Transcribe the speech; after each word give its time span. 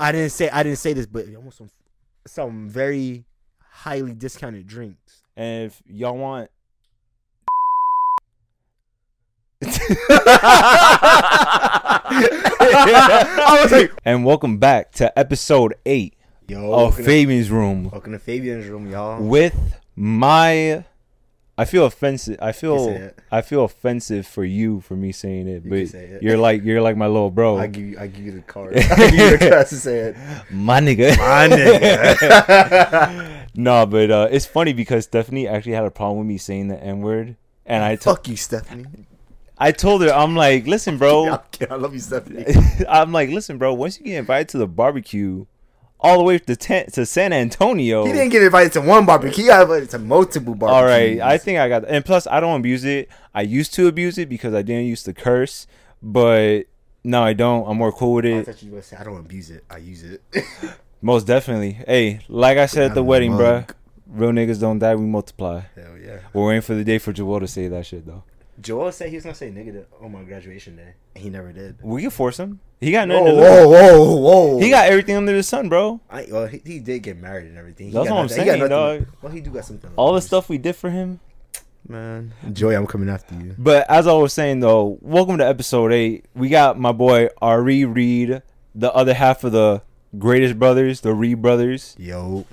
I 0.00 0.12
didn't 0.12 0.30
say 0.30 0.48
I 0.50 0.62
didn't 0.62 0.78
say 0.78 0.92
this, 0.92 1.06
but 1.06 1.26
almost 1.34 1.58
some 1.58 1.70
some 2.26 2.68
very 2.68 3.24
highly 3.70 4.12
discounted 4.14 4.66
drinks. 4.66 5.22
And 5.36 5.66
if 5.66 5.82
y'all 5.86 6.16
want 6.16 6.50
I 13.38 13.88
and 14.04 14.24
welcome 14.24 14.58
back 14.58 14.92
to 14.92 15.18
episode 15.18 15.74
eight 15.86 16.14
yo, 16.46 16.72
of 16.72 16.94
Fabian's 16.96 17.50
Room 17.50 17.90
welcome 17.90 18.12
to 18.12 18.18
Fabian's 18.18 18.66
room, 18.66 18.90
y'all. 18.90 19.22
with 19.22 19.54
my 19.94 20.84
I 21.58 21.64
feel 21.64 21.86
offensive 21.86 22.36
I 22.42 22.52
feel. 22.52 23.10
I 23.32 23.40
feel 23.40 23.64
offensive 23.64 24.26
for 24.26 24.44
you 24.44 24.80
for 24.82 24.94
me 24.94 25.10
saying 25.12 25.48
it, 25.48 25.64
You 25.64 25.70
but 25.70 25.88
say 25.88 26.04
it. 26.04 26.22
you're 26.22 26.36
like 26.36 26.62
you're 26.64 26.82
like 26.82 26.96
my 26.98 27.06
little 27.06 27.30
bro. 27.30 27.56
I 27.56 27.66
give 27.66 27.84
you, 27.84 27.98
I 27.98 28.06
give 28.08 28.24
you 28.26 28.32
the 28.32 28.42
card. 28.42 28.76
I 28.76 29.10
give 29.10 29.14
you 29.14 29.38
the 29.38 29.48
chance 29.50 29.70
to 29.70 29.76
say 29.76 29.98
it. 29.98 30.16
my 30.50 30.80
nigga. 30.80 31.16
My 31.16 31.48
nigga. 31.48 33.46
no, 33.54 33.86
but 33.86 34.10
uh, 34.10 34.28
it's 34.30 34.44
funny 34.46 34.72
because 34.74 35.04
Stephanie 35.04 35.48
actually 35.48 35.72
had 35.72 35.84
a 35.84 35.90
problem 35.90 36.18
with 36.18 36.26
me 36.26 36.38
saying 36.38 36.68
the 36.68 36.82
N 36.82 37.00
word. 37.00 37.36
And 37.64 37.82
I 37.82 37.96
told 37.96 38.18
Fuck 38.18 38.28
you, 38.28 38.36
Stephanie. 38.36 38.84
I 39.58 39.72
told 39.72 40.02
her, 40.02 40.10
I'm 40.10 40.36
like, 40.36 40.66
listen, 40.66 40.98
bro. 40.98 41.40
I 41.70 41.74
love 41.76 41.94
you, 41.94 42.00
Stephanie. 42.00 42.44
I'm 42.88 43.10
like, 43.12 43.30
listen, 43.30 43.56
bro. 43.56 43.72
Once 43.72 43.98
you 43.98 44.04
get 44.04 44.18
invited 44.18 44.50
to 44.50 44.58
the 44.58 44.66
barbecue, 44.66 45.46
all 46.00 46.18
the 46.18 46.24
way 46.24 46.38
to 46.38 46.56
ten, 46.56 46.86
to 46.92 47.06
San 47.06 47.32
Antonio. 47.32 48.04
He 48.04 48.12
didn't 48.12 48.30
get 48.30 48.42
invited 48.42 48.72
to 48.74 48.80
one 48.80 49.06
barbecue. 49.06 49.42
He 49.44 49.48
got 49.48 49.62
invited 49.62 49.90
to 49.90 49.98
multiple 49.98 50.54
barbecues. 50.54 50.76
all 50.76 50.84
right, 50.84 51.20
I 51.20 51.38
think 51.38 51.58
I 51.58 51.68
got. 51.68 51.84
And 51.88 52.04
plus, 52.04 52.26
I 52.26 52.40
don't 52.40 52.60
abuse 52.60 52.84
it. 52.84 53.08
I 53.34 53.42
used 53.42 53.74
to 53.74 53.86
abuse 53.88 54.18
it 54.18 54.28
because 54.28 54.54
I 54.54 54.62
didn't 54.62 54.86
used 54.86 55.04
to 55.06 55.12
curse, 55.12 55.66
but 56.02 56.64
no, 57.04 57.22
I 57.22 57.32
don't. 57.32 57.66
I'm 57.68 57.76
more 57.76 57.92
cool 57.92 58.14
with 58.14 58.24
I 58.26 58.28
it. 58.28 58.46
thought 58.46 58.62
you 58.62 58.72
were 58.72 58.82
say 58.82 58.96
I 58.96 59.04
don't 59.04 59.18
abuse 59.18 59.50
it. 59.50 59.64
I 59.70 59.78
use 59.78 60.02
it. 60.02 60.22
Most 61.02 61.26
definitely. 61.26 61.72
Hey, 61.72 62.20
like 62.28 62.58
I 62.58 62.66
said 62.66 62.90
at 62.90 62.94
the 62.94 63.02
wedding, 63.02 63.32
bruh. 63.32 63.52
monk. 63.52 63.74
Real 64.08 64.30
niggas 64.30 64.60
don't 64.60 64.78
die. 64.78 64.94
We 64.94 65.04
multiply. 65.04 65.62
Hell 65.74 65.96
yeah. 65.98 66.18
We're 66.32 66.46
waiting 66.46 66.62
for 66.62 66.74
the 66.74 66.84
day 66.84 66.98
for 66.98 67.12
Joel 67.12 67.40
to 67.40 67.48
say 67.48 67.68
that 67.68 67.86
shit 67.86 68.06
though. 68.06 68.22
Joel 68.60 68.90
said 68.92 69.10
he 69.10 69.16
was 69.16 69.24
gonna 69.24 69.34
say 69.34 69.50
nigga 69.50 69.72
to- 69.72 69.86
on 70.02 70.12
my 70.12 70.22
graduation 70.22 70.76
day, 70.76 70.94
and 71.14 71.24
he 71.24 71.30
never 71.30 71.52
did. 71.52 71.76
We 71.82 72.02
can 72.02 72.10
force 72.10 72.38
him. 72.38 72.60
He 72.80 72.90
got 72.90 73.08
Whoa, 73.08 73.20
nothing 73.20 73.36
to 73.36 73.40
whoa, 73.42 73.68
whoa, 73.68 74.16
whoa! 74.16 74.58
He 74.60 74.70
got 74.70 74.88
everything 74.88 75.16
under 75.16 75.32
the 75.32 75.42
sun, 75.42 75.68
bro. 75.68 76.00
I, 76.10 76.26
well, 76.30 76.46
he, 76.46 76.60
he 76.64 76.78
did 76.78 77.02
get 77.02 77.18
married 77.18 77.46
and 77.46 77.58
everything. 77.58 77.88
He 77.88 77.92
That's 77.92 78.08
what 78.10 78.16
I'm 78.18 78.24
nothing- 78.26 78.38
he 78.40 78.44
got 78.46 78.58
saying, 78.58 78.68
dog. 78.68 79.06
Well, 79.22 79.32
he 79.32 79.40
do 79.40 79.50
got 79.50 79.64
something. 79.64 79.90
All 79.96 80.12
the 80.14 80.20
stuff 80.22 80.48
we 80.48 80.58
did 80.58 80.74
for 80.76 80.90
him. 80.90 81.20
man. 81.88 82.32
Joey, 82.52 82.74
I'm 82.74 82.86
coming 82.86 83.08
after 83.08 83.34
you. 83.34 83.54
But 83.58 83.88
as 83.90 84.06
I 84.06 84.12
was 84.12 84.32
saying 84.32 84.60
though, 84.60 84.98
welcome 85.00 85.38
to 85.38 85.46
episode 85.46 85.92
eight. 85.92 86.24
We 86.34 86.48
got 86.48 86.78
my 86.78 86.92
boy 86.92 87.28
Ari 87.40 87.84
Reed, 87.84 88.42
the 88.74 88.92
other 88.92 89.14
half 89.14 89.44
of 89.44 89.52
the 89.52 89.82
greatest 90.18 90.58
brothers, 90.58 91.00
the 91.02 91.14
Reed 91.14 91.40
brothers. 91.42 91.94
Yo, 91.98 92.44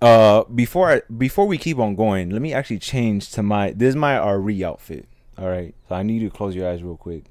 Uh, 0.00 0.44
before 0.44 0.90
I, 0.90 1.02
before 1.16 1.46
we 1.46 1.58
keep 1.58 1.78
on 1.78 1.94
going, 1.94 2.30
let 2.30 2.40
me 2.40 2.54
actually 2.54 2.78
change 2.78 3.30
to 3.32 3.42
my 3.42 3.72
this 3.72 3.90
is 3.90 3.96
my 3.96 4.16
Ari 4.16 4.64
outfit. 4.64 5.06
All 5.36 5.48
right, 5.48 5.74
so 5.88 5.94
I 5.94 6.02
need 6.02 6.22
you 6.22 6.30
to 6.30 6.34
close 6.36 6.54
your 6.54 6.68
eyes 6.70 6.82
real 6.82 6.96
quick. 6.96 7.24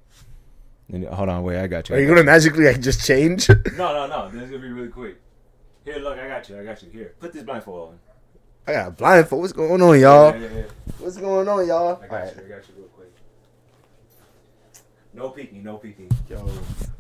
And, 0.92 1.06
hold 1.06 1.30
on, 1.30 1.44
wait, 1.44 1.60
I 1.60 1.68
got 1.68 1.90
you. 1.90 1.96
are 1.96 2.00
you 2.00 2.08
gonna 2.08 2.24
magically 2.24 2.66
like 2.66 2.82
just 2.82 3.06
change? 3.06 3.48
No, 3.78 3.94
no, 3.94 4.08
no. 4.08 4.30
This 4.30 4.44
is 4.44 4.50
gonna 4.50 4.62
be 4.62 4.70
really 4.72 4.88
quick. 4.90 5.20
Here, 5.86 5.98
look, 5.98 6.18
I 6.18 6.28
got 6.28 6.48
you. 6.50 6.60
I 6.60 6.64
got 6.64 6.82
you. 6.84 6.90
Here, 6.90 7.14
put 7.20 7.34
this 7.34 7.44
blindfold 7.44 7.90
on. 7.90 8.00
I 8.68 8.74
got 8.74 8.88
a 8.88 8.92
blindfold. 8.92 9.42
What's 9.42 9.54
going 9.54 9.82
on, 9.82 10.00
y'all? 10.00 10.34
Yeah, 10.34 10.42
yeah, 10.42 10.58
yeah. 10.58 10.64
What's 11.00 11.18
going 11.18 11.48
on, 11.48 11.68
y'all? 11.68 12.00
I 12.04 12.08
got 12.08 12.12
Alright. 12.12 12.36
you. 12.36 12.44
I 12.46 12.50
got 12.50 12.68
you 12.68 12.74
real 12.78 12.88
quick. 12.90 13.12
No 15.14 15.30
peeking. 15.30 15.64
No 15.64 15.78
peeking. 15.78 16.10
Yo, 16.30 16.48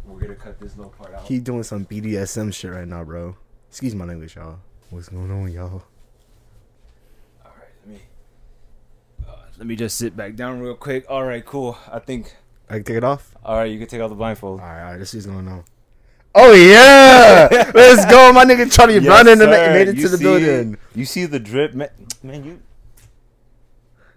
We're 0.06 0.20
gonna 0.20 0.36
cut 0.36 0.59
this 0.59 0.75
little 0.78 0.92
part 0.94 1.14
out. 1.14 1.25
he 1.28 1.40
doing 1.40 1.64
some 1.64 1.86
BDSM 1.86 2.53
shit 2.53 2.72
right 2.72 2.88
now, 2.88 3.03
bro. 3.03 3.36
Excuse 3.70 3.94
my 3.94 4.06
language, 4.06 4.36
y'all. 4.36 4.59
What's 4.90 5.09
going 5.09 5.30
on, 5.32 5.52
y'all? 5.52 5.84
All 7.45 7.52
right, 7.58 7.68
let 7.86 7.94
me 7.94 8.02
uh, 9.28 9.31
let 9.58 9.68
me 9.68 9.76
just 9.76 9.98
sit 9.98 10.16
back 10.18 10.36
down 10.36 10.59
real 10.59 10.75
quick. 10.75 11.06
All 11.09 11.24
right, 11.24 11.46
cool. 11.46 11.78
I 11.91 12.00
think. 12.00 12.36
I 12.69 12.75
can 12.75 12.84
take 12.84 12.97
it 12.97 13.03
off. 13.03 13.36
All 13.44 13.58
right, 13.58 13.66
you 13.72 13.80
can 13.80 13.88
take 13.88 14.02
off 14.02 14.09
the 14.09 14.16
blindfold. 14.16 14.59
All 14.59 14.66
right, 14.66 14.84
all 14.84 14.91
right. 14.91 14.97
This 14.97 15.13
is 15.13 15.25
going 15.25 15.47
on. 15.47 15.63
Oh 16.36 16.53
yeah, 16.53 17.47
let's 17.74 18.06
go, 18.06 18.31
my 18.31 18.46
nigga 18.46 18.72
Charlie 18.72 18.96
Yes, 18.96 19.06
Brown 19.06 19.28
and 19.28 19.40
made 19.40 19.88
it 19.90 19.96
You 19.96 20.03
to 20.03 20.09
the 20.09 20.18
see- 20.18 20.24
building. 20.24 20.78
You 20.96 21.06
see 21.06 21.25
the 21.25 21.40
drip, 21.40 21.74
man? 21.74 21.90
Man, 22.22 22.44
you 22.44 22.62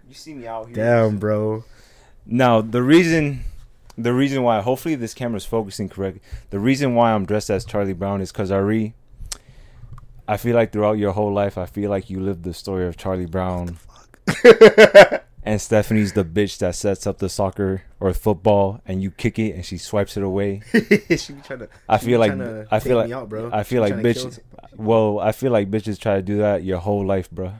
you 0.07 0.13
see 0.13 0.33
me 0.35 0.45
out 0.47 0.67
here. 0.67 0.75
Damn, 0.75 1.17
bro. 1.17 1.63
Now 2.25 2.61
the 2.61 2.83
reason, 2.83 3.43
the 3.97 4.13
reason 4.13 4.43
why, 4.43 4.61
hopefully 4.61 4.93
this 4.95 5.13
camera's 5.15 5.45
focusing 5.45 5.89
correct. 5.89 6.19
The 6.51 6.59
reason 6.59 6.93
why 6.95 7.13
I'm 7.13 7.25
dressed 7.25 7.49
as 7.49 7.65
Charlie 7.65 7.93
Brown 7.93 8.21
is 8.21 8.31
because 8.31 8.51
Ari. 8.51 8.93
I 10.27 10.37
feel 10.37 10.55
like 10.55 10.71
throughout 10.71 10.97
your 10.97 11.11
whole 11.11 11.33
life, 11.33 11.57
I 11.57 11.65
feel 11.65 11.89
like 11.89 12.09
you 12.09 12.19
lived 12.19 12.43
the 12.43 12.53
story 12.53 12.87
of 12.87 12.97
Charlie 12.97 13.25
Brown. 13.25 13.77
And 15.45 15.59
Stephanie's 15.59 16.13
the 16.13 16.23
bitch 16.23 16.59
that 16.59 16.73
sets 16.73 17.05
up 17.05 17.17
the 17.17 17.27
soccer 17.27 17.83
or 17.99 18.13
football, 18.13 18.79
and 18.85 19.03
you 19.03 19.11
kick 19.11 19.37
it, 19.37 19.55
and 19.55 19.65
she 19.65 19.77
swipes 19.77 20.15
it 20.15 20.23
away. 20.23 20.61
she 20.71 21.33
to. 21.59 21.67
I 21.89 21.97
feel 21.97 22.19
like 22.19 22.31
I 22.71 22.79
feel 22.79 22.97
like 22.97 23.11
out, 23.11 23.27
bro. 23.27 23.49
I 23.51 23.63
feel 23.63 23.85
She 23.85 23.93
like 23.93 24.01
bitch. 24.01 24.39
Well, 24.77 25.19
I 25.19 25.33
feel 25.33 25.51
like 25.51 25.69
bitches 25.69 25.99
try 25.99 26.15
to 26.15 26.21
do 26.21 26.37
that 26.37 26.63
your 26.63 26.79
whole 26.79 27.05
life, 27.05 27.29
bro. 27.29 27.53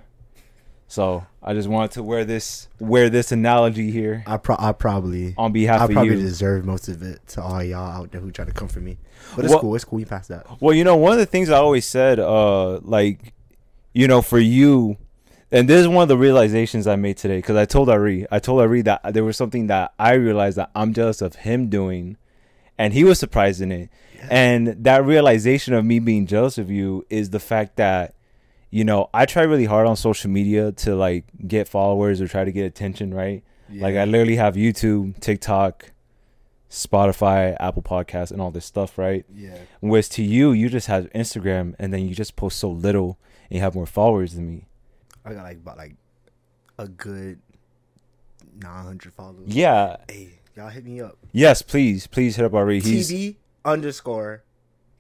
So 0.94 1.26
I 1.42 1.56
just 1.56 1.68
wanted 1.68 1.90
to 1.94 2.04
wear 2.04 2.24
this 2.24 2.68
wear 2.80 3.10
this 3.10 3.32
analogy 3.32 3.90
here 3.90 4.24
I 4.28 4.38
pro- 4.38 4.58
I 4.60 4.74
probably 4.74 5.34
on 5.40 5.52
behalf 5.52 5.82
I 5.82 5.86
of 5.86 5.90
probably 5.92 6.14
you. 6.18 6.22
deserve 6.22 6.66
most 6.68 6.88
of 6.88 7.02
it 7.02 7.28
to 7.30 7.42
all 7.42 7.64
y'all 7.64 7.90
out 8.04 8.12
there 8.12 8.22
who 8.22 8.30
try 8.30 8.46
to 8.46 8.52
come 8.52 8.68
for 8.68 8.80
me. 8.80 9.00
But 9.36 9.46
it's 9.46 9.54
What- 9.56 9.62
cool. 9.62 9.74
It's 9.74 9.86
cool. 9.86 9.98
We 9.98 10.06
passed 10.06 10.30
that. 10.30 10.46
Well, 10.62 10.76
you 10.76 10.84
know, 10.84 10.96
one 10.96 11.12
of 11.12 11.18
the 11.18 11.26
things 11.26 11.50
I 11.50 11.58
always 11.58 11.88
said, 11.88 12.20
uh, 12.20 12.78
like, 12.82 13.34
you 13.92 14.08
know, 14.08 14.22
for 14.22 14.38
you, 14.38 14.98
and 15.52 15.68
this 15.68 15.82
is 15.82 15.88
one 15.88 16.04
of 16.04 16.10
the 16.10 16.18
realizations 16.18 16.86
I 16.86 16.96
made 16.96 17.18
today 17.18 17.38
because 17.38 17.56
I 17.56 17.66
told 17.66 17.90
Ari, 17.90 18.28
I 18.30 18.38
told 18.38 18.62
Ari 18.62 18.84
that 18.84 19.02
there 19.16 19.24
was 19.24 19.36
something 19.36 19.66
that 19.68 19.94
I 19.98 20.14
realized 20.14 20.58
that 20.60 20.70
I'm 20.76 20.94
jealous 20.94 21.24
of 21.24 21.38
him 21.38 21.70
doing, 21.70 22.18
and 22.78 22.94
he 22.94 23.04
was 23.04 23.18
surprised 23.18 23.62
in 23.62 23.72
it. 23.72 23.90
And 24.30 24.68
that 24.84 25.04
realization 25.04 25.74
of 25.74 25.86
me 25.86 25.98
being 25.98 26.28
jealous 26.28 26.60
of 26.60 26.70
you 26.70 27.04
is 27.10 27.32
the 27.32 27.40
fact 27.40 27.78
that, 27.78 28.14
you 28.74 28.84
know, 28.84 29.08
I 29.14 29.28
try 29.28 29.44
really 29.44 29.66
hard 29.66 29.86
on 29.86 29.96
social 29.96 30.32
media 30.32 30.72
to 30.72 30.96
like 30.96 31.26
get 31.48 31.68
followers 31.68 32.20
or 32.20 32.28
try 32.28 32.44
to 32.44 32.52
get 32.52 32.66
attention, 32.66 33.14
right? 33.14 33.44
Like 33.70 33.96
I 33.96 34.06
literally 34.06 34.36
have 34.36 34.56
YouTube, 34.56 35.20
TikTok, 35.20 35.92
Spotify, 36.72 37.56
Apple 37.60 37.84
Podcasts, 37.84 38.32
and 38.32 38.42
all 38.42 38.50
this 38.50 38.66
stuff, 38.66 38.98
right? 38.98 39.26
yeah. 39.32 39.58
Whereas 39.80 40.10
to 40.10 40.24
you, 40.24 40.54
you 40.54 40.70
just 40.70 40.88
have 40.88 41.06
Instagram 41.14 41.76
and 41.78 41.94
then 41.94 42.08
you 42.08 42.16
just 42.16 42.36
post 42.36 42.58
so 42.58 42.72
little 42.72 43.20
and 43.44 43.58
you 43.58 43.62
have 43.62 43.76
more 43.76 43.86
followers 43.86 44.34
than 44.34 44.48
me. 44.48 44.66
I 45.24 45.34
got 45.34 45.44
like 45.44 45.58
about 45.58 45.78
like 45.78 45.96
a 46.80 46.88
good 46.88 47.40
nine 48.58 48.86
hundred 48.86 49.14
followers. 49.14 49.46
Yeah. 49.46 49.98
Hey, 50.10 50.40
y'all 50.56 50.70
hit 50.70 50.84
me 50.84 51.00
up. 51.00 51.20
Yes, 51.32 51.62
please. 51.62 52.08
Please 52.08 52.38
hit 52.38 52.52
up. 52.52 52.70
He's 52.70 53.12
TB 53.12 53.36
underscore 53.66 54.44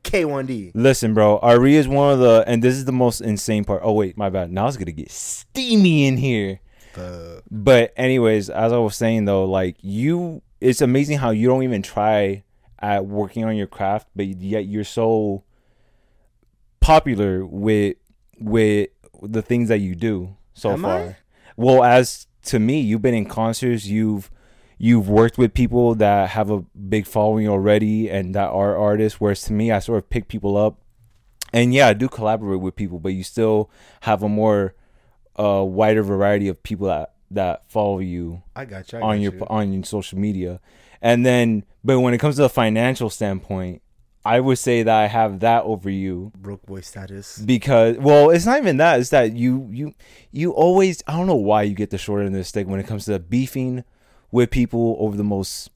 K1D. 0.03 0.71
listen, 0.75 1.13
bro. 1.13 1.39
Ari 1.39 1.75
is 1.75 1.87
one 1.87 2.13
of 2.13 2.19
the 2.19 2.43
and 2.47 2.61
this 2.63 2.75
is 2.75 2.85
the 2.85 2.91
most 2.91 3.21
insane 3.21 3.63
part. 3.63 3.81
Oh 3.83 3.93
wait, 3.93 4.17
my 4.17 4.29
bad. 4.29 4.51
Now 4.51 4.67
it's 4.67 4.77
gonna 4.77 4.91
get 4.91 5.11
steamy 5.11 6.05
in 6.07 6.17
here. 6.17 6.59
Uh, 6.95 7.39
But 7.49 7.91
anyways, 7.97 8.49
as 8.49 8.71
I 8.71 8.77
was 8.77 8.95
saying 8.95 9.25
though, 9.25 9.45
like 9.45 9.77
you 9.81 10.41
it's 10.61 10.81
amazing 10.81 11.17
how 11.17 11.31
you 11.31 11.47
don't 11.47 11.63
even 11.63 11.81
try 11.81 12.43
at 12.79 13.05
working 13.05 13.43
on 13.45 13.55
your 13.55 13.67
craft, 13.67 14.07
but 14.15 14.27
yet 14.27 14.65
you're 14.65 14.83
so 14.83 15.43
popular 16.79 17.45
with 17.45 17.97
with 18.39 18.89
the 19.21 19.41
things 19.41 19.69
that 19.69 19.79
you 19.79 19.95
do 19.95 20.35
so 20.53 20.71
Am 20.71 20.81
far. 20.81 20.97
I? 20.97 21.17
Well, 21.55 21.83
as 21.83 22.27
to 22.45 22.59
me, 22.59 22.81
you've 22.81 23.01
been 23.01 23.13
in 23.13 23.25
concerts, 23.25 23.85
you've 23.85 24.29
you've 24.77 25.09
worked 25.09 25.37
with 25.37 25.53
people 25.53 25.95
that 25.95 26.29
have 26.29 26.49
a 26.49 26.61
big 26.61 27.05
following 27.07 27.47
already 27.47 28.09
and 28.09 28.35
that 28.35 28.49
are 28.49 28.75
artists, 28.77 29.19
whereas 29.19 29.41
to 29.43 29.53
me 29.53 29.71
I 29.71 29.79
sort 29.79 29.97
of 29.97 30.09
pick 30.09 30.27
people 30.27 30.57
up. 30.57 30.79
And 31.51 31.73
yeah, 31.73 31.87
I 31.87 31.93
do 31.93 32.09
collaborate 32.09 32.61
with 32.61 32.75
people, 32.75 32.99
but 32.99 33.09
you 33.09 33.23
still 33.23 33.69
have 34.01 34.23
a 34.23 34.29
more 34.29 34.75
uh 35.37 35.63
wider 35.63 36.03
variety 36.03 36.47
of 36.47 36.61
people 36.61 36.87
that 36.87 37.13
that 37.31 37.67
follow 37.67 37.97
you 37.99 38.43
I 38.55 38.65
got 38.65 38.91
you. 38.91 38.99
I 38.99 39.01
on 39.01 39.15
got 39.15 39.21
your 39.21 39.33
you. 39.33 39.47
on 39.49 39.73
your 39.73 39.83
social 39.83 40.19
media. 40.19 40.59
And 41.01 41.25
then 41.25 41.65
but 41.83 41.99
when 41.99 42.13
it 42.13 42.19
comes 42.19 42.35
to 42.35 42.43
the 42.43 42.49
financial 42.49 43.09
standpoint, 43.09 43.81
I 44.25 44.39
would 44.39 44.57
say 44.57 44.83
that 44.83 44.95
I 44.95 45.07
have 45.07 45.41
that 45.41 45.63
over 45.63 45.89
you 45.89 46.31
broke 46.37 46.65
boy 46.65 46.81
status. 46.81 47.37
because 47.39 47.97
well, 47.97 48.29
it's 48.29 48.45
not 48.45 48.57
even 48.59 48.77
that. 48.77 48.99
It's 48.99 49.09
that 49.09 49.35
you 49.35 49.67
you 49.71 49.93
you 50.31 50.51
always 50.51 51.03
I 51.07 51.17
don't 51.17 51.27
know 51.27 51.35
why 51.35 51.63
you 51.63 51.75
get 51.75 51.89
the 51.89 51.97
short 51.97 52.21
end 52.21 52.29
of 52.29 52.33
the 52.35 52.43
stick 52.43 52.67
when 52.67 52.79
it 52.79 52.87
comes 52.87 53.05
to 53.05 53.19
beefing 53.19 53.83
with 54.33 54.49
people 54.49 54.97
over 54.99 55.15
the 55.15 55.23
most 55.23 55.69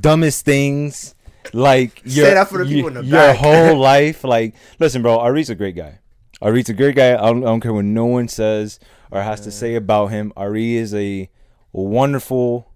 dumbest 0.00 0.44
things. 0.44 1.14
Like 1.52 2.02
Say 2.06 2.20
your, 2.20 2.34
that 2.34 2.48
for 2.48 2.58
the 2.62 2.66
your- 2.70 2.90
people 2.90 2.98
in 3.00 3.04
the 3.10 3.10
your 3.16 3.32
whole 3.32 3.76
life. 3.92 4.22
Like, 4.22 4.54
listen, 4.78 5.02
bro, 5.02 5.18
Ari's 5.18 5.50
a 5.50 5.56
great 5.56 5.74
guy. 5.74 5.98
Ari's 6.40 6.68
a 6.68 6.74
great 6.74 6.94
guy. 6.94 7.14
I 7.14 7.26
don't, 7.32 7.42
I 7.42 7.46
don't 7.46 7.60
care 7.60 7.72
what 7.72 7.84
no 7.86 8.04
one 8.06 8.28
says 8.28 8.78
or 9.10 9.22
has 9.22 9.40
to 9.40 9.50
say 9.50 9.74
about 9.74 10.08
him. 10.08 10.32
Ari 10.36 10.76
is 10.76 10.94
a 10.94 11.28
wonderful 11.72 12.68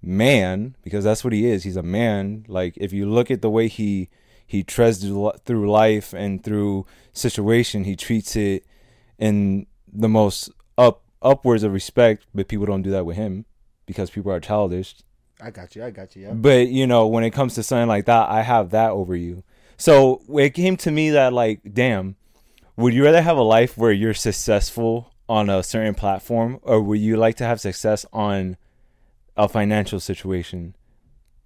man 0.00 0.74
because 0.82 1.04
that's 1.04 1.22
what 1.22 1.32
he 1.32 1.46
is. 1.46 1.64
He's 1.64 1.76
a 1.76 1.82
man. 1.82 2.44
Like 2.48 2.74
if 2.78 2.92
you 2.92 3.08
look 3.08 3.30
at 3.30 3.42
the 3.42 3.50
way 3.50 3.68
he 3.68 4.08
he 4.46 4.62
treads 4.62 5.00
through 5.00 5.70
life 5.70 6.12
and 6.12 6.42
through 6.42 6.86
situation. 7.12 7.84
He 7.84 7.94
treats 7.96 8.36
it 8.36 8.64
in 9.18 9.66
the 9.92 10.08
most 10.08 10.50
up 10.76 11.02
upwards 11.20 11.62
of 11.62 11.72
respect, 11.72 12.26
but 12.34 12.48
people 12.48 12.66
don't 12.66 12.82
do 12.82 12.90
that 12.90 13.06
with 13.06 13.16
him 13.16 13.44
because 13.86 14.10
people 14.10 14.32
are 14.32 14.40
childish. 14.40 14.94
I 15.40 15.50
got 15.50 15.74
you. 15.74 15.84
I 15.84 15.90
got 15.90 16.14
you. 16.14 16.22
Yeah. 16.22 16.32
But 16.32 16.68
you 16.68 16.86
know, 16.86 17.06
when 17.06 17.24
it 17.24 17.30
comes 17.30 17.54
to 17.56 17.62
something 17.62 17.88
like 17.88 18.06
that, 18.06 18.28
I 18.28 18.42
have 18.42 18.70
that 18.70 18.90
over 18.90 19.16
you. 19.16 19.42
So 19.76 20.22
it 20.38 20.50
came 20.50 20.76
to 20.78 20.90
me 20.90 21.10
that 21.10 21.32
like, 21.32 21.60
damn, 21.72 22.16
would 22.76 22.94
you 22.94 23.04
rather 23.04 23.22
have 23.22 23.36
a 23.36 23.42
life 23.42 23.76
where 23.76 23.92
you're 23.92 24.14
successful 24.14 25.12
on 25.28 25.50
a 25.50 25.62
certain 25.62 25.94
platform, 25.94 26.58
or 26.62 26.80
would 26.80 27.00
you 27.00 27.16
like 27.16 27.36
to 27.36 27.44
have 27.44 27.60
success 27.60 28.06
on 28.12 28.56
a 29.36 29.48
financial 29.48 29.98
situation? 29.98 30.76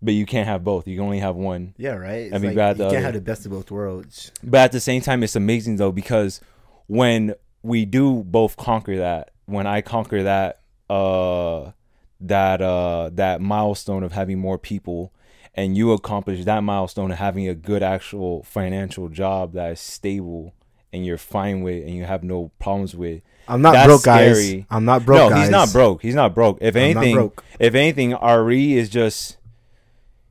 But 0.02 0.14
you 0.14 0.26
can't 0.26 0.46
have 0.46 0.62
both. 0.62 0.86
You 0.86 0.96
can 0.96 1.04
only 1.04 1.20
have 1.20 1.36
one. 1.36 1.74
Yeah, 1.78 1.92
right. 1.92 2.26
It's 2.26 2.34
I 2.34 2.38
mean, 2.38 2.54
like, 2.54 2.76
you 2.76 2.84
can't 2.84 2.96
other. 2.96 3.00
have 3.00 3.14
the 3.14 3.20
best 3.20 3.46
of 3.46 3.52
both 3.52 3.70
worlds. 3.70 4.30
But 4.42 4.58
at 4.58 4.72
the 4.72 4.80
same 4.80 5.00
time, 5.00 5.22
it's 5.22 5.36
amazing 5.36 5.76
though 5.76 5.92
because 5.92 6.40
when 6.86 7.34
we 7.62 7.84
do 7.86 8.22
both 8.22 8.56
conquer 8.56 8.98
that, 8.98 9.30
when 9.46 9.66
I 9.66 9.80
conquer 9.80 10.24
that, 10.24 10.60
uh, 10.90 11.72
that 12.20 12.62
uh, 12.62 13.10
that 13.14 13.40
milestone 13.40 14.02
of 14.02 14.12
having 14.12 14.38
more 14.38 14.58
people, 14.58 15.12
and 15.54 15.76
you 15.76 15.92
accomplish 15.92 16.44
that 16.44 16.62
milestone 16.62 17.10
of 17.10 17.18
having 17.18 17.48
a 17.48 17.54
good 17.54 17.82
actual 17.82 18.42
financial 18.42 19.08
job 19.08 19.52
that 19.54 19.72
is 19.72 19.80
stable 19.80 20.54
and 20.92 21.04
you're 21.04 21.18
fine 21.18 21.62
with 21.62 21.84
and 21.84 21.94
you 21.94 22.04
have 22.04 22.22
no 22.22 22.50
problems 22.58 22.94
with. 22.94 23.22
I'm 23.48 23.62
not 23.62 23.72
That's 23.72 23.86
broke, 23.86 24.02
guys. 24.04 24.64
I'm 24.70 24.84
not 24.84 25.04
broke, 25.04 25.18
no, 25.18 25.30
guys. 25.30 25.42
he's 25.42 25.50
not 25.50 25.72
broke. 25.72 26.02
He's 26.02 26.14
not 26.14 26.34
broke. 26.34 26.58
If 26.60 26.74
anything, 26.74 27.14
broke. 27.14 27.44
if 27.60 27.74
anything, 27.74 28.14
Ari 28.14 28.74
is 28.74 28.88
just 28.88 29.36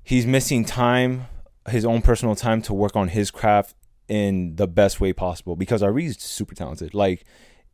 he's 0.04 0.26
missing 0.26 0.66
time, 0.66 1.28
his 1.70 1.86
own 1.86 2.02
personal 2.02 2.36
time 2.36 2.62
to 2.64 2.74
work 2.74 2.96
on 2.96 3.10
his 3.10 3.32
craft 3.32 3.76
in 4.08 4.56
the 4.56 4.68
best 4.68 5.00
way 5.00 5.14
possible 5.14 5.56
because 5.56 5.82
Ari 5.82 6.06
is 6.06 6.18
super 6.18 6.56
talented. 6.56 6.94
Like 6.94 7.26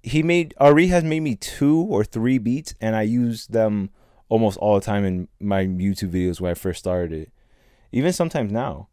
he 0.04 0.24
made 0.24 0.54
Ari 0.58 0.88
has 0.88 1.04
made 1.04 1.22
me 1.22 1.36
two 1.36 1.80
or 1.80 2.04
three 2.04 2.38
beats 2.38 2.74
and 2.80 2.96
I 2.96 3.04
use 3.04 3.48
them 3.48 3.90
almost 4.32 4.58
all 4.60 4.76
the 4.76 4.82
time 4.82 5.04
in 5.04 5.28
my 5.42 5.66
YouTube 5.66 6.12
videos 6.12 6.40
when 6.40 6.52
I 6.52 6.54
first 6.54 6.80
started 6.80 7.12
it. 7.12 7.32
Even 7.92 8.14
sometimes 8.14 8.52
now. 8.52 8.88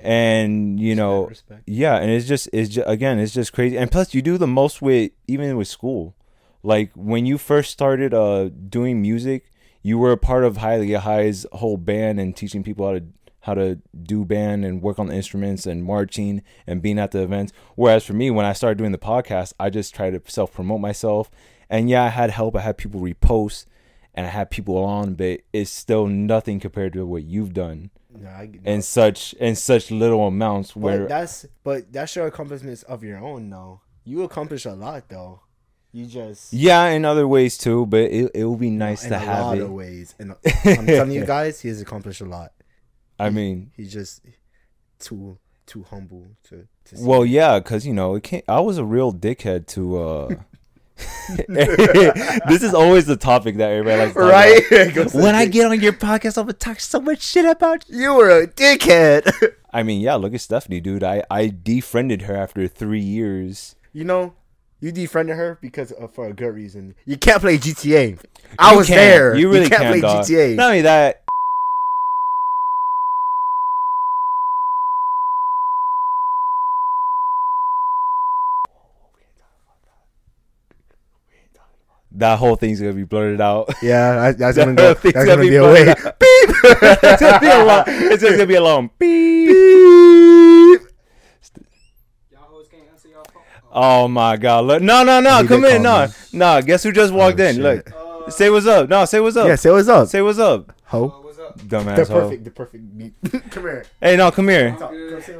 And 0.00 0.80
you 0.80 0.96
know, 0.96 1.30
yeah, 1.66 1.98
and 1.98 2.10
it's 2.10 2.26
just 2.26 2.48
it's 2.52 2.74
just, 2.74 2.88
again, 2.88 3.20
it's 3.20 3.32
just 3.32 3.52
crazy. 3.52 3.78
And 3.78 3.92
plus, 3.92 4.14
you 4.14 4.22
do 4.22 4.36
the 4.36 4.48
most 4.48 4.82
with 4.82 5.12
even 5.28 5.56
with 5.56 5.68
school. 5.68 6.16
Like 6.64 6.90
when 6.94 7.26
you 7.26 7.38
first 7.38 7.70
started 7.70 8.12
uh 8.12 8.48
doing 8.48 9.00
music, 9.00 9.52
you 9.82 9.98
were 9.98 10.10
a 10.10 10.16
part 10.16 10.44
of 10.44 10.56
Highly 10.56 10.92
High's 10.94 11.46
whole 11.52 11.76
band 11.76 12.18
and 12.18 12.34
teaching 12.34 12.64
people 12.64 12.86
how 12.86 12.94
to 12.94 13.04
how 13.40 13.54
to 13.54 13.78
do 14.02 14.24
band 14.24 14.64
and 14.64 14.82
work 14.82 14.98
on 14.98 15.06
the 15.06 15.14
instruments 15.14 15.66
and 15.66 15.84
marching 15.84 16.42
and 16.66 16.82
being 16.82 16.98
at 16.98 17.12
the 17.12 17.22
events. 17.22 17.52
Whereas 17.76 18.04
for 18.04 18.14
me, 18.14 18.30
when 18.30 18.46
I 18.46 18.54
started 18.54 18.78
doing 18.78 18.92
the 18.92 18.98
podcast, 18.98 19.52
I 19.60 19.70
just 19.70 19.94
tried 19.94 20.14
to 20.14 20.32
self 20.32 20.52
promote 20.52 20.80
myself. 20.80 21.30
And 21.70 21.88
yeah, 21.88 22.04
I 22.04 22.08
had 22.08 22.30
help. 22.30 22.56
I 22.56 22.60
had 22.60 22.76
people 22.76 23.00
repost 23.00 23.66
and 24.14 24.26
I 24.26 24.30
had 24.30 24.50
people 24.50 24.76
on, 24.78 25.14
but 25.14 25.40
it's 25.52 25.70
still 25.70 26.06
nothing 26.06 26.60
compared 26.60 26.92
to 26.94 27.06
what 27.06 27.24
you've 27.24 27.52
done 27.54 27.90
No, 28.14 28.28
I, 28.28 28.46
no. 28.52 28.70
in 28.70 28.82
such 28.82 29.32
in 29.34 29.56
such 29.56 29.90
little 29.90 30.26
amounts. 30.26 30.76
Where 30.76 31.00
but 31.00 31.08
that's 31.08 31.46
but 31.64 31.92
that's 31.92 32.14
your 32.16 32.26
accomplishments 32.26 32.82
of 32.84 33.02
your 33.02 33.18
own 33.18 33.48
though. 33.50 33.80
You 34.04 34.22
accomplish 34.24 34.64
a 34.66 34.72
lot 34.72 35.08
though. 35.08 35.40
You 35.92 36.06
just 36.06 36.52
Yeah, 36.52 36.86
in 36.88 37.04
other 37.04 37.26
ways 37.28 37.56
too, 37.58 37.86
but 37.86 38.10
it 38.10 38.30
it 38.34 38.44
would 38.44 38.58
be 38.60 38.70
nice 38.70 39.04
in 39.04 39.10
to 39.10 39.16
a 39.16 39.18
have 39.18 39.44
lot 39.46 39.58
it. 39.58 39.62
of 39.62 39.70
ways. 39.72 40.14
And 40.18 40.34
I'm 40.64 40.86
telling 40.86 41.12
you 41.12 41.24
guys, 41.36 41.60
he 41.60 41.68
has 41.68 41.80
accomplished 41.80 42.20
a 42.20 42.24
lot. 42.26 42.52
I 43.18 43.30
mean, 43.30 43.70
He's 43.76 43.92
just 43.92 44.22
too 44.98 45.38
too 45.66 45.84
humble 45.84 46.26
to. 46.44 46.66
to 46.86 46.96
well, 47.00 47.24
yeah, 47.24 47.58
because 47.60 47.86
you 47.86 47.92
know, 47.94 48.14
it 48.16 48.22
can't. 48.24 48.44
I 48.48 48.60
was 48.60 48.78
a 48.78 48.84
real 48.84 49.12
dickhead 49.12 49.66
to. 49.68 49.98
uh 49.98 50.34
This 51.48 52.62
is 52.62 52.74
always 52.74 53.06
the 53.06 53.16
topic 53.16 53.56
that 53.56 53.70
everybody 53.70 54.02
likes. 54.02 54.16
right. 54.16 55.14
When 55.14 55.34
I 55.34 55.46
get 55.46 55.66
on 55.70 55.80
your 55.80 55.92
podcast, 55.92 56.38
I'm 56.38 56.44
gonna 56.44 56.54
talk 56.54 56.80
so 56.80 57.00
much 57.00 57.22
shit 57.22 57.44
about 57.44 57.88
you. 57.88 58.00
you 58.00 58.14
were 58.14 58.30
a 58.30 58.46
dickhead. 58.46 59.30
I 59.72 59.82
mean, 59.82 60.00
yeah, 60.00 60.14
look 60.16 60.34
at 60.34 60.40
Stephanie, 60.40 60.80
dude. 60.80 61.02
I 61.04 61.22
I 61.30 61.48
defriended 61.62 62.22
her 62.22 62.36
after 62.36 62.66
three 62.68 63.00
years. 63.00 63.74
you 63.92 64.04
know, 64.04 64.34
you 64.80 64.90
defriended 64.92 65.36
her 65.36 65.58
because 65.62 65.92
of, 65.92 66.12
for 66.12 66.26
a 66.26 66.32
good 66.32 66.54
reason. 66.54 66.94
You 67.06 67.16
can't 67.16 67.40
play 67.40 67.56
GTA. 67.56 68.18
I 68.58 68.72
You 68.72 68.78
was 68.78 68.88
there. 68.88 69.34
You 69.36 69.50
really 69.50 69.68
can't 69.68 69.82
can't, 69.82 69.92
play 69.92 70.00
dog. 70.00 70.24
GTA. 70.26 70.56
Not 70.56 70.66
only 70.70 70.82
that. 70.82 71.21
That 82.16 82.38
whole 82.38 82.56
thing's 82.56 82.80
gonna 82.80 82.92
be 82.92 83.04
blurted 83.04 83.40
out. 83.40 83.72
Yeah, 83.82 84.14
that, 84.32 84.38
that's 84.38 84.56
gonna 84.56 84.74
go. 84.74 84.84
whole 84.86 84.94
thing's 84.94 85.14
That's 85.14 85.26
gonna 85.26 85.36
gonna 85.36 85.42
be 85.42 85.50
be 85.50 85.56
a 85.56 85.62
way. 85.64 85.84
Beep. 85.94 86.50
it's 87.02 87.20
gonna 87.22 87.40
be 87.40 87.46
a 87.48 87.64
long. 87.64 87.84
It's 87.86 88.22
just 88.22 88.32
gonna 88.36 88.46
be 88.46 88.54
a 88.54 88.60
long 88.62 88.90
beep. 88.98 90.80
Y'all 92.30 92.40
hoes 92.42 92.68
can't 92.70 92.82
answer 92.92 93.08
y'all 93.08 93.24
phone. 93.32 93.42
Oh 93.72 94.08
my 94.08 94.36
god! 94.36 94.64
Look, 94.66 94.82
no, 94.82 95.02
no, 95.04 95.20
no! 95.20 95.42
He 95.42 95.48
Come 95.48 95.62
did 95.62 95.76
in, 95.76 95.82
call 95.84 96.00
no, 96.00 96.06
me. 96.08 96.12
no. 96.32 96.62
Guess 96.62 96.82
who 96.82 96.92
just 96.92 97.12
walked 97.12 97.40
Oh, 97.40 97.44
in? 97.44 97.54
shit. 97.56 97.62
Look, 97.64 97.92
Uh, 97.92 98.30
say 98.30 98.50
what's 98.50 98.66
up. 98.66 98.88
No, 98.88 99.04
say 99.04 99.20
what's 99.20 99.36
up. 99.36 99.46
Yeah, 99.48 99.54
say 99.56 99.70
what's 99.70 99.88
up, 99.88 100.08
Say 100.08 100.22
what's 100.22 100.38
up, 100.38 100.72
ho. 100.84 101.04
uh, 101.04 101.08
what's 101.22 101.38
up? 101.38 101.58
dumbass. 101.60 101.96
The 101.96 102.04
hoe. 102.12 102.20
perfect, 102.20 102.44
the 102.44 102.50
perfect 102.50 102.98
beat. 102.98 103.14
Come 103.50 103.62
here. 103.64 103.84
Hey, 104.00 104.16
no, 104.16 104.30
come 104.30 104.48
here. 104.48 104.76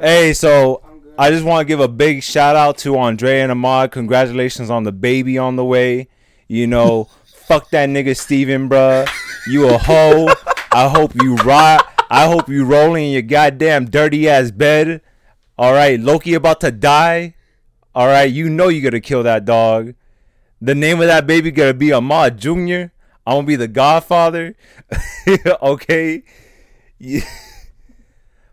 Hey, 0.01 0.33
so 0.33 0.81
I'm. 0.85 0.93
I 1.17 1.29
just 1.29 1.45
want 1.45 1.61
to 1.61 1.65
give 1.65 1.79
a 1.79 1.87
big 1.87 2.23
shout 2.23 2.55
out 2.55 2.79
to 2.79 2.97
Andrea 2.97 3.43
and 3.43 3.51
Ahmad. 3.51 3.91
Congratulations 3.91 4.71
on 4.71 4.83
the 4.83 4.91
baby 4.91 5.37
on 5.37 5.55
the 5.55 5.63
way. 5.65 6.07
You 6.53 6.67
know, 6.67 7.09
fuck 7.25 7.71
that 7.71 7.89
nigga 7.89 8.15
Steven, 8.15 8.69
bruh. 8.69 9.09
You 9.47 9.69
a 9.69 9.79
hoe. 9.79 10.27
I 10.71 10.87
hope 10.87 11.15
you 11.15 11.33
rot. 11.37 11.91
I 12.11 12.27
hope 12.27 12.47
you 12.47 12.63
rolling 12.63 13.05
in 13.05 13.11
your 13.11 13.23
goddamn 13.23 13.85
dirty 13.85 14.29
ass 14.29 14.51
bed. 14.51 15.01
All 15.57 15.73
right, 15.73 15.99
Loki 15.99 16.35
about 16.35 16.61
to 16.61 16.69
die. 16.69 17.33
All 17.95 18.05
right, 18.05 18.31
you 18.31 18.51
know 18.51 18.67
you 18.67 18.81
gotta 18.81 18.99
kill 18.99 19.23
that 19.23 19.45
dog. 19.45 19.95
The 20.61 20.75
name 20.75 21.01
of 21.01 21.07
that 21.07 21.25
baby 21.25 21.49
gonna 21.49 21.73
be 21.73 21.91
Ahmad 21.91 22.37
Jr. 22.37 22.91
I'm 23.25 23.37
gonna 23.37 23.47
be 23.47 23.55
the 23.55 23.67
godfather. 23.67 24.55
okay. 25.59 26.21
Yeah. 26.99 27.21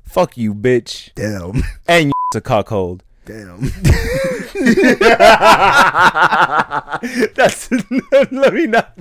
Fuck 0.04 0.38
you, 0.38 0.54
bitch. 0.54 1.10
Damn. 1.14 1.62
And 1.86 2.06
you 2.06 2.12
a 2.34 2.40
cockhold. 2.40 3.02
Damn. 3.26 3.60
That's 7.34 7.70
let 8.30 8.54
me 8.54 8.66
not. 8.66 8.98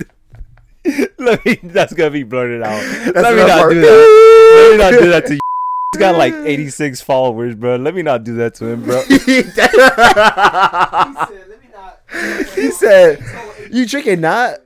Let 1.18 1.44
me. 1.44 1.58
That's 1.62 1.92
gonna 1.92 2.10
be 2.10 2.22
blurted 2.22 2.62
out. 2.62 2.82
let 3.14 3.34
me 3.34 3.46
not 3.46 3.58
part. 3.58 3.72
do 3.72 3.80
that. 3.80 4.52
Let 4.54 4.70
me 4.72 4.76
not 4.78 4.90
do 4.92 5.10
that 5.10 5.26
to 5.26 5.34
you. 5.34 5.40
He's 5.94 6.00
got 6.00 6.16
like 6.16 6.32
86 6.32 7.00
followers, 7.00 7.54
bro. 7.54 7.76
Let 7.76 7.94
me 7.94 8.02
not 8.02 8.22
do 8.22 8.36
that 8.36 8.54
to 8.56 8.66
him, 8.66 8.84
bro. 8.84 9.02
He 9.02 9.42
said, 9.42 9.70
let 9.74 11.60
me 11.60 11.68
not. 11.72 11.98
he 12.54 12.70
said, 12.70 13.18
"You 13.72 13.86
drinking 13.86 14.20
not?" 14.20 14.58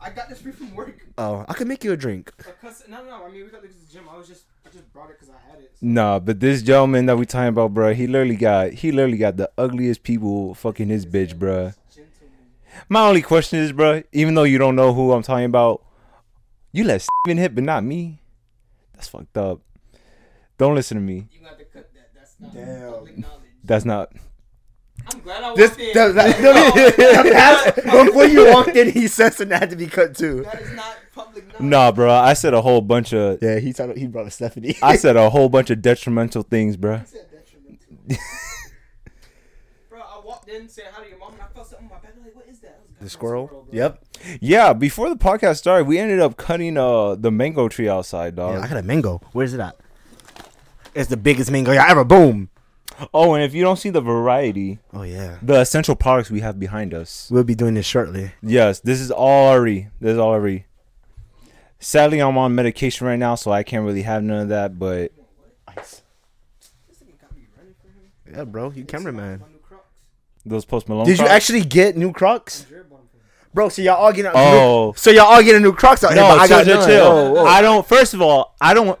I 0.00 0.10
got 0.10 0.28
this 0.28 0.40
free 0.40 0.52
from 0.52 0.74
work. 0.74 0.94
Oh, 1.18 1.44
I 1.48 1.54
can 1.54 1.66
make 1.66 1.82
you 1.82 1.92
a 1.92 1.96
drink. 1.96 2.32
Because, 2.36 2.84
no, 2.88 3.02
no, 3.04 3.24
I 3.24 3.30
mean, 3.30 3.44
we 3.44 3.50
got 3.50 3.62
to 3.62 3.68
the 3.68 3.92
gym. 3.92 4.04
I 4.08 4.16
was 4.16 4.28
just 4.28 4.44
brought 4.96 5.10
it 5.10 5.20
because 5.20 5.28
I 5.34 5.50
had 5.50 5.60
it. 5.60 5.72
Nah, 5.82 6.18
but 6.18 6.40
this 6.40 6.62
gentleman 6.62 7.04
that 7.06 7.18
we 7.18 7.26
talking 7.26 7.48
about, 7.48 7.74
bro, 7.74 7.92
he 7.92 8.06
literally 8.06 8.36
got 8.36 8.72
he 8.72 8.92
literally 8.92 9.18
got 9.18 9.36
the 9.36 9.50
ugliest 9.58 10.02
people 10.02 10.54
fucking 10.54 10.88
his 10.88 11.04
bitch, 11.04 11.38
bro. 11.38 11.72
My 12.88 13.06
only 13.06 13.20
question 13.22 13.58
is, 13.58 13.72
bro, 13.72 14.02
even 14.12 14.34
though 14.34 14.44
you 14.44 14.56
don't 14.58 14.74
know 14.74 14.94
who 14.94 15.12
I'm 15.12 15.22
talking 15.22 15.44
about, 15.44 15.84
you 16.72 16.84
let 16.84 17.02
Steven 17.02 17.36
hit, 17.38 17.54
but 17.54 17.64
not 17.64 17.84
me. 17.84 18.20
That's 18.94 19.08
fucked 19.08 19.36
up. 19.36 19.60
Don't 20.56 20.74
listen 20.74 20.96
to 20.96 21.02
me. 21.02 21.28
You 21.30 21.40
got 21.40 21.58
to 21.58 21.64
cut 21.66 21.92
that. 21.92 22.10
That's 22.14 22.34
not 22.38 22.54
Damn. 22.54 22.92
public 22.92 23.18
knowledge. 23.18 23.40
That's 23.64 23.84
not. 23.84 24.12
I'm 25.12 25.20
glad 25.20 25.42
I 25.42 25.46
walked 25.48 25.56
This, 25.58 25.76
in. 25.76 25.92
that, 25.94 26.14
that, 26.14 26.40
no, 26.42 26.52
no, 26.52 27.30
that's- 27.30 28.06
before 28.06 28.24
you 28.26 28.52
walked 28.52 28.76
in, 28.76 28.90
he 28.90 29.06
said 29.08 29.34
something 29.34 29.56
had 29.56 29.70
to 29.70 29.76
be 29.76 29.86
cut 29.86 30.16
too. 30.16 30.42
that 30.42 30.60
is 30.62 30.72
not 30.74 30.96
public 31.14 31.46
knowledge. 31.48 31.60
Nah, 31.62 31.92
bro. 31.92 32.10
I 32.12 32.32
said 32.34 32.54
a 32.54 32.60
whole 32.62 32.80
bunch 32.80 33.12
of. 33.14 33.38
Yeah, 33.42 33.58
he 33.58 33.72
told, 33.72 33.96
he 33.96 34.06
brought 34.08 34.26
a 34.26 34.30
Stephanie. 34.30 34.76
I 34.82 34.96
said 34.96 35.16
a 35.16 35.30
whole 35.30 35.48
bunch 35.48 35.70
of 35.70 35.80
detrimental 35.82 36.42
things, 36.42 36.76
bro. 36.76 36.94
I 36.96 37.04
said 37.04 37.26
detrimental. 37.30 37.86
Bro, 39.90 40.00
I 40.00 40.20
walked 40.24 40.48
in, 40.48 40.68
said 40.68 40.84
hi 40.92 41.02
to 41.04 41.08
your 41.08 41.18
mom, 41.18 41.32
and 41.34 41.42
I 41.42 41.46
felt 41.54 41.68
something 41.68 41.86
in 41.86 41.90
my 41.92 41.98
back. 42.00 42.12
I'm 42.16 42.24
like, 42.24 42.34
what 42.36 42.46
is 42.48 42.58
that? 42.60 42.80
That 42.98 43.02
was 43.04 43.14
a 43.14 43.16
the 43.16 43.18
goddamn 43.18 43.48
squirrel. 43.48 43.68
Yep. 43.72 44.04
Yeah, 44.40 44.72
before 44.72 45.08
the 45.08 45.16
podcast 45.16 45.56
started, 45.58 45.86
we 45.86 45.98
ended 45.98 46.20
up 46.20 46.36
cutting 46.36 46.76
uh 46.76 47.14
the 47.14 47.30
mango 47.30 47.68
tree 47.68 47.88
outside, 47.88 48.34
Yeah, 48.36 48.52
dog. 48.52 48.64
I 48.64 48.68
got 48.68 48.76
a 48.78 48.82
mango. 48.82 49.20
Where's 49.32 49.54
it 49.54 49.60
at? 49.60 49.76
It's 50.94 51.08
the 51.10 51.16
biggest 51.16 51.50
mango 51.50 51.72
y'all 51.72 51.84
ever. 51.88 52.04
Boom. 52.04 52.48
Oh, 53.12 53.34
and 53.34 53.44
if 53.44 53.52
you 53.54 53.62
don't 53.62 53.76
see 53.76 53.90
the 53.90 54.00
variety, 54.00 54.78
Oh 54.94 55.02
yeah. 55.02 55.36
the 55.42 55.60
essential 55.60 55.94
products 55.96 56.30
we 56.30 56.40
have 56.40 56.58
behind 56.58 56.94
us. 56.94 57.28
We'll 57.30 57.44
be 57.44 57.54
doing 57.54 57.74
this 57.74 57.86
shortly. 57.86 58.32
Yes, 58.42 58.80
this 58.80 59.00
is 59.00 59.10
all 59.10 59.48
Ari. 59.48 59.88
This 60.00 60.12
is 60.12 60.18
all 60.18 60.30
Ari. 60.30 60.66
Sadly, 61.78 62.20
I'm 62.20 62.38
on 62.38 62.54
medication 62.54 63.06
right 63.06 63.18
now, 63.18 63.34
so 63.34 63.50
I 63.52 63.62
can't 63.62 63.84
really 63.84 64.02
have 64.02 64.22
none 64.22 64.40
of 64.42 64.48
that. 64.48 64.78
But 64.78 65.12
Ice. 65.68 66.02
Yeah, 68.30 68.44
bro, 68.44 68.70
you 68.70 68.84
cameraman. 68.84 69.40
My. 69.40 69.46
Those 70.44 70.64
Post 70.64 70.88
Malone. 70.88 71.06
Did 71.06 71.12
you 71.18 71.24
Crocs? 71.24 71.30
actually 71.32 71.62
get 71.64 71.96
new 71.96 72.12
Crocs, 72.12 72.66
Jared 72.68 72.88
bought 72.88 72.98
them 73.00 73.08
for 73.10 73.16
me. 73.16 73.22
bro? 73.52 73.68
So 73.68 73.82
y'all 73.82 73.96
all 73.96 74.12
getting 74.12 74.30
Oh. 74.34 74.92
so 74.96 75.10
y'all 75.10 75.24
all 75.26 75.42
getting 75.42 75.62
new 75.62 75.72
Crocs 75.72 76.04
out 76.04 76.12
here. 76.12 76.22
No, 76.22 76.28
but 76.28 76.38
I 76.40 76.46
got 76.48 76.64
chill, 76.64 76.78
none. 76.78 76.88
chill. 76.88 77.04
Oh, 77.06 77.32
whoa. 77.32 77.44
I 77.46 77.62
don't. 77.62 77.84
First 77.86 78.14
of 78.14 78.22
all, 78.22 78.54
I 78.60 78.72
don't. 78.74 78.98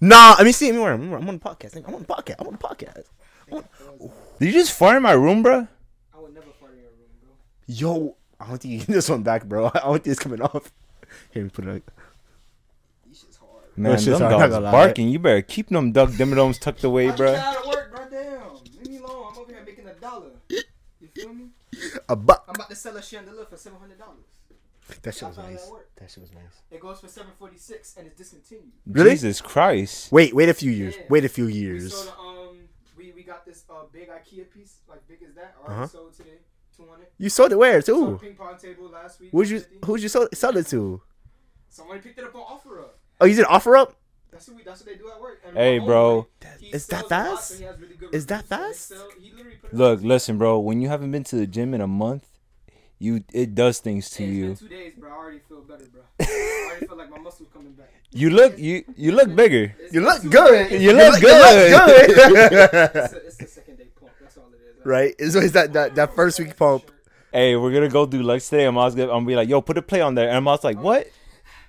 Buzz 0.00 0.02
in 0.02 0.08
them. 0.08 0.18
Nah, 0.18 0.34
let 0.38 0.44
me 0.44 0.52
see. 0.52 0.66
Let 0.66 0.74
me 0.74 0.80
wear 0.82 0.92
'em. 0.92 1.12
I'm 1.14 1.28
on 1.28 1.38
the 1.38 1.44
podcast. 1.44 1.76
I'm 1.76 1.94
on 1.94 2.00
the 2.02 2.06
podcast. 2.06 2.36
I'm 2.38 2.46
on 2.46 2.52
the 2.52 2.58
podcast. 2.58 3.04
Did 4.38 4.46
you 4.46 4.52
just 4.52 4.72
fart 4.72 4.96
in 4.96 5.02
my 5.02 5.12
room, 5.12 5.42
bro? 5.42 5.66
I 6.14 6.18
would 6.20 6.34
never 6.34 6.46
fart 6.60 6.72
in 6.74 6.80
your 6.80 6.90
room, 6.90 7.10
bro. 7.22 7.30
Yo, 7.66 8.16
I 8.40 8.48
don't 8.48 8.58
think 8.58 8.72
you 8.72 8.78
get 8.80 8.88
this 8.88 9.08
one 9.08 9.22
back, 9.22 9.44
bro. 9.44 9.66
I 9.74 9.78
don't 9.80 9.94
think 10.02 10.06
it's 10.08 10.20
coming 10.20 10.40
off. 10.42 10.72
Here, 11.30 11.44
me 11.44 11.50
put 11.50 11.66
it. 11.66 11.82
These 13.06 13.20
shit's 13.20 13.36
hard. 13.36 13.62
Man, 13.76 13.92
shit's 13.98 14.18
them 14.18 14.30
hard, 14.30 14.42
I'm 14.42 14.50
dogs 14.50 14.72
barking. 14.72 15.08
You 15.08 15.18
better 15.18 15.42
keep 15.42 15.68
them 15.68 15.92
duck 15.92 16.10
dimmadoms 16.10 16.58
tucked 16.60 16.84
away, 16.84 17.10
bro. 17.10 17.32
I 17.32 17.34
just 17.34 17.34
bro. 17.34 17.34
got 17.34 17.56
out 17.56 17.62
of 17.62 17.66
work, 17.68 17.94
bro. 17.94 18.04
Damn. 18.10 18.54
Leave 18.82 18.88
me 18.90 18.96
alone. 18.98 19.26
I'm 19.32 19.38
over 19.38 19.52
here 19.52 19.62
making 19.64 19.86
a 19.88 19.94
dollar. 19.94 20.30
You 20.48 21.08
feel 21.14 21.32
me? 21.32 21.46
A 22.08 22.16
buck. 22.16 22.44
I'm 22.48 22.54
about 22.54 22.70
to 22.70 22.76
sell 22.76 22.96
a 22.96 23.02
chandelier 23.02 23.44
for 23.44 23.56
seven 23.56 23.78
hundred 23.78 23.98
dollars. 23.98 24.24
That 25.02 25.14
shit 25.14 25.28
was 25.28 25.38
nice. 25.38 25.64
that 25.64 25.72
work. 25.72 25.90
That 25.96 26.10
shit 26.10 26.20
was 26.22 26.32
nice. 26.32 26.62
It 26.70 26.80
goes 26.80 27.00
for 27.00 27.08
seven 27.08 27.32
forty 27.38 27.56
six 27.58 27.96
and 27.96 28.06
it's 28.06 28.16
discontinued. 28.16 28.72
Really? 28.86 29.10
Jesus 29.10 29.40
Christ. 29.40 30.12
Wait, 30.12 30.34
wait 30.34 30.48
a 30.48 30.54
few 30.54 30.70
years. 30.70 30.94
Yeah. 30.96 31.02
Wait 31.08 31.24
a 31.24 31.28
few 31.28 31.46
We 31.46 31.52
years. 31.54 31.94
sold 31.94 32.12
um 32.18 32.58
we 32.96 33.12
we 33.12 33.22
got 33.22 33.44
this 33.44 33.64
uh 33.70 33.84
big 33.92 34.08
IKEA 34.08 34.48
piece 34.50 34.76
like 34.88 35.06
big 35.08 35.18
as 35.28 35.34
that. 35.34 35.54
Already 35.60 35.74
Uh-huh. 35.82 35.86
sold 35.88 36.14
today. 36.16 36.38
Two 36.76 36.86
hundred. 36.88 37.06
You 37.18 37.28
sold 37.30 37.52
it 37.52 37.56
where 37.56 37.80
Sold 37.80 38.20
too? 38.20 38.26
ping 38.26 38.36
pong 38.36 38.56
table 38.58 38.88
last 38.90 39.18
week. 39.20 39.30
Who'd 39.32 39.48
you 39.48 39.56
150. 39.56 39.86
who'd 39.86 40.02
you 40.02 40.08
sell, 40.08 40.28
sell 40.34 40.56
it 40.56 40.66
to? 40.68 41.00
Somebody 41.68 42.00
picked 42.00 42.18
it 42.18 42.24
up 42.24 42.34
on 42.34 42.42
offer 42.42 42.80
up. 42.80 42.98
Oh, 43.20 43.26
you 43.26 43.34
did 43.34 43.46
offer 43.46 43.76
up? 43.76 43.96
That's 44.30 44.48
what 44.48 44.56
we, 44.58 44.62
that's 44.64 44.80
what 44.80 44.88
they 44.90 44.96
do 44.96 45.10
at 45.10 45.20
work. 45.20 45.40
And 45.46 45.56
Hey, 45.56 45.78
bro. 45.78 46.26
homeboy, 46.42 46.58
he 46.60 46.66
Is 46.68 46.86
that 46.88 47.08
sells 47.08 47.08
fast? 47.08 47.48
so 47.48 47.56
he 47.58 47.64
has 47.64 47.78
really 47.80 47.94
Is 48.12 48.26
that 48.26 48.42
reviews, 48.42 48.48
fast? 48.48 48.88
sell- 48.88 49.08
he 49.18 49.30
literally 49.32 49.56
put 49.56 49.72
it 49.72 49.76
Look, 49.76 50.02
listen, 50.02 50.36
bro. 50.36 50.58
When 50.58 50.80
you 50.82 50.88
haven't 50.88 51.10
been 51.12 51.24
to 51.24 51.36
the 51.36 51.46
gym 51.46 51.72
in 51.74 51.80
a 51.80 51.86
month, 51.86 52.26
you 52.98 53.22
it 53.32 53.54
does 53.54 53.78
things 53.80 54.10
to 54.10 54.22
Hey, 54.24 54.28
it's 54.30 54.36
you. 54.36 54.46
been 54.46 54.56
two 54.56 54.68
days, 54.68 54.92
bro. 54.98 55.10
I 55.10 55.14
already 55.16 55.38
feel 55.48 55.60
better, 55.62 55.84
bro. 55.92 56.02
I 56.20 56.64
already 56.66 56.86
feel 56.86 56.96
like 56.96 57.10
my 57.10 57.18
muscles 57.18 57.48
coming 57.52 57.72
back. 57.72 57.92
You 58.12 58.30
look 58.30 58.58
you 58.58 58.84
you 58.96 59.12
look 59.12 59.34
bigger. 59.34 59.74
It's 59.78 59.92
You 59.94 60.00
look 60.00 60.22
two 60.22 60.30
good. 60.30 60.68
days. 60.70 60.82
You 60.82 60.92
look 60.92 61.20
good. 61.20 61.20
good. 61.20 62.40
It's, 62.96 63.12
a, 63.12 63.26
it's 63.26 63.36
the 63.36 63.46
second 63.46 63.76
day 63.78 63.88
pump. 63.98 64.12
That's 64.20 64.36
all 64.38 64.44
it 64.52 64.60
is. 64.80 64.86
right? 64.86 65.14
It's 65.18 65.34
always 65.36 65.52
that, 65.52 65.72
that, 65.74 65.94
that 65.96 66.14
first 66.14 66.38
week 66.38 66.56
pump. 66.56 66.90
Hey, 67.32 67.56
we're 67.56 67.72
gonna 67.72 67.88
go 67.90 68.06
do 68.06 68.22
lunch 68.22 68.48
today. 68.48 68.64
I'm 68.64 68.74
gonna 68.74 68.88
I'm 68.88 69.08
gonna 69.08 69.26
be 69.26 69.36
like, 69.36 69.48
yo, 69.48 69.60
put 69.60 69.76
a 69.76 69.82
play 69.82 70.00
on 70.00 70.14
there, 70.14 70.28
and 70.28 70.36
I'm 70.36 70.44
like, 70.44 70.78
what? 70.78 71.06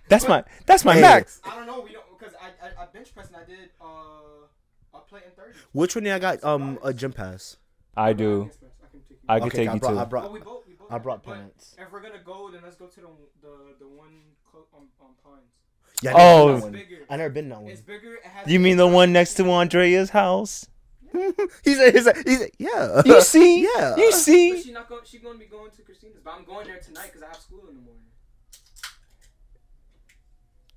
That's 0.08 0.28
my 0.28 0.44
that's 0.66 0.86
my 0.86 0.94
Hey. 0.96 1.02
max. 1.02 1.42
I 1.44 1.56
don't 1.56 1.68
know. 1.68 1.82
We 1.82 1.92
don't 1.92 2.06
because 2.18 2.34
I, 2.42 2.48
I 2.66 2.84
I 2.84 2.86
bench 2.94 3.14
press 3.14 3.28
and 3.28 3.36
I 3.36 3.44
did 3.44 3.70
uh 3.82 4.96
a 4.98 5.00
play 5.00 5.22
in 5.26 5.32
thirty. 5.36 5.58
Which 5.74 5.96
one 5.96 6.08
I 6.08 6.20
got 6.20 6.42
um 6.46 6.80
a 6.82 6.94
gym 6.94 7.12
pass? 7.12 7.58
I 7.98 8.14
do. 8.14 8.50
I 8.84 8.88
can 8.90 9.02
take 9.02 9.10
you. 9.12 9.18
I 9.28 9.40
could 9.40 9.48
Okay, 9.48 9.58
take 9.58 9.70
I 9.70 9.74
you 9.74 9.80
brought, 9.80 9.92
too. 9.94 10.00
I 10.00 10.04
Oh, 10.04 10.06
brought 10.06 10.32
we 10.32 10.40
both. 10.40 10.46
We 10.46 10.46
both. 10.46 10.67
I 10.89 10.98
brought 11.00 11.20
it, 11.20 11.25
but 11.25 11.36
pants. 11.36 11.75
If 11.77 11.91
we're 11.91 12.01
gonna 12.01 12.24
go, 12.24 12.50
then 12.51 12.62
let's 12.63 12.75
go 12.77 12.88
to 12.88 13.00
the 13.01 13.08
the 13.41 13.58
the 13.79 13.88
one 13.88 14.22
clo- 14.50 14.67
on 14.74 14.88
on 15.01 15.10
Pines. 15.24 15.51
Yeah, 16.01 16.12
I 16.12 16.17
never 16.17 16.29
Oh. 16.29 16.48
been 16.48 16.60
that 16.60 16.89
one. 16.89 17.06
I 17.10 17.17
never 17.17 17.29
been 17.34 17.50
that 17.50 17.62
It's 17.63 17.82
bigger. 17.82 18.15
It 18.15 18.24
has 18.24 18.48
You 18.51 18.60
mean 18.60 18.77
the 18.77 18.88
one 18.88 19.12
next 19.13 19.34
to 19.36 19.50
Andrea's 19.50 20.12
house? 20.12 20.67
he 21.63 21.74
said, 21.74 21.94
he 21.96 22.01
said, 22.01 22.17
he 22.25 22.36
said, 22.36 22.51
yeah. 22.60 23.01
You 23.06 23.22
see? 23.22 23.62
Yeah. 23.75 23.96
You 23.96 24.10
But 24.12 24.17
see? 24.17 24.62
she 24.62 24.72
not 24.72 24.88
going. 24.89 25.01
She 25.06 25.17
gonna 25.20 25.39
be 25.39 25.46
going 25.46 25.72
to 25.72 25.82
Christina's, 25.82 26.20
but 26.24 26.32
I'm 26.34 26.44
going 26.44 26.67
there 26.67 26.79
tonight 26.79 27.08
because 27.08 27.24
I 27.24 27.27
have 27.27 27.38
school 27.38 27.62
in 27.70 27.75
the 27.75 27.82
morning. 27.82 28.03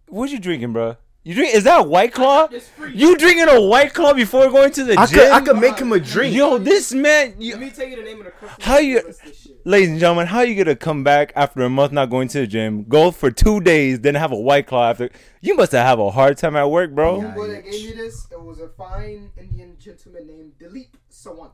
What 0.09 0.31
you 0.31 0.39
drinking, 0.39 0.73
bro? 0.73 0.97
You 1.23 1.35
drink? 1.35 1.55
Is 1.55 1.65
that 1.65 1.81
a 1.81 1.83
White 1.83 2.15
Claw? 2.15 2.49
It's 2.51 2.67
free. 2.69 2.93
You 2.95 3.15
drinking 3.19 3.49
a 3.51 3.61
White 3.61 3.93
Claw 3.93 4.15
before 4.15 4.49
going 4.51 4.73
to 4.73 4.85
the 4.85 4.99
I 4.99 5.05
gym? 5.05 5.19
could, 5.19 5.31
I 5.31 5.41
could 5.43 5.59
make 5.59 5.79
him 5.79 5.93
a 5.93 6.01
drink. 6.01 6.35
Yo, 6.35 6.57
this 6.57 6.95
man. 6.95 7.35
Let 7.39 7.61
me 7.61 7.69
tell 7.71 7.87
you 7.87 7.97
the 7.97 8.03
name 8.03 8.21
of 8.21 8.25
the 8.25 8.31
company. 8.31 8.65
How 8.65 8.79
you- 8.79 8.97
that 8.97 9.07
does 9.07 9.19
this 9.19 9.37
shit. 9.43 9.67
ladies 9.67 9.91
and 9.91 10.01
gentlemen, 10.01 10.29
how 10.29 10.41
you 10.41 10.55
gonna 10.65 10.75
come 10.77 11.05
back 11.05 11.33
after 11.37 11.61
a 11.61 11.69
month 11.69 11.93
not 11.93 12.09
going 12.09 12.29
to 12.29 12.41
the 12.41 12.47
gym, 12.47 12.85
go 12.89 13.11
for 13.11 13.31
two 13.31 13.61
days, 13.61 14.01
then 14.01 14.15
have 14.15 14.33
a 14.33 14.37
White 14.41 14.67
Claw 14.67 14.89
after? 14.89 15.11
You 15.43 15.57
must 15.57 15.73
have 15.73 15.85
have 15.87 15.99
a 15.99 16.11
hard 16.11 16.39
time 16.39 16.57
at 16.57 16.71
work, 16.71 16.93
bro. 16.95 17.21
Yeah. 17.21 17.35
Homeboy 17.35 17.49
that 17.55 17.65
gave 17.71 17.85
me 17.85 17.93
this, 17.93 18.27
it 18.33 18.41
was 18.43 18.59
a 18.61 18.69
fine 18.69 19.31
Indian 19.37 19.77
gentleman 19.79 20.27
named 20.27 20.53
Dilip 20.59 20.89
Sawant. 21.13 21.51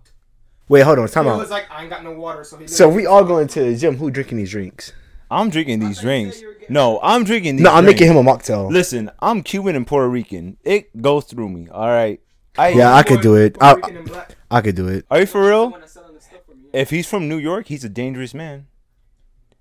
Wait, 0.68 0.82
hold 0.82 1.00
on, 1.00 1.08
time 1.08 1.24
he 1.24 1.30
out. 1.30 1.38
was 1.38 1.50
like, 1.50 1.64
I 1.70 1.80
ain't 1.82 1.90
got 1.90 2.04
no 2.04 2.12
water, 2.12 2.44
so 2.44 2.56
he. 2.56 2.68
So 2.68 2.88
we 2.88 3.04
all 3.06 3.24
going 3.24 3.48
to 3.48 3.64
the 3.64 3.76
gym. 3.76 3.96
Who 3.96 4.12
drinking 4.12 4.38
these 4.38 4.50
drinks? 4.52 4.92
I'm 5.30 5.50
drinking 5.50 5.80
these 5.80 5.88
thought 5.88 5.88
you 5.88 5.94
said 5.94 6.02
drinks. 6.02 6.40
you 6.40 6.46
were 6.48 6.54
getting- 6.54 6.74
No, 6.74 7.00
I'm 7.02 7.24
drinking 7.24 7.56
these. 7.56 7.64
No, 7.64 7.72
I'm 7.72 7.84
drinks. 7.84 8.00
making 8.00 8.16
him 8.16 8.26
a 8.26 8.30
mocktail. 8.30 8.70
Listen, 8.70 9.10
I'm 9.20 9.42
Cuban 9.42 9.74
and 9.76 9.86
Puerto 9.86 10.08
Rican. 10.08 10.56
It 10.64 11.00
goes 11.02 11.24
through 11.24 11.48
me. 11.48 11.68
All 11.68 11.88
right. 11.88 12.20
I, 12.58 12.68
Yeah, 12.70 12.94
I 12.94 13.02
could 13.02 13.20
do 13.20 13.34
it. 13.34 13.58
Puerto 13.58 13.84
I- 13.84 13.88
Rican. 13.88 14.12
I 14.50 14.60
could 14.60 14.76
do 14.76 14.88
it. 14.88 15.04
Are 15.10 15.20
you 15.20 15.26
for 15.26 15.46
real? 15.46 15.70
one 15.70 15.80
that's 15.80 15.92
selling 15.92 16.14
the 16.14 16.20
stuff 16.20 16.40
for 16.46 16.54
me, 16.54 16.68
yeah. 16.72 16.80
If 16.80 16.90
he's 16.90 17.06
from 17.08 17.28
New 17.28 17.38
York, 17.38 17.66
he's 17.66 17.84
a 17.84 17.88
dangerous 17.88 18.32
man. 18.34 18.66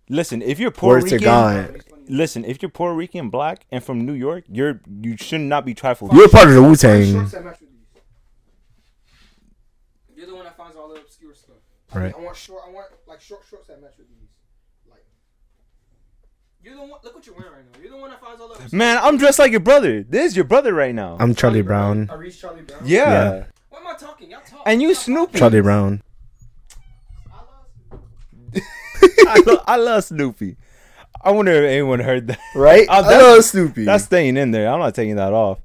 Listen, 0.07 0.41
if 0.43 0.59
you're 0.59 0.69
Puerto 0.71 1.03
Word 1.03 1.11
Rican, 1.11 1.25
God. 1.25 1.71
He's 1.73 1.83
funny. 1.85 2.03
listen, 2.07 2.45
if 2.45 2.61
you're 2.61 2.69
Puerto 2.69 2.93
Rican, 2.95 3.29
black, 3.31 3.65
and 3.71 3.83
from 3.83 4.05
New 4.05 4.13
York, 4.13 4.43
you're 4.47 4.79
you 5.01 5.17
should 5.17 5.41
not 5.41 5.65
be 5.65 5.73
trifled. 5.73 6.13
You're 6.13 6.25
with. 6.25 6.31
part 6.31 6.47
of 6.47 6.53
the 6.53 6.61
Wu 6.61 6.75
Tang. 6.75 7.11
shorts 7.11 7.31
that 7.31 7.43
match 7.43 7.59
with 7.59 7.69
these. 7.71 8.01
You're 10.15 10.27
the 10.27 10.35
one 10.35 10.45
that 10.45 10.55
finds 10.55 10.75
all 10.77 10.87
the 10.89 11.01
obscure 11.01 11.33
stuff. 11.33 11.55
I, 11.93 11.97
Right. 11.99 12.13
I 12.15 12.19
want 12.21 12.37
short. 12.37 12.61
I 12.67 12.71
want 12.71 12.87
like 13.07 13.19
short 13.21 13.41
shorts 13.49 13.67
that 13.67 13.81
match 13.81 13.93
with 13.97 14.07
these. 14.09 14.29
Like. 16.65 16.75
You're 16.75 16.85
the 16.85 16.91
one. 16.91 16.99
Look 17.03 17.15
what 17.15 17.25
you're 17.25 17.35
wearing 17.35 17.53
right 17.53 17.63
now. 17.73 17.79
You're 17.81 17.91
the 17.91 17.97
one 17.97 18.09
that 18.09 18.21
finds 18.21 18.41
all 18.41 18.49
the. 18.49 18.75
Man, 18.75 18.97
I'm 19.01 19.17
dressed 19.17 19.39
like 19.39 19.51
your 19.51 19.59
brother. 19.59 20.03
This 20.03 20.25
is 20.31 20.35
your 20.35 20.45
brother 20.45 20.73
right 20.73 20.93
now. 20.95 21.17
I'm 21.19 21.35
Charlie 21.35 21.61
Brown. 21.61 22.09
I 22.11 22.15
reached 22.15 22.41
Charlie 22.41 22.61
Brown. 22.63 22.81
yeah. 22.85 23.09
Yeah. 23.11 23.43
What 23.69 23.81
am 23.81 23.87
I 23.87 23.95
talking? 23.97 24.31
Y'all 24.31 24.41
talk. 24.47 24.61
And 24.65 24.81
you 24.81 24.89
Y'all 24.89 24.95
talk. 24.95 25.03
Snoopy. 25.03 25.39
Charlie 25.39 25.61
Brown. 25.61 26.01
I 29.27 29.35
love- 29.37 29.47
lo- 29.47 29.63
I 29.67 29.75
love 29.77 30.03
Snoopy. 30.03 30.55
I 31.21 31.31
wonder 31.31 31.51
if 31.51 31.63
anyone 31.69 31.99
heard 31.99 32.27
that. 32.27 32.39
Right? 32.55 32.87
I 32.89 33.01
that's- 33.01 33.21
love 33.23 33.43
Snoopy. 33.43 33.83
That's 33.85 34.05
staying 34.05 34.37
in 34.37 34.51
there. 34.51 34.69
I'm 34.71 34.79
not 34.79 34.95
taking 34.95 35.15
that 35.17 35.33
off. 35.33 35.59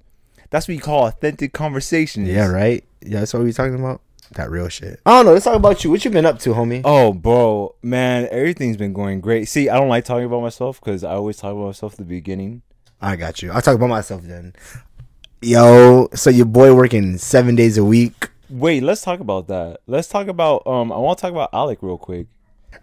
That's 0.50 0.66
what 0.66 0.74
you 0.74 0.80
call 0.80 1.06
authentic 1.06 1.52
conversations. 1.52 2.28
yeah, 2.28 2.46
right. 2.48 2.84
Yeah, 3.02 3.20
that's 3.20 3.32
what 3.32 3.42
we're 3.42 3.52
talking 3.52 3.76
about. 3.78 4.00
That 4.36 4.50
real 4.50 4.68
shit. 4.68 5.00
I 5.04 5.10
don't 5.18 5.26
know. 5.26 5.32
Let's 5.32 5.44
talk 5.44 5.56
about 5.56 5.82
you. 5.82 5.90
What 5.90 6.04
you 6.04 6.10
been 6.10 6.26
up 6.26 6.38
to, 6.40 6.50
homie? 6.50 6.82
Oh, 6.84 7.12
bro, 7.12 7.74
man, 7.82 8.28
everything's 8.30 8.76
been 8.76 8.92
going 8.92 9.20
great. 9.20 9.48
See, 9.48 9.68
I 9.68 9.76
don't 9.76 9.88
like 9.88 10.04
talking 10.04 10.24
about 10.24 10.42
myself 10.42 10.80
because 10.80 11.02
I 11.02 11.12
always 11.14 11.36
talk 11.36 11.52
about 11.52 11.66
myself 11.66 11.94
at 11.94 11.98
the 11.98 12.04
beginning. 12.04 12.62
I 13.00 13.16
got 13.16 13.42
you. 13.42 13.50
I'll 13.50 13.62
talk 13.62 13.74
about 13.74 13.88
myself 13.88 14.22
then. 14.22 14.54
Yo, 15.42 16.08
so 16.14 16.30
your 16.30 16.46
boy 16.46 16.74
working 16.74 17.16
seven 17.18 17.56
days 17.56 17.76
a 17.78 17.84
week. 17.84 18.28
Wait, 18.48 18.82
let's 18.82 19.02
talk 19.02 19.20
about 19.20 19.48
that. 19.48 19.80
Let's 19.86 20.06
talk 20.08 20.28
about. 20.28 20.66
Um, 20.66 20.92
I 20.92 20.98
want 20.98 21.18
to 21.18 21.22
talk 21.22 21.32
about 21.32 21.50
Alec 21.52 21.78
real 21.82 21.98
quick. 21.98 22.26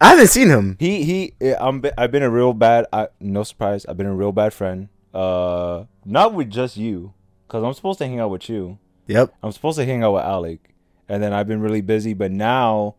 I 0.01 0.09
haven't 0.09 0.27
seen 0.27 0.49
him. 0.49 0.75
He 0.79 1.03
he. 1.03 1.33
eh, 1.39 1.55
I'm. 1.59 1.83
I've 1.97 2.11
been 2.11 2.23
a 2.23 2.29
real 2.29 2.53
bad. 2.53 2.87
I, 2.91 3.07
no 3.19 3.43
surprise. 3.43 3.85
I've 3.85 3.95
been 3.97 4.07
a 4.07 4.15
real 4.15 4.31
bad 4.31 4.53
friend. 4.53 4.89
Uh, 5.13 5.85
not 6.03 6.33
with 6.33 6.49
just 6.49 6.77
you, 6.77 7.13
because 7.47 7.63
I'm 7.63 7.73
supposed 7.73 7.99
to 7.99 8.07
hang 8.07 8.19
out 8.19 8.31
with 8.31 8.49
you. 8.49 8.79
Yep. 9.07 9.33
I'm 9.41 9.51
supposed 9.51 9.77
to 9.77 9.85
hang 9.85 10.03
out 10.03 10.13
with 10.13 10.23
Alec, 10.23 10.73
and 11.09 11.21
then 11.21 11.33
I've 11.33 11.47
been 11.47 11.61
really 11.61 11.81
busy. 11.81 12.13
But 12.13 12.31
now, 12.31 12.95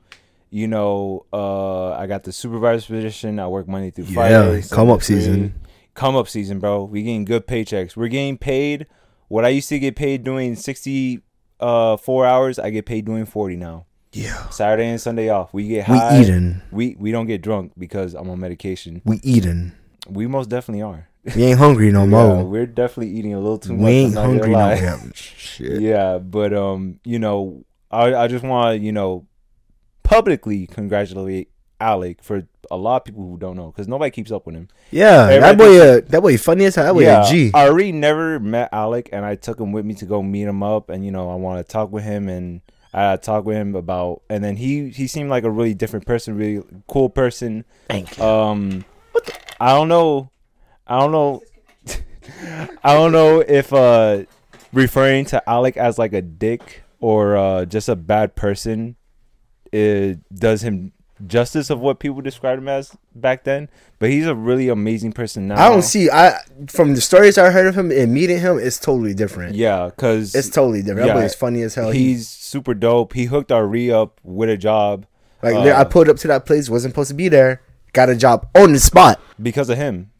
you 0.50 0.66
know, 0.66 1.26
uh, 1.32 1.92
I 1.92 2.06
got 2.06 2.24
the 2.24 2.32
supervisor 2.32 2.86
position. 2.94 3.38
I 3.38 3.46
work 3.48 3.68
Monday 3.68 3.90
through 3.90 4.06
Yeah, 4.06 4.14
Friday. 4.14 4.62
come 4.70 4.90
up 4.90 5.02
7 5.02 5.16
to 5.20 5.24
3. 5.26 5.32
season. 5.34 5.54
Come 5.94 6.16
up 6.16 6.28
season, 6.28 6.58
bro. 6.60 6.84
We 6.84 7.02
getting 7.02 7.24
good 7.24 7.46
paychecks. 7.46 7.96
We're 7.96 8.08
getting 8.08 8.38
paid 8.38 8.86
what 9.28 9.44
I 9.44 9.48
used 9.48 9.68
to 9.70 9.78
get 9.78 9.96
paid 9.96 10.22
doing 10.24 10.54
sixty 10.54 11.20
uh 11.60 11.96
four 11.96 12.24
hours. 12.24 12.58
I 12.60 12.70
get 12.70 12.86
paid 12.86 13.04
doing 13.04 13.26
forty 13.26 13.56
now. 13.56 13.86
Yeah. 14.12 14.48
Saturday 14.48 14.88
and 14.88 15.00
Sunday 15.00 15.28
off. 15.28 15.52
We 15.52 15.66
get 15.66 15.84
high. 15.86 16.18
We 16.18 16.22
eating. 16.24 16.62
We 16.70 16.96
we 17.00 17.10
don't 17.10 17.26
get 17.26 17.42
drunk 17.42 17.72
because 17.76 18.14
I'm 18.14 18.30
on 18.30 18.38
medication. 18.40 19.02
We 19.04 19.18
eating. 19.24 19.72
We 20.08 20.28
most 20.28 20.48
definitely 20.48 20.82
are. 20.82 21.08
We 21.34 21.42
ain't 21.44 21.58
hungry 21.58 21.90
no 21.90 22.02
Yeah, 22.04 22.06
more. 22.10 22.44
we're 22.44 22.64
definitely 22.66 23.12
eating 23.18 23.34
a 23.34 23.40
little 23.40 23.58
too 23.58 23.74
much. 23.74 23.84
we 23.84 23.90
ain't 23.90 24.16
I'm 24.16 24.36
not 24.38 24.42
gonna 24.44 24.64
hungry 24.68 24.80
no 24.86 24.98
more. 25.04 25.12
Shit. 25.14 25.80
Yeah, 25.82 26.18
but 26.18 26.54
um, 26.54 27.00
you 27.04 27.18
know, 27.18 27.64
I 27.90 28.14
I 28.14 28.28
just 28.28 28.44
want 28.44 28.78
to 28.78 28.84
you 28.84 28.92
know 28.92 29.26
publicly 30.02 30.66
congratulate 30.66 31.50
Alec 31.80 32.22
for 32.22 32.46
a 32.70 32.76
lot 32.76 32.96
of 32.96 33.04
people 33.04 33.22
who 33.22 33.36
don't 33.38 33.56
know 33.56 33.66
because 33.70 33.88
nobody 33.88 34.10
keeps 34.10 34.30
up 34.32 34.46
with 34.46 34.54
him. 34.54 34.68
Yeah, 34.90 35.28
Hey, 35.28 35.38
that 35.38 35.56
boy, 35.56 35.80
uh, 35.80 36.00
that 36.06 36.20
boy 36.20 36.36
funny 36.38 36.64
as 36.64 36.74
hell. 36.74 36.86
That 36.86 36.94
boy 36.94 37.02
yeah, 37.02 37.26
a 37.26 37.30
G. 37.30 37.50
I 37.54 37.68
already 37.68 37.92
never 37.92 38.40
met 38.40 38.70
Alec, 38.72 39.08
and 39.12 39.24
I 39.24 39.36
took 39.36 39.60
him 39.60 39.72
with 39.72 39.84
me 39.84 39.94
to 39.94 40.06
go 40.06 40.22
meet 40.22 40.42
him 40.42 40.62
up, 40.62 40.90
and 40.90 41.04
you 41.04 41.10
know, 41.10 41.30
I 41.30 41.34
want 41.36 41.64
to 41.64 41.72
talk 41.72 41.92
with 41.92 42.04
him, 42.04 42.28
and 42.28 42.60
I 42.92 43.16
talked 43.16 43.46
with 43.46 43.56
him 43.56 43.74
about, 43.74 44.22
and 44.28 44.42
then 44.42 44.56
he 44.56 44.90
he 44.90 45.06
seemed 45.06 45.30
like 45.30 45.44
a 45.44 45.50
really 45.50 45.74
different 45.74 46.06
person, 46.06 46.36
really 46.36 46.64
cool 46.88 47.10
person. 47.10 47.64
Thank 47.88 48.18
you. 48.18 48.24
Um, 48.24 48.84
I 49.60 49.72
don't 49.74 49.88
know, 49.88 50.30
I 50.86 50.98
don't 50.98 51.12
know, 51.12 51.42
I 52.82 52.94
don't 52.94 53.12
know 53.12 53.40
if 53.40 53.72
uh 53.72 54.24
referring 54.72 55.24
to 55.26 55.48
Alec 55.48 55.76
as 55.76 55.98
like 55.98 56.12
a 56.12 56.22
dick 56.22 56.82
or 57.00 57.36
uh 57.36 57.64
just 57.64 57.88
a 57.88 57.96
bad 57.96 58.34
person 58.34 58.96
it 59.72 60.18
does 60.34 60.62
him 60.62 60.92
justice 61.26 61.68
of 61.68 61.80
what 61.80 61.98
people 61.98 62.20
described 62.20 62.62
him 62.62 62.68
as 62.68 62.96
back 63.14 63.42
then, 63.42 63.68
but 63.98 64.08
he's 64.08 64.24
a 64.26 64.34
really 64.36 64.68
amazing 64.68 65.12
person 65.12 65.48
now. 65.48 65.56
I 65.56 65.68
don't 65.68 65.82
see. 65.82 66.08
I 66.08 66.38
from 66.68 66.94
the 66.94 67.00
stories 67.00 67.36
I 67.36 67.50
heard 67.50 67.66
of 67.66 67.76
him 67.76 67.90
and 67.90 68.14
meeting 68.14 68.38
him, 68.38 68.58
it's 68.58 68.78
totally 68.78 69.14
different. 69.14 69.56
Yeah, 69.56 69.86
because 69.86 70.34
It's 70.34 70.48
totally 70.48 70.80
different. 70.82 71.08
Yeah. 71.08 71.14
boy 71.14 71.22
is 71.24 71.34
funny 71.34 71.62
as 71.62 71.74
hell. 71.74 71.90
He's 71.90 72.28
super 72.28 72.72
dope. 72.72 73.14
He 73.14 73.24
hooked 73.24 73.50
Ari 73.50 73.90
up 73.90 74.20
with 74.22 74.48
a 74.48 74.56
job 74.56 75.06
like 75.42 75.54
uh, 75.56 75.64
there- 75.64 75.76
I 75.76 75.84
pulled 75.84 76.08
up 76.08 76.16
to 76.18 76.28
that 76.28 76.46
place, 76.46 76.70
wasn't 76.70 76.92
supposed 76.94 77.08
to 77.08 77.14
be 77.14 77.28
there, 77.28 77.62
got 77.92 78.08
a 78.08 78.14
job 78.16 78.48
on 78.54 78.72
the 78.72 78.80
spot. 78.80 79.20
because 79.42 79.68
of 79.70 79.76
him. 79.76 80.10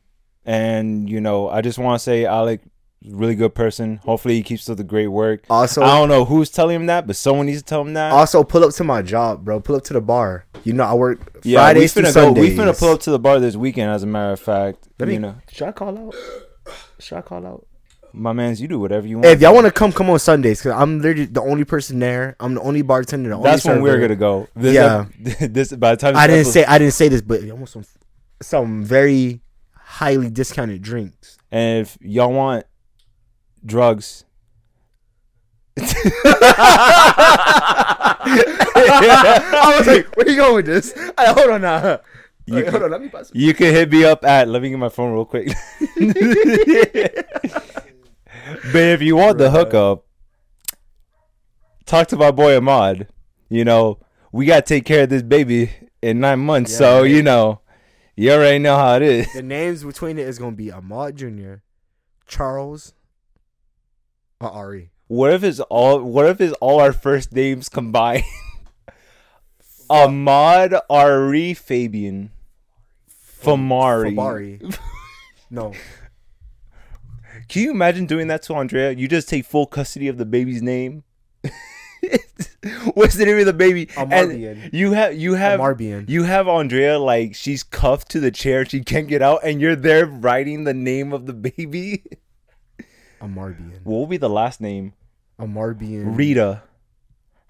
And 0.44 1.08
you 1.08 1.20
know, 1.20 1.48
I 1.48 1.60
just 1.60 1.78
want 1.78 1.98
to 2.00 2.02
say 2.02 2.24
Alec, 2.24 2.60
really 3.04 3.34
good 3.34 3.54
person. 3.54 3.96
Hopefully, 4.04 4.34
he 4.34 4.42
keeps 4.42 4.68
up 4.68 4.76
the 4.76 4.84
great 4.84 5.08
work. 5.08 5.44
Also, 5.50 5.82
I 5.82 5.98
don't 5.98 6.08
know 6.08 6.24
who's 6.24 6.50
telling 6.50 6.76
him 6.76 6.86
that, 6.86 7.06
but 7.06 7.16
someone 7.16 7.46
needs 7.46 7.62
to 7.62 7.64
tell 7.64 7.80
him 7.80 7.94
that. 7.94 8.12
also 8.12 8.44
pull 8.44 8.64
up 8.64 8.74
to 8.74 8.84
my 8.84 9.02
job, 9.02 9.44
bro. 9.44 9.60
Pull 9.60 9.76
up 9.76 9.84
to 9.84 9.92
the 9.92 10.00
bar. 10.00 10.46
You 10.64 10.72
know, 10.72 10.84
I 10.84 10.94
work 10.94 11.40
yeah, 11.44 11.58
Fridays 11.58 11.94
we 11.94 12.02
through 12.02 12.10
finna 12.10 12.34
go. 12.34 12.40
We 12.40 12.56
finna 12.56 12.78
pull 12.78 12.92
up 12.92 13.00
to 13.00 13.10
the 13.10 13.18
bar 13.18 13.40
this 13.40 13.56
weekend. 13.56 13.90
As 13.90 14.02
a 14.02 14.06
matter 14.06 14.32
of 14.32 14.40
fact, 14.40 14.88
Let 14.98 15.08
me, 15.08 15.14
you 15.14 15.20
know, 15.20 15.36
should 15.50 15.68
I 15.68 15.72
call 15.72 15.98
out? 15.98 16.14
Should 16.98 17.18
I 17.18 17.22
call 17.22 17.46
out? 17.46 17.66
my 18.12 18.32
man's, 18.32 18.60
you 18.60 18.68
do 18.68 18.78
whatever 18.78 19.06
you 19.06 19.16
want. 19.16 19.26
Hey, 19.26 19.32
if 19.32 19.40
y'all 19.40 19.54
want 19.54 19.66
to 19.66 19.72
come, 19.72 19.92
come 19.92 20.10
on 20.10 20.18
Sundays 20.18 20.60
because 20.60 20.72
I'm 20.72 21.00
literally 21.00 21.26
the 21.26 21.42
only 21.42 21.64
person 21.64 21.98
there. 21.98 22.36
I'm 22.40 22.54
the 22.54 22.60
only 22.60 22.82
bartender. 22.82 23.30
The 23.30 23.36
only 23.36 23.50
That's 23.50 23.64
when 23.64 23.82
we're 23.82 24.00
gonna 24.00 24.16
go. 24.16 24.48
This 24.54 24.74
Yeah. 24.74 25.06
this 25.46 25.72
by 25.72 25.94
the 25.94 25.96
time 25.96 26.16
I 26.16 26.26
didn't 26.26 26.46
say 26.46 26.64
I 26.64 26.78
didn't 26.78 26.94
say 26.94 27.08
this, 27.08 27.22
but 27.22 27.42
I 27.42 27.52
want 27.52 27.68
some 27.68 27.84
some 28.42 28.84
very 28.84 29.40
highly 29.74 30.30
discounted 30.30 30.82
drinks. 30.82 31.38
And 31.50 31.80
if 31.80 31.98
y'all 32.00 32.32
want 32.32 32.66
drugs, 33.64 34.24
I 38.80 39.74
was 39.78 39.86
like, 39.86 40.16
where 40.16 40.28
you 40.28 40.36
going 40.36 40.54
with 40.56 40.66
this? 40.66 40.92
Hey, 40.92 41.12
hold 41.32 41.50
on 41.50 41.60
now. 41.62 42.00
You 42.46 42.62
can- 42.64 42.70
hold 42.72 42.82
on, 42.84 42.90
let 42.90 43.00
me 43.02 43.08
pass. 43.08 43.30
you 43.34 43.52
can 43.54 43.72
hit 43.74 43.90
me 43.92 44.04
up 44.04 44.24
at. 44.24 44.48
Let 44.48 44.62
me 44.62 44.70
get 44.70 44.78
my 44.78 44.88
phone 44.88 45.12
real 45.12 45.24
quick. 45.26 45.48
but 45.48 45.54
if 48.74 49.02
you 49.02 49.16
want 49.16 49.38
the 49.38 49.50
hookup, 49.50 50.06
talk 51.84 52.08
to 52.08 52.16
my 52.16 52.30
boy 52.30 52.56
Ahmad. 52.56 53.08
You 53.50 53.64
know, 53.64 53.98
we 54.32 54.46
gotta 54.46 54.62
take 54.62 54.84
care 54.84 55.02
of 55.04 55.10
this 55.10 55.22
baby 55.22 55.70
in 56.02 56.20
nine 56.20 56.40
months, 56.40 56.72
Yeah, 56.72 56.78
so 56.78 57.00
right. 57.02 57.10
you 57.10 57.22
know, 57.22 57.60
you 58.16 58.32
already 58.32 58.58
know 58.58 58.76
how 58.76 58.96
it 58.96 59.02
is. 59.02 59.32
The 59.32 59.42
names 59.42 59.84
between 59.84 60.18
it 60.18 60.26
is 60.26 60.38
gonna 60.38 60.56
be 60.56 60.70
Ahmad 60.72 61.16
Jr., 61.16 61.54
Charles, 62.26 62.94
Ari. 64.40 64.90
What 65.08 65.32
if 65.32 65.42
it's 65.42 65.60
all? 65.60 66.02
What 66.02 66.26
if 66.26 66.40
it's 66.40 66.54
all 66.60 66.80
our 66.80 66.92
first 66.92 67.32
names 67.32 67.68
combined? 67.68 68.24
Ahmad 69.90 70.74
Ari 70.90 71.54
Fabian 71.54 72.30
Famari. 73.42 74.14
Famari. 74.14 74.78
no, 75.50 75.72
Can 77.48 77.62
you 77.62 77.70
imagine 77.70 78.06
doing 78.06 78.28
that 78.28 78.42
to 78.42 78.54
Andrea? 78.54 78.92
You 78.92 79.08
just 79.08 79.28
take 79.28 79.46
full 79.46 79.66
custody 79.66 80.08
of 80.08 80.18
the 80.18 80.26
baby's 80.26 80.60
name. 80.62 81.04
What's 82.94 83.14
the 83.14 83.24
name 83.24 83.38
of 83.38 83.46
the 83.46 83.52
baby? 83.54 83.86
Amarbian. 83.86 84.64
And 84.64 84.74
you 84.74 84.92
have 84.92 85.14
you 85.16 85.34
have 85.34 85.58
Amarbian. 85.58 86.08
you 86.08 86.24
have 86.24 86.46
Andrea 86.46 86.98
like 86.98 87.34
she's 87.34 87.62
cuffed 87.62 88.10
to 88.10 88.20
the 88.20 88.30
chair, 88.30 88.64
she 88.66 88.80
can't 88.84 89.08
get 89.08 89.22
out, 89.22 89.40
and 89.42 89.60
you're 89.60 89.76
there 89.76 90.04
writing 90.06 90.64
the 90.64 90.74
name 90.74 91.12
of 91.12 91.26
the 91.26 91.32
baby. 91.32 92.04
Amarbian. 93.20 93.80
What 93.84 93.96
will 93.98 94.06
be 94.06 94.16
the 94.16 94.28
last 94.30 94.60
name? 94.60 94.92
Amarbian. 95.40 96.16
Rita. 96.16 96.62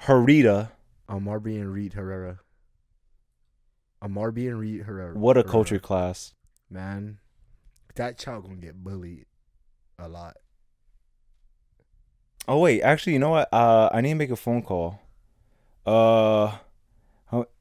Harita. 0.02 0.70
Amarbian 1.08 1.72
Reed 1.72 1.94
Herrera. 1.94 2.40
Amarbian 4.02 4.58
Reed 4.58 4.82
Herrera. 4.82 5.14
What 5.18 5.36
a 5.36 5.40
Herrera. 5.40 5.50
culture 5.52 5.78
class. 5.78 6.34
man. 6.70 7.18
That 7.96 8.16
child 8.16 8.44
gonna 8.44 8.56
get 8.56 8.84
bullied 8.84 9.26
a 9.98 10.08
lot. 10.08 10.36
Oh 12.46 12.60
wait, 12.60 12.80
actually, 12.82 13.14
you 13.14 13.18
know 13.18 13.30
what? 13.30 13.48
Uh, 13.52 13.90
I 13.92 14.00
need 14.00 14.10
to 14.10 14.14
make 14.14 14.30
a 14.30 14.36
phone 14.36 14.62
call. 14.62 15.00
Uh, 15.84 16.56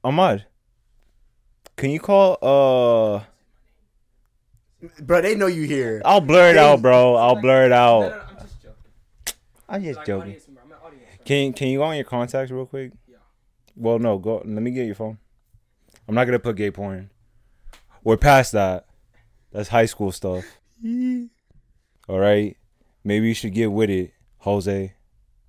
Ahmad, 0.03 0.45
can 1.75 1.89
you 1.89 1.99
call? 1.99 2.37
Uh, 2.41 3.23
Bro, 5.01 5.21
they 5.21 5.35
know 5.35 5.47
you 5.47 5.63
here. 5.63 6.01
I'll 6.05 6.21
blur 6.21 6.51
it 6.51 6.57
out, 6.57 6.81
bro. 6.81 7.15
I'll 7.15 7.35
blur 7.41 7.65
it 7.65 7.69
No, 7.69 7.75
no, 8.01 8.05
out. 8.05 8.11
no, 8.11 8.17
I'm 8.29 8.37
just 8.45 8.61
joking. 8.61 8.75
I'm 9.69 9.83
just 9.83 9.97
Like, 9.97 10.05
joking. 10.05 10.21
audience 10.21 10.47
I'm 10.49 10.71
audience. 10.85 11.03
Can 11.25 11.53
Can 11.53 11.67
you 11.69 11.79
go 11.79 11.83
on 11.85 11.95
your 11.95 12.05
contacts 12.05 12.51
real 12.51 12.65
quick? 12.67 12.91
Yeah. 13.07 13.17
Well, 13.75 13.97
no. 13.99 14.17
Go. 14.19 14.37
Let 14.45 14.47
me 14.61 14.71
get 14.71 14.85
your 14.85 14.95
phone. 14.95 15.17
I'm 16.07 16.13
not 16.15 16.25
gonna 16.25 16.39
put 16.39 16.55
gay 16.55 16.69
porn. 16.71 17.09
We're 18.03 18.17
past 18.17 18.51
that. 18.53 18.85
That's 19.51 19.69
high 19.69 19.87
school 19.87 20.11
stuff. 20.11 20.45
All 22.07 22.19
right. 22.19 22.55
Maybe 23.03 23.27
you 23.27 23.33
should 23.33 23.53
get 23.53 23.71
with 23.71 23.89
it, 23.89 24.11
Jose. 24.39 24.93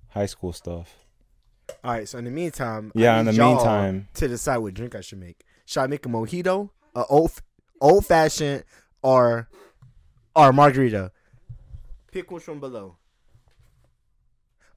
High 0.09 0.25
school 0.25 0.53
stuff. 0.53 0.95
All 1.83 1.91
right. 1.91 2.07
So 2.09 2.17
in 2.17 2.25
the 2.25 2.31
meantime, 2.31 2.91
I 2.95 2.99
Yeah. 2.99 3.19
In 3.19 3.27
the 3.27 3.33
y'all 3.33 3.55
meantime, 3.55 4.07
to 4.15 4.27
decide 4.27 4.57
what 4.57 4.73
drink 4.73 4.95
I 4.95 5.01
should 5.01 5.19
make. 5.19 5.43
Should 5.65 5.81
I 5.81 5.87
make 5.87 6.05
a 6.05 6.09
mojito, 6.09 6.71
a 6.95 7.05
old 7.05 7.31
old 7.79 8.05
fashioned, 8.05 8.63
or 9.01 9.49
or 10.35 10.53
margarita? 10.53 11.11
Pick 12.11 12.31
which 12.31 12.47
one 12.47 12.59
below. 12.59 12.97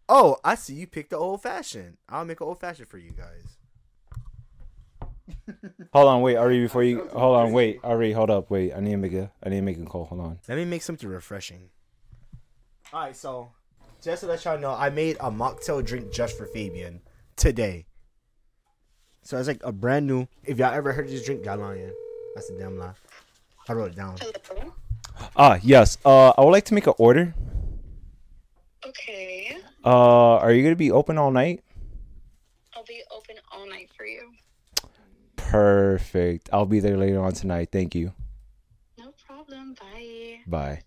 Oh, 0.08 0.36
I 0.44 0.56
see 0.56 0.74
you 0.74 0.86
picked 0.86 1.10
the 1.10 1.16
old 1.16 1.42
fashioned. 1.42 1.96
I'll 2.08 2.24
make 2.24 2.40
an 2.40 2.46
old 2.46 2.60
fashioned 2.60 2.88
for 2.88 2.98
you 2.98 3.12
guys. 3.12 3.56
hold 5.92 6.08
on. 6.08 6.20
Wait, 6.20 6.36
Ari. 6.36 6.60
Before 6.60 6.82
you 6.82 7.08
hold 7.12 7.36
on. 7.36 7.52
Wait, 7.52 7.80
Ari. 7.82 8.12
Hold 8.12 8.30
up. 8.30 8.50
Wait. 8.50 8.74
I 8.74 8.80
need 8.80 8.90
to 8.90 8.96
make 8.96 9.14
a. 9.14 9.30
I 9.42 9.48
need 9.48 9.56
to 9.56 9.62
make 9.62 9.78
a 9.78 9.84
call. 9.84 10.04
Hold 10.06 10.20
on. 10.20 10.38
Let 10.48 10.58
me 10.58 10.64
make 10.64 10.82
something 10.82 11.08
refreshing. 11.08 11.70
All 12.92 13.04
right, 13.04 13.16
so 13.16 13.52
just 14.02 14.20
to 14.20 14.26
let 14.26 14.44
y'all 14.44 14.58
know, 14.58 14.72
I 14.72 14.90
made 14.90 15.16
a 15.20 15.30
mocktail 15.30 15.82
drink 15.84 16.12
just 16.12 16.36
for 16.36 16.44
Fabian 16.44 17.00
today. 17.36 17.86
So 19.22 19.38
it's 19.38 19.48
like 19.48 19.62
a 19.64 19.72
brand 19.72 20.06
new. 20.06 20.26
If 20.44 20.58
y'all 20.58 20.74
ever 20.74 20.92
heard 20.92 21.06
of 21.06 21.10
this 21.10 21.24
drink, 21.24 21.44
y'all 21.46 21.58
lying. 21.58 21.92
That's 22.34 22.50
a 22.50 22.58
damn 22.58 22.78
lie. 22.78 22.92
I 23.68 23.72
wrote 23.72 23.92
it 23.92 23.96
down. 23.96 24.16
Hello. 24.20 24.72
Ah, 25.36 25.58
yes. 25.62 25.98
Uh, 26.04 26.30
I 26.30 26.40
would 26.42 26.50
like 26.50 26.64
to 26.66 26.74
make 26.74 26.86
an 26.86 26.94
order. 26.98 27.34
Okay. 28.86 29.56
Uh, 29.84 30.36
are 30.36 30.52
you 30.52 30.62
gonna 30.62 30.76
be 30.76 30.90
open 30.90 31.18
all 31.18 31.30
night? 31.30 31.62
I'll 32.74 32.84
be 32.84 33.02
open 33.14 33.36
all 33.52 33.68
night 33.68 33.90
for 33.96 34.04
you. 34.04 34.32
Perfect. 35.36 36.48
I'll 36.52 36.66
be 36.66 36.80
there 36.80 36.96
later 36.96 37.20
on 37.20 37.32
tonight. 37.32 37.68
Thank 37.70 37.94
you. 37.94 38.12
No 38.98 39.12
problem. 39.26 39.74
Bye. 39.74 40.40
Bye. 40.46 40.82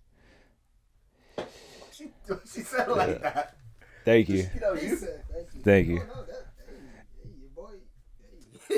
She, 1.92 2.10
she 2.52 2.62
said 2.62 2.90
it 2.90 2.98
like 2.98 3.22
that. 3.22 3.56
Thank 4.04 4.30
you. 4.30 4.50
You 4.54 4.60
know, 4.60 4.74
you 4.74 4.98
Thank 5.64 5.88
you. 5.88 6.02
My 8.70 8.78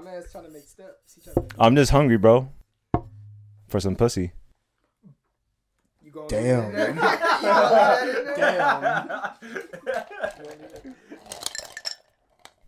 man's 0.00 0.30
trying 0.30 0.44
to 0.44 0.50
make 0.50 0.68
steps. 0.68 1.14
He 1.14 1.20
trying 1.20 1.34
to 1.48 1.54
I'm 1.58 1.74
just 1.74 1.90
hungry, 1.90 2.16
bro. 2.16 2.48
For 3.68 3.80
some 3.80 3.96
pussy. 3.96 4.32
you 6.02 6.12
going 6.12 6.28
Damn. 6.28 6.70
Damn. 6.96 6.98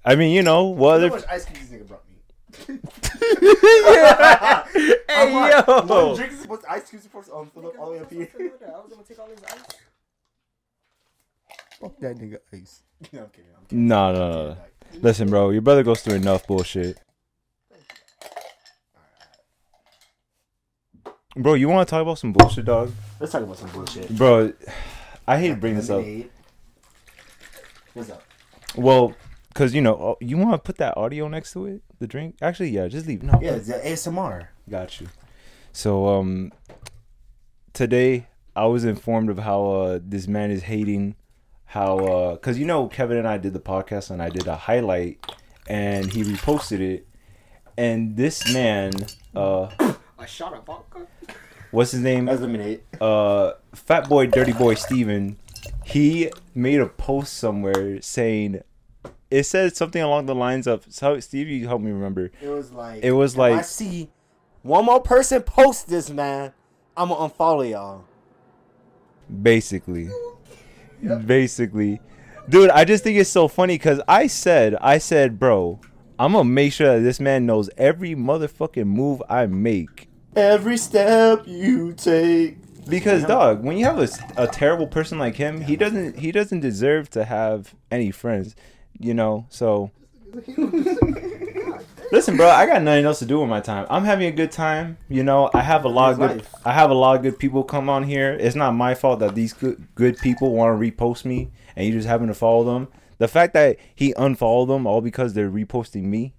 I 0.05 0.17
mean, 0.17 0.33
you 0.33 0.43
know, 0.43 0.65
what 0.65 0.91
How 0.91 0.97
other 0.97 1.11
much 1.11 1.25
ice 1.31 1.45
cream 1.45 1.59
this 1.61 1.71
nigga 1.71 1.87
brought 1.87 2.03
me? 2.09 2.17
Hey 5.09 5.33
One 5.33 5.51
yo. 5.89 6.17
drink 6.17 6.33
is 6.33 6.41
supposed 6.41 6.63
to, 6.63 6.73
ice 6.73 6.91
cream 6.91 7.03
supposed 7.03 7.29
to 7.29 7.37
um, 7.37 7.51
fill 7.55 7.67
up 7.69 7.79
all 7.79 7.87
the 7.87 7.93
way 7.93 8.01
up 8.01 8.11
here. 8.11 8.29
I 8.37 8.41
was 8.81 8.91
gonna 8.91 9.05
take 9.05 9.19
all 9.19 9.29
his 9.29 9.43
ice. 9.45 9.63
Fuck 11.81 11.99
that 12.01 12.17
nigga 12.17 12.39
ice. 12.53 12.83
No, 13.13 13.21
I'm 13.23 13.29
kidding. 13.31 13.51
I'm 13.57 13.65
kidding. 13.67 13.87
No, 13.87 14.13
no, 14.13 14.31
no, 14.33 14.45
no. 14.49 14.57
Listen, 15.01 15.29
bro, 15.29 15.51
your 15.51 15.63
brother 15.63 15.83
goes 15.83 16.03
through 16.03 16.15
enough 16.15 16.47
bullshit. 16.47 16.99
Bro, 21.37 21.55
you 21.55 21.69
want 21.69 21.87
to 21.87 21.91
talk 21.91 22.03
about 22.03 22.19
some 22.19 22.33
bullshit, 22.33 22.65
dog? 22.65 22.93
Let's 23.19 23.33
talk 23.33 23.43
about 23.43 23.59
some 23.59 23.71
bullshit. 23.71 24.09
Bro, 24.17 24.53
I 25.27 25.39
hate 25.39 25.49
to 25.49 25.57
bring 25.57 25.75
this 25.75 25.91
up. 25.91 26.05
What's 27.93 28.11
up? 28.11 28.23
Well, 28.77 29.15
cause 29.55 29.75
you 29.75 29.81
know, 29.81 29.95
oh, 29.95 30.17
you 30.21 30.37
want 30.37 30.53
to 30.53 30.59
put 30.59 30.79
that 30.79 30.97
audio 30.97 31.29
next 31.29 31.53
to 31.53 31.67
it, 31.67 31.83
the 31.99 32.07
drink. 32.07 32.37
Actually, 32.41 32.71
yeah, 32.71 32.87
just 32.89 33.07
leave. 33.07 33.23
No, 33.23 33.39
Yeah, 33.43 33.53
it's 33.53 33.67
the 33.69 33.75
ASMR. 33.75 34.49
Got 34.69 35.01
you. 35.01 35.09
So 35.73 36.07
um 36.09 36.53
today 37.73 38.29
I 38.57 38.67
was 38.67 38.85
informed 38.85 39.31
of 39.31 39.39
how 39.41 39.65
uh 39.67 39.99
this 40.03 40.27
man 40.29 40.51
is 40.51 40.63
hating 40.65 41.17
how 41.75 41.99
uh 41.99 42.37
cuz 42.37 42.57
you 42.57 42.65
know 42.65 42.87
Kevin 42.87 43.17
and 43.19 43.27
I 43.27 43.37
did 43.37 43.53
the 43.53 43.59
podcast 43.61 44.11
and 44.13 44.23
I 44.23 44.29
did 44.31 44.47
a 44.47 44.55
highlight 44.55 45.19
and 45.69 46.07
he 46.13 46.23
reposted 46.23 46.79
it 46.79 47.07
and 47.77 48.17
this 48.17 48.53
man 48.55 48.93
uh 49.35 49.69
A 50.19 50.27
shot 50.27 50.55
of 50.55 50.65
vodka. 50.65 51.01
what's 51.73 51.91
his 51.91 52.01
name? 52.01 52.27
That's 52.27 52.41
lemonade. 52.41 52.81
Uh 53.01 53.55
Fat 53.75 54.09
Boy 54.09 54.27
Dirty 54.29 54.53
Boy 54.53 54.75
Steven 54.75 55.37
he 55.85 56.31
made 56.55 56.79
a 56.81 56.87
post 56.87 57.35
somewhere 57.35 58.01
saying 58.01 58.63
it 59.31 59.43
said 59.43 59.75
something 59.75 60.01
along 60.01 60.27
the 60.27 60.35
lines 60.35 60.69
of 60.69 60.87
so 60.89 61.19
Steve, 61.19 61.49
you 61.49 61.67
help 61.67 61.83
me 61.83 61.91
remember. 61.91 62.31
It 62.41 62.49
was 62.49 62.71
like 62.71 63.03
It 63.03 63.13
was 63.13 63.35
if 63.35 63.41
I 63.41 63.51
like- 63.57 63.65
see 63.65 64.11
one 64.63 64.85
more 64.85 65.01
person 65.01 65.43
post 65.43 65.89
this, 65.89 66.09
man. 66.09 66.53
I'm 66.97 67.09
gonna 67.09 67.29
unfollow 67.29 67.69
y'all. 67.69 68.05
Basically. 69.43 70.09
Basically. 71.27 72.01
Dude, 72.49 72.71
I 72.71 72.85
just 72.85 73.05
think 73.05 73.19
it's 73.19 73.31
so 73.31 73.49
funny 73.49 73.75
because 73.75 74.01
I 74.07 74.27
said, 74.27 74.75
I 74.77 74.99
said, 74.99 75.39
bro, 75.39 75.81
I'm 76.19 76.33
gonna 76.33 76.45
make 76.45 76.73
sure 76.73 76.95
that 76.97 77.01
this 77.01 77.19
man 77.19 77.47
knows 77.47 77.71
every 77.77 78.15
motherfucking 78.15 78.87
move 78.87 79.23
I 79.29 79.47
make. 79.47 80.09
Every 80.37 80.77
step 80.77 81.45
you 81.47 81.93
take. 81.95 82.59
Because 82.89 83.25
dog, 83.25 83.65
when 83.65 83.79
you 83.79 83.87
have 83.87 83.99
a, 83.99 84.09
a 84.37 84.47
terrible 84.47 84.87
person 84.87 85.19
like 85.19 85.37
him, 85.37 85.63
he 85.63 85.75
doesn't 85.77 86.19
he 86.19 86.33
doesn't 86.33 86.61
deserve 86.61 87.09
to 87.11 87.25
have 87.25 87.75
any 87.91 88.11
friends, 88.11 88.55
you 88.99 89.15
know. 89.15 89.47
So 89.49 89.91
listen, 92.13 92.37
bro, 92.37 92.49
I 92.49 92.67
got 92.67 92.83
nothing 92.83 93.05
else 93.05 93.19
to 93.21 93.27
do 93.27 93.41
with 93.41 93.49
my 93.49 93.61
time. 93.61 93.87
I'm 93.91 94.05
having 94.05 94.27
a 94.27 94.33
good 94.33 94.53
time, 94.53 94.99
you 95.09 95.23
know. 95.23 95.51
I 95.55 95.63
have 95.63 95.85
a 95.85 95.89
lot 95.89 96.13
of 96.13 96.19
good 96.19 96.37
life. 96.39 96.55
I 96.65 96.73
have 96.73 96.91
a 96.91 96.95
lot 96.95 97.17
of 97.17 97.23
good 97.23 97.39
people 97.39 97.65
come 97.65 97.89
on 97.89 98.05
here. 98.05 98.33
It's 98.33 98.57
not 98.57 98.73
my 98.73 98.95
fault 98.95 99.21
that 99.21 99.35
these 99.35 99.53
good 99.53 99.87
good 99.95 100.19
people 100.19 100.53
want 100.53 100.79
to 100.81 100.91
repost 100.91 101.25
me 101.25 101.51
and 101.77 101.87
you 101.87 101.93
just 101.93 102.09
happen 102.09 102.29
to 102.29 102.35
follow 102.35 102.65
them. 102.65 102.89
The 103.19 103.29
fact 103.29 103.55
that 103.55 103.79
he 103.95 104.13
unfollowed 104.17 104.69
them 104.69 104.87
all 104.87 105.01
because 105.01 105.35
they're 105.35 105.51
reposting 105.51 106.05
me, 106.05 106.35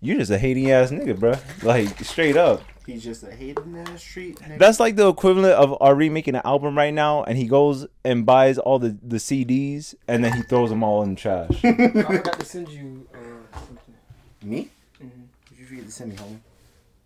you're 0.00 0.18
just 0.18 0.30
a 0.30 0.38
hating 0.38 0.70
ass 0.70 0.90
nigga, 0.90 1.18
bro. 1.18 1.34
Like 1.62 1.98
straight 2.04 2.36
up. 2.36 2.62
He's 2.86 3.02
just 3.02 3.22
a 3.22 3.30
hating 3.30 3.78
ass 3.78 4.02
street. 4.02 4.38
nigga. 4.40 4.58
That's 4.58 4.78
like 4.78 4.96
the 4.96 5.08
equivalent 5.08 5.54
of 5.54 5.80
Ari 5.80 6.10
making 6.10 6.34
an 6.34 6.42
album 6.44 6.76
right 6.76 6.92
now, 6.92 7.22
and 7.24 7.38
he 7.38 7.46
goes 7.46 7.86
and 8.04 8.26
buys 8.26 8.58
all 8.58 8.78
the, 8.78 8.98
the 9.02 9.16
CDs, 9.16 9.94
and 10.06 10.22
then 10.22 10.34
he 10.34 10.42
throws 10.42 10.68
them 10.68 10.82
all 10.82 11.02
in 11.02 11.14
the 11.14 11.20
trash. 11.20 11.48
I 11.64 11.72
forgot 12.02 12.40
to 12.40 12.44
send 12.44 12.68
you 12.68 13.08
uh, 13.14 13.58
something. 13.58 13.94
Me? 14.42 14.70
Did 15.74 15.84
forget 15.84 15.86
to 15.86 15.92
send 15.92 16.10
me 16.10 16.16
home? 16.16 16.42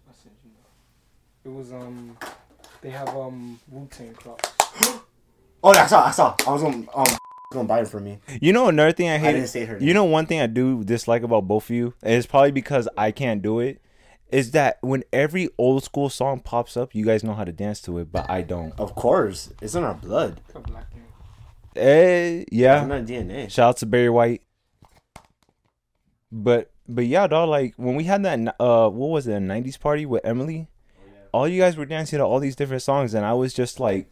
I 0.09 0.13
sent 0.23 0.35
you. 0.45 1.51
It 1.51 1.55
was 1.55 1.73
um, 1.73 2.17
they 2.83 2.91
have 2.91 3.09
um 3.17 3.59
Wu 3.71 3.87
Tang 3.91 4.13
Crocs. 4.15 4.53
Oh, 5.61 5.75
yeah, 5.75 5.83
I 5.83 5.87
saw. 5.89 6.05
I 6.07 6.11
saw. 6.13 6.37
I 6.47 6.53
was 6.53 6.63
gonna 6.63 6.87
um 6.95 7.07
gonna 7.53 7.67
buy 7.67 7.81
it 7.81 7.89
for 7.89 7.99
me. 7.99 8.21
you 8.41 8.53
know 8.53 8.69
another 8.69 8.93
thing 8.93 9.09
I 9.09 9.15
I 9.15 9.19
hate. 9.19 9.33
didn't 9.33 9.49
say 9.49 9.65
her. 9.65 9.77
you 9.81 9.93
know 9.93 10.05
one 10.05 10.25
thing 10.27 10.41
I 10.41 10.47
do 10.47 10.85
dislike 10.85 11.25
about 11.25 11.49
both 11.49 11.65
of 11.65 11.71
you, 11.71 11.95
and 12.01 12.15
it's 12.15 12.27
probably 12.29 12.53
because 12.53 12.89
I 12.97 13.11
can't 13.11 13.43
do 13.43 13.59
it, 13.59 13.83
is 14.31 14.53
that 14.53 14.79
when 14.83 15.03
every 15.13 15.49
old 15.59 15.83
school 15.83 16.11
song 16.11 16.39
pops 16.39 16.77
up, 16.77 16.95
you 16.95 17.05
guys 17.05 17.25
know 17.25 17.35
how 17.35 17.43
to 17.43 17.51
dance 17.51 17.81
to 17.83 17.99
it, 17.99 18.13
but 18.13 18.31
I 18.31 18.43
don't. 18.43 18.73
Of 18.79 18.95
course, 18.95 19.53
it's 19.61 19.75
in 19.75 19.83
our 19.83 19.95
blood. 19.95 20.41
A 20.55 20.61
black 20.61 20.93
thing. 20.93 21.03
Eh, 21.75 22.43
It's 22.43 22.53
yeah. 22.53 22.85
in 22.85 22.93
our 22.93 23.01
DNA. 23.01 23.51
Shout 23.51 23.69
out 23.71 23.77
to 23.79 23.87
Barry 23.87 24.11
White. 24.11 24.43
But 26.31 26.71
but 26.89 27.07
yeah, 27.07 27.27
dog. 27.27 27.49
Like 27.49 27.75
when 27.77 27.95
we 27.95 28.05
had 28.05 28.25
that 28.25 28.57
uh, 28.61 28.89
what 28.89 29.09
was 29.11 29.27
it, 29.27 29.35
a 29.35 29.39
'90s 29.39 29.79
party 29.79 30.07
with 30.07 30.25
Emily? 30.25 30.69
All 31.33 31.47
you 31.47 31.61
guys 31.61 31.77
were 31.77 31.85
dancing 31.87 32.19
to 32.19 32.25
all 32.25 32.41
these 32.41 32.57
different 32.57 32.83
songs, 32.83 33.13
and 33.15 33.25
I 33.27 33.35
was 33.35 33.53
just 33.53 33.79
like, 33.81 34.11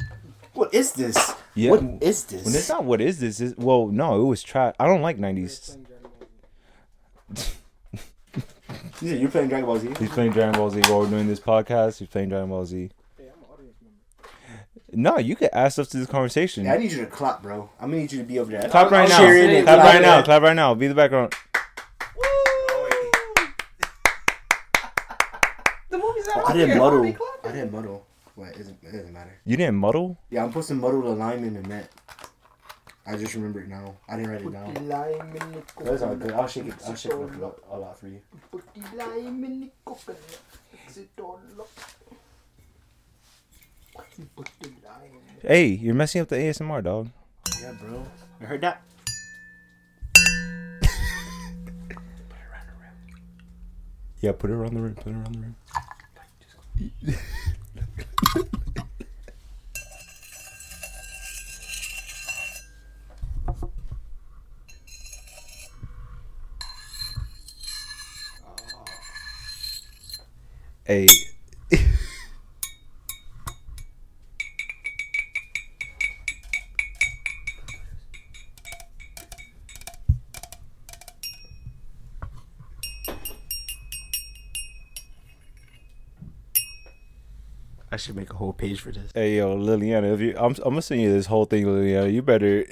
What 0.53 0.73
is 0.75 0.93
this? 0.93 1.35
Yeah. 1.55 1.71
What 1.71 2.03
is 2.03 2.25
this? 2.25 2.45
Well, 2.45 2.55
it's 2.55 2.69
not 2.69 2.85
what 2.85 3.01
is 3.01 3.21
this? 3.21 3.41
Is 3.41 3.55
well, 3.57 3.87
no, 3.89 4.21
it 4.21 4.25
was 4.25 4.43
trash. 4.43 4.75
I 4.79 4.87
don't 4.87 5.03
like 5.03 5.19
'90s. 5.19 5.79
You 9.03 9.09
said 9.09 9.21
you're 9.21 9.31
playing 9.31 9.49
Dragon 9.49 9.67
Ball 9.67 9.79
Z. 9.79 9.91
He's 9.99 10.09
playing 10.11 10.33
Dragon 10.33 10.53
Ball 10.59 10.71
Z 10.71 10.81
while 10.89 11.01
we're 11.01 11.11
doing 11.11 11.27
this 11.27 11.39
podcast. 11.41 11.99
He's 11.99 12.09
playing 12.09 12.31
Dragon 12.31 12.49
Ball 12.49 12.65
Z. 12.65 12.91
Hey, 13.19 13.25
I'm 13.25 13.39
an 13.43 13.51
audience 13.53 13.77
member. 13.83 15.11
No, 15.11 15.19
you 15.19 15.37
could 15.37 15.51
add 15.53 15.69
stuff 15.69 15.89
to 15.91 15.99
this 15.99 16.07
conversation. 16.09 16.65
Yeah, 16.65 16.73
I 16.75 16.79
need 16.79 16.93
you 16.93 16.99
to 17.01 17.07
clap, 17.07 17.43
bro. 17.43 17.69
I'm 17.79 17.91
gonna 17.91 18.01
need 18.03 18.13
you 18.13 18.19
to 18.21 18.25
be 18.25 18.39
over 18.39 18.51
there. 18.51 18.69
clap 18.71 18.91
right 18.91 19.03
I'll 19.03 19.09
now. 19.09 19.19
share 19.19 19.37
it 19.37 19.51
and 19.51 19.65
Clap 19.67 19.81
clap 19.83 19.95
right 19.95 20.03
now. 20.03 20.23
Clap 20.23 20.43
right 20.43 20.57
now. 20.57 20.75
Be 20.75 20.87
the 20.89 20.95
background. 20.95 21.35
The 25.91 25.99
movie's 25.99 26.26
Oh, 26.26 26.26
out. 26.26 26.26
I 26.45 26.53
didn't 26.53 26.79
muddle. 26.79 27.01
Why 27.01 27.09
are 27.09 27.13
they 27.13 27.13
clapping? 27.13 27.51
I 27.51 27.55
didn't 27.55 27.73
muddle. 27.73 28.07
What? 28.35 28.49
It 28.49 28.59
doesn't, 28.59 28.79
it 28.83 28.93
doesn't 28.93 29.13
matter. 29.13 29.39
You 29.45 29.57
didn't 29.57 29.77
muddle. 29.77 30.19
Yeah, 30.31 30.43
I'm 30.45 30.51
supposed 30.51 30.69
to 30.69 30.75
muddle 30.75 31.03
the 31.03 31.11
lime 31.11 31.45
in 31.45 31.55
the 31.55 31.63
net. 31.63 31.91
I 33.07 33.17
just 33.17 33.35
remember 33.35 33.61
it 33.61 33.69
now. 33.69 33.95
I 34.09 34.17
didn't 34.17 34.31
write 34.33 34.43
it 34.43 34.53
down. 34.53 34.89
lime 34.89 35.37
in 35.37 35.63
That's 35.85 36.03
all 36.03 36.17
good. 36.17 36.33
I'll 36.33 36.49
shake 36.49 36.67
it. 36.67 36.75
I'll 36.87 36.95
shake 36.97 37.13
it 37.13 37.43
up 37.43 37.61
a 37.71 37.79
lot, 37.79 37.99
for 37.99 38.09
you. 38.09 38.21
Put 38.51 38.65
the 38.75 38.81
lime 38.97 39.45
in 39.45 39.61
the 39.61 39.71
coconut. 39.85 40.19
Mix 40.73 40.97
it 40.97 41.09
all 41.21 41.41
up. 41.59 41.69
Put 44.35 44.51
the 44.61 44.69
lime. 44.85 45.21
Hey, 45.41 45.67
you're 45.67 45.95
messing 45.95 46.21
up 46.21 46.29
the 46.29 46.37
ASMR, 46.37 46.83
dog. 46.83 47.09
Yeah, 47.63 47.73
bro. 47.81 48.05
You 48.41 48.47
heard 48.47 48.61
that? 48.63 48.83
Yeah, 54.23 54.33
put 54.33 54.51
it 54.51 54.55
around 54.55 54.73
the 54.73 54.81
rim. 54.81 54.95
Put 54.95 55.09
it 55.09 55.13
around 55.13 55.35
the 55.35 55.41
rim. 55.41 55.57
Hey. 70.87 71.26
I 87.97 87.99
should 87.99 88.15
make 88.15 88.29
a 88.31 88.37
whole 88.37 88.53
page 88.53 88.79
for 88.83 88.93
this. 88.93 89.11
Hey 89.15 89.39
yo, 89.39 89.57
Liliana, 89.57 90.13
if 90.13 90.21
you, 90.21 90.35
I'm, 90.37 90.53
I'm 90.57 90.73
gonna 90.75 90.83
send 90.83 91.01
you 91.01 91.11
this 91.11 91.25
whole 91.25 91.47
thing, 91.47 91.65
Liliana. 91.65 92.13
You 92.13 92.21
better, 92.21 92.67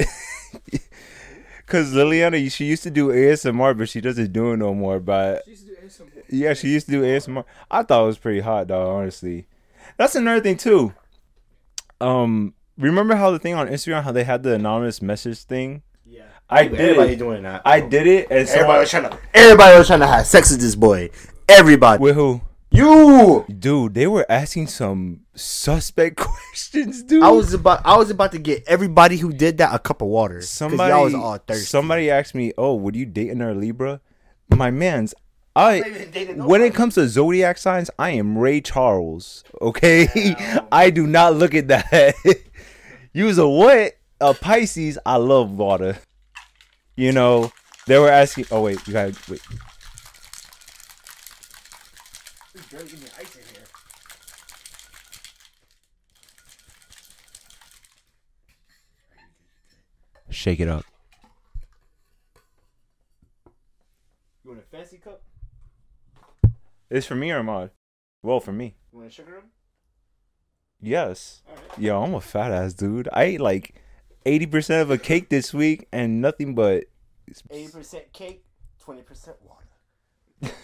cause 1.67 1.95
Liliana, 1.95 2.53
she 2.53 2.67
used 2.67 2.83
to 2.83 2.91
do 2.91 3.09
ASMR, 3.09 3.77
but 3.79 3.89
she 3.89 4.03
doesn't 4.03 4.35
do 4.35 4.53
it 4.53 4.59
no 4.59 4.75
more. 4.75 5.01
But 5.01 5.45
She 5.47 5.53
used 5.53 5.67
to 5.67 5.75
do 5.75 5.77
ASMR. 5.87 6.23
yeah, 6.29 6.53
she 6.53 6.69
used 6.69 6.85
to 6.87 6.93
do 6.93 7.03
ASMR. 7.05 7.45
I 7.71 7.83
thought 7.85 8.03
it 8.03 8.07
was 8.07 8.19
pretty 8.19 8.41
hot, 8.41 8.67
dog. 8.67 8.87
Honestly, 8.87 9.47
that's 9.97 10.15
another 10.15 10.43
thing 10.43 10.59
too. 10.59 10.93
Um, 12.03 12.53
remember 12.77 13.15
how 13.15 13.31
the 13.31 13.39
thing 13.39 13.55
on 13.55 13.69
Instagram, 13.69 14.03
how 14.03 14.13
they 14.13 14.25
had 14.25 14.43
the 14.43 14.53
anonymous 14.57 15.01
message 15.01 15.39
thing? 15.45 15.81
Yeah. 16.05 16.25
I 16.51 16.65
did 16.69 16.79
Everybody 16.81 17.13
it. 17.15 17.19
doing 17.19 17.43
that. 17.45 17.63
I 17.65 17.81
did 17.81 18.07
it, 18.07 18.27
and 18.31 18.47
so 18.47 18.57
Everybody 18.57 18.81
was 18.81 18.91
trying 18.91 19.09
to. 19.09 19.19
Everybody 19.33 19.79
was 19.79 19.87
trying 19.87 20.01
to 20.01 20.07
have 20.07 20.27
sex 20.27 20.51
with 20.51 20.61
this 20.61 20.75
boy. 20.75 21.09
Everybody. 21.49 22.03
with 22.03 22.15
who? 22.15 22.43
You. 22.71 23.45
Dude, 23.59 23.95
they 23.95 24.07
were 24.07 24.27
asking 24.29 24.67
some 24.67 25.21
suspect 25.35 26.17
questions, 26.17 27.03
dude. 27.03 27.23
I 27.23 27.31
was 27.31 27.55
about. 27.55 27.83
I 27.85 27.97
was 27.97 28.11
about 28.11 28.33
to 28.33 28.39
get 28.39 28.65
everybody 28.67 29.17
who 29.17 29.33
did 29.33 29.59
that 29.59 29.75
a 29.75 29.79
cup 29.79 30.03
of 30.03 30.09
water. 30.09 30.43
Somebody 30.43 30.91
y'all 30.91 31.05
was 31.05 31.15
all 31.15 31.39
thirsty. 31.39 31.65
somebody 31.67 32.11
asked 32.11 32.35
me, 32.35 32.53
"Oh, 32.59 32.75
would 32.75 32.97
you 32.97 33.07
date 33.07 33.31
a 33.31 33.55
Libra?" 33.55 34.01
My 34.51 34.71
man's, 34.71 35.15
I 35.57 35.81
when 36.37 36.63
it 36.63 36.75
comes 36.75 36.95
to 36.95 37.09
zodiac 37.09 37.59
signs, 37.59 37.91
I 37.99 38.11
am 38.11 38.37
Ray 38.37 38.61
Charles. 38.61 39.45
Okay, 39.63 40.35
I 40.73 40.91
do 40.91 41.07
not 41.07 41.35
look 41.35 41.55
at 41.55 41.69
that. 41.69 42.15
you 43.13 43.27
was 43.27 43.39
a 43.39 43.49
what? 43.49 43.93
A 44.21 44.35
Pisces. 44.35 44.99
I 45.07 45.17
love 45.17 45.53
water. 45.53 45.99
You 46.97 47.13
know, 47.13 47.53
they 47.87 47.99
were 47.99 48.11
asking. 48.11 48.47
Oh 48.51 48.63
wait, 48.63 48.85
you 48.87 48.93
got 48.93 49.29
wait. 49.29 49.41
Shake 60.31 60.61
it 60.61 60.69
up. 60.69 60.85
You 64.45 64.51
want 64.51 64.61
a 64.61 64.63
fancy 64.63 64.99
cup? 64.99 65.23
It's 66.91 67.07
for 67.07 67.15
me 67.15 67.31
or 67.31 67.39
Ahmad? 67.39 67.71
Well, 68.23 68.41
for 68.41 68.53
me. 68.53 68.75
You 68.93 68.99
want 68.99 69.11
a 69.11 69.13
sugar 69.13 69.35
rum? 69.35 69.45
Yes. 70.81 71.43
Alright. 71.49 71.79
Yo, 71.79 72.03
I'm 72.03 72.15
a 72.15 72.21
fat 72.21 72.53
ass 72.53 72.75
dude. 72.75 73.09
I 73.13 73.25
ate 73.25 73.41
like 73.41 73.75
80% 74.27 74.83
of 74.83 74.91
a 74.91 74.99
cake 74.99 75.29
this 75.29 75.55
week 75.55 75.87
and 75.93 76.21
nothing 76.21 76.55
but 76.55 76.85
Eighty 77.51 77.73
percent 77.73 78.13
cake, 78.13 78.45
twenty 78.79 79.03
percent 79.03 79.37
water. 79.43 80.55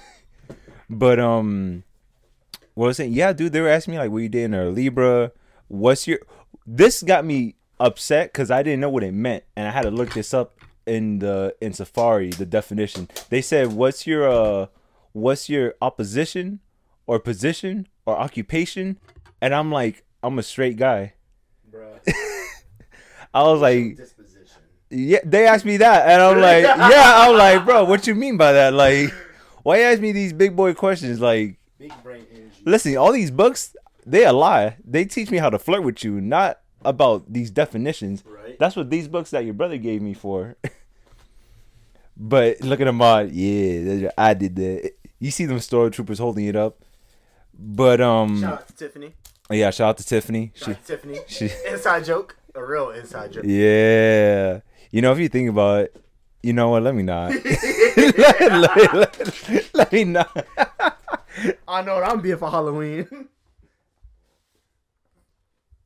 but 0.90 1.18
um 1.18 1.84
what 2.74 2.86
was 2.86 2.96
saying, 2.96 3.12
Yeah, 3.12 3.32
dude, 3.32 3.52
they 3.52 3.60
were 3.60 3.68
asking 3.68 3.92
me 3.92 3.98
like 3.98 4.10
what 4.10 4.18
you 4.22 4.28
dating 4.28 4.54
a 4.54 4.66
Libra? 4.66 5.32
What's 5.68 6.06
your 6.06 6.18
this 6.66 7.02
got 7.02 7.24
me 7.24 7.56
upset 7.78 8.32
cuz 8.32 8.50
I 8.50 8.62
didn't 8.62 8.80
know 8.80 8.90
what 8.90 9.02
it 9.02 9.12
meant 9.12 9.44
and 9.56 9.66
I 9.66 9.70
had 9.70 9.82
to 9.82 9.90
look 9.90 10.12
this 10.12 10.34
up 10.34 10.58
in 10.86 11.18
the 11.20 11.54
in 11.60 11.72
Safari, 11.72 12.30
the 12.30 12.46
definition. 12.46 13.08
They 13.28 13.42
said 13.42 13.72
what's 13.72 14.06
your 14.06 14.28
uh 14.28 14.66
what's 15.12 15.48
your 15.48 15.74
opposition 15.80 16.60
or 17.06 17.18
position 17.18 17.86
or 18.06 18.18
occupation? 18.18 18.98
And 19.40 19.54
I'm 19.54 19.70
like 19.72 20.04
I'm 20.22 20.38
a 20.38 20.42
straight 20.42 20.76
guy. 20.76 21.14
Bruh. 21.70 21.98
I 23.34 23.42
was 23.44 23.60
like 23.60 23.96
disposition. 23.96 24.62
Yeah, 24.90 25.20
they 25.24 25.46
asked 25.46 25.64
me 25.64 25.76
that, 25.76 26.08
and 26.08 26.20
I'm 26.20 26.40
like, 26.40 26.64
yeah, 26.92 27.14
I'm 27.24 27.36
like, 27.36 27.64
bro, 27.64 27.84
what 27.84 28.08
you 28.08 28.14
mean 28.16 28.36
by 28.36 28.52
that? 28.52 28.74
Like, 28.74 29.14
why 29.62 29.78
you 29.78 29.84
ask 29.84 30.00
me 30.00 30.10
these 30.10 30.32
big 30.32 30.56
boy 30.56 30.74
questions? 30.74 31.20
Like, 31.20 31.56
Big 31.78 31.92
brain 32.02 32.26
energy. 32.34 32.49
Listen, 32.64 32.96
all 32.96 33.12
these 33.12 33.30
books, 33.30 33.74
they 34.06 34.24
a 34.24 34.32
lie. 34.32 34.76
They 34.84 35.04
teach 35.04 35.30
me 35.30 35.38
how 35.38 35.50
to 35.50 35.58
flirt 35.58 35.82
with 35.82 36.02
you, 36.04 36.20
not 36.20 36.60
about 36.84 37.32
these 37.32 37.50
definitions. 37.50 38.22
Right. 38.26 38.58
That's 38.58 38.76
what 38.76 38.90
these 38.90 39.08
books 39.08 39.30
that 39.30 39.44
your 39.44 39.54
brother 39.54 39.76
gave 39.76 40.00
me 40.02 40.14
for. 40.14 40.56
but 42.16 42.60
look 42.60 42.80
at 42.80 42.84
them 42.84 43.00
all. 43.02 43.24
Yeah, 43.24 44.10
I 44.16 44.34
did 44.34 44.56
that. 44.56 44.92
You 45.18 45.30
see 45.30 45.46
them 45.46 45.58
stormtroopers 45.58 46.18
holding 46.18 46.46
it 46.46 46.56
up. 46.56 46.82
But 47.62 48.00
um, 48.00 48.40
Shout 48.40 48.52
out 48.54 48.66
to 48.68 48.74
Tiffany. 48.74 49.14
yeah, 49.50 49.70
shout 49.70 49.88
out 49.90 49.98
to 49.98 50.04
Tiffany. 50.06 50.52
Shout 50.54 50.64
She, 50.66 50.70
out 50.72 50.80
to 50.80 50.86
Tiffany. 50.96 51.18
she, 51.26 51.50
Inside 51.70 52.04
joke. 52.04 52.36
A 52.54 52.64
real 52.64 52.90
inside 52.90 53.32
joke. 53.32 53.44
yeah. 53.46 54.60
You 54.90 55.02
know, 55.02 55.12
if 55.12 55.18
you 55.18 55.28
think 55.28 55.50
about 55.50 55.82
it, 55.82 55.96
you 56.42 56.52
know 56.54 56.70
what? 56.70 56.82
Let 56.82 56.94
me 56.94 57.02
not. 57.02 57.32
let, 57.96 58.40
let- 58.52 58.94
let- 58.94 59.74
let 59.74 59.92
me 59.92 60.04
not. 60.04 60.46
I 61.68 61.82
know 61.82 61.94
what 61.94 62.04
I'm 62.08 62.20
being 62.20 62.36
for 62.36 62.50
Halloween. 62.50 63.28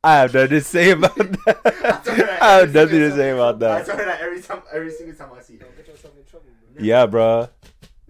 I 0.03 0.17
have 0.17 0.35
nothing 0.35 0.51
to 0.51 0.61
say 0.61 0.91
about 0.91 1.15
that. 1.17 2.39
I 2.43 2.57
have 2.59 2.75
nothing 2.75 2.99
to 2.99 3.11
say 3.13 3.31
about 3.31 3.59
that. 3.61 3.71
I 3.71 3.79
that. 3.79 3.87
tell 3.87 3.97
her 3.97 4.05
that 4.05 4.21
every 4.21 4.43
time, 4.43 4.63
every 4.73 4.91
single 4.91 5.17
time 5.17 5.31
I 5.37 5.41
see 5.41 5.55
her. 5.55 5.61
Don't 5.61 5.77
get 5.77 5.89
yourself 5.89 6.15
in 6.19 6.25
trouble, 6.25 6.49
bro. 6.75 6.85
Yeah, 6.85 7.07
bro. 7.07 7.49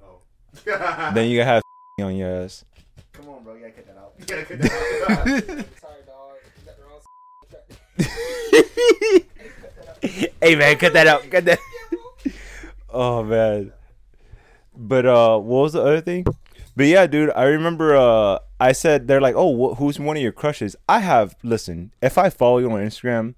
Oh. 0.02 1.10
Then 1.14 1.30
you 1.30 1.38
gotta 1.38 1.44
have 1.44 1.62
on 2.00 2.16
your 2.16 2.42
ass. 2.42 2.64
Come 3.12 3.28
on, 3.28 3.44
bro. 3.44 3.54
You 3.54 3.60
gotta 3.60 3.72
cut 3.72 3.86
that 3.86 3.96
out. 3.96 4.12
You 4.18 4.24
gotta 4.26 4.44
cut 4.44 4.58
that 4.58 4.72
out. 5.08 5.28
Sorry, 5.80 6.02
dog. 6.04 6.34
You 6.58 6.64
got 6.66 6.76
the 6.76 6.82
wrong 6.82 7.00
hey 10.42 10.56
man, 10.56 10.76
cut 10.78 10.92
that 10.94 11.06
out. 11.06 11.30
Cut 11.30 11.44
that. 11.44 11.58
oh 12.90 13.22
man. 13.22 13.72
But 14.76 15.06
uh, 15.06 15.38
what 15.38 15.62
was 15.62 15.72
the 15.74 15.82
other 15.82 16.00
thing? 16.00 16.26
But 16.76 16.86
yeah, 16.86 17.06
dude, 17.06 17.30
I 17.36 17.44
remember 17.44 17.94
uh, 17.94 18.40
I 18.58 18.72
said 18.72 19.06
they're 19.06 19.20
like, 19.20 19.36
oh, 19.36 19.74
wh- 19.74 19.78
who's 19.78 19.98
one 20.00 20.16
of 20.16 20.22
your 20.22 20.32
crushes? 20.32 20.74
I 20.88 21.00
have. 21.00 21.36
Listen, 21.42 21.92
if 22.02 22.18
I 22.18 22.30
follow 22.30 22.58
you 22.58 22.70
on 22.70 22.80
Instagram, 22.80 23.34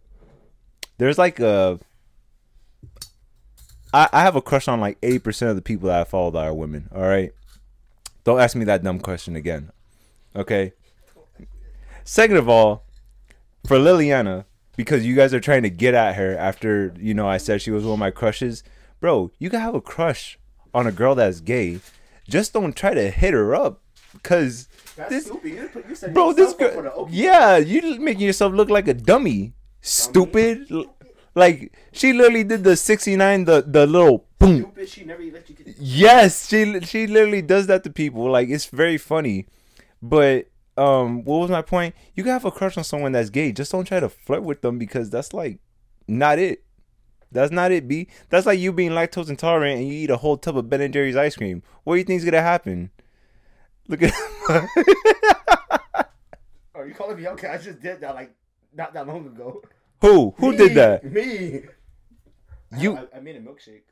there's 0.99 1.18
like 1.18 1.38
a. 1.40 1.79
I, 3.92 4.09
I 4.12 4.22
have 4.22 4.37
a 4.37 4.42
crush 4.42 4.68
on 4.68 4.81
like 4.81 4.99
eighty 5.03 5.18
percent 5.18 5.51
of 5.51 5.57
the 5.57 5.62
people 5.62 5.88
that 5.88 6.01
I 6.01 6.05
follow 6.05 6.31
that 6.31 6.44
are 6.44 6.55
women. 6.55 6.88
All 6.94 7.03
right, 7.03 7.33
don't 8.25 8.40
ask 8.40 8.57
me 8.57 8.64
that 8.64 8.83
dumb 8.83 9.01
question 9.01 9.37
again. 9.37 9.70
Okay. 10.35 10.72
Second 12.05 12.37
of 12.37 12.49
all, 12.49 12.85
for 13.66 13.77
Liliana, 13.79 14.44
because 14.77 15.05
you 15.05 15.16
guys 15.16 15.35
are 15.35 15.40
trying 15.40 15.62
to 15.64 15.70
get 15.70 15.92
at 15.92 16.14
her 16.14 16.37
after 16.38 16.94
you 16.99 17.14
know 17.14 17.29
I 17.29 17.37
said 17.37 17.61
she 17.61 17.70
was 17.70 17.85
one 17.85 17.94
of 17.94 17.99
my 17.99 18.11
crushes, 18.11 18.62
bro. 19.01 19.31
You 19.38 19.51
can 19.51 19.61
have 19.61 19.75
a 19.75 19.81
crush 19.81 20.38
on 20.72 20.87
a 20.87 20.92
girl 20.92 21.14
that's 21.14 21.40
gay. 21.40 21.81
Just 22.28 22.52
don't 22.52 22.74
try 22.74 22.94
to 22.94 23.10
hit 23.10 23.34
her 23.34 23.54
up, 23.54 23.82
cause 24.22 24.68
this, 25.08 25.26
stupid. 25.26 25.52
You 25.52 25.68
put- 25.68 26.14
bro, 26.14 26.32
this 26.32 26.52
yourself 26.52 26.62
up 26.62 26.74
for 26.74 26.82
girl, 26.82 27.08
yeah, 27.10 27.56
you 27.56 28.00
making 28.00 28.26
yourself 28.26 28.52
look 28.52 28.70
like 28.70 28.88
a 28.88 28.94
dummy, 28.94 29.54
stupid. 29.80 30.68
Like 31.34 31.72
she 31.92 32.12
literally 32.12 32.44
did 32.44 32.64
the 32.64 32.76
sixty 32.76 33.14
nine, 33.14 33.44
the 33.44 33.62
the 33.66 33.86
little 33.86 34.26
boom. 34.38 34.72
She 34.86 35.04
never 35.04 35.22
let 35.24 35.48
you 35.48 35.54
get. 35.54 35.76
Yes, 35.78 36.48
she 36.48 36.80
she 36.80 37.06
literally 37.06 37.42
does 37.42 37.66
that 37.66 37.84
to 37.84 37.90
people. 37.90 38.30
Like 38.30 38.48
it's 38.48 38.66
very 38.66 38.96
funny. 38.98 39.46
But 40.02 40.48
um, 40.76 41.24
what 41.24 41.38
was 41.40 41.50
my 41.50 41.62
point? 41.62 41.94
You 42.14 42.22
can 42.22 42.32
have 42.32 42.44
a 42.44 42.50
crush 42.50 42.76
on 42.76 42.84
someone 42.84 43.12
that's 43.12 43.30
gay. 43.30 43.52
Just 43.52 43.72
don't 43.72 43.84
try 43.84 44.00
to 44.00 44.08
flirt 44.08 44.42
with 44.42 44.62
them 44.62 44.78
because 44.78 45.10
that's 45.10 45.32
like 45.34 45.58
not 46.08 46.38
it. 46.38 46.64
That's 47.32 47.50
not 47.52 47.72
it, 47.72 47.86
B. 47.88 48.08
That's 48.30 48.46
like 48.46 48.58
you 48.58 48.72
being 48.72 48.92
lactose 48.92 49.28
intolerant 49.28 49.78
and 49.80 49.88
you 49.88 49.94
eat 49.94 50.10
a 50.10 50.16
whole 50.16 50.36
tub 50.36 50.56
of 50.56 50.68
Ben 50.70 50.80
and 50.80 50.92
Jerry's 50.94 51.16
ice 51.16 51.36
cream. 51.36 51.62
What 51.84 51.94
do 51.94 51.98
you 51.98 52.04
think's 52.04 52.24
gonna 52.24 52.40
happen? 52.42 52.90
Look 53.88 54.02
at 54.02 54.12
Are 54.48 54.68
oh, 56.74 56.82
you 56.84 56.94
calling 56.94 57.16
me? 57.16 57.26
Okay, 57.28 57.48
I 57.48 57.58
just 57.58 57.80
did 57.80 58.00
that 58.00 58.14
like 58.14 58.32
not 58.74 58.92
that 58.94 59.06
long 59.06 59.26
ago. 59.26 59.62
who? 60.00 60.34
Who 60.38 60.50
Me, 60.52 60.56
did 60.56 60.74
that? 60.74 61.04
Me. 61.04 61.62
You 62.78 62.96
I, 62.96 63.16
I 63.16 63.20
made 63.20 63.36
a 63.36 63.40
milkshake. 63.40 63.82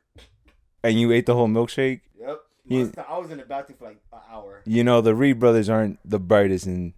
and 0.83 0.99
you 0.99 1.11
ate 1.11 1.25
the 1.25 1.33
whole 1.33 1.47
milkshake. 1.47 2.01
Yep. 2.19 2.41
You- 2.67 2.91
I 3.07 3.17
was 3.17 3.31
in 3.31 3.37
the 3.37 3.45
bathroom 3.45 3.77
for 3.77 3.85
like 3.85 3.99
an 4.11 4.19
hour. 4.31 4.61
You 4.65 4.83
know 4.83 5.01
the 5.01 5.13
Reed 5.15 5.39
brothers 5.39 5.69
aren't 5.69 5.99
the 6.03 6.19
brightest 6.19 6.65
in 6.67 6.93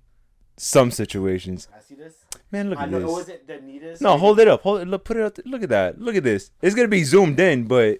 some 0.56 0.92
situations. 0.92 1.68
I 1.76 1.82
see 1.82 1.96
this. 1.96 2.16
Man, 2.52 2.70
look 2.70 2.80
I 2.80 2.84
at 2.84 2.92
know 2.92 3.00
this. 3.00 3.10
wasn't 3.10 3.48
the 3.48 3.60
neatest. 3.60 4.02
No, 4.02 4.18
hold 4.18 4.40
it 4.40 4.48
up. 4.48 4.62
Hold 4.62 4.82
it. 4.82 4.88
Look, 4.88 5.04
put 5.04 5.18
it 5.18 5.24
up. 5.24 5.38
Look 5.46 5.64
at 5.64 5.70
that. 5.70 6.00
Look 6.00 6.16
at 6.16 6.24
this. 6.24 6.52
It's 6.62 6.76
gonna 6.76 6.88
be 6.88 7.04
zoomed 7.04 7.40
in, 7.40 7.66
but 7.68 8.00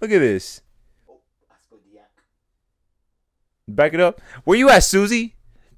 look 0.00 0.10
at 0.10 0.20
this. 0.20 0.62
Oh, 1.08 1.18
I 1.50 1.54
spilled 1.62 1.82
the 1.90 1.96
yak. 1.96 2.10
Back 3.68 3.92
it 3.94 4.00
up. 4.00 4.20
Where 4.44 4.56
you 4.58 4.70
at, 4.70 4.84
Susie? 4.84 5.34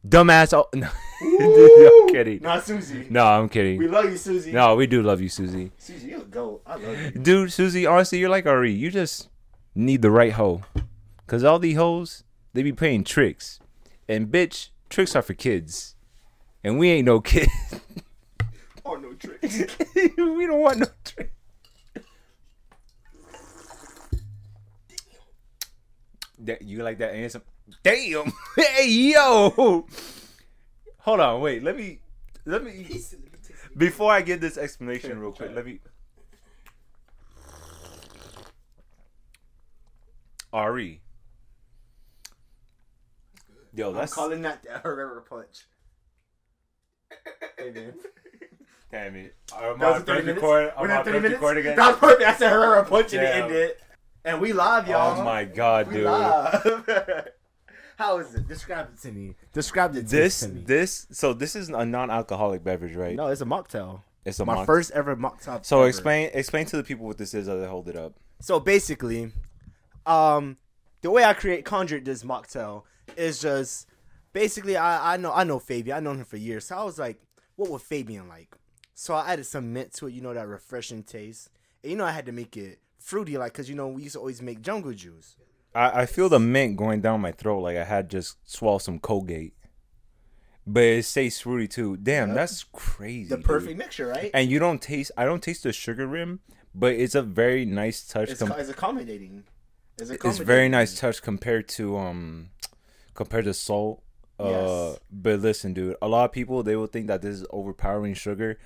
Dumbass. 0.06 0.52
Oh, 0.52 0.68
no. 0.74 0.88
Woo! 1.20 2.02
I'm 2.02 2.08
kidding. 2.14 2.40
Not 2.42 2.64
Susie. 2.64 3.08
No, 3.10 3.26
I'm 3.26 3.48
kidding. 3.48 3.76
We 3.78 3.88
love 3.88 4.04
you, 4.04 4.16
Susie. 4.16 4.52
No, 4.52 4.76
we 4.76 4.86
do 4.86 5.02
love 5.02 5.20
you, 5.20 5.28
Susie. 5.28 5.72
Susie, 5.76 6.08
you 6.10 6.20
a 6.22 6.24
goat. 6.24 6.62
I 6.64 6.76
love 6.76 6.96
you. 7.00 7.10
Dude, 7.10 7.52
Susie, 7.52 7.86
honestly, 7.86 8.18
you're 8.20 8.30
like 8.30 8.46
Ari. 8.46 8.72
You 8.72 8.88
just 8.92 9.28
need 9.74 10.00
the 10.02 10.12
right 10.12 10.32
hoe. 10.32 10.62
Cause 11.26 11.42
all 11.42 11.58
these 11.58 11.76
hoes, 11.76 12.22
they 12.54 12.62
be 12.62 12.72
playing 12.72 13.02
tricks, 13.04 13.58
and 14.08 14.28
bitch, 14.28 14.70
tricks 14.88 15.14
are 15.14 15.20
for 15.20 15.34
kids, 15.34 15.94
and 16.64 16.78
we 16.78 16.90
ain't 16.90 17.06
no 17.06 17.20
kid. 17.20 17.48
Oh 18.84 18.94
no 18.94 19.12
tricks. 19.12 19.76
we 20.16 20.46
don't 20.46 20.60
want 20.60 20.78
no 20.78 20.86
tricks. 21.04 21.30
That 26.40 26.62
you 26.62 26.82
like 26.82 26.98
that 26.98 27.14
answer? 27.14 27.42
Damn! 27.82 28.32
hey 28.56 28.88
yo! 28.88 29.86
Hold 31.00 31.20
on, 31.20 31.40
wait. 31.40 31.62
Let 31.62 31.76
me 31.76 31.98
let 32.44 32.64
me 32.64 32.86
before 33.76 34.12
I 34.12 34.22
give 34.22 34.40
this 34.40 34.56
explanation 34.56 35.18
real 35.18 35.32
quick. 35.32 35.50
Let 35.54 35.66
me. 35.66 35.80
Ari. 40.52 41.02
Yo, 43.74 43.90
I'm 43.90 43.94
that's 43.96 44.14
calling 44.14 44.42
that 44.42 44.62
the 44.62 44.78
Herrera 44.78 45.22
punch. 45.22 45.66
Hey 47.58 47.70
man. 47.72 47.94
damn 48.90 49.16
it. 49.16 49.34
I'm 49.54 49.78
That 49.78 49.88
was 49.90 49.96
on 50.00 50.04
30 50.06 50.20
minutes. 50.26 50.42
record. 50.42 50.72
We're 50.78 50.84
I'm 50.84 50.90
at 50.90 50.98
on 50.98 51.04
30 51.04 51.18
first 51.28 51.40
minutes. 51.42 51.58
again. 51.60 51.76
That 51.76 51.88
was 51.88 51.96
perfect. 51.98 52.22
I 52.22 52.34
said 52.34 52.50
Herrera 52.52 52.84
punch 52.84 53.12
and 53.12 53.22
it 53.22 53.26
Damn. 53.26 53.42
ended. 53.44 53.70
And 54.24 54.40
we 54.40 54.52
live, 54.52 54.88
y'all. 54.88 55.20
Oh 55.20 55.24
my 55.24 55.44
god, 55.44 55.88
we 55.88 55.94
dude. 55.94 56.04
live. 56.04 57.28
How 57.96 58.18
is 58.18 58.32
it? 58.34 58.46
Describe 58.46 58.90
it 58.94 59.00
to 59.02 59.10
me. 59.12 59.34
Describe 59.52 59.96
it 59.96 60.06
This 60.06 60.40
to 60.40 60.48
me. 60.48 60.62
this 60.64 61.06
so 61.10 61.32
this 61.32 61.56
is 61.56 61.68
a 61.68 61.84
non-alcoholic 61.84 62.62
beverage, 62.62 62.94
right? 62.94 63.16
No, 63.16 63.26
it's 63.26 63.40
a 63.40 63.44
mocktail. 63.46 64.02
it's 64.24 64.38
a 64.38 64.44
My 64.44 64.54
mock- 64.54 64.66
first 64.66 64.92
ever 64.92 65.16
mocktail. 65.16 65.64
So 65.64 65.80
ever. 65.80 65.88
explain 65.88 66.30
explain 66.32 66.66
to 66.66 66.76
the 66.76 66.84
people 66.84 67.06
what 67.06 67.18
this 67.18 67.34
is 67.34 67.48
as 67.48 67.60
I 67.62 67.66
hold 67.66 67.88
it 67.88 67.96
up. 67.96 68.14
So 68.40 68.60
basically, 68.60 69.32
um, 70.06 70.58
the 71.02 71.10
way 71.10 71.24
I 71.24 71.32
create 71.32 71.64
conjured 71.64 72.04
this 72.04 72.22
mocktail 72.22 72.84
is 73.16 73.40
just 73.40 73.87
basically 74.32 74.76
I 74.76 75.14
I 75.14 75.16
know 75.16 75.32
I 75.32 75.44
know 75.44 75.58
Fabian. 75.58 75.96
I 75.96 76.00
known 76.00 76.18
him 76.18 76.24
for 76.24 76.36
years. 76.36 76.66
So 76.66 76.76
I 76.76 76.84
was 76.84 76.98
like, 76.98 77.20
what 77.56 77.70
would 77.70 77.82
Fabian 77.82 78.28
like? 78.28 78.54
So 78.94 79.14
I 79.14 79.32
added 79.32 79.46
some 79.46 79.72
mint 79.72 79.92
to 79.94 80.06
it. 80.08 80.14
You 80.14 80.20
know 80.20 80.34
that 80.34 80.46
refreshing 80.48 81.02
taste. 81.02 81.50
And 81.82 81.90
you 81.92 81.96
know 81.96 82.04
I 82.04 82.10
had 82.12 82.26
to 82.26 82.32
make 82.32 82.56
it 82.56 82.80
fruity, 82.98 83.38
like 83.38 83.52
because 83.52 83.68
you 83.68 83.74
know 83.76 83.88
we 83.88 84.02
used 84.02 84.14
to 84.14 84.18
always 84.20 84.42
make 84.42 84.62
jungle 84.62 84.92
juice. 84.92 85.36
I, 85.74 86.02
I 86.02 86.06
feel 86.06 86.28
the 86.28 86.40
mint 86.40 86.76
going 86.76 87.00
down 87.00 87.20
my 87.20 87.32
throat 87.32 87.60
like 87.60 87.76
I 87.76 87.84
had 87.84 88.08
just 88.10 88.36
swallowed 88.50 88.82
some 88.82 88.98
Colgate. 88.98 89.54
But 90.66 90.82
it 90.82 91.04
stays 91.04 91.40
fruity 91.40 91.66
too. 91.68 91.96
Damn, 91.96 92.28
Yep. 92.28 92.36
that's 92.36 92.64
crazy. 92.64 93.28
The 93.28 93.36
dude. 93.36 93.44
perfect 93.44 93.78
mixture, 93.78 94.06
right? 94.08 94.30
And 94.34 94.50
you 94.50 94.58
don't 94.58 94.82
taste 94.82 95.10
I 95.16 95.24
don't 95.24 95.42
taste 95.42 95.62
the 95.62 95.72
sugar 95.72 96.06
rim, 96.06 96.40
but 96.74 96.92
it's 96.94 97.14
a 97.14 97.22
very 97.22 97.64
nice 97.64 98.06
touch. 98.06 98.30
It's, 98.30 98.40
com- 98.40 98.52
it's 98.52 98.68
accommodating. 98.68 99.44
It's, 99.98 100.10
it's 100.10 100.38
very 100.38 100.68
nice 100.68 100.98
touch 100.98 101.22
compared 101.22 101.68
to 101.70 101.96
um 101.96 102.50
compared 103.14 103.44
to 103.46 103.54
salt. 103.54 104.02
Uh 104.38 104.90
Yes. 104.90 104.98
but 105.10 105.40
listen, 105.40 105.72
dude, 105.74 105.96
a 106.00 106.08
lot 106.08 106.24
of 106.24 106.32
people 106.32 106.62
they 106.62 106.76
will 106.76 106.86
think 106.86 107.06
that 107.08 107.22
this 107.22 107.34
is 107.40 107.46
overpowering 107.50 108.14
sugar. 108.14 108.58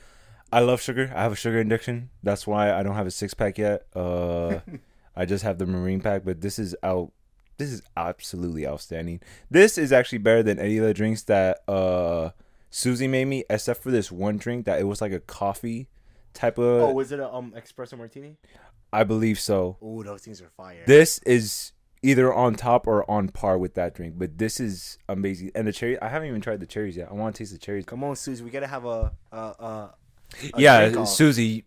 I 0.52 0.60
love 0.60 0.80
sugar. 0.82 1.10
I 1.14 1.22
have 1.22 1.32
a 1.32 1.36
sugar 1.36 1.60
addiction. 1.60 2.10
That's 2.22 2.46
why 2.46 2.72
I 2.72 2.82
don't 2.82 2.94
have 2.96 3.06
a 3.06 3.10
six 3.10 3.32
pack 3.34 3.58
yet. 3.58 3.86
Uh 3.94 4.60
I 5.16 5.24
just 5.26 5.44
have 5.44 5.58
the 5.58 5.66
marine 5.66 6.00
pack, 6.00 6.24
but 6.24 6.40
this 6.40 6.58
is 6.58 6.74
out 6.82 7.12
this 7.58 7.70
is 7.70 7.82
absolutely 7.96 8.66
outstanding. 8.66 9.20
This 9.50 9.76
is 9.78 9.92
actually 9.92 10.18
better 10.18 10.42
than 10.42 10.58
any 10.58 10.78
of 10.78 10.84
the 10.84 10.94
drinks 10.94 11.22
that 11.24 11.62
uh 11.68 12.30
Susie 12.70 13.06
made 13.08 13.26
me, 13.26 13.44
except 13.50 13.82
for 13.82 13.90
this 13.90 14.10
one 14.10 14.38
drink 14.38 14.64
that 14.66 14.80
it 14.80 14.84
was 14.84 15.00
like 15.02 15.12
a 15.12 15.20
coffee 15.20 15.88
type 16.34 16.56
of 16.58 16.82
Oh, 16.82 16.92
was 16.92 17.12
it 17.12 17.20
a 17.20 17.30
um 17.32 17.52
espresso 17.56 17.96
martini? 17.98 18.36
I 18.92 19.04
believe 19.04 19.38
so. 19.40 19.76
Oh, 19.80 20.02
those 20.02 20.22
things 20.22 20.42
are 20.42 20.50
fire. 20.56 20.82
This 20.86 21.18
is 21.24 21.72
either 22.02 22.32
on 22.34 22.54
top 22.54 22.86
or 22.86 23.08
on 23.10 23.28
par 23.28 23.56
with 23.58 23.74
that 23.74 23.94
drink, 23.94 24.14
but 24.18 24.38
this 24.38 24.58
is 24.60 24.98
amazing. 25.08 25.52
And 25.54 25.66
the 25.66 25.72
cherry, 25.72 26.00
I 26.00 26.08
haven't 26.08 26.28
even 26.28 26.40
tried 26.40 26.60
the 26.60 26.66
cherries 26.66 26.96
yet. 26.96 27.08
I 27.10 27.14
want 27.14 27.34
to 27.34 27.38
taste 27.42 27.52
the 27.52 27.58
cherries. 27.58 27.84
Come 27.84 28.02
on, 28.04 28.16
Susie, 28.16 28.42
we 28.44 28.50
gotta 28.50 28.66
have 28.66 28.84
a 28.84 29.12
a 29.30 29.36
a, 29.36 29.94
a 30.54 30.60
yeah, 30.60 30.80
drink 30.80 30.98
off. 30.98 31.08
Susie. 31.08 31.64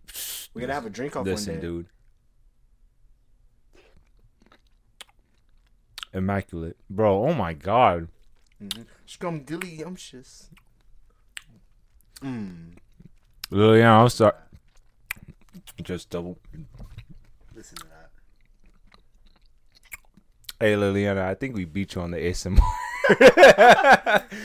We're 0.54 0.62
gonna 0.62 0.74
have 0.74 0.86
a 0.86 0.89
drink 0.89 1.15
off 1.15 1.26
Listen, 1.26 1.54
one 1.54 1.62
day. 1.62 1.67
dude. 1.67 1.86
Immaculate, 6.13 6.78
bro. 6.89 7.28
Oh 7.28 7.34
my 7.34 7.54
god. 7.54 8.08
Mm-hmm. 8.63 8.84
Scrum 9.06 9.39
dilly 9.43 9.78
yumptious. 9.80 10.48
Mmm. 12.21 12.71
Liliana, 13.52 14.02
I'm 14.02 14.10
sorry. 14.10 14.34
Just 15.82 16.10
double. 16.10 16.38
Listen 17.54 17.78
to 17.78 17.84
that. 17.88 17.95
Hey, 20.60 20.74
Liliana, 20.74 21.22
I 21.22 21.36
think 21.36 21.56
we 21.56 21.65
beat 21.65 21.96
you 21.96 22.02
on 22.02 22.12
the 22.12 22.18
ASMR. 22.18 24.24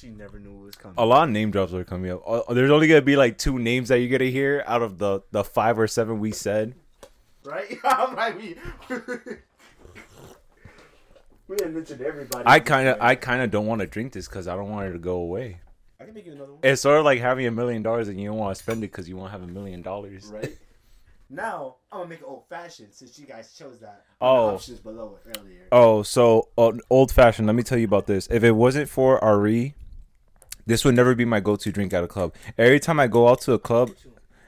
She 0.00 0.08
never 0.08 0.38
knew 0.38 0.62
it 0.62 0.64
was 0.64 0.76
coming. 0.76 0.94
A 0.96 1.04
lot 1.04 1.24
of 1.24 1.30
name 1.30 1.50
drops 1.50 1.74
are 1.74 1.84
coming 1.84 2.10
up. 2.10 2.22
Uh, 2.26 2.54
There's 2.54 2.70
only 2.70 2.88
gonna 2.88 3.02
be 3.02 3.16
like 3.16 3.36
two 3.36 3.58
names 3.58 3.90
that 3.90 3.98
you're 3.98 4.18
gonna 4.18 4.30
hear 4.30 4.64
out 4.66 4.80
of 4.80 4.96
the 4.96 5.20
the 5.30 5.44
five 5.44 5.78
or 5.78 5.86
seven 5.86 6.20
we 6.20 6.32
said. 6.32 6.74
Right? 7.44 7.76
I'm 7.84 8.16
like, 8.16 8.38
we. 8.38 8.56
we 11.48 11.56
didn't 11.56 11.74
mention 11.74 12.02
everybody. 12.02 12.44
I 12.46 12.60
kind 12.60 12.88
of 12.88 12.96
I 12.98 13.14
kind 13.14 13.42
of 13.42 13.50
don't 13.50 13.66
want 13.66 13.82
to 13.82 13.86
drink 13.86 14.14
this 14.14 14.26
because 14.26 14.48
I 14.48 14.56
don't 14.56 14.70
want 14.70 14.88
it 14.88 14.92
to 14.92 14.98
go 14.98 15.16
away. 15.16 15.60
I 16.00 16.06
can 16.06 16.14
make 16.14 16.24
you 16.24 16.32
another 16.32 16.52
one. 16.52 16.60
It's 16.62 16.80
sort 16.80 16.98
of 16.98 17.04
like 17.04 17.20
having 17.20 17.46
a 17.46 17.50
million 17.50 17.82
dollars 17.82 18.08
and 18.08 18.18
you 18.18 18.30
don't 18.30 18.38
want 18.38 18.56
to 18.56 18.62
spend 18.62 18.78
it 18.78 18.90
because 18.90 19.06
you 19.06 19.18
won't 19.18 19.32
have 19.32 19.42
a 19.42 19.46
million 19.46 19.82
dollars. 19.82 20.32
Right? 20.32 20.56
Now, 21.32 21.76
I'm 21.92 22.00
gonna 22.00 22.10
make 22.10 22.18
it 22.20 22.24
old 22.26 22.48
fashioned 22.48 22.92
since 22.92 23.16
you 23.16 23.24
guys 23.24 23.54
chose 23.56 23.78
that. 23.80 24.04
Oh. 24.20 24.54
Options 24.54 24.80
below 24.80 25.16
it 25.24 25.38
earlier. 25.38 25.68
Oh, 25.70 26.02
so 26.02 26.48
uh, 26.58 26.72
old 26.90 27.12
fashioned. 27.12 27.46
Let 27.46 27.54
me 27.54 27.62
tell 27.62 27.78
you 27.78 27.84
about 27.84 28.08
this. 28.08 28.26
If 28.32 28.42
it 28.42 28.50
wasn't 28.50 28.88
for 28.88 29.22
Ari, 29.22 29.74
this 30.66 30.84
would 30.84 30.96
never 30.96 31.14
be 31.14 31.24
my 31.24 31.38
go 31.38 31.54
to 31.54 31.70
drink 31.70 31.92
at 31.92 32.02
a 32.02 32.08
club. 32.08 32.34
Every 32.58 32.80
time 32.80 32.98
I 32.98 33.06
go 33.06 33.28
out 33.28 33.42
to 33.42 33.52
a 33.52 33.60
club, 33.60 33.90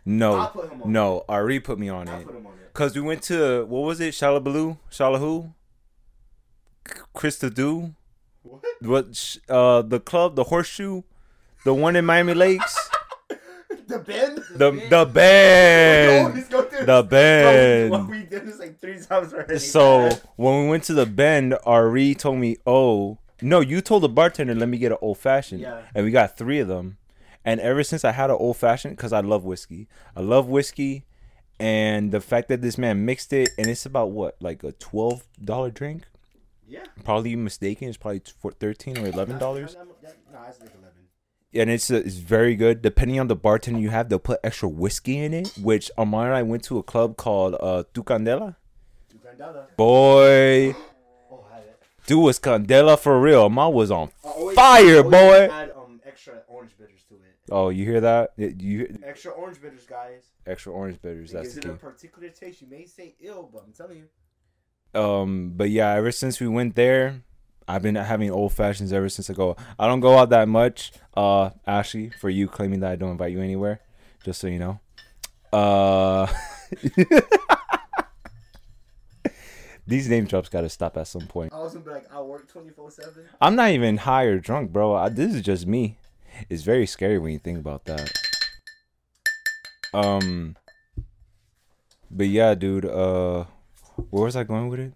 no, 0.04 0.46
put 0.52 0.72
him 0.72 0.82
on 0.82 0.92
no, 0.92 1.24
Ari 1.28 1.60
put 1.60 1.78
me 1.78 1.88
on 1.88 2.08
I'll 2.08 2.20
it. 2.20 2.26
on. 2.26 2.46
Cause 2.74 2.96
we 2.96 3.00
went 3.00 3.22
to 3.24 3.64
what 3.66 3.80
was 3.80 4.00
it? 4.00 4.14
Shalabaloo, 4.14 4.78
Shalahu, 4.90 5.52
Krista 7.14 7.52
Do. 7.52 7.94
What? 8.42 8.64
What? 8.80 9.36
Uh, 9.48 9.82
the 9.82 10.00
club, 10.00 10.34
the 10.34 10.44
Horseshoe, 10.44 11.02
the 11.64 11.74
one 11.74 11.94
in 11.94 12.04
Miami 12.04 12.34
Lakes, 12.34 12.90
The 13.92 13.98
bend? 13.98 14.38
the 14.50 14.70
the 14.88 15.04
We 15.06 15.12
band. 15.12 16.50
go 16.50 16.62
The 16.62 17.02
bend. 17.02 17.10
band. 17.10 17.90
Bro, 17.90 18.04
we 18.10 18.22
did 18.24 18.46
this 18.46 18.58
like 18.58 18.80
three 18.80 18.98
times 19.00 19.32
already. 19.34 19.58
So 19.58 20.08
when 20.36 20.64
we 20.64 20.68
went 20.70 20.84
to 20.84 20.94
the 20.94 21.06
bend, 21.06 21.54
Ari 21.64 22.14
told 22.14 22.38
me, 22.38 22.56
"Oh 22.66 23.18
no, 23.40 23.60
you 23.60 23.80
told 23.80 24.02
the 24.02 24.08
bartender 24.08 24.54
let 24.54 24.68
me 24.68 24.78
get 24.78 24.92
an 24.92 24.98
old 25.00 25.18
fashioned, 25.18 25.60
Yeah. 25.60 25.82
and 25.94 26.04
we 26.04 26.10
got 26.10 26.36
three 26.38 26.58
of 26.60 26.68
them. 26.68 26.96
And 27.44 27.60
ever 27.60 27.82
since 27.82 28.04
I 28.04 28.12
had 28.12 28.30
an 28.30 28.36
old 28.38 28.56
fashioned, 28.56 28.96
because 28.96 29.12
I 29.12 29.20
love 29.20 29.44
whiskey, 29.44 29.88
I 30.16 30.20
love 30.20 30.46
whiskey, 30.48 31.04
and 31.58 32.12
the 32.12 32.20
fact 32.20 32.48
that 32.48 32.62
this 32.62 32.78
man 32.78 33.04
mixed 33.04 33.32
it, 33.32 33.50
and 33.58 33.66
it's 33.66 33.84
about 33.84 34.10
what, 34.12 34.36
like 34.40 34.62
a 34.64 34.72
twelve 34.72 35.24
dollar 35.44 35.70
drink? 35.70 36.04
yeah. 36.68 36.84
Probably 37.04 37.34
mistaken. 37.36 37.88
It's 37.88 37.96
probably 37.98 38.22
for 38.40 38.52
thirteen 38.52 38.96
or 38.96 39.06
eleven 39.06 39.38
dollars, 39.38 39.74
No, 39.74 39.82
it's 40.48 40.60
like 40.60 40.70
11. 40.72 40.91
And 41.54 41.68
it's 41.70 41.90
uh, 41.90 41.96
it's 41.96 42.16
very 42.16 42.54
good. 42.56 42.80
Depending 42.82 43.20
on 43.20 43.28
the 43.28 43.36
bartender 43.36 43.78
you 43.80 43.90
have, 43.90 44.08
they'll 44.08 44.18
put 44.18 44.40
extra 44.42 44.68
whiskey 44.68 45.18
in 45.18 45.34
it. 45.34 45.52
Which 45.60 45.90
Ahmad 45.98 46.26
and 46.28 46.34
I 46.34 46.42
went 46.42 46.64
to 46.64 46.78
a 46.78 46.82
club 46.82 47.16
called 47.16 47.56
uh, 47.60 47.84
Tu 47.92 48.02
Candela. 48.02 48.56
Candela. 49.24 49.66
Boy. 49.76 50.74
Oh, 51.30 51.44
had. 51.52 51.62
Dude 52.06 52.22
was 52.24 52.38
Candela 52.38 52.98
for 52.98 53.20
real. 53.20 53.50
Ma 53.50 53.68
was 53.68 53.90
on 53.90 54.10
always- 54.22 54.56
fire, 54.56 55.02
boy. 55.02 55.48
Add 55.52 55.72
um 55.76 56.00
extra 56.06 56.40
orange 56.48 56.72
bitters 56.78 57.02
to 57.10 57.14
it. 57.16 57.20
Oh, 57.50 57.68
you 57.68 57.84
hear 57.84 58.00
that? 58.00 58.32
It- 58.38 58.60
You 58.60 58.98
Extra 59.04 59.32
orange 59.32 59.60
bitters, 59.60 59.84
guys. 59.86 60.22
extra 60.46 60.72
orange 60.72 61.02
bitters. 61.02 61.30
It 61.32 61.34
That's 61.34 61.54
gives 61.54 61.66
the 61.66 61.72
it 61.72 61.74
a 61.74 61.76
particular 61.76 62.28
taste. 62.30 62.62
You 62.62 62.68
may 62.70 62.86
say 62.86 63.14
ill, 63.20 63.50
but 63.52 63.64
I'm 63.66 63.72
telling 63.72 63.98
you. 63.98 65.00
Um, 65.00 65.52
but 65.56 65.68
yeah, 65.70 65.90
ever 65.92 66.12
since 66.12 66.40
we 66.40 66.48
went 66.48 66.74
there, 66.76 67.22
I've 67.68 67.82
been 67.82 67.94
having 67.94 68.30
old 68.30 68.52
fashions 68.52 68.92
ever 68.92 69.08
since 69.08 69.30
I 69.30 69.34
go. 69.34 69.56
I 69.78 69.86
don't 69.86 70.00
go 70.00 70.18
out 70.18 70.30
that 70.30 70.48
much. 70.48 70.92
Uh, 71.16 71.50
Ashley, 71.66 72.10
for 72.20 72.30
you 72.30 72.48
claiming 72.48 72.80
that 72.80 72.92
I 72.92 72.96
don't 72.96 73.10
invite 73.12 73.32
you 73.32 73.40
anywhere, 73.40 73.80
just 74.24 74.40
so 74.40 74.46
you 74.46 74.58
know. 74.58 74.80
Uh, 75.52 76.26
these 79.86 80.08
name 80.08 80.24
drops 80.24 80.48
got 80.48 80.62
to 80.62 80.68
stop 80.68 80.96
at 80.96 81.06
some 81.06 81.26
point. 81.26 81.52
I 81.52 81.58
was 81.58 81.74
gonna 81.74 81.84
be 81.84 81.90
like, 81.90 82.12
I 82.12 82.20
work 82.20 82.48
24 82.48 82.90
7. 82.90 83.24
I'm 83.40 83.54
not 83.56 83.70
even 83.70 83.98
high 83.98 84.24
or 84.24 84.38
drunk, 84.38 84.72
bro. 84.72 84.94
I, 84.94 85.08
this 85.08 85.34
is 85.34 85.42
just 85.42 85.66
me. 85.66 85.98
It's 86.48 86.62
very 86.62 86.86
scary 86.86 87.18
when 87.18 87.32
you 87.32 87.38
think 87.38 87.58
about 87.58 87.84
that. 87.84 88.12
Um, 89.92 90.56
but 92.10 92.28
yeah, 92.28 92.54
dude. 92.54 92.86
Uh, 92.86 93.44
where 94.10 94.24
was 94.24 94.36
I 94.36 94.44
going 94.44 94.68
with 94.68 94.80
it? 94.80 94.92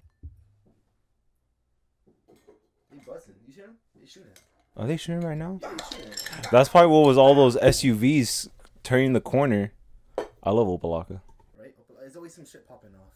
You 2.92 3.00
busting. 3.06 3.34
You 3.46 3.52
see 3.52 3.60
him? 3.60 3.76
You 4.00 4.06
shooting. 4.06 4.30
Are 4.76 4.86
they 4.86 4.96
shooting 4.96 5.22
right 5.22 5.38
now? 5.38 5.58
Yeah, 5.62 5.70
you 5.70 5.78
shooting. 5.90 6.12
That's 6.52 6.68
probably 6.68 6.90
what 6.90 7.06
was 7.06 7.16
all 7.16 7.34
those 7.34 7.56
SUVs 7.56 8.48
turning 8.82 9.14
the 9.14 9.20
corner. 9.20 9.72
I 10.42 10.50
love 10.50 10.68
Opa-locka. 10.68 11.20
Right? 11.58 11.74
There's 11.98 12.16
always 12.16 12.34
some 12.34 12.44
shit 12.44 12.68
popping 12.68 12.90
off. 12.94 13.06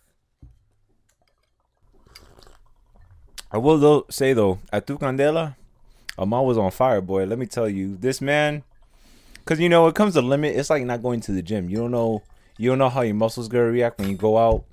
I 3.53 3.59
will 3.59 3.79
though 3.79 4.07
say 4.11 4.33
though, 4.33 4.61
at 4.73 4.87
Tucandela, 4.87 5.57
Ahmad 6.17 6.45
was 6.45 6.57
on 6.57 6.71
fire, 6.71 7.01
boy. 7.01 7.25
Let 7.25 7.39
me 7.39 7.47
tell 7.47 7.69
you, 7.69 7.97
this 7.97 8.21
man, 8.21 8.63
because 9.35 9.61
you 9.61 9.69
know 9.69 9.87
it 9.87 9.95
comes 9.95 10.15
to 10.15 10.23
limit. 10.23 10.57
It's 10.57 10.71
like 10.71 10.85
not 10.85 11.03
going 11.03 11.21
to 11.23 11.33
the 11.33 11.43
gym. 11.43 11.69
You 11.69 11.79
don't 11.79 11.91
know, 11.91 12.23
you 12.59 12.71
don't 12.71 12.79
know 12.79 12.89
how 12.89 13.03
your 13.03 13.15
muscles 13.15 13.49
gonna 13.49 13.65
react 13.65 13.99
when 13.99 14.09
you 14.09 14.17
go 14.17 14.39
out. 14.39 14.65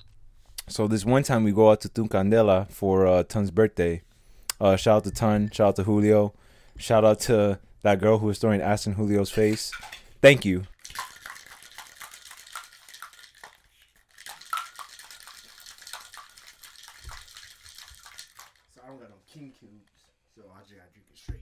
So 0.69 0.88
this 0.88 1.06
one 1.06 1.23
time 1.23 1.43
we 1.43 1.52
go 1.52 1.71
out 1.71 1.82
to 1.82 1.89
Tucandela 1.89 2.69
for 2.71 3.08
uh, 3.08 3.23
Tun's 3.23 3.52
birthday. 3.52 4.02
Uh, 4.60 4.76
shout 4.76 4.97
out 4.97 5.04
to 5.06 5.12
Tun, 5.12 5.50
shout 5.52 5.69
out 5.69 5.76
to 5.78 5.84
Julio, 5.84 6.34
shout 6.78 7.04
out 7.04 7.20
to 7.22 7.60
that 7.82 8.00
girl 8.00 8.20
who 8.20 8.28
was 8.28 8.38
throwing 8.38 8.62
ass 8.62 8.88
in 8.88 8.96
Julio's 8.96 9.30
face. 9.30 9.72
Thank 10.22 10.46
you. 10.46 10.63
So 18.76 18.82
I 18.84 18.88
don't 18.88 19.00
got 19.00 19.10
no 19.10 19.16
king 19.32 19.54
cubes. 19.58 19.74
So 20.36 20.44
I 20.54 20.60
just 20.62 20.72
gotta 20.76 20.90
drink 20.94 21.08
it 21.12 21.18
straight. 21.18 21.42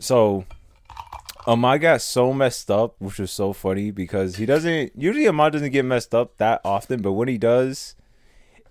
So, 0.00 0.44
Ahmad 1.46 1.80
got 1.80 2.00
so 2.00 2.32
messed 2.32 2.70
up, 2.70 2.94
which 3.00 3.18
was 3.18 3.30
so 3.30 3.52
funny 3.52 3.90
because 3.90 4.36
he 4.36 4.46
doesn't 4.46 4.92
usually 4.96 5.26
Ahmad 5.26 5.52
doesn't 5.52 5.72
get 5.72 5.84
messed 5.84 6.14
up 6.14 6.36
that 6.38 6.60
often, 6.64 7.02
but 7.02 7.12
when 7.12 7.28
he 7.28 7.38
does, 7.38 7.96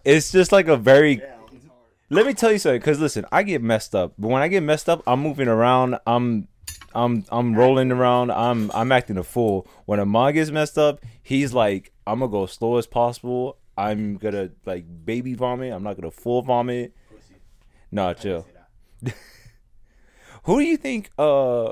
it's 0.04 0.32
just 0.32 0.52
like 0.52 0.68
a 0.68 0.78
very. 0.78 1.20
Yeah. 1.20 1.36
Let 2.12 2.26
me 2.26 2.34
tell 2.34 2.52
you 2.52 2.60
something, 2.60 2.82
because 2.82 3.00
listen, 3.00 3.26
I 3.32 3.41
get 3.43 3.62
messed 3.62 3.95
up, 3.95 4.15
but 4.19 4.28
when 4.28 4.41
I 4.41 4.50
get 4.50 4.63
messed 4.63 4.89
up, 4.89 5.02
I'm 5.08 5.21
moving 5.21 5.47
around, 5.47 5.97
I'm, 6.06 6.50
I'm, 6.93 7.24
I'm 7.32 7.56
rolling 7.56 7.89
around, 7.89 8.32
I'm, 8.32 8.69
I'm 8.74 8.91
acting 8.91 9.17
a 9.17 9.24
fool. 9.24 9.65
When 9.86 9.97
Ahmad 9.97 10.34
gets 10.34 10.52
messed 10.52 10.78
up, 10.78 11.00
he's 11.24 11.54
like, 11.54 11.93
I'm 12.06 12.19
gonna 12.19 12.30
go 12.30 12.47
slow 12.47 12.76
as 12.76 12.86
possible. 12.86 13.60
I'm 13.78 14.17
gonna 14.17 14.50
like 14.65 14.84
baby 15.06 15.36
vomit. 15.36 15.71
I'm 15.71 15.84
not 15.84 15.95
gonna 15.95 16.12
full 16.12 16.41
vomit. 16.41 16.93
Nah, 17.93 18.13
chill. 18.13 18.45
Who 20.43 20.60
do 20.60 20.65
you 20.65 20.76
think? 20.76 21.12
Uh, 21.17 21.71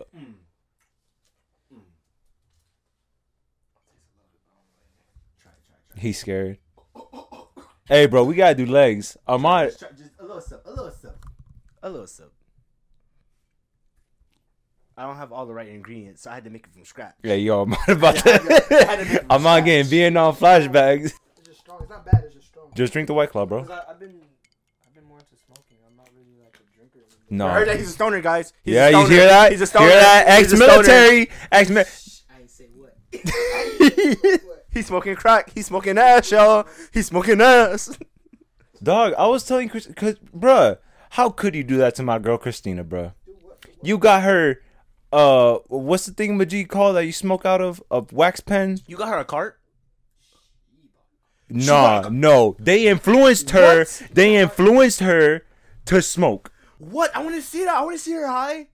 Try 5.42 5.52
it, 5.52 5.64
try 5.68 5.82
it, 5.82 5.92
try 5.92 6.02
He's 6.02 6.18
scared. 6.18 6.60
Hey, 7.90 8.06
bro, 8.06 8.24
we 8.24 8.36
gotta 8.36 8.54
do 8.54 8.68
legs. 8.68 9.18
Ahmad, 9.28 9.72
Just, 9.72 9.80
just 9.98 10.19
little 10.40 10.50
sip, 10.50 10.62
a 10.66 10.70
little 10.70 10.92
sip. 10.92 11.26
A 11.84 11.90
little 11.90 12.08
sip. 12.08 12.32
I 14.98 15.04
don't 15.04 15.16
have 15.16 15.32
all 15.32 15.46
the 15.46 15.54
right 15.54 15.70
ingredients, 15.70 16.24
so 16.24 16.32
I 16.32 16.36
had 16.36 16.44
to 16.44 16.50
make 16.50 16.66
it 16.68 16.74
from 16.74 16.84
scratch. 16.84 17.16
yeah, 17.24 17.36
yo, 17.36 17.62
I'm 17.62 17.74
about 17.88 18.26
I 18.28 18.32
had 18.32 18.42
to- 18.42 18.54
I 18.54 18.84
had 18.84 19.00
to 19.00 19.06
to. 19.06 19.06
make 19.06 19.14
it 19.14 19.20
from 19.22 19.32
I'm 19.32 19.44
not 19.44 19.50
scratch. 19.54 19.66
getting 19.66 19.86
Vietnam 19.90 20.36
flashbacks. 20.36 21.04
It's 21.06 21.48
just 21.48 21.60
strong. 21.62 21.80
It's 21.82 21.90
not 21.90 22.06
bad. 22.06 22.24
It's 22.26 22.36
just 22.36 22.48
strong. 22.48 22.72
Just 22.76 22.92
drink 22.94 23.08
the 23.08 23.14
white 23.14 23.30
claw, 23.32 23.46
bro. 23.46 23.60
I've 23.62 23.68
been, 24.00 24.20
I've 24.86 24.94
been 24.94 25.06
more 25.06 25.20
into 25.20 25.38
smoking. 25.46 25.78
I'm 25.90 25.96
not 25.96 26.10
really 26.14 26.36
like 26.44 26.58
a 26.60 26.76
drinker. 26.76 27.00
anymore. 27.00 27.48
No. 27.48 27.48
I 27.48 27.54
heard 27.60 27.68
that 27.70 27.78
he's 27.78 27.90
a 27.90 27.94
stoner, 27.94 28.20
guys. 28.22 28.52
He's 28.64 28.74
yeah, 28.76 28.88
a 28.88 28.92
you 29.02 29.08
hear 29.08 29.26
that? 29.26 29.52
He's 29.54 29.62
a 29.62 29.68
stoner. 29.68 29.86
Hear 29.88 30.00
that? 30.00 30.40
He's 30.40 30.52
a 30.52 30.58
stoner. 30.58 30.72
Ex-military. 30.74 31.30
Ex-mi- 31.52 31.84
I 32.36 32.40
ain't 32.42 32.52
say 32.52 32.66
what. 32.76 32.98
He's 34.72 34.86
smoking 34.88 35.16
crack. 35.16 35.50
He's 35.56 35.66
smoking 35.68 35.98
ass, 35.98 36.30
y'all. 36.32 36.68
He's 36.94 37.08
smoking 37.08 37.40
ass. 37.42 37.98
Dog, 38.82 39.14
I 39.18 39.28
was 39.28 39.44
telling 39.46 39.70
Chris, 39.70 39.88
cause, 39.96 40.16
bruh, 40.36 40.78
how 41.12 41.30
could 41.30 41.56
you 41.56 41.64
do 41.64 41.78
that 41.78 41.96
to 41.96 42.04
my 42.04 42.20
girl 42.20 42.38
Christina, 42.38 42.84
bruh? 42.84 43.14
You 43.84 43.98
got 43.98 44.24
her, 44.24 44.62
uh, 45.12 45.58
what's 45.68 46.06
the 46.06 46.14
thing 46.14 46.38
Majid 46.38 46.70
called 46.70 46.96
that 46.96 47.06
you 47.06 47.12
smoke 47.12 47.46
out 47.46 47.62
of? 47.62 47.82
A 47.92 48.04
wax 48.12 48.40
pen? 48.40 48.80
You 48.88 48.96
got 48.98 49.10
her 49.10 49.18
a 49.20 49.26
cart? 49.26 49.60
Nah, 51.50 52.10
no. 52.12 52.56
They 52.60 52.88
influenced 52.88 53.50
her. 53.52 53.80
What? 53.80 54.02
They 54.14 54.36
influenced 54.36 55.00
her 55.00 55.42
to 55.86 56.02
smoke. 56.02 56.52
What? 56.78 57.16
I 57.16 57.24
want 57.24 57.36
to 57.36 57.42
see 57.42 57.66
that. 57.66 57.76
I 57.76 57.82
want 57.82 57.96
to 57.98 58.04
see 58.04 58.14
her 58.14 58.28
high. 58.28 58.68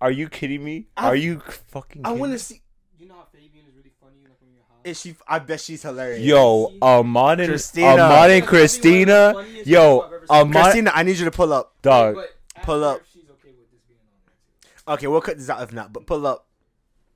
Are 0.00 0.10
you 0.10 0.28
kidding 0.28 0.62
me? 0.64 0.86
I- 0.96 1.08
Are 1.08 1.16
you 1.16 1.40
fucking? 1.40 2.02
I 2.04 2.12
want 2.12 2.32
to 2.32 2.38
see. 2.38 2.62
You 2.98 3.08
know 3.08 3.14
how 3.14 3.26
Fabian 3.32 3.64
is 3.68 3.74
really 3.76 3.90
funny, 4.00 4.18
like 4.22 4.36
when 4.40 4.52
you're 4.54 4.62
high. 4.68 4.69
Is 4.84 5.00
she? 5.00 5.14
I 5.28 5.38
bet 5.38 5.60
she's 5.60 5.82
hilarious. 5.82 6.20
Yo, 6.20 6.72
Amon 6.82 7.40
and 7.40 7.48
Christina. 7.50 7.86
Amon 7.88 8.00
and 8.00 8.00
That's 8.00 8.10
probably 8.10 8.30
one 8.30 8.30
of 8.32 8.40
the 8.42 8.46
Christina. 8.48 9.62
Yo, 9.66 10.00
people 10.00 10.02
I've 10.02 10.12
ever 10.12 10.26
seen. 10.26 10.36
Amon, 10.40 10.52
Christina, 10.62 10.92
I 10.94 11.02
need 11.02 11.18
you 11.18 11.24
to 11.26 11.30
pull 11.30 11.52
up. 11.52 11.74
dog. 11.82 12.16
Pull 12.62 12.84
up. 12.84 13.00
okay 13.00 13.48
with 13.48 13.70
this 13.70 13.80
being 13.86 13.98
on 14.00 14.06
there 14.10 14.86
too. 14.86 14.92
Okay, 14.92 15.06
we'll 15.06 15.20
cut 15.20 15.36
this 15.38 15.50
out 15.50 15.62
if 15.62 15.72
not. 15.72 15.92
But 15.92 16.06
pull 16.06 16.26
up. 16.26 16.46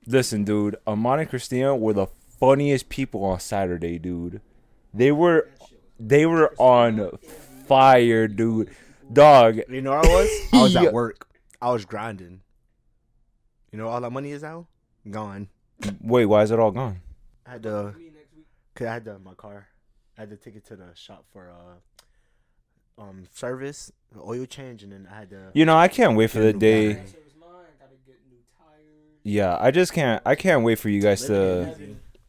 Listen, 0.07 0.43
dude. 0.43 0.75
Amon 0.87 1.19
and 1.19 1.29
Christina 1.29 1.75
were 1.75 1.93
the 1.93 2.07
funniest 2.39 2.89
people 2.89 3.23
on 3.23 3.39
Saturday, 3.39 3.97
dude. 3.99 4.41
They 4.93 5.11
were, 5.11 5.49
That 5.59 5.67
shit 5.67 5.79
was. 5.99 6.07
they 6.07 6.25
were 6.25 6.53
on 6.57 7.17
fire, 7.67 8.27
dude. 8.27 8.69
Dog. 9.11 9.59
You 9.69 9.81
know 9.81 9.91
where 9.91 9.99
I 9.99 10.07
was? 10.07 10.29
I 10.53 10.61
was 10.61 10.75
at 10.75 10.93
work. 10.93 11.27
I 11.61 11.71
was 11.71 11.85
grinding. 11.85 12.41
You 13.71 13.79
know 13.79 13.87
all 13.87 14.01
that 14.01 14.11
money 14.11 14.31
is 14.31 14.43
out? 14.43 14.67
Gone. 15.09 15.49
Wait, 16.01 16.25
why 16.25 16.43
is 16.43 16.51
it 16.51 16.59
all 16.59 16.71
gone? 16.71 17.01
I 17.45 17.51
had 17.53 17.63
to, 17.63 17.83
next 17.85 18.35
week. 18.35 18.45
cause 18.75 18.87
I 18.87 18.93
had 18.93 19.05
to, 19.05 19.19
my 19.19 19.33
car. 19.33 19.67
I 20.17 20.21
had 20.21 20.29
to 20.29 20.37
take 20.37 20.55
it 20.55 20.65
to 20.67 20.75
the 20.75 20.89
shop 20.95 21.25
for 21.31 21.51
uh, 21.51 23.01
um, 23.01 23.25
service, 23.33 23.91
oil 24.17 24.45
change, 24.45 24.83
and 24.83 24.91
then 24.91 25.07
I 25.11 25.19
had 25.19 25.29
to. 25.31 25.51
You 25.53 25.65
know, 25.65 25.77
I 25.77 25.87
can't 25.87 26.15
wait 26.15 26.31
for 26.31 26.39
the 26.39 26.53
day. 26.53 26.87
mine. 26.93 27.03
Gotta 27.79 27.95
get 28.05 28.19
new 28.29 28.37
tires. 28.57 29.19
Yeah, 29.23 29.57
I 29.59 29.71
just 29.71 29.93
can't. 29.93 30.21
I 30.25 30.35
can't 30.35 30.63
wait 30.63 30.79
for 30.79 30.89
you 30.89 31.01
guys 31.01 31.25
to. 31.25 31.33
in 31.33 31.65
Haven't 31.65 31.77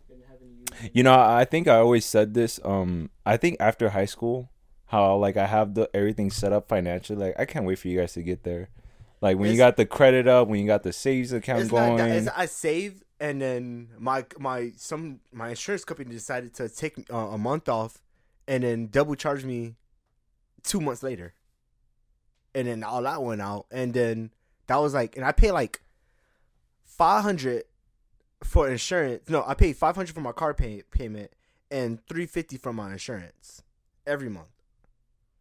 been 0.09 0.23
having 0.29 0.49
you. 0.83 0.91
You 0.93 1.03
know, 1.03 1.15
I 1.15 1.45
think 1.45 1.69
I 1.69 1.77
always 1.77 2.05
said 2.05 2.35
this. 2.35 2.59
Um, 2.65 3.11
I 3.25 3.37
think 3.37 3.57
after 3.61 3.91
high 3.91 4.05
school, 4.05 4.51
how 4.87 5.17
like 5.17 5.37
I 5.37 5.47
have 5.47 5.75
the 5.75 5.89
everything 5.95 6.31
set 6.31 6.53
up 6.53 6.69
financially. 6.69 7.19
Like 7.27 7.39
I 7.39 7.45
can't 7.45 7.65
wait 7.65 7.79
for 7.79 7.89
you 7.89 7.99
guys 7.99 8.13
to 8.15 8.23
get 8.23 8.43
there. 8.43 8.71
Like 9.21 9.39
when 9.39 9.51
you 9.51 9.57
got 9.57 9.77
the 9.77 9.87
credit 9.87 10.29
up, 10.29 10.49
when 10.49 10.61
you 10.61 10.67
got 10.67 10.83
the 10.83 10.93
savings 10.93 11.33
account 11.33 11.63
It's 11.63 11.71
going. 11.71 11.97
not. 11.97 12.09
It's, 12.09 12.29
I 12.37 12.47
saved, 12.47 13.03
and 13.21 13.41
then 13.41 13.89
my 13.99 14.25
my 14.39 14.73
some 14.77 15.21
my 15.33 15.51
insurance 15.51 15.85
company 15.85 16.11
decided 16.11 16.55
to 16.55 16.69
take 16.69 17.07
uh, 17.13 17.17
a 17.17 17.39
month 17.39 17.69
off, 17.69 18.03
and 18.47 18.65
then 18.65 18.89
double 18.89 19.15
charge 19.15 19.45
me 19.45 19.75
two 20.63 20.81
months 20.81 21.03
later, 21.03 21.35
and 22.55 22.69
then 22.69 22.83
all 22.83 23.03
that 23.03 23.23
went 23.23 23.41
out, 23.41 23.67
and 23.71 23.95
then 23.95 24.31
that 24.67 24.77
was 24.77 24.95
like, 24.95 25.17
and 25.17 25.25
I 25.25 25.33
pay 25.33 25.51
like 25.51 25.83
five 26.85 27.23
hundred 27.23 27.65
for 28.45 28.69
insurance. 28.69 29.29
No, 29.29 29.45
I 29.47 29.55
paid 29.55 29.77
five 29.77 29.97
hundred 29.97 30.15
for 30.15 30.21
my 30.21 30.33
car 30.33 30.55
pay, 30.55 30.83
payment 30.91 31.33
and 31.71 32.05
three 32.07 32.27
fifty 32.27 32.59
for 32.59 32.73
my 32.73 32.93
insurance 32.93 33.63
every 34.07 34.29
month. 34.29 34.49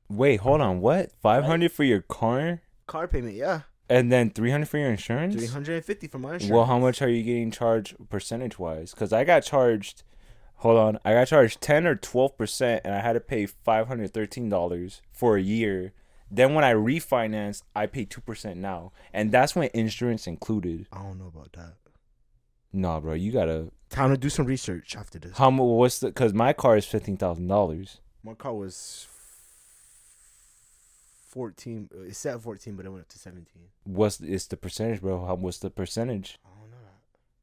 Wait, 0.10 0.40
hold 0.40 0.62
on. 0.62 0.82
What? 0.82 1.12
Five 1.22 1.44
hundred 1.44 1.72
for 1.72 1.84
your 1.84 2.02
car, 2.02 2.62
Car 2.88 3.08
payment, 3.08 3.36
yeah, 3.36 3.62
and 3.90 4.12
then 4.12 4.30
three 4.30 4.52
hundred 4.52 4.70
for 4.70 4.78
your 4.78 4.90
insurance. 4.90 5.36
three 5.36 5.48
hundred 5.48 5.76
and 5.76 5.86
fifty 5.86 6.08
for 6.08 6.20
my 6.20 6.34
insurance. 6.34 6.52
Well, 6.52 6.66
how 6.66 6.80
much 6.80 7.02
are 7.02 7.10
you 7.10 7.24
getting 7.24 7.52
charged 7.52 7.96
percentage 8.10 8.58
wise? 8.60 8.92
Because 8.92 9.14
I 9.14 9.24
got 9.24 9.42
charged. 9.42 10.04
Hold 10.60 10.78
on, 10.78 11.00
I 11.04 11.14
got 11.14 11.28
charged 11.28 11.62
ten 11.62 11.86
or 11.86 11.96
twelve 11.96 12.38
percent, 12.38 12.82
and 12.86 12.94
I 12.94 13.00
had 13.00 13.14
to 13.14 13.20
pay 13.20 13.46
five 13.46 13.88
hundred 13.88 14.14
thirteen 14.14 14.50
dollars 14.50 15.02
for 15.12 15.38
a 15.38 15.42
year. 15.42 15.94
Then 16.32 16.54
when 16.56 16.64
I 16.64 16.74
refinanced, 16.74 17.64
I 17.76 17.86
pay 17.86 18.06
two 18.06 18.22
percent 18.22 18.58
now, 18.58 18.92
and 19.14 19.32
that's 19.32 19.56
when 19.56 19.70
insurance 19.74 20.28
included. 20.28 20.88
I 20.92 21.04
don't 21.04 21.20
know 21.20 21.28
about 21.28 21.54
that. 21.54 21.74
Nah, 22.74 23.00
bro, 23.00 23.14
you 23.14 23.32
gotta. 23.32 23.72
Time 23.90 24.10
to 24.10 24.18
do 24.18 24.30
some 24.30 24.46
research 24.46 24.96
after 24.98 25.20
this. 25.20 25.38
How 25.38 25.50
much? 25.52 25.64
What's 25.64 26.00
the? 26.00 26.08
Because 26.08 26.34
my 26.34 26.52
car 26.54 26.78
is 26.78 26.86
fifteen 26.86 27.18
thousand 27.18 27.48
dollars. 27.48 28.00
My 28.24 28.34
car 28.34 28.54
was 28.54 29.08
fourteen. 31.36 31.90
It 32.08 32.16
said 32.16 32.42
fourteen, 32.42 32.76
but 32.76 32.86
it 32.86 32.90
went 32.90 33.02
up 33.02 33.10
to 33.10 33.20
seventeen. 33.20 33.64
What's 33.84 34.20
it's 34.22 34.48
the 34.48 34.58
percentage, 34.58 35.02
bro? 35.02 35.26
How, 35.26 35.36
what's 35.36 35.60
the 35.60 35.70
percentage? 35.70 36.40
I 36.46 36.50
don't 36.60 36.72
know. 36.72 36.78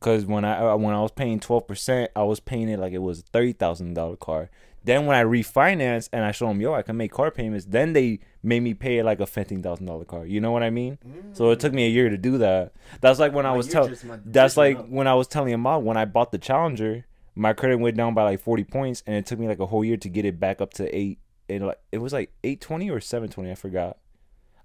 Because 0.01 0.27
when 0.27 0.45
I 0.45 0.71
uh, 0.71 0.77
when 0.77 0.95
I 0.95 1.01
was 1.01 1.13
paying 1.13 1.39
twelve 1.39 1.69
percent, 1.69 2.11
I 2.17 2.23
was 2.25 2.41
paying 2.41 2.69
it 2.69 2.81
like 2.81 2.93
it 2.93 2.99
was 2.99 3.21
a 3.21 3.23
thirty 3.23 3.53
thousand 3.53 3.95
dollar 3.95 4.17
car. 4.17 4.51
Then 4.85 5.07
when 5.07 5.17
I 5.17 5.23
refinanced 5.23 6.09
and 6.13 6.25
I 6.25 6.33
showed 6.33 6.49
them, 6.49 6.61
yo, 6.61 6.75
I 6.75 6.83
can 6.83 6.97
make 6.97 7.13
car 7.13 7.31
payments. 7.31 7.67
Then 7.67 7.93
they 7.93 8.19
made 8.43 8.61
me 8.61 8.75
pay 8.75 9.01
like 9.03 9.21
a 9.21 9.27
fifteen 9.27 9.63
thousand 9.63 9.87
dollar 9.87 10.05
car. 10.05 10.27
You 10.27 10.41
know 10.41 10.51
what 10.51 10.63
I 10.63 10.71
mean? 10.71 10.99
So 11.35 11.51
it 11.51 11.61
took 11.61 11.73
me 11.73 11.87
a 11.87 11.91
year 11.91 12.09
to 12.09 12.17
do 12.17 12.39
that. 12.39 12.73
That's 13.01 13.21
like 13.21 13.33
when 13.33 13.47
I 13.47 13.53
was 13.53 13.69
telling. 13.69 13.95
That's 14.25 14.57
like 14.57 14.79
up. 14.79 14.89
when 14.89 15.07
I 15.07 15.15
was 15.15 15.29
telling 15.29 15.55
out 15.67 15.83
when 15.83 15.97
I 15.97 16.07
bought 16.07 16.33
the 16.33 16.39
Challenger, 16.39 17.05
my 17.35 17.53
credit 17.53 17.77
went 17.77 17.97
down 17.97 18.15
by 18.15 18.25
like 18.25 18.41
forty 18.41 18.65
points, 18.65 19.03
and 19.07 19.17
it 19.17 19.27
took 19.27 19.39
me 19.39 19.47
like 19.47 19.61
a 19.61 19.67
whole 19.67 19.85
year 19.85 19.99
to 19.99 20.09
get 20.09 20.25
it 20.25 20.41
back 20.41 20.61
up 20.61 20.75
to 20.75 20.97
eight. 20.97 21.19
And 21.49 21.67
like 21.67 21.79
it 21.91 21.99
was 21.99 22.13
like 22.13 22.33
eight 22.45 22.61
twenty 22.61 22.91
or 22.91 23.01
seven 23.01 23.29
twenty. 23.29 23.51
I 23.51 23.55
forgot. 23.55 23.99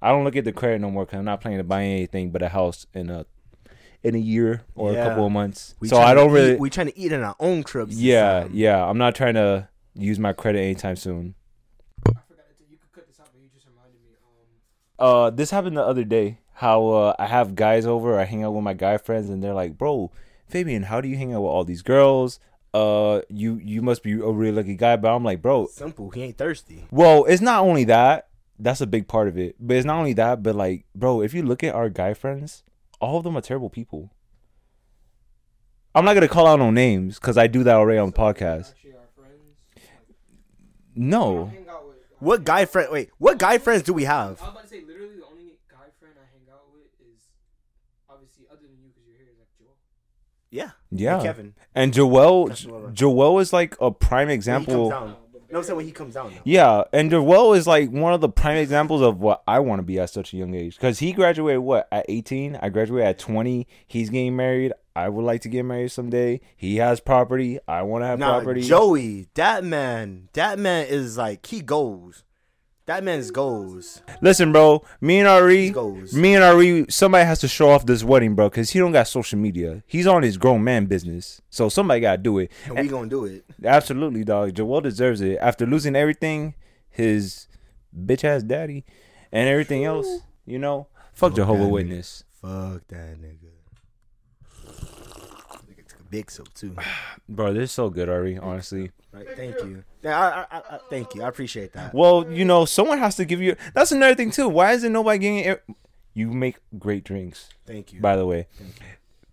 I 0.02 0.10
don't 0.10 0.24
look 0.24 0.36
at 0.36 0.46
the 0.46 0.52
credit 0.54 0.80
no 0.80 0.92
more 0.92 1.06
because 1.06 1.18
I'm 1.20 1.26
not 1.26 1.42
planning 1.42 1.58
to 1.58 1.64
buy 1.64 1.84
anything 1.84 2.30
but 2.32 2.42
a 2.44 2.50
house 2.50 2.86
in 2.94 3.10
a 3.10 3.26
in 4.04 4.14
a 4.16 4.20
year 4.20 4.62
or 4.76 4.94
Yeah. 4.94 5.06
a 5.06 5.10
couple 5.10 5.26
of 5.26 5.32
months. 5.32 5.76
We 5.80 5.88
so 5.88 5.98
I 5.98 6.14
don't 6.14 6.30
eat- 6.30 6.34
really. 6.34 6.56
We 6.56 6.70
trying 6.70 6.88
to 6.88 6.98
eat 6.98 7.12
in 7.12 7.22
our 7.24 7.36
own 7.40 7.64
cribs. 7.64 8.02
yeah, 8.02 8.42
time. 8.42 8.52
yeah. 8.54 8.86
I'm 8.86 8.98
not 9.00 9.16
trying 9.16 9.34
to 9.34 9.68
use 9.96 10.20
my 10.20 10.34
credit 10.34 10.60
anytime 10.60 10.96
soon. 10.96 11.34
I 12.06 12.12
forgot 12.28 12.48
to. 12.58 12.64
You 12.70 12.78
could 12.78 12.92
cut 12.94 13.08
this 13.08 13.20
out, 13.20 13.30
but 13.34 13.42
you 13.42 13.50
just 13.54 13.66
reminded 13.66 14.00
me. 14.04 14.12
Um. 15.00 15.06
Uh, 15.08 15.30
this 15.32 15.50
happened 15.52 15.76
the 15.78 15.84
other 15.84 16.04
day. 16.04 16.40
How 16.54 16.88
uh, 16.88 17.16
I 17.20 17.26
have 17.28 17.56
guys 17.56 17.86
over, 17.86 18.20
I 18.20 18.24
hang 18.26 18.44
out 18.44 18.54
with 18.54 18.64
my 18.64 18.74
guy 18.74 18.98
friends, 18.98 19.30
and 19.30 19.44
they're 19.44 19.54
like, 19.54 19.78
"Bro, 19.78 20.12
Fabian, 20.48 20.84
how 20.84 21.02
do 21.02 21.08
you 21.08 21.18
hang 21.18 21.34
out 21.34 21.42
with 21.42 21.50
all 21.52 21.64
these 21.64 21.82
girls? 21.84 22.40
Uh, 22.78 23.22
you 23.30 23.56
you 23.64 23.82
must 23.82 24.04
be 24.04 24.14
a 24.14 24.30
really 24.30 24.52
lucky 24.56 24.76
guy." 24.76 24.96
But 24.98 25.16
I'm 25.16 25.24
like, 25.24 25.42
bro, 25.42 25.68
Simple. 25.68 26.10
He 26.12 26.24
ain't 26.24 26.38
thirsty. 26.38 26.86
well, 26.92 27.26
it's 27.26 27.42
not 27.42 27.64
only 27.64 27.84
that. 27.86 28.28
That's 28.60 28.82
a 28.82 28.88
big 28.88 29.08
part 29.08 29.28
of 29.28 29.38
it. 29.38 29.56
But 29.60 29.78
it's 29.78 29.86
not 29.86 29.98
only 29.98 30.14
that, 30.14 30.42
but 30.44 30.56
like, 30.56 30.86
bro, 30.96 31.22
if 31.22 31.34
you 31.34 31.44
look 31.44 31.64
at 31.64 31.76
our 31.76 31.90
guy 31.90 32.14
friends, 32.14 32.64
all 33.00 33.18
of 33.18 33.24
them 33.24 33.38
are 33.38 33.42
terrible 33.42 33.70
people. 33.70 34.12
I'm 35.94 36.06
not 36.06 36.14
gonna 36.14 36.28
call 36.28 36.48
out 36.48 36.60
no 36.60 36.72
names 36.72 37.20
because 37.20 37.38
I 37.38 37.48
do 37.48 37.64
that 37.64 37.76
already 37.76 38.00
on 38.00 38.10
the 38.12 38.18
podcast. 38.18 38.72
Actually, 38.72 38.94
our 38.94 39.08
friends. 39.16 39.44
Like, 39.76 39.84
No, 40.96 41.52
I 44.42 44.46
was 44.46 44.52
about 44.52 44.64
to 44.64 44.68
say 44.68 44.82
literally 44.86 45.16
the 45.18 45.26
only 45.26 45.58
guy 45.70 45.88
friend 46.00 46.14
I 46.18 46.26
hang 46.32 46.46
out 46.54 46.66
with. 46.74 46.86
What 46.90 46.94
guy 46.94 47.16
friend? 47.16 48.10
Wait, 48.12 48.40
what 48.48 48.68
guy 48.68 48.88
friends 48.88 49.44
do 49.44 49.54
we 49.54 49.64
have? 49.66 49.97
Yeah. 50.50 50.72
yeah. 50.92 51.16
And 51.16 51.24
Kevin. 51.24 51.54
And 51.76 51.94
Joel, 51.94 52.48
That's 52.48 52.66
what 52.66 52.86
I- 52.88 52.92
Joel 52.92 53.40
is 53.40 53.52
like 53.54 53.76
a 53.82 53.92
prime 53.92 54.30
example. 54.30 54.90
No, 55.50 55.60
I'm 55.60 55.64
saying 55.64 55.78
when 55.78 55.86
he 55.86 55.94
comes 55.94 56.16
down. 56.16 56.32
Though. 56.32 56.42
Yeah, 56.44 56.84
and 56.92 57.10
Joel 57.10 57.54
is 57.54 57.66
like 57.66 57.90
one 57.90 58.14
of 58.14 58.20
the 58.20 58.28
prime 58.28 58.58
examples 58.58 59.02
of 59.02 59.20
what 59.22 59.44
I 59.48 59.60
want 59.60 59.80
to 59.80 59.84
be 59.84 59.98
at 59.98 60.10
such 60.10 60.34
a 60.34 60.38
young 60.38 60.54
age. 60.54 60.76
Because 60.76 61.00
he 61.00 61.14
graduated 61.14 61.62
what 61.62 61.88
at 61.90 62.06
eighteen? 62.10 62.58
I 62.62 62.68
graduated 62.68 63.08
at 63.08 63.20
twenty. 63.20 63.66
He's 63.88 64.10
getting 64.10 64.36
married. 64.36 64.74
I 64.94 65.08
would 65.08 65.24
like 65.24 65.42
to 65.42 65.50
get 65.50 65.64
married 65.64 65.92
someday. 65.92 66.42
He 66.58 66.78
has 66.78 67.00
property. 67.00 67.60
I 67.66 67.84
want 67.84 68.02
to 68.02 68.08
have 68.08 68.20
property. 68.20 68.62
Joey, 68.64 69.28
that 69.36 69.64
man, 69.64 70.28
that 70.34 70.60
man 70.60 70.88
is 70.88 71.18
like 71.18 71.46
he 71.46 71.62
goes. 71.62 72.24
That 72.88 73.04
man's 73.04 73.32
goals. 73.32 74.02
Listen, 74.22 74.54
bro. 74.54 74.82
Me 75.02 75.20
and 75.20 75.28
Ari, 75.28 75.74
me 76.14 76.36
and 76.36 76.44
Ari, 76.44 76.86
somebody 76.88 77.26
has 77.26 77.40
to 77.40 77.48
show 77.50 77.70
off 77.70 77.86
this 77.86 78.02
wedding, 78.02 78.34
bro, 78.34 78.50
because 78.50 78.70
he 78.70 78.80
don't 78.80 78.94
got 78.94 79.10
social 79.10 79.38
media. 79.38 79.84
He's 79.86 80.08
on 80.08 80.24
his 80.24 80.38
grown 80.38 80.64
man 80.64 80.86
business, 80.86 81.42
so 81.50 81.68
somebody 81.68 82.00
got 82.00 82.12
to 82.14 82.18
do 82.20 82.40
it. 82.40 82.50
And 82.66 82.80
we 82.80 82.88
gonna 82.88 83.10
do 83.10 83.26
it. 83.26 83.44
Absolutely, 83.62 84.24
dog. 84.24 84.54
Joel 84.56 84.80
deserves 84.80 85.20
it. 85.20 85.38
After 85.42 85.66
losing 85.66 85.98
everything, 85.98 86.56
his 86.90 87.50
bitch 87.94 88.24
ass 88.24 88.42
daddy, 88.42 88.86
and 89.34 89.50
everything 89.50 89.84
else, 89.84 90.08
you 90.46 90.58
know, 90.58 90.88
fuck 91.12 91.32
Fuck 91.32 91.36
Jehovah 91.36 91.66
nigga. 91.66 91.72
Witness. 91.72 92.24
Fuck 92.42 92.88
that 92.88 93.22
nigga. 93.22 93.47
Nigga 96.08 96.12
took 96.12 96.12
a 96.12 96.12
big 96.12 96.32
soap 96.32 96.54
too. 96.54 96.76
Bro, 97.30 97.54
this 97.54 97.64
is 97.66 97.72
so 97.72 97.90
good, 97.90 98.10
Ari. 98.10 98.38
Honestly. 98.38 98.92
Right. 99.12 99.28
Thank 99.36 99.56
you. 99.64 99.84
I, 100.04 100.10
I, 100.10 100.46
I, 100.52 100.80
thank 100.90 101.16
you. 101.16 101.24
I 101.24 101.28
appreciate 101.28 101.74
that. 101.74 101.94
Well, 101.94 102.32
you 102.32 102.46
know, 102.46 102.66
someone 102.66 103.00
has 103.00 103.16
to 103.16 103.26
give 103.26 103.42
you. 103.42 103.56
That's 103.74 103.92
another 103.92 104.16
thing 104.16 104.32
too. 104.32 104.48
Why 104.50 104.74
isn't 104.74 104.92
nobody 104.92 105.20
getting 105.20 105.40
it? 105.40 105.64
You 106.14 106.32
make 106.32 106.58
great 106.80 107.04
drinks, 107.04 107.50
Thank 107.66 107.94
you. 107.94 108.02
by 108.02 108.16
the 108.16 108.26
way. 108.26 108.48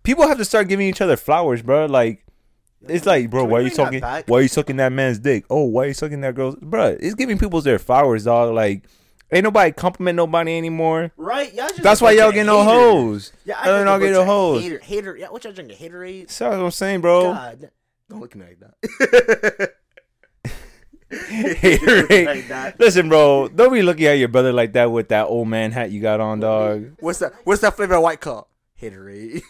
People 0.03 0.27
have 0.27 0.37
to 0.37 0.45
start 0.45 0.67
giving 0.67 0.87
each 0.87 1.01
other 1.01 1.17
flowers, 1.17 1.61
bro. 1.61 1.85
Like. 1.85 2.21
It's 2.87 3.07
like, 3.07 3.31
bro, 3.31 3.45
why 3.45 3.59
are 3.59 3.61
you 3.61 3.71
sucking? 3.71 4.01
Why 4.01 4.23
are 4.29 4.41
you 4.41 4.47
sucking 4.47 4.75
that 4.75 4.91
man's 4.91 5.17
dick? 5.17 5.45
Oh, 5.49 5.63
why 5.63 5.85
are 5.85 5.87
you 5.87 5.93
sucking 5.95 6.21
that 6.21 6.35
girl's? 6.35 6.55
Bro, 6.57 6.97
it's 6.99 7.15
giving 7.15 7.39
people 7.39 7.59
their 7.61 7.79
flowers, 7.79 8.25
dog. 8.25 8.53
Like, 8.53 8.83
ain't 9.31 9.43
nobody 9.43 9.71
compliment 9.71 10.15
nobody 10.15 10.57
anymore. 10.57 11.11
Right? 11.17 11.53
Y'all 11.53 11.67
just 11.69 11.81
That's 11.83 12.01
why 12.01 12.11
y'all 12.11 12.31
get 12.31 12.45
no 12.45 12.63
hoes. 12.63 13.31
Yeah, 13.45 13.55
Y'all 13.65 13.75
think 13.75 13.85
not 13.85 13.99
get 13.99 14.11
no 14.11 14.25
hoes. 14.25 14.61
Hater, 14.61 14.79
hater. 14.79 15.17
Yeah, 15.17 15.27
what 15.29 15.43
y'all 15.43 15.53
drinking? 15.53 15.77
Haterade? 15.77 16.27
That's 16.27 16.41
what 16.41 16.53
I'm 16.53 16.71
saying, 16.71 17.01
bro. 17.01 17.33
God, 17.33 17.69
don't 18.09 18.19
look 18.19 18.31
at 18.31 18.37
me 18.37 18.45
like 18.45 18.59
that. 18.59 19.73
Haterade. 21.11 22.25
like 22.25 22.47
that. 22.47 22.79
Listen, 22.79 23.09
bro, 23.09 23.47
don't 23.47 23.71
be 23.71 23.81
looking 23.81 24.05
at 24.07 24.13
your 24.13 24.27
brother 24.27 24.51
like 24.51 24.73
that 24.73 24.91
with 24.91 25.09
that 25.09 25.27
old 25.27 25.47
man 25.47 25.71
hat 25.71 25.91
you 25.91 26.01
got 26.01 26.19
on, 26.19 26.39
dog. 26.39 26.93
What's 26.99 27.19
that? 27.19 27.33
What's 27.43 27.61
that 27.61 27.75
flavor 27.75 27.95
of 27.95 28.03
White 28.03 28.21
Claw? 28.21 28.45
Haterade. 28.89 29.41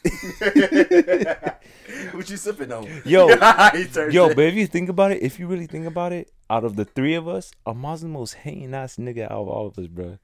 what 2.13 2.29
you 2.29 2.38
sipping 2.38 2.71
on? 2.71 2.88
Yo, 3.05 3.27
yo, 4.09 4.29
it. 4.29 4.36
but 4.36 4.45
if 4.45 4.55
you 4.55 4.67
think 4.67 4.89
about 4.89 5.11
it, 5.11 5.21
if 5.21 5.39
you 5.39 5.47
really 5.47 5.67
think 5.67 5.86
about 5.86 6.13
it, 6.13 6.31
out 6.49 6.63
of 6.63 6.75
the 6.75 6.86
three 6.86 7.15
of 7.15 7.27
us, 7.27 7.51
Ahmad's 7.65 8.01
the 8.01 8.07
most 8.07 8.33
hating 8.36 8.73
ass 8.73 8.97
nigga 8.97 9.25
out 9.25 9.31
of 9.31 9.47
all 9.47 9.67
of 9.67 9.77
us, 9.79 9.88
bro. 9.88 10.17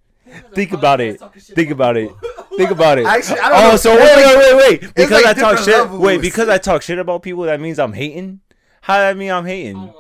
Think 0.54 0.72
about 0.72 1.02
it. 1.02 1.20
Think 1.36 1.72
about 1.72 1.98
it. 1.98 2.12
Think 2.58 2.72
about 2.72 3.00
it. 3.00 3.06
Actually, 3.06 3.40
I 3.40 3.50
don't 3.50 3.64
oh, 3.64 3.72
know. 3.72 3.76
so 3.78 3.96
wait, 3.96 4.16
wait, 4.16 4.38
wait, 4.38 4.56
wait. 4.56 4.82
Because 4.94 5.12
like 5.12 5.26
I 5.26 5.34
talk 5.34 5.58
shit. 5.58 5.68
levels. 5.68 6.00
Wait, 6.00 6.22
because 6.22 6.50
I 6.50 6.58
talk 6.58 6.82
shit 6.82 7.00
about 7.00 7.24
people, 7.24 7.44
that 7.44 7.60
means 7.60 7.80
I'm 7.80 7.94
hating. 7.94 8.42
How 8.82 8.98
that 8.98 9.18
mean 9.18 9.32
I'm 9.32 9.46
hating? 9.46 9.94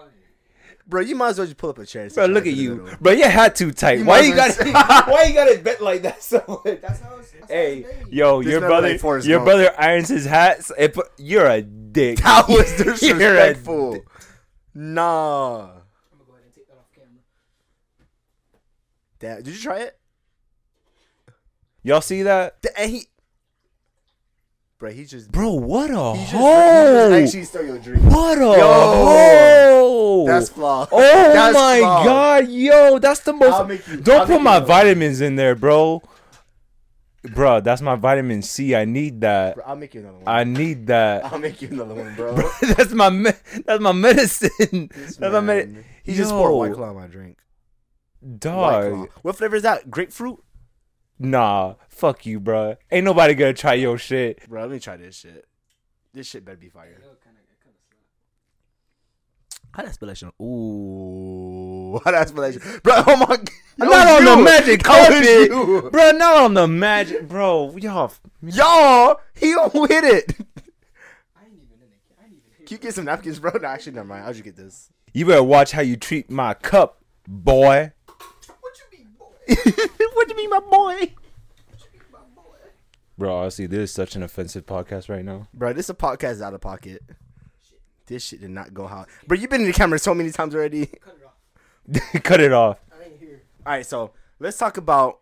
Bro, 0.88 1.02
you 1.02 1.16
might 1.16 1.30
as 1.30 1.38
well 1.38 1.48
just 1.48 1.58
pull 1.58 1.70
up 1.70 1.80
a 1.80 1.86
chair. 1.86 2.10
Bro, 2.10 2.26
look 2.28 2.46
at 2.48 2.54
you, 2.54 2.90
bro. 3.00 3.14
Your 3.14 3.30
hat 3.30 3.56
too 3.56 3.72
tight. 3.72 4.00
You 4.00 4.06
why 4.06 4.22
might 4.22 4.28
you 4.28 4.34
as 4.40 4.58
got 4.58 4.66
well 4.66 5.00
it? 5.08 5.12
Why 5.12 5.24
you 5.26 5.34
got 5.34 5.48
it 5.48 5.64
bent 5.64 5.82
like 5.82 6.02
that? 6.02 6.22
So 6.24 6.62
That's 6.66 7.00
how 7.02 7.18
it's. 7.18 7.32
That's 7.32 7.52
hey, 7.52 7.82
how 7.84 7.90
it's 7.90 8.10
yo, 8.12 8.42
This 8.44 8.52
your 8.52 8.60
brother, 8.62 8.90
like 8.90 9.02
your 9.26 9.38
Gump. 9.40 9.46
brother 9.46 9.74
irons 9.78 10.10
his 10.10 10.26
hats. 10.26 10.72
It 10.78 10.98
you're 11.18 11.46
a 11.48 11.62
dick. 11.62 12.20
That 12.24 12.48
was 12.50 12.80
You're 12.80 12.90
a 12.90 12.94
disrespectful. 12.98 13.94
dick. 13.94 14.04
Nah. 14.74 15.60
I'm 15.64 15.68
gonna 15.68 15.80
go 16.28 16.34
ahead 16.34 16.46
and 16.46 16.54
take 16.56 16.68
that 16.68 16.78
off 16.78 16.92
camera. 16.94 17.10
Damn, 19.20 19.44
did 19.44 19.54
you 19.56 19.62
try 19.62 19.80
it? 19.80 19.98
Y'all 21.84 22.02
see 22.02 22.24
that, 22.24 22.62
Da- 22.62 22.70
And 22.78 22.92
he, 22.92 23.06
bro, 24.82 24.90
he 24.92 25.06
just, 25.06 25.32
bro? 25.32 25.52
What 25.54 25.92
a 25.92 26.14
he 26.18 26.22
just, 26.24 26.32
hoe! 26.34 27.20
he 27.20 27.28
just 27.28 27.52
stole 27.52 27.64
your 27.64 27.78
drink. 27.78 28.02
what 28.12 28.38
a 28.40 28.42
Yo. 28.42 28.64
hoe! 29.06 30.26
That's 30.28 30.50
flaw. 30.50 30.88
Oh 30.92 31.00
That's 31.00 31.54
my 31.54 31.78
flaw. 31.80 32.04
god, 32.04 32.48
yo, 32.50 32.98
that's 33.00 33.20
the 33.22 33.32
most. 33.34 33.88
you- 33.88 33.98
Don't 33.98 34.22
I'll 34.22 34.26
put 34.28 34.42
my 34.42 34.60
vitamins 34.60 35.22
in 35.22 35.36
there, 35.36 35.54
bro. 35.56 36.02
Bro, 37.36 37.62
that's 37.62 37.84
my 37.84 37.94
vitamin 37.96 38.42
C. 38.42 38.76
I 38.76 38.86
need 38.86 39.22
that. 39.22 39.54
Bro, 39.54 39.66
I'll 39.68 39.76
make 39.76 39.94
you 39.94 40.00
another 40.02 40.18
one. 40.18 40.28
I 40.28 40.44
need 40.44 40.88
that. 40.88 41.26
I'll 41.26 41.38
make 41.38 41.62
you 41.62 41.68
another 41.70 41.94
one, 41.94 42.16
bro. 42.16 42.36
that's 42.76 42.94
my 42.94 43.12
me- 43.12 43.32
that's 43.64 43.80
my 43.82 43.92
medicine. 43.92 44.90
This 44.96 45.18
that's 45.18 45.32
my 45.32 45.40
man, 45.42 45.74
med- 45.74 45.86
He 46.04 46.16
just 46.16 46.32
poured 46.32 46.54
White 46.56 46.74
Claw 46.76 46.90
on 46.90 46.96
my 46.96 47.06
drink. 47.06 47.38
Dog. 48.40 49.10
What 49.22 49.36
flavor 49.36 49.56
is 49.56 49.62
that? 49.64 49.92
Grapefruit? 49.92 50.44
Nah, 51.24 51.76
fuck 51.88 52.26
you, 52.26 52.40
bro. 52.40 52.78
Ain't 52.92 53.06
nobody 53.06 53.36
gonna 53.36 53.54
try 53.54 53.76
your 53.76 53.98
shit. 54.00 54.48
Bro, 54.50 54.62
let 54.62 54.72
me 54.72 54.80
try 54.80 54.98
this 54.98 55.16
shit. 55.16 55.46
This 56.14 56.26
shit 56.28 56.44
better 56.44 56.58
be 56.58 56.68
fire. 56.70 56.98
Yo, 57.00 57.10
kinda, 57.24 57.40
kinda 57.64 57.78
slap. 57.88 58.00
How 59.72 59.84
that 59.84 59.94
spell 59.94 60.08
that 60.10 60.18
shit? 60.18 60.30
Ooh, 60.42 62.00
how 62.06 62.10
that 62.12 62.28
spell 62.30 62.42
that 62.42 62.54
shit? 62.54 62.84
Bro, 62.84 63.04
oh 63.06 63.16
my 63.18 63.38
god. 63.38 63.50
not 63.78 64.08
on 64.08 64.26
the 64.26 64.44
magic 64.44 64.82
That 64.84 65.52
carpet, 65.52 65.92
bro. 65.92 66.12
Not 66.12 66.38
on 66.38 66.54
the 66.56 66.68
magic, 66.68 67.28
bro. 67.28 67.76
Y'all, 67.78 68.12
Y'all, 68.42 69.20
he 69.36 69.52
don't 69.52 69.72
hit 69.92 70.04
it. 70.04 70.34
I 71.38 71.46
ain't 71.46 71.54
even 71.54 71.78
in 71.82 71.84
it. 71.84 72.02
I 72.20 72.24
ain't 72.24 72.34
even. 72.34 72.66
Can 72.66 72.76
you 72.76 72.78
get 72.80 72.96
some 72.96 73.06
napkins, 73.06 73.38
bro? 73.40 73.52
No, 73.62 73.68
actually, 73.68 73.94
never 73.94 74.08
mind. 74.08 74.26
I'll 74.26 74.34
just 74.34 74.44
get 74.44 74.56
this. 74.56 74.90
you 75.14 75.28
better 75.28 75.44
watch 75.44 75.72
how 75.72 75.82
you 75.82 75.98
treat 75.98 76.32
my 76.32 76.56
cup, 76.56 77.04
boy. 77.28 77.92
What 78.08 78.74
you 78.80 78.98
mean, 78.98 79.10
boy? 79.20 79.26
what 80.14 80.28
do 80.28 80.34
you 80.34 80.38
mean, 80.38 80.50
my 80.50 80.60
boy? 80.60 81.14
Bro, 83.18 83.36
honestly, 83.36 83.68
this 83.68 83.90
is 83.90 83.92
such 83.92 84.16
an 84.16 84.24
offensive 84.24 84.66
podcast 84.66 85.10
right 85.10 85.24
now. 85.24 85.48
Bro, 85.54 85.74
this 85.74 85.86
is 85.86 85.90
a 85.92 85.96
podcast 85.96 86.42
out 86.42 86.54
of 86.54 86.62
pocket. 86.62 87.04
This 88.08 88.26
shit 88.26 88.42
did 88.42 88.50
not 88.50 88.74
go 88.74 88.88
how. 88.88 89.06
Bro, 89.28 89.38
you've 89.38 89.50
been 89.50 89.62
in 89.62 89.68
the 89.68 89.74
camera 89.74 90.00
so 90.00 90.14
many 90.14 90.32
times 90.32 90.56
already. 90.56 90.88
Cut 90.88 91.16
it 91.16 91.26
off. 91.26 92.14
Cut 92.24 92.40
it 92.40 92.52
off. 92.52 92.80
I 92.92 93.06
ain't 93.06 93.20
here. 93.20 93.42
All 93.66 93.74
right, 93.74 93.86
so 93.86 94.12
let's 94.40 94.58
talk 94.58 94.78
about 94.78 95.20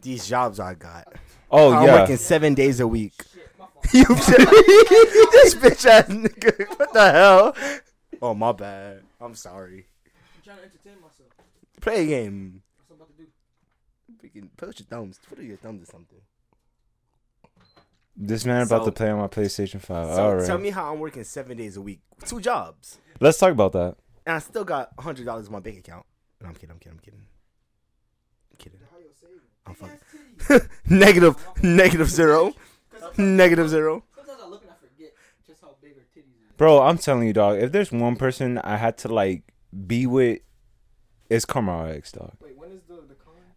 these 0.00 0.26
jobs 0.26 0.60
I 0.60 0.74
got. 0.74 1.12
Oh 1.50 1.70
yeah. 1.70 1.78
I'm 1.78 2.00
working 2.00 2.16
seven 2.16 2.54
days 2.54 2.80
a 2.80 2.86
week. 2.88 3.14
Shit. 3.32 3.44
You 3.94 4.04
this 4.04 5.54
bitch 5.54 5.86
ass 5.86 6.08
nigga. 6.08 6.78
What 6.78 6.92
the 6.92 7.10
hell? 7.12 7.56
Oh 8.20 8.34
my 8.34 8.52
bad. 8.52 9.02
I'm 9.20 9.34
sorry. 9.34 9.86
I'm 10.04 10.42
trying 10.44 10.56
to 10.58 10.62
entertain 10.64 11.00
myself. 11.00 11.28
Play 11.80 12.02
a 12.02 12.06
game. 12.06 12.62
What's 12.76 12.90
I'm 12.90 12.96
about 12.96 13.16
to 13.16 13.22
do? 13.22 13.28
Freaking 14.22 14.48
put 14.56 14.78
your 14.78 14.86
thumbs. 14.86 15.20
Put 15.28 15.38
your 15.40 15.56
thumbs 15.56 15.82
or 15.82 15.86
something. 15.86 16.18
This 18.16 18.44
man 18.44 18.62
about 18.66 18.80
So- 18.82 18.86
to 18.86 18.92
play 18.92 19.10
on 19.10 19.18
my 19.18 19.28
PlayStation 19.28 19.80
Five. 19.80 20.14
So 20.14 20.22
All 20.22 20.36
right. 20.36 20.46
tell 20.46 20.58
me 20.58 20.70
how 20.70 20.92
I'm 20.92 20.98
working 20.98 21.22
seven 21.24 21.56
days 21.56 21.76
a 21.76 21.80
week, 21.80 22.00
two 22.24 22.40
jobs, 22.40 22.98
Let's 23.20 23.38
talk 23.38 23.52
about 23.52 23.72
that. 23.72 23.96
and 24.26 24.34
I 24.34 24.38
still 24.40 24.64
got 24.64 24.90
hundred 24.98 25.24
dollars 25.26 25.46
in 25.46 25.52
my 25.52 25.60
bank 25.60 25.78
account. 25.78 26.04
No, 26.40 26.48
I'm 26.48 26.54
kidding. 26.54 26.70
I'm 26.70 26.78
kidding. 26.78 26.98
I'm 26.98 27.02
kidding. 27.04 27.20
I'm 28.52 28.56
kidding. 28.58 28.80
How 28.90 28.98
you 28.98 29.10
saving? 29.20 29.38
I'm 29.66 29.74
fucking 29.74 29.98
ass 30.40 30.68
titties. 30.68 30.90
negative, 30.90 31.36
negative 31.62 32.10
zero, 32.10 32.50
'Cause 32.90 33.00
sometimes- 33.00 33.18
negative 33.18 33.68
zero. 33.68 34.04
Sometimes 34.16 34.40
I 34.42 34.48
look 34.48 34.62
and 34.62 34.70
I 34.72 34.74
forget 34.74 35.12
just 35.46 35.60
how 35.60 35.76
big 35.80 35.94
her 35.94 36.02
titties 36.14 36.50
are. 36.50 36.54
Bro, 36.56 36.80
I'm 36.82 36.98
telling 36.98 37.26
you, 37.28 37.32
dog. 37.32 37.58
If 37.58 37.70
there's 37.70 37.92
one 37.92 38.16
person 38.16 38.58
I 38.58 38.78
had 38.78 38.98
to 38.98 39.08
like 39.08 39.44
be 39.86 40.06
with, 40.08 40.40
it's 41.30 41.46
Kamara 41.46 41.94
X, 41.96 42.10
dog. 42.12 42.32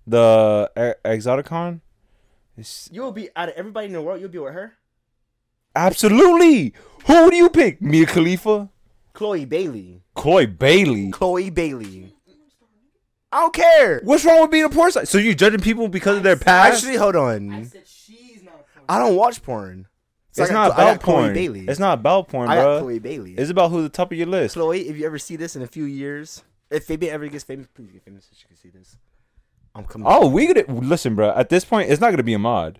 Wait, 0.05 0.17
when 0.17 0.23
is 0.25 0.65
the 0.65 0.71
the 0.75 0.95
con? 1.05 1.13
E- 1.13 1.17
Exoticon. 1.17 1.81
It's 2.57 2.89
You'll 2.91 3.11
be 3.11 3.29
out 3.35 3.49
of 3.49 3.55
everybody 3.55 3.87
in 3.87 3.93
the 3.93 4.01
world. 4.01 4.19
You'll 4.19 4.29
be 4.29 4.37
with 4.39 4.53
her, 4.53 4.73
absolutely. 5.75 6.73
Who 7.07 7.29
do 7.31 7.35
you 7.35 7.49
pick? 7.49 7.81
Mia 7.81 8.05
Khalifa, 8.05 8.69
Chloe 9.13 9.45
Bailey. 9.45 10.01
Chloe 10.15 10.45
Bailey. 10.45 11.11
Chloe 11.11 11.49
Bailey. 11.49 12.13
I 13.33 13.39
don't 13.41 13.53
care. 13.53 14.01
What's 14.03 14.25
wrong 14.25 14.41
with 14.41 14.51
being 14.51 14.65
a 14.65 14.69
porn 14.69 14.91
star? 14.91 15.05
So 15.05 15.17
you 15.17 15.33
judging 15.33 15.61
people 15.61 15.87
because 15.87 16.17
of 16.17 16.23
their 16.23 16.35
past? 16.35 16.83
Actually, 16.83 16.97
hold 16.97 17.15
I 17.15 17.19
on. 17.35 17.65
said 17.65 17.83
she's 17.87 18.43
not 18.43 18.55
a 18.55 18.57
porn. 18.73 18.85
I 18.89 18.99
don't 18.99 19.15
watch 19.15 19.41
porn. 19.41 19.87
So 20.33 20.43
it's 20.43 20.51
I 20.51 20.53
got- 20.53 20.59
not 20.67 20.73
I 20.73 20.75
got 20.83 20.91
about 20.95 21.01
Chloe 21.03 21.15
porn. 21.21 21.33
Bailey. 21.33 21.65
It's 21.67 21.79
not 21.79 21.93
about 21.99 22.27
porn, 22.27 22.49
I 22.49 22.55
got 22.55 22.63
bro. 22.63 22.79
Chloe 22.81 22.99
Bailey. 22.99 23.33
It's 23.35 23.49
about 23.49 23.71
who's 23.71 23.83
the 23.83 23.89
top 23.89 24.11
of 24.11 24.17
your 24.17 24.27
list. 24.27 24.55
Chloe, 24.55 24.81
if 24.89 24.97
you 24.97 25.05
ever 25.05 25.17
see 25.17 25.37
this 25.37 25.55
in 25.55 25.61
a 25.61 25.67
few 25.67 25.85
years, 25.85 26.43
if 26.69 26.83
Fabian 26.83 27.13
ever 27.13 27.25
gets 27.27 27.45
famous, 27.45 27.67
please 27.73 27.89
get 27.91 28.03
famous 28.03 28.25
so 28.25 28.35
she 28.37 28.47
can 28.47 28.57
see 28.57 28.69
this. 28.69 28.97
I'm 29.75 29.85
coming. 29.85 30.07
Oh, 30.09 30.27
we 30.27 30.47
could 30.47 30.67
listen, 30.69 31.15
bro. 31.15 31.31
At 31.31 31.49
this 31.49 31.63
point, 31.65 31.89
it's 31.89 32.01
not 32.01 32.11
gonna 32.11 32.23
be 32.23 32.35
Ahmad 32.35 32.79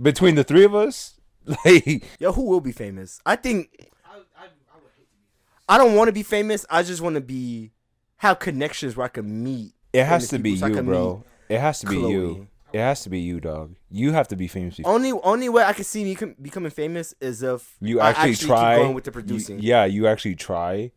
between 0.00 0.34
the 0.34 0.44
three 0.44 0.64
of 0.64 0.74
us. 0.74 1.14
Like, 1.64 2.04
Yo, 2.20 2.30
who 2.32 2.42
will 2.44 2.60
be 2.60 2.70
famous? 2.70 3.20
I 3.26 3.34
think 3.34 3.68
I, 4.06 4.10
I, 4.14 4.14
I 4.14 4.16
would 4.16 4.92
hate 4.96 5.08
to 5.08 5.16
be 5.18 5.26
famous. 5.26 5.64
I 5.68 5.76
don't 5.76 5.96
want 5.96 6.06
to 6.06 6.12
be 6.12 6.22
famous. 6.22 6.64
I 6.70 6.84
just 6.84 7.00
want 7.00 7.16
to 7.16 7.20
be 7.20 7.72
have 8.18 8.38
connections 8.38 8.96
where 8.96 9.06
I 9.06 9.08
can 9.08 9.42
meet. 9.42 9.72
it 9.92 10.04
has 10.04 10.28
to 10.28 10.38
be 10.38 10.56
so 10.56 10.66
you, 10.66 10.82
bro. 10.82 11.24
It 11.48 11.58
has 11.58 11.80
to 11.80 11.86
be 11.88 11.96
Chloe. 11.96 12.12
you. 12.12 12.46
It 12.72 12.78
has 12.78 13.02
to 13.02 13.10
be 13.10 13.18
you, 13.18 13.40
dog. 13.40 13.74
You 13.90 14.12
have 14.12 14.28
to 14.28 14.36
be 14.36 14.46
famous. 14.46 14.76
Before. 14.76 14.92
Only 14.94 15.10
only 15.10 15.48
way 15.48 15.64
I 15.64 15.72
can 15.72 15.82
see 15.84 16.04
me 16.04 16.14
com- 16.14 16.36
becoming 16.40 16.70
famous 16.70 17.12
is 17.20 17.42
if 17.42 17.74
You 17.80 17.98
I 18.00 18.10
actually, 18.10 18.36
keep 18.36 18.46
try. 18.46 18.76
going 18.76 18.94
with 18.94 19.02
the 19.04 19.10
You- 19.10 19.12
producing. 19.14 19.58
yeah, 19.58 19.84
you 19.84 20.06
actually 20.06 20.36
try. 20.36 20.92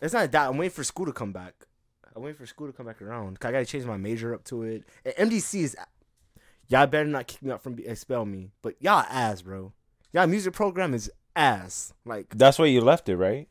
It's 0.00 0.14
not 0.14 0.30
that. 0.30 0.48
I'm 0.48 0.56
waiting 0.58 0.70
for 0.74 0.84
school 0.84 1.06
to 1.06 1.12
come 1.12 1.32
back. 1.32 1.54
I'm 2.14 2.22
waiting 2.22 2.38
for 2.38 2.46
school 2.46 2.66
to 2.66 2.72
come 2.72 2.86
back 2.86 3.00
around. 3.00 3.38
I 3.42 3.52
gotta 3.52 3.64
change 3.64 3.84
my 3.84 3.96
major 3.96 4.34
up 4.34 4.44
to 4.44 4.62
it. 4.62 4.84
And 5.04 5.30
MDC 5.30 5.60
is. 5.62 5.76
Y'all 6.68 6.86
better 6.86 7.08
not 7.08 7.26
kick 7.26 7.42
me 7.42 7.50
out 7.50 7.62
from 7.62 7.78
expel 7.84 8.24
me. 8.24 8.50
But 8.62 8.76
y'all 8.80 9.04
ass, 9.08 9.42
bro. 9.42 9.72
Y'all 10.12 10.26
music 10.26 10.52
program 10.52 10.94
is 10.94 11.10
ass. 11.36 11.92
Like 12.04 12.36
That's 12.36 12.58
why 12.58 12.66
you 12.66 12.80
left 12.80 13.08
it, 13.08 13.16
right? 13.16 13.48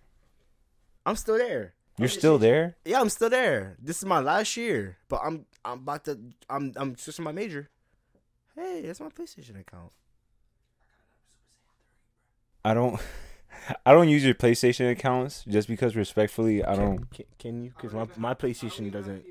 I'm 1.05 1.15
still 1.15 1.37
there. 1.37 1.73
You're 1.97 2.07
still 2.07 2.37
there. 2.37 2.77
Yeah, 2.85 2.99
I'm 2.99 3.09
still 3.09 3.29
there. 3.29 3.77
This 3.79 3.97
is 3.97 4.05
my 4.05 4.19
last 4.19 4.57
year, 4.57 4.97
but 5.07 5.21
I'm 5.23 5.45
I'm 5.63 5.79
about 5.79 6.05
to 6.05 6.19
I'm 6.49 6.73
I'm 6.75 6.97
switching 6.97 7.25
my 7.25 7.31
major. 7.31 7.69
Hey, 8.55 8.81
that's 8.85 8.99
my 8.99 9.09
PlayStation 9.09 9.59
account. 9.59 9.91
I 12.63 12.73
don't. 12.73 12.99
I 13.85 13.91
don't 13.93 14.09
use 14.09 14.23
your 14.25 14.33
PlayStation 14.35 14.91
accounts 14.91 15.43
just 15.47 15.67
because, 15.67 15.95
respectfully, 15.95 16.63
I 16.63 16.75
don't. 16.75 17.09
Can, 17.11 17.25
can 17.39 17.63
you? 17.63 17.73
Because 17.75 17.93
my 17.93 18.07
my 18.17 18.33
PlayStation 18.33 18.91
doesn't. 18.91 19.23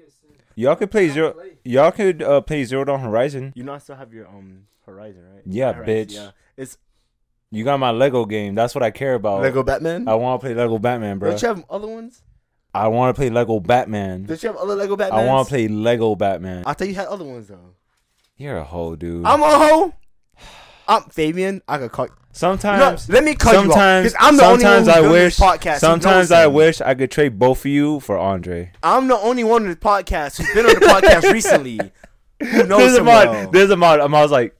Y'all 0.57 0.77
could 0.77 0.91
play 0.91 1.09
zero. 1.09 1.35
Y'all 1.65 1.93
could 1.93 2.23
uh, 2.23 2.41
play 2.41 2.65
Zero 2.65 2.85
Dawn 2.85 3.01
Horizon. 3.01 3.53
You 3.55 3.63
know, 3.65 3.73
I 3.75 3.79
still 3.79 3.97
have 3.97 4.13
your 4.13 4.27
um 4.29 4.67
Horizon, 4.85 5.25
right? 5.33 5.43
Yeah, 5.47 5.73
Horizon, 5.73 5.95
bitch. 5.95 6.15
Yeah, 6.15 6.31
it's 6.57 6.77
You 7.51 7.65
got 7.65 7.79
my 7.79 7.91
Lego 7.91 8.25
game. 8.25 8.55
That's 8.55 8.75
what 8.75 8.83
I 8.83 8.91
care 8.91 9.15
about. 9.15 9.43
Lego 9.43 9.63
Batman. 9.63 10.07
I 10.09 10.15
want 10.17 10.41
to 10.41 10.47
play 10.47 10.55
Lego 10.55 10.79
Batman, 10.79 11.19
bro. 11.19 11.31
Don't 11.31 11.43
you 11.43 11.49
have 11.49 11.65
other 11.71 11.87
ones? 11.87 12.23
I 12.73 12.89
want 12.89 13.15
to 13.15 13.19
play 13.19 13.31
Lego 13.31 13.59
Batman. 13.59 14.25
Don't 14.25 14.43
you 14.43 14.49
have 14.49 14.57
other 14.59 14.77
Lego 14.77 14.97
Batman? 14.97 15.21
I 15.21 15.27
want 15.27 15.49
to 15.49 15.51
play 15.51 15.67
Lego 15.67 16.15
Batman. 16.15 16.63
I 16.67 16.73
thought 16.75 16.89
you 16.89 16.95
had 16.95 17.09
other 17.09 17.25
ones 17.25 17.49
though. 17.49 17.75
You're 18.37 18.59
a 18.59 18.65
hoe, 18.65 18.97
dude. 18.97 19.25
I'm 19.25 19.43
a 19.43 19.59
hoe. 19.59 19.95
I'm 20.91 21.03
Fabian. 21.05 21.63
I 21.69 21.79
could 21.79 21.93
call. 21.93 22.09
sometimes, 22.33 23.09
No, 23.09 23.15
let 23.15 23.25
me 23.25 23.35
cut 23.35 23.53
you 23.53 23.59
off, 23.61 23.65
sometimes, 23.67 24.13
'cause 24.13 24.17
I'm 24.21 24.37
the 24.37 24.45
only 24.45 24.61
sometimes 24.63 24.87
one 24.89 24.97
who's 24.97 24.97
I 24.97 25.01
done 25.03 25.13
wish. 25.13 25.37
this 25.37 25.47
podcast 25.47 25.79
sometimes 25.79 26.33
I 26.33 26.47
wish 26.49 26.81
I 26.81 26.95
could 26.95 27.11
trade 27.11 27.39
both 27.39 27.61
of 27.61 27.67
you 27.67 28.01
for 28.01 28.19
Andre. 28.19 28.73
I'm 28.83 29.07
the 29.09 29.17
only 29.19 29.45
one 29.45 29.63
on 29.63 29.69
the 29.71 29.77
podcast 29.77 30.37
who's 30.39 30.53
been 30.55 30.67
on 30.67 30.75
the 30.75 30.87
podcast 30.87 31.33
recently. 31.33 31.81
Who 32.43 32.65
knows 32.67 32.79
There's 32.79 32.99
Ahmad. 32.99 33.29
well. 33.29 33.51
There's 33.51 33.71
Ahmad. 33.71 34.01
Um, 34.01 34.15
I 34.15 34.23
was 34.23 34.31
like, 34.33 34.57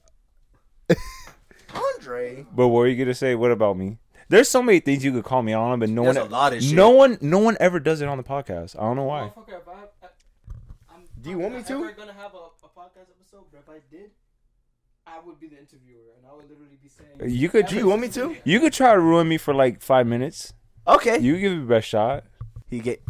Andre. 1.73 2.45
but 2.53 2.67
what 2.69 2.81
are 2.81 2.87
you 2.87 2.95
gonna 3.03 3.13
say? 3.13 3.35
What 3.35 3.51
about 3.51 3.77
me? 3.77 3.97
There's 4.29 4.47
so 4.49 4.61
many 4.63 4.79
things 4.79 5.03
you 5.03 5.11
could 5.11 5.23
call 5.25 5.41
me 5.43 5.51
on, 5.53 5.79
but 5.79 5.89
no 5.89 6.03
There's 6.03 6.15
one, 6.17 6.27
a 6.27 6.29
lot 6.29 6.53
of 6.53 6.63
shit. 6.63 6.73
no 6.73 6.91
one, 6.91 7.17
no 7.19 7.39
one 7.39 7.57
ever 7.59 7.79
does 7.81 8.01
it 8.01 8.07
on 8.07 8.17
the 8.17 8.23
podcast. 8.23 8.77
I 8.77 8.81
don't 8.83 8.95
know 8.95 9.03
why. 9.03 9.31
Motherfucker, 9.35 9.59
if 9.59 9.67
I, 9.67 9.71
I, 9.71 10.07
I'm, 10.95 11.01
Do 11.21 11.29
you 11.29 11.35
I'm 11.37 11.41
want 11.41 11.53
me 11.55 11.59
not 11.59 11.67
to? 11.67 11.73
ever 11.73 11.91
gonna 11.91 12.13
have 12.13 12.33
a, 12.33 12.37
a 12.37 12.69
podcast 12.69 13.09
episode, 13.19 13.43
but 13.51 13.59
if 13.59 13.69
I 13.69 13.79
did, 13.91 14.11
I 15.13 15.19
would 15.25 15.39
be 15.39 15.47
the 15.47 15.57
interviewer, 15.59 16.13
and 16.17 16.25
I 16.29 16.35
would 16.35 16.49
literally 16.49 16.77
be 16.81 16.89
saying. 16.89 17.29
You 17.39 17.49
could- 17.49 17.71
you 17.71 17.87
want 17.87 18.01
me 18.01 18.09
to? 18.09 18.35
You 18.43 18.59
could 18.59 18.73
try 18.73 18.93
to 18.93 18.99
ruin 18.99 19.27
me 19.27 19.37
for 19.37 19.53
like 19.53 19.81
five 19.81 20.07
minutes. 20.07 20.53
Okay. 20.87 21.19
You 21.19 21.37
give 21.39 21.51
it 21.51 21.55
your 21.55 21.65
best 21.65 21.87
shot. 21.87 22.23
he 22.69 22.79
get. 22.79 23.01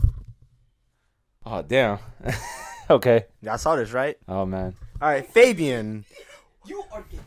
Oh 1.45 1.62
damn. 1.62 1.99
Okay. 2.89 3.26
Y'all 3.41 3.58
saw 3.58 3.78
this, 3.78 3.93
right? 3.93 4.18
Oh 4.28 4.45
man. 4.45 4.76
All 5.02 5.08
right, 5.08 5.26
Fabian. 5.26 6.04
You 6.66 6.84
are 6.91 7.06
gay. 7.10 7.20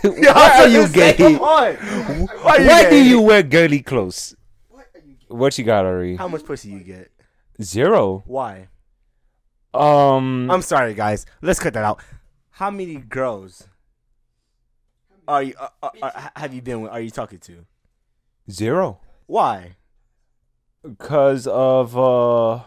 Why 0.32 0.60
are 0.62 0.68
you 0.68 0.88
gay? 0.88 1.12
Come 1.12 1.34
on. 1.34 1.74
Why, 1.74 2.56
are 2.56 2.60
you 2.62 2.66
Why 2.68 2.88
do 2.90 2.96
you 2.96 3.20
wear 3.20 3.42
girly 3.42 3.82
clothes? 3.82 4.34
What 4.70 4.86
are 4.94 5.00
you 5.04 5.12
gay? 5.20 5.26
What 5.28 5.58
you 5.58 5.64
got, 5.64 5.84
Ari? 5.84 6.16
How 6.16 6.28
much 6.28 6.44
pussy 6.46 6.70
you 6.70 6.80
get? 6.80 7.10
Zero. 7.60 8.22
Why? 8.24 8.68
Um. 9.74 10.50
I'm 10.50 10.62
sorry, 10.62 10.94
guys. 10.94 11.26
Let's 11.42 11.58
cut 11.60 11.74
that 11.74 11.84
out. 11.84 12.00
How 12.52 12.70
many 12.70 12.96
girls 12.96 13.68
are 15.28 15.42
you? 15.42 15.54
Uh, 15.58 15.68
uh, 15.82 15.90
uh, 16.02 16.28
have 16.36 16.52
you 16.54 16.62
been 16.62 16.82
with? 16.82 16.92
Are 16.92 17.00
you 17.00 17.10
talking 17.10 17.38
to? 17.40 17.64
zero. 18.50 19.00
Why? 19.26 19.76
Cause 20.98 21.46
of 21.46 21.96
uh. 21.98 22.60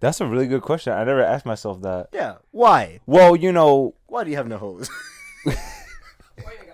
That's 0.00 0.20
a 0.20 0.26
really 0.26 0.48
good 0.48 0.62
question. 0.62 0.92
I 0.92 1.04
never 1.04 1.22
asked 1.22 1.46
myself 1.46 1.80
that. 1.82 2.08
Yeah. 2.12 2.38
Why? 2.50 2.98
Well, 3.06 3.36
you 3.36 3.52
know, 3.52 3.94
Why 4.06 4.24
do 4.24 4.30
you 4.30 4.36
have 4.36 4.48
no 4.48 4.58
hoes? 4.58 4.90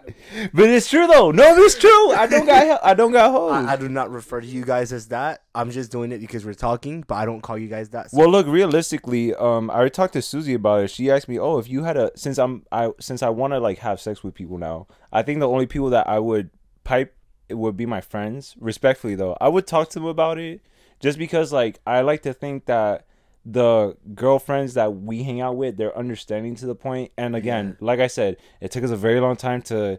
Why 0.08 0.34
you 0.34 0.42
gotta 0.42 0.50
but 0.54 0.68
it's 0.70 0.88
true 0.88 1.06
though. 1.06 1.30
No, 1.30 1.56
it's 1.56 1.78
true. 1.78 2.12
I 2.12 2.26
don't 2.26 2.46
got. 2.46 2.84
I 2.84 2.94
don't 2.94 3.12
got 3.12 3.30
hoes. 3.30 3.52
I, 3.52 3.72
I 3.72 3.76
do 3.76 3.88
not 3.88 4.10
refer 4.10 4.40
to 4.40 4.46
you 4.46 4.64
guys 4.64 4.92
as 4.92 5.08
that. 5.08 5.42
I'm 5.54 5.70
just 5.70 5.90
doing 5.90 6.12
it 6.12 6.18
because 6.18 6.44
we're 6.44 6.54
talking, 6.54 7.04
but 7.06 7.16
I 7.16 7.24
don't 7.24 7.40
call 7.40 7.58
you 7.58 7.68
guys 7.68 7.90
that. 7.90 8.08
Well, 8.12 8.28
look, 8.28 8.46
realistically, 8.46 9.34
um, 9.34 9.70
I 9.70 9.74
already 9.74 9.90
talked 9.90 10.12
to 10.14 10.22
Susie 10.22 10.54
about 10.54 10.84
it. 10.84 10.90
She 10.90 11.10
asked 11.10 11.28
me, 11.28 11.38
"Oh, 11.38 11.58
if 11.58 11.68
you 11.68 11.84
had 11.84 11.96
a 11.96 12.10
since 12.16 12.38
I'm 12.38 12.64
I 12.70 12.90
since 13.00 13.22
I 13.22 13.28
want 13.28 13.52
to 13.52 13.58
like 13.58 13.78
have 13.78 14.00
sex 14.00 14.22
with 14.22 14.34
people 14.34 14.58
now, 14.58 14.86
I 15.12 15.22
think 15.22 15.40
the 15.40 15.48
only 15.48 15.66
people 15.66 15.90
that 15.90 16.08
I 16.08 16.18
would 16.18 16.50
pipe 16.84 17.14
it 17.48 17.54
would 17.54 17.76
be 17.76 17.86
my 17.86 18.00
friends. 18.00 18.54
Respectfully, 18.58 19.14
though, 19.14 19.36
I 19.40 19.48
would 19.48 19.66
talk 19.66 19.90
to 19.90 19.98
them 19.98 20.06
about 20.06 20.38
it, 20.38 20.60
just 21.00 21.18
because 21.18 21.52
like 21.52 21.80
I 21.86 22.02
like 22.02 22.22
to 22.22 22.32
think 22.32 22.66
that 22.66 23.06
the 23.44 23.96
girlfriends 24.14 24.74
that 24.74 24.94
we 24.94 25.22
hang 25.22 25.40
out 25.40 25.56
with, 25.56 25.76
they're 25.76 25.96
understanding 25.96 26.54
to 26.56 26.66
the 26.66 26.74
point. 26.74 27.12
And 27.16 27.34
again, 27.34 27.76
like 27.80 28.00
I 28.00 28.06
said, 28.06 28.36
it 28.60 28.70
took 28.70 28.84
us 28.84 28.90
a 28.90 28.96
very 28.96 29.20
long 29.20 29.36
time 29.36 29.62
to 29.62 29.98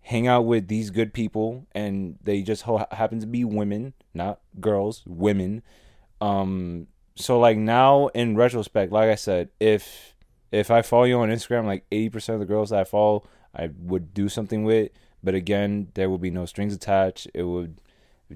hang 0.00 0.26
out 0.26 0.42
with 0.42 0.68
these 0.68 0.90
good 0.90 1.12
people, 1.12 1.66
and 1.72 2.18
they 2.22 2.42
just 2.42 2.62
ho- 2.62 2.86
happen 2.90 3.20
to 3.20 3.26
be 3.26 3.44
women, 3.44 3.92
not 4.14 4.40
girls, 4.58 5.02
women. 5.06 5.62
Um, 6.20 6.86
so 7.14 7.38
like 7.38 7.58
now 7.58 8.06
in 8.08 8.36
retrospect, 8.36 8.92
like 8.92 9.10
I 9.10 9.16
said, 9.16 9.50
if 9.60 10.14
if 10.50 10.70
I 10.70 10.82
follow 10.82 11.04
you 11.04 11.18
on 11.20 11.28
Instagram, 11.28 11.66
like 11.66 11.84
eighty 11.92 12.08
percent 12.08 12.34
of 12.34 12.40
the 12.40 12.52
girls 12.52 12.70
that 12.70 12.80
I 12.80 12.84
follow, 12.84 13.28
I 13.54 13.70
would 13.78 14.14
do 14.14 14.28
something 14.28 14.64
with. 14.64 14.90
But 15.22 15.34
again, 15.34 15.88
there 15.94 16.08
will 16.08 16.18
be 16.18 16.30
no 16.30 16.46
strings 16.46 16.74
attached. 16.74 17.28
It 17.34 17.42
would 17.42 17.80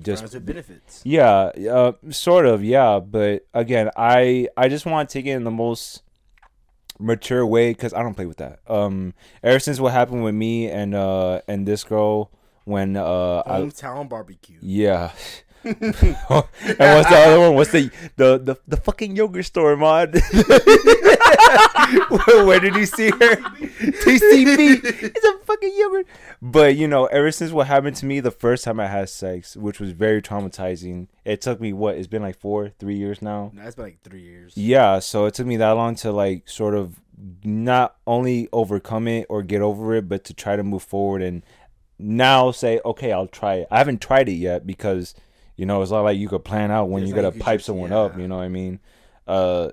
just 0.00 0.22
Friends 0.22 0.34
with 0.34 0.46
benefits. 0.46 1.02
yeah, 1.04 1.50
uh, 1.70 1.92
sort 2.10 2.46
of, 2.46 2.64
yeah. 2.64 2.98
But 3.00 3.46
again, 3.52 3.90
I 3.96 4.48
I 4.56 4.68
just 4.68 4.86
want 4.86 5.08
to 5.08 5.12
take 5.12 5.26
it 5.26 5.30
in 5.30 5.44
the 5.44 5.50
most 5.50 6.02
mature 6.98 7.44
way 7.44 7.70
because 7.72 7.92
I 7.92 8.02
don't 8.02 8.14
play 8.14 8.26
with 8.26 8.38
that. 8.38 8.60
Um, 8.68 9.14
ever 9.42 9.58
since 9.58 9.80
what 9.80 9.92
happened 9.92 10.24
with 10.24 10.34
me 10.34 10.68
and 10.70 10.94
uh 10.94 11.40
and 11.48 11.66
this 11.66 11.84
girl 11.84 12.30
when 12.64 12.96
uh 12.96 13.42
I 13.44 13.60
Hometown 13.60 14.08
barbecue. 14.08 14.58
yeah. 14.60 15.12
and 15.64 15.76
what's 15.78 17.08
the 17.08 17.16
other 17.16 17.40
one? 17.40 17.54
What's 17.54 17.70
the 17.72 17.90
the 18.16 18.38
the, 18.38 18.56
the 18.66 18.76
fucking 18.76 19.14
yogurt 19.16 19.44
store, 19.44 19.76
mod? 19.76 20.14
where, 22.08 22.60
did 22.60 22.74
you 22.74 22.86
see 22.86 23.10
her? 23.10 23.36
TCB. 23.36 24.82
It's 25.14 25.24
a 25.24 25.38
fucking 25.44 25.72
yogurt. 25.76 26.06
But 26.40 26.76
you 26.76 26.88
know, 26.88 27.06
ever 27.06 27.30
since 27.30 27.52
what 27.52 27.66
happened 27.66 27.96
to 27.96 28.06
me 28.06 28.20
the 28.20 28.30
first 28.30 28.64
time 28.64 28.80
I 28.80 28.86
had 28.86 29.08
sex, 29.08 29.56
which 29.56 29.78
was 29.78 29.92
very 29.92 30.20
traumatizing, 30.20 31.08
it 31.24 31.40
took 31.40 31.60
me 31.60 31.72
what? 31.72 31.96
It's 31.96 32.06
been 32.06 32.22
like 32.22 32.38
four, 32.38 32.70
three 32.70 32.96
years 32.96 33.22
now. 33.22 33.52
No, 33.54 33.62
it's 33.62 33.76
been 33.76 33.84
like 33.84 34.02
three 34.02 34.22
years. 34.22 34.56
Yeah, 34.56 34.98
so 34.98 35.26
it 35.26 35.34
took 35.34 35.46
me 35.46 35.56
that 35.58 35.70
long 35.72 35.94
to 35.96 36.12
like 36.12 36.48
sort 36.48 36.74
of 36.74 37.00
not 37.44 37.96
only 38.06 38.48
overcome 38.52 39.06
it 39.06 39.26
or 39.28 39.42
get 39.42 39.62
over 39.62 39.94
it, 39.94 40.08
but 40.08 40.24
to 40.24 40.34
try 40.34 40.56
to 40.56 40.62
move 40.62 40.82
forward 40.82 41.22
and 41.22 41.44
now 41.98 42.50
say, 42.50 42.80
okay, 42.84 43.12
I'll 43.12 43.28
try 43.28 43.54
it. 43.54 43.68
I 43.70 43.78
haven't 43.78 44.00
tried 44.00 44.28
it 44.28 44.34
yet 44.34 44.66
because 44.66 45.14
you 45.62 45.66
know 45.66 45.80
it's 45.80 45.92
not 45.92 46.00
like 46.02 46.18
you 46.18 46.28
could 46.28 46.44
plan 46.44 46.72
out 46.72 46.88
when 46.90 47.04
It's 47.04 47.10
you 47.10 47.14
like 47.14 47.22
gotta 47.22 47.36
you 47.36 47.42
pipe 47.42 47.58
just- 47.60 47.66
someone 47.66 47.90
yeah. 47.92 47.98
up. 48.00 48.18
You 48.18 48.26
know 48.26 48.38
what 48.38 48.42
I 48.42 48.48
mean? 48.48 48.80
Uh, 49.28 49.68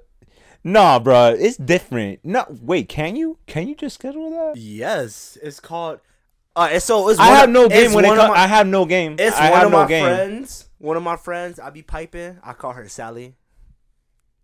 nah, 0.64 1.00
bro, 1.00 1.36
it's 1.38 1.58
different. 1.58 2.20
No, 2.24 2.46
wait, 2.62 2.88
can 2.90 3.16
you? 3.16 3.40
Can 3.48 3.68
you 3.68 3.74
just 3.76 3.96
schedule 3.96 4.30
that? 4.30 4.54
Yes, 4.60 5.36
it's 5.42 5.60
called. 5.60 6.00
Uh, 6.56 6.70
it's 6.72 6.86
so 6.86 7.10
it's 7.10 7.20
I 7.20 7.26
have 7.28 7.46
of- 7.46 7.54
no 7.54 7.68
game 7.70 7.94
when 7.94 8.06
it 8.06 8.10
comes. 8.16 8.34
I 8.36 8.46
have 8.46 8.68
no 8.68 8.86
game. 8.86 9.16
It's 9.18 9.36
I 9.36 9.50
one 9.50 9.66
of 9.66 9.72
no 9.72 9.78
my 9.82 9.88
game. 9.88 10.06
friends. 10.06 10.70
One 10.78 10.96
of 10.96 11.02
my 11.04 11.16
friends. 11.16 11.60
I 11.60 11.72
be 11.72 11.82
piping. 11.82 12.38
I 12.44 12.54
call 12.54 12.74
her 12.74 12.88
Sally. 12.88 13.36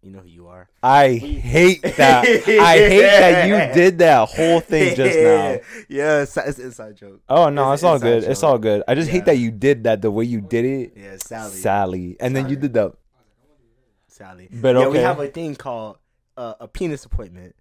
You 0.06 0.12
know 0.12 0.20
who 0.20 0.28
you 0.28 0.48
are. 0.50 0.70
I 0.84 1.14
hate 1.14 1.82
that. 1.82 2.24
I 2.26 2.78
hate 2.78 3.02
that 3.02 3.48
you 3.48 3.74
did 3.74 3.98
that 3.98 4.30
whole 4.30 4.60
thing 4.60 4.96
just 4.96 5.18
now. 5.20 5.58
yeah, 5.90 6.22
it's, 6.22 6.38
it's 6.38 6.60
an 6.60 6.66
inside 6.66 6.96
joke. 6.96 7.22
Oh 7.28 7.50
no, 7.50 7.72
It's 7.72 7.80
it's, 7.82 7.84
all 7.84 7.98
good. 7.98 8.24
It's 8.24 8.44
all 8.44 8.60
good. 8.60 8.84
I 8.88 8.94
just 8.94 9.08
Yeah. 9.08 9.14
hate 9.14 9.26
that 9.26 9.40
you 9.40 9.50
did 9.50 9.86
that 9.86 10.04
the 10.04 10.12
way 10.12 10.26
you 10.26 10.42
did 10.42 10.64
it. 10.64 10.94
Yeah, 10.96 11.18
Sally. 11.18 11.52
Sally. 11.52 12.18
And 12.20 12.36
then 12.36 12.50
you 12.50 12.56
did 12.56 12.74
the 12.74 12.94
Sally. 14.08 14.48
But 14.52 14.76
okay. 14.76 14.86
yeah, 14.86 14.92
we 14.92 14.98
have 15.00 15.20
a 15.20 15.28
thing 15.28 15.56
called 15.56 15.98
uh, 16.38 16.54
a 16.60 16.68
penis 16.68 17.04
appointment, 17.06 17.56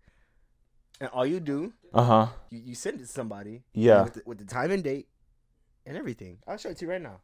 and 1.00 1.08
all 1.14 1.24
you 1.24 1.40
do, 1.40 1.72
uh-huh. 1.94 2.26
you, 2.50 2.60
you 2.62 2.74
send 2.74 2.96
it 3.00 3.04
to 3.04 3.06
somebody. 3.06 3.62
Yeah. 3.72 4.02
With 4.02 4.14
the, 4.14 4.22
with 4.26 4.38
the 4.38 4.44
time 4.44 4.70
and 4.70 4.84
date, 4.84 5.08
and 5.86 5.96
everything. 5.96 6.40
I'll 6.46 6.58
show 6.58 6.68
it 6.68 6.76
to 6.76 6.84
you 6.84 6.90
right 6.90 7.00
now. 7.00 7.20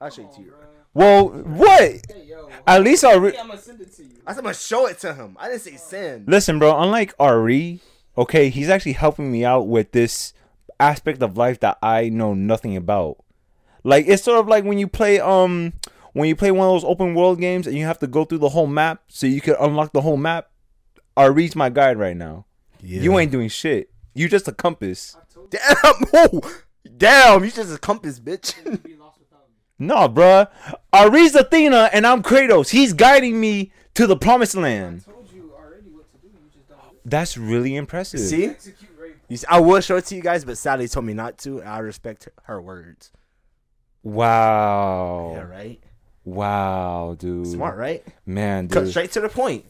I'll 0.00 0.10
show 0.10 0.22
it 0.22 0.32
to 0.34 0.40
you. 0.40 0.54
Well, 0.94 1.28
what? 1.28 1.80
Hey 1.80 2.24
yo. 2.26 2.48
At 2.66 2.82
least 2.82 3.04
I 3.04 3.14
re- 3.14 3.32
Yeah, 3.34 3.42
I'm 3.42 3.48
gonna 3.48 3.60
send 3.60 3.80
it 3.80 3.94
to 3.96 4.02
you. 4.04 4.10
I 4.26 4.32
said 4.32 4.38
I'm 4.38 4.44
gonna 4.44 4.54
show 4.54 4.86
it 4.86 4.98
to 5.00 5.14
him. 5.14 5.36
I 5.38 5.48
didn't 5.48 5.62
say 5.62 5.76
send. 5.76 6.28
Listen, 6.28 6.58
bro, 6.58 6.80
unlike 6.80 7.14
Ari, 7.18 7.80
okay, 8.16 8.48
he's 8.48 8.68
actually 8.68 8.92
helping 8.92 9.30
me 9.30 9.44
out 9.44 9.68
with 9.68 9.92
this 9.92 10.32
aspect 10.80 11.22
of 11.22 11.36
life 11.36 11.60
that 11.60 11.78
I 11.82 12.08
know 12.08 12.34
nothing 12.34 12.76
about. 12.76 13.18
Like 13.84 14.06
it's 14.08 14.22
sort 14.22 14.38
of 14.40 14.48
like 14.48 14.64
when 14.64 14.78
you 14.78 14.88
play 14.88 15.20
um 15.20 15.72
when 16.12 16.28
you 16.28 16.34
play 16.36 16.50
one 16.50 16.66
of 16.66 16.74
those 16.74 16.84
open 16.84 17.14
world 17.14 17.38
games 17.40 17.66
and 17.66 17.76
you 17.76 17.84
have 17.84 17.98
to 18.00 18.06
go 18.06 18.24
through 18.24 18.38
the 18.38 18.48
whole 18.48 18.66
map 18.66 19.02
so 19.08 19.26
you 19.26 19.40
can 19.40 19.56
unlock 19.60 19.92
the 19.92 20.00
whole 20.00 20.16
map. 20.16 20.50
Ari's 21.16 21.54
my 21.54 21.68
guide 21.68 21.98
right 21.98 22.16
now. 22.16 22.46
Yeah. 22.80 23.02
You 23.02 23.18
ain't 23.18 23.32
doing 23.32 23.48
shit. 23.48 23.90
You 24.14 24.28
just 24.28 24.48
a 24.48 24.52
compass. 24.52 25.16
Damn. 25.50 25.60
Oh, 26.12 26.40
damn. 26.96 27.44
You 27.44 27.50
just 27.50 27.74
a 27.74 27.78
compass, 27.78 28.18
bitch. 28.20 28.54
No, 29.78 30.08
bruh. 30.08 30.48
Ari's 30.92 31.34
Athena 31.34 31.90
and 31.92 32.06
I'm 32.06 32.22
Kratos. 32.22 32.70
He's 32.70 32.92
guiding 32.92 33.40
me 33.40 33.72
to 33.94 34.06
the 34.06 34.16
promised 34.16 34.56
land. 34.56 35.04
I 35.06 35.12
told 35.12 35.32
you 35.32 35.52
already 35.56 35.90
what 35.90 36.10
to 36.12 36.18
do. 36.18 36.28
You 36.28 36.50
just 36.52 36.68
don't 36.68 36.78
listen. 36.78 36.98
That's 37.04 37.36
really 37.36 37.76
impressive. 37.76 38.20
See? 38.20 38.54
You 39.28 39.36
see, 39.36 39.46
I 39.48 39.60
will 39.60 39.80
show 39.80 39.96
it 39.96 40.06
to 40.06 40.16
you 40.16 40.22
guys, 40.22 40.44
but 40.44 40.58
Sally 40.58 40.88
told 40.88 41.04
me 41.04 41.14
not 41.14 41.38
to, 41.38 41.60
and 41.60 41.68
I 41.68 41.78
respect 41.78 42.28
her 42.44 42.60
words. 42.60 43.12
Wow. 44.02 45.32
Yeah, 45.34 45.42
right. 45.42 45.80
Wow, 46.24 47.16
dude. 47.18 47.46
Smart, 47.46 47.76
right? 47.76 48.04
Man, 48.26 48.68
Cut 48.68 48.88
straight 48.88 49.12
to 49.12 49.20
the 49.20 49.28
point. 49.28 49.64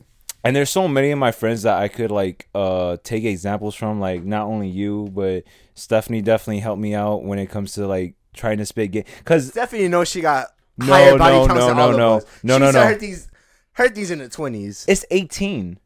And 0.44 0.54
there's 0.54 0.70
so 0.70 0.88
many 0.88 1.10
of 1.10 1.18
my 1.18 1.32
friends 1.32 1.62
that 1.62 1.78
I 1.78 1.88
could 1.88 2.10
like 2.10 2.48
uh 2.54 2.96
take 3.02 3.24
examples 3.24 3.74
from, 3.74 4.00
like 4.00 4.24
not 4.24 4.46
only 4.46 4.68
you, 4.68 5.08
but 5.12 5.44
Stephanie 5.74 6.22
definitely 6.22 6.60
helped 6.60 6.80
me 6.80 6.94
out 6.94 7.24
when 7.24 7.38
it 7.38 7.50
comes 7.50 7.72
to 7.72 7.86
like 7.86 8.14
trying 8.38 8.58
to 8.58 8.64
spit 8.66 8.90
game. 8.92 9.04
Cause 9.24 9.48
Stephanie 9.48 9.88
knows 9.88 10.08
she 10.08 10.20
got 10.22 10.46
No, 10.78 10.86
higher 10.86 11.18
body 11.18 11.36
no, 11.36 11.46
counts 11.46 11.60
no, 11.60 11.66
than 11.68 11.76
no, 11.76 11.82
all 11.82 11.92
no. 11.96 12.14
of 12.14 12.22
us. 12.22 12.28
No, 12.42 12.54
she 12.54 12.60
no, 12.60 12.70
no. 12.70 12.82
Her 12.84 12.94
these, 12.96 13.28
her 13.72 13.88
these 13.90 14.10
in 14.10 14.20
the 14.20 14.28
twenties. 14.28 14.84
it's 14.88 15.04
18. 15.10 15.78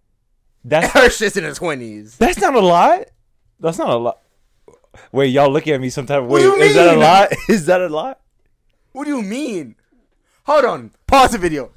That's 0.65 0.93
Her 0.93 1.11
shit's 1.11 1.37
in 1.37 1.45
the 1.45 1.55
twenties. 1.55 2.17
that's 2.19 2.39
not 2.39 2.55
a 2.55 2.61
lot. 2.61 3.07
That's 3.59 3.79
not 3.79 3.89
a 3.91 3.97
lot. 3.97 4.19
Wait, 5.11 5.29
y'all 5.29 5.51
looking 5.51 5.73
at 5.75 5.81
me 5.81 5.89
some 5.91 6.07
type 6.07 6.23
of 6.23 6.27
What 6.29 6.43
way. 6.43 6.43
do 6.43 6.49
you 6.49 6.63
Is 6.63 6.75
that 6.75 6.95
a 6.95 6.99
lot? 6.99 7.33
Is 7.49 7.67
that 7.67 7.81
a 7.81 7.89
lot? 7.89 8.21
What 8.93 9.05
do 9.05 9.11
you 9.17 9.23
mean? 9.23 9.75
Hold 10.45 10.65
on. 10.67 10.91
Pause 11.07 11.33
the 11.33 11.39
video. 11.39 11.71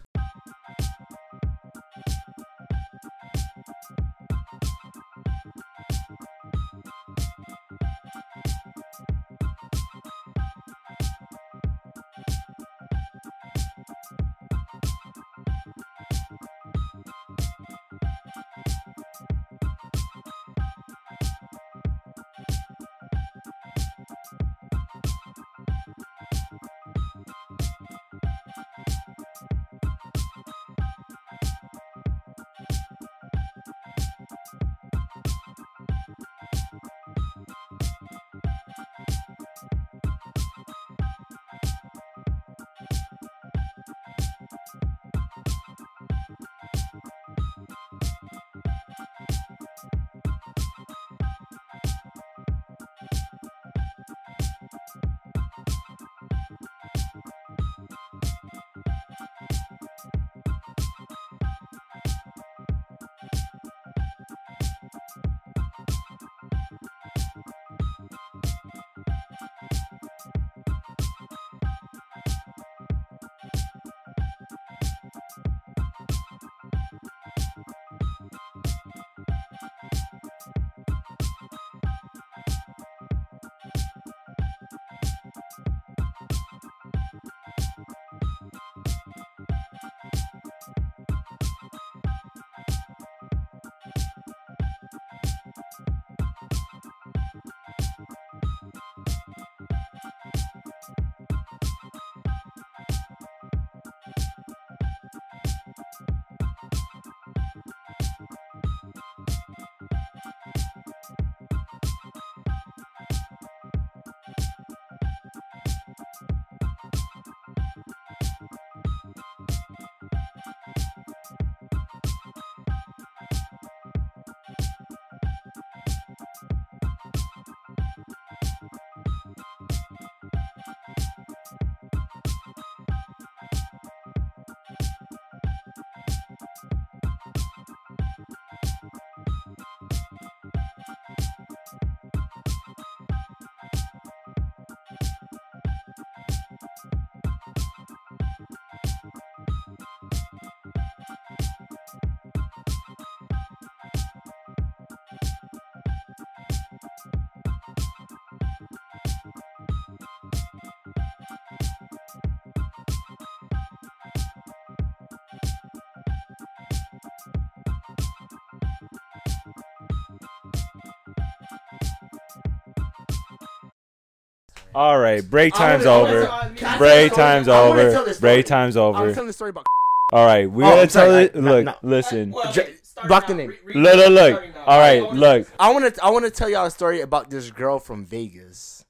All 174.76 175.00
right, 175.00 175.28
break 175.28 175.54
time's 175.54 175.86
wanna- 175.86 175.98
over. 176.10 176.26
wanna- 176.28 176.56
can 176.56 176.68
I 176.68 176.70
tell 176.72 176.78
Break 176.80 177.14
time's 177.14 177.48
over. 177.48 177.92
tell. 177.92 178.20
Break 178.20 178.46
time's 178.46 178.76
I'm 178.78 178.84
over. 178.84 179.14
telling 179.14 179.28
the 179.28 179.34
story 179.34 179.50
about. 179.52 179.66
All 180.12 180.26
right, 180.26 180.50
we're 180.52 180.66
Oh, 180.66 180.76
gonna 180.76 180.88
tell 180.88 181.16
I- 181.16 181.22
it. 181.22 181.36
Look, 181.36 181.66
no. 181.66 181.76
listen. 181.82 182.32
Well, 182.32 182.52
J- 182.52 182.62
okay, 182.64 183.08
block 183.08 183.28
the 183.28 183.34
name. 183.36 183.50
Re- 183.50 183.60
re- 183.66 183.74
Look, 183.82 183.96
look, 183.96 184.10
look. 184.10 184.44
All 184.68 184.80
right, 184.80 185.00
I 185.00 185.02
wanna- 185.02 185.20
look. 185.20 185.48
I 185.60 185.72
want 185.72 185.96
to. 185.96 186.04
I 186.04 186.10
want 186.10 186.26
to 186.26 186.32
tell 186.32 186.50
y'all 186.50 186.66
a 186.66 186.72
story 186.72 187.02
about 187.02 187.30
this 187.30 187.50
girl 187.52 187.80
from 187.80 188.06
Vegas. 188.06 188.84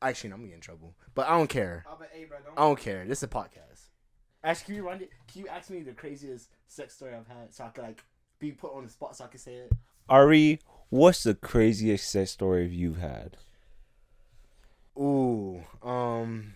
Actually, 0.00 0.30
no, 0.30 0.34
I'm 0.36 0.40
gonna 0.42 0.48
get 0.50 0.54
in 0.56 0.60
trouble, 0.60 0.94
but 1.14 1.26
I 1.26 1.30
don't 1.36 1.48
care. 1.48 1.84
I'll 1.88 1.98
hey, 2.12 2.24
bro, 2.24 2.38
don't- 2.44 2.58
I 2.58 2.60
don't 2.62 2.78
care. 2.78 3.04
This 3.06 3.18
is 3.18 3.22
a 3.24 3.28
podcast. 3.28 3.88
Actually, 4.44 4.64
can 4.66 4.74
you 4.76 4.86
run 4.86 5.00
it? 5.02 5.10
Can 5.26 5.42
you 5.42 5.48
ask 5.48 5.70
me 5.70 5.82
the 5.82 5.92
craziest 5.92 6.48
sex 6.68 6.94
story 6.94 7.14
I've 7.14 7.26
had 7.26 7.52
so 7.52 7.64
I 7.64 7.68
can 7.70 7.82
like 7.84 8.04
be 8.38 8.52
put 8.52 8.72
on 8.74 8.84
the 8.84 8.90
spot 8.90 9.16
so 9.16 9.24
I 9.24 9.28
can 9.28 9.38
say 9.40 9.54
it? 9.54 9.72
Ari, 10.08 10.60
what's 10.88 11.24
the 11.24 11.34
craziest 11.34 12.08
sex 12.08 12.30
story 12.30 12.66
you've 12.68 12.98
had? 12.98 13.36
Ooh, 14.98 15.62
um, 15.82 16.54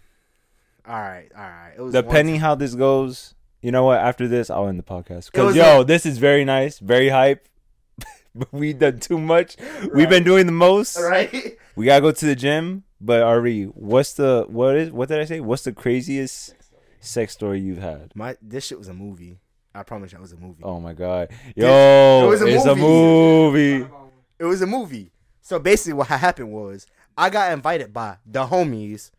all 0.86 0.94
right, 0.94 1.28
all 1.36 1.42
right. 1.42 1.72
It 1.76 1.80
was 1.80 1.92
Depending 1.92 2.36
how 2.36 2.54
this 2.54 2.74
goes, 2.74 3.34
you 3.62 3.70
know 3.70 3.84
what? 3.84 3.98
After 3.98 4.26
this, 4.26 4.50
I'll 4.50 4.68
end 4.68 4.78
the 4.78 4.82
podcast. 4.82 5.32
Cause 5.32 5.54
yo, 5.54 5.82
this 5.82 6.06
is 6.06 6.18
very 6.18 6.44
nice, 6.44 6.78
very 6.78 7.08
hype. 7.10 7.46
but 8.34 8.52
we 8.52 8.72
done 8.72 8.98
too 9.00 9.18
much. 9.18 9.56
We've 9.92 10.08
been 10.08 10.24
doing 10.24 10.46
the 10.46 10.52
most. 10.52 10.98
right? 10.98 11.56
We 11.76 11.86
gotta 11.86 12.02
go 12.02 12.10
to 12.12 12.26
the 12.26 12.34
gym. 12.34 12.82
But 13.00 13.22
Ari, 13.22 13.64
what's 13.64 14.12
the 14.14 14.44
what 14.48 14.76
is 14.76 14.90
what 14.90 15.08
did 15.08 15.18
I 15.20 15.24
say? 15.24 15.40
What's 15.40 15.62
the 15.64 15.72
craziest 15.72 16.54
sex 16.98 17.32
story 17.32 17.60
you've 17.60 17.78
had? 17.78 18.12
My 18.14 18.36
this 18.42 18.66
shit 18.66 18.76
was 18.76 18.88
a 18.88 18.92
movie. 18.92 19.38
I 19.74 19.82
promise 19.84 20.12
you, 20.12 20.18
it 20.18 20.20
was 20.20 20.32
a 20.32 20.36
movie. 20.36 20.62
Oh 20.62 20.78
my 20.80 20.92
god, 20.92 21.30
yo, 21.56 22.24
it 22.24 22.28
was 22.28 22.42
a 22.42 22.46
it's 22.48 22.66
a 22.66 22.74
movie. 22.76 23.86
It 24.38 24.44
was 24.44 24.60
a 24.60 24.66
movie. 24.66 25.10
So 25.40 25.58
basically, 25.58 25.94
what 25.94 26.08
happened 26.08 26.52
was 26.52 26.86
I 27.16 27.30
got 27.30 27.52
invited 27.52 27.92
by 27.92 28.18
the 28.26 28.46
homies. 28.46 29.10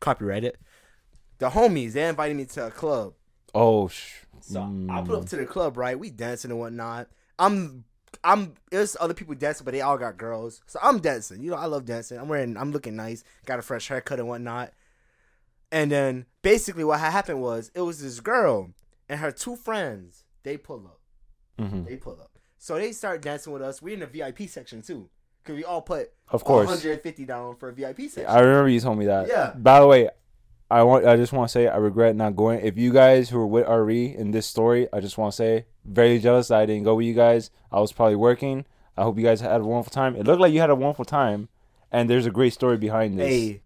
Copyright 0.00 0.44
it. 0.44 0.56
The 1.38 1.50
homies 1.50 1.92
they 1.92 2.08
invited 2.08 2.36
me 2.36 2.44
to 2.46 2.66
a 2.66 2.70
club. 2.70 3.14
Oh, 3.54 3.88
sh- 3.88 4.24
So 4.40 4.60
I 4.60 4.64
mm. 4.64 5.06
put 5.06 5.18
up 5.18 5.26
to 5.26 5.36
the 5.36 5.46
club, 5.46 5.76
right? 5.76 5.98
We 5.98 6.10
dancing 6.10 6.50
and 6.50 6.60
whatnot. 6.60 7.08
I'm, 7.38 7.84
I'm. 8.24 8.54
There's 8.70 8.96
other 9.00 9.14
people 9.14 9.34
dancing, 9.34 9.64
but 9.64 9.72
they 9.72 9.80
all 9.80 9.96
got 9.98 10.16
girls. 10.18 10.60
So 10.66 10.78
I'm 10.82 10.98
dancing. 10.98 11.42
You 11.42 11.50
know, 11.50 11.56
I 11.56 11.66
love 11.66 11.84
dancing. 11.84 12.18
I'm 12.18 12.28
wearing. 12.28 12.56
I'm 12.56 12.72
looking 12.72 12.96
nice. 12.96 13.22
Got 13.46 13.58
a 13.58 13.62
fresh 13.62 13.88
haircut 13.88 14.18
and 14.18 14.28
whatnot. 14.28 14.72
And 15.70 15.90
then 15.92 16.26
basically, 16.42 16.84
what 16.84 17.00
had 17.00 17.10
happened 17.12 17.40
was 17.42 17.70
it 17.74 17.82
was 17.82 18.02
this 18.02 18.20
girl 18.20 18.70
and 19.08 19.20
her 19.20 19.30
two 19.30 19.56
friends. 19.56 20.24
They 20.42 20.56
pull 20.56 20.86
up. 20.86 21.00
Mhm. 21.58 21.86
They 21.86 21.96
pull 21.96 22.14
up. 22.20 22.30
So 22.58 22.76
they 22.76 22.92
start 22.92 23.22
dancing 23.22 23.52
with 23.52 23.62
us. 23.62 23.80
We're 23.82 23.94
in 23.94 24.00
the 24.00 24.06
VIP 24.06 24.48
section 24.48 24.82
too, 24.82 25.08
cause 25.48 25.56
we 25.56 25.64
all 25.64 25.82
put 25.82 26.12
Of 26.30 26.44
course. 26.44 26.66
150 26.66 27.24
down 27.24 27.56
for 27.56 27.70
a 27.70 27.72
VIP 27.72 28.02
section. 28.02 28.26
I 28.26 28.40
remember 28.40 28.68
you 28.68 28.80
told 28.80 28.98
me 28.98 29.06
that. 29.06 29.26
Yeah. 29.28 29.52
By 29.56 29.80
the 29.80 29.86
way, 29.86 30.08
I 30.70 30.82
want 30.82 31.06
I 31.06 31.16
just 31.16 31.32
want 31.32 31.48
to 31.48 31.52
say 31.52 31.66
I 31.66 31.76
regret 31.78 32.14
not 32.14 32.36
going. 32.36 32.60
If 32.60 32.76
you 32.76 32.92
guys 32.92 33.30
who 33.30 33.38
were 33.38 33.46
with 33.46 33.66
Ari 33.66 34.14
in 34.14 34.30
this 34.32 34.46
story, 34.46 34.86
I 34.92 35.00
just 35.00 35.16
want 35.18 35.32
to 35.32 35.36
say 35.36 35.64
very 35.84 36.18
jealous 36.18 36.48
that 36.48 36.60
I 36.60 36.66
didn't 36.66 36.84
go 36.84 36.94
with 36.96 37.06
you 37.06 37.14
guys. 37.14 37.50
I 37.72 37.80
was 37.80 37.92
probably 37.92 38.16
working. 38.16 38.66
I 38.96 39.02
hope 39.04 39.16
you 39.16 39.24
guys 39.24 39.40
had 39.40 39.60
a 39.60 39.64
wonderful 39.64 39.90
time. 39.92 40.14
It 40.16 40.26
looked 40.26 40.40
like 40.40 40.52
you 40.52 40.60
had 40.60 40.70
a 40.70 40.74
wonderful 40.74 41.04
time, 41.06 41.48
and 41.90 42.10
there's 42.10 42.26
a 42.26 42.30
great 42.30 42.52
story 42.52 42.76
behind 42.76 43.18
this. 43.18 43.28
Hey, 43.28 43.62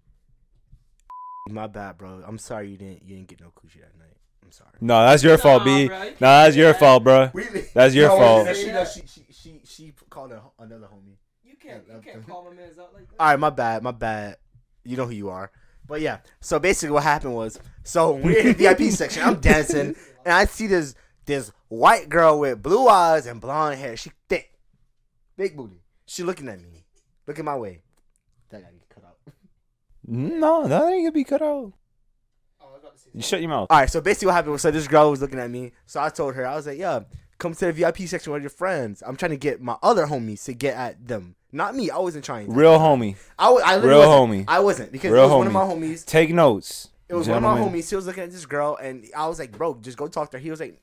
my 1.48 1.66
bad, 1.66 1.98
bro. 1.98 2.22
I'm 2.26 2.38
sorry 2.38 2.70
you 2.70 2.76
didn't 2.76 3.02
you 3.02 3.16
didn't 3.16 3.28
get 3.28 3.40
no 3.40 3.46
coochie 3.48 3.80
that 3.80 3.98
night. 3.98 4.16
I'm 4.44 4.52
sorry. 4.52 4.70
No, 4.80 5.04
that's 5.04 5.22
your 5.24 5.38
fault, 5.38 5.64
B. 5.64 5.88
bro, 5.88 6.02
you 6.02 6.10
Nah, 6.20 6.44
that's 6.44 6.54
your 6.56 6.72
that. 6.72 6.78
fault, 6.78 7.02
bro. 7.02 7.30
Really? 7.34 7.64
That's 7.74 7.94
your 7.94 8.08
No, 8.10 8.16
fault. 8.18 8.48
She, 8.56 8.62
she, 8.64 9.02
she, 9.06 9.22
she, 9.32 9.60
she 9.64 9.92
called 10.10 10.32
a, 10.32 10.42
another 10.60 10.86
homie. 10.86 11.16
You 11.62 11.70
can't, 11.70 11.82
you 11.86 12.00
can't 12.12 12.28
call 12.28 12.44
my 12.44 12.54
man's 12.54 12.78
out 12.78 12.92
like 12.94 13.08
that. 13.08 13.16
All 13.20 13.28
right, 13.28 13.38
my 13.38 13.50
bad, 13.50 13.82
my 13.82 13.90
bad. 13.92 14.36
You 14.84 14.96
know 14.96 15.06
who 15.06 15.12
you 15.12 15.28
are. 15.30 15.50
But 15.86 16.00
yeah, 16.00 16.18
so 16.40 16.58
basically 16.58 16.92
what 16.92 17.02
happened 17.02 17.34
was, 17.34 17.58
so 17.84 18.12
we're 18.12 18.38
in 18.38 18.46
the 18.48 18.52
VIP 18.52 18.80
section. 18.92 19.22
I'm 19.22 19.40
dancing, 19.40 19.94
and 20.24 20.34
I 20.34 20.44
see 20.46 20.66
this 20.66 20.94
this 21.26 21.52
white 21.68 22.08
girl 22.08 22.38
with 22.40 22.62
blue 22.62 22.88
eyes 22.88 23.26
and 23.26 23.40
blonde 23.40 23.78
hair. 23.78 23.96
She 23.96 24.10
thick, 24.28 24.52
big 25.36 25.56
booty. 25.56 25.82
She 26.06 26.22
looking 26.22 26.48
at 26.48 26.60
me, 26.60 26.84
looking 27.26 27.44
my 27.44 27.56
way. 27.56 27.82
That 28.50 28.62
gotta 28.62 28.74
get 28.74 28.88
cut 28.88 29.04
out. 29.04 29.34
No, 30.06 30.66
that 30.66 30.82
ain't 30.92 31.02
gonna 31.02 31.12
be 31.12 31.24
cut 31.24 31.42
out. 31.42 31.46
Oh, 31.48 31.72
I 32.60 32.64
was 32.72 32.80
about 32.82 32.96
to 32.96 32.98
say 33.00 33.10
You 33.14 33.22
shut 33.22 33.40
your 33.40 33.50
mouth. 33.50 33.68
All 33.70 33.78
right, 33.78 33.90
so 33.90 34.00
basically 34.00 34.26
what 34.26 34.34
happened 34.34 34.52
was, 34.52 34.62
so 34.62 34.70
this 34.70 34.88
girl 34.88 35.10
was 35.10 35.20
looking 35.20 35.38
at 35.38 35.50
me. 35.50 35.72
So 35.86 36.00
I 36.00 36.08
told 36.08 36.34
her, 36.34 36.46
I 36.46 36.54
was 36.54 36.66
like, 36.66 36.78
yeah, 36.78 37.00
come 37.38 37.54
to 37.54 37.66
the 37.66 37.72
VIP 37.72 38.00
section 38.00 38.32
with 38.32 38.42
your 38.42 38.50
friends. 38.50 39.02
I'm 39.06 39.16
trying 39.16 39.30
to 39.30 39.36
get 39.36 39.60
my 39.60 39.76
other 39.82 40.06
homies 40.06 40.44
to 40.44 40.54
get 40.54 40.76
at 40.76 41.06
them. 41.06 41.36
Not 41.52 41.74
me. 41.76 41.90
I 41.90 41.98
wasn't 41.98 42.24
trying. 42.24 42.46
To. 42.46 42.52
Real 42.52 42.78
homie. 42.78 43.16
I, 43.38 43.50
wa- 43.50 43.60
I 43.64 43.76
Real 43.76 43.98
wasn't. 43.98 44.14
homie. 44.32 44.44
I 44.48 44.60
wasn't 44.60 44.92
because 44.92 45.10
Real 45.12 45.24
it 45.24 45.26
was 45.26 45.36
one 45.36 45.46
of 45.46 45.52
homie. 45.52 45.80
my 45.80 45.86
homies. 45.86 46.04
Take 46.06 46.30
notes. 46.30 46.88
It 47.08 47.14
was 47.14 47.28
one 47.28 47.36
of 47.38 47.42
my 47.42 47.58
homies. 47.58 47.90
He 47.90 47.96
was 47.96 48.06
looking 48.06 48.22
at 48.24 48.30
this 48.30 48.46
girl, 48.46 48.76
and 48.80 49.04
I 49.14 49.28
was 49.28 49.38
like, 49.38 49.52
"Bro, 49.52 49.80
just 49.82 49.98
go 49.98 50.08
talk 50.08 50.30
to 50.30 50.38
her." 50.38 50.42
He 50.42 50.50
was 50.50 50.60
like, 50.60 50.80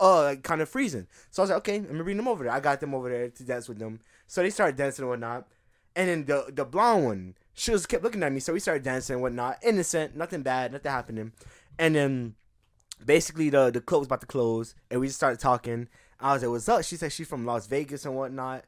"Uh, 0.00 0.22
like 0.22 0.42
kind 0.42 0.62
of 0.62 0.68
freezing." 0.70 1.06
So 1.30 1.42
I 1.42 1.44
was 1.44 1.50
like, 1.50 1.58
"Okay, 1.58 1.80
let 1.80 1.92
me 1.92 2.02
bring 2.02 2.16
them 2.16 2.26
over 2.28 2.44
there." 2.44 2.52
I 2.52 2.60
got 2.60 2.80
them 2.80 2.94
over 2.94 3.10
there 3.10 3.28
to 3.28 3.42
dance 3.44 3.68
with 3.68 3.78
them. 3.78 4.00
So 4.26 4.42
they 4.42 4.48
started 4.50 4.76
dancing 4.76 5.02
and 5.02 5.10
whatnot. 5.10 5.46
And 5.94 6.08
then 6.08 6.24
the 6.24 6.50
the 6.54 6.64
blonde 6.64 7.04
one, 7.04 7.34
she 7.52 7.70
was 7.70 7.84
kept 7.84 8.02
looking 8.02 8.22
at 8.22 8.32
me. 8.32 8.40
So 8.40 8.54
we 8.54 8.60
started 8.60 8.82
dancing 8.82 9.14
and 9.14 9.22
whatnot. 9.22 9.58
Innocent, 9.62 10.16
nothing 10.16 10.40
bad, 10.42 10.72
nothing 10.72 10.90
happening. 10.90 11.32
And 11.78 11.94
then 11.94 12.34
basically 13.04 13.50
the 13.50 13.70
the 13.70 13.80
club 13.82 14.00
was 14.00 14.06
about 14.06 14.20
to 14.22 14.26
close, 14.26 14.74
and 14.90 15.00
we 15.00 15.06
just 15.08 15.18
started 15.18 15.40
talking. 15.40 15.88
I 16.20 16.32
was 16.32 16.42
like, 16.42 16.50
"What's 16.50 16.68
up?" 16.68 16.84
She 16.84 16.96
said 16.96 17.12
she's 17.12 17.28
from 17.28 17.44
Las 17.44 17.66
Vegas 17.66 18.04
and 18.06 18.14
whatnot, 18.16 18.64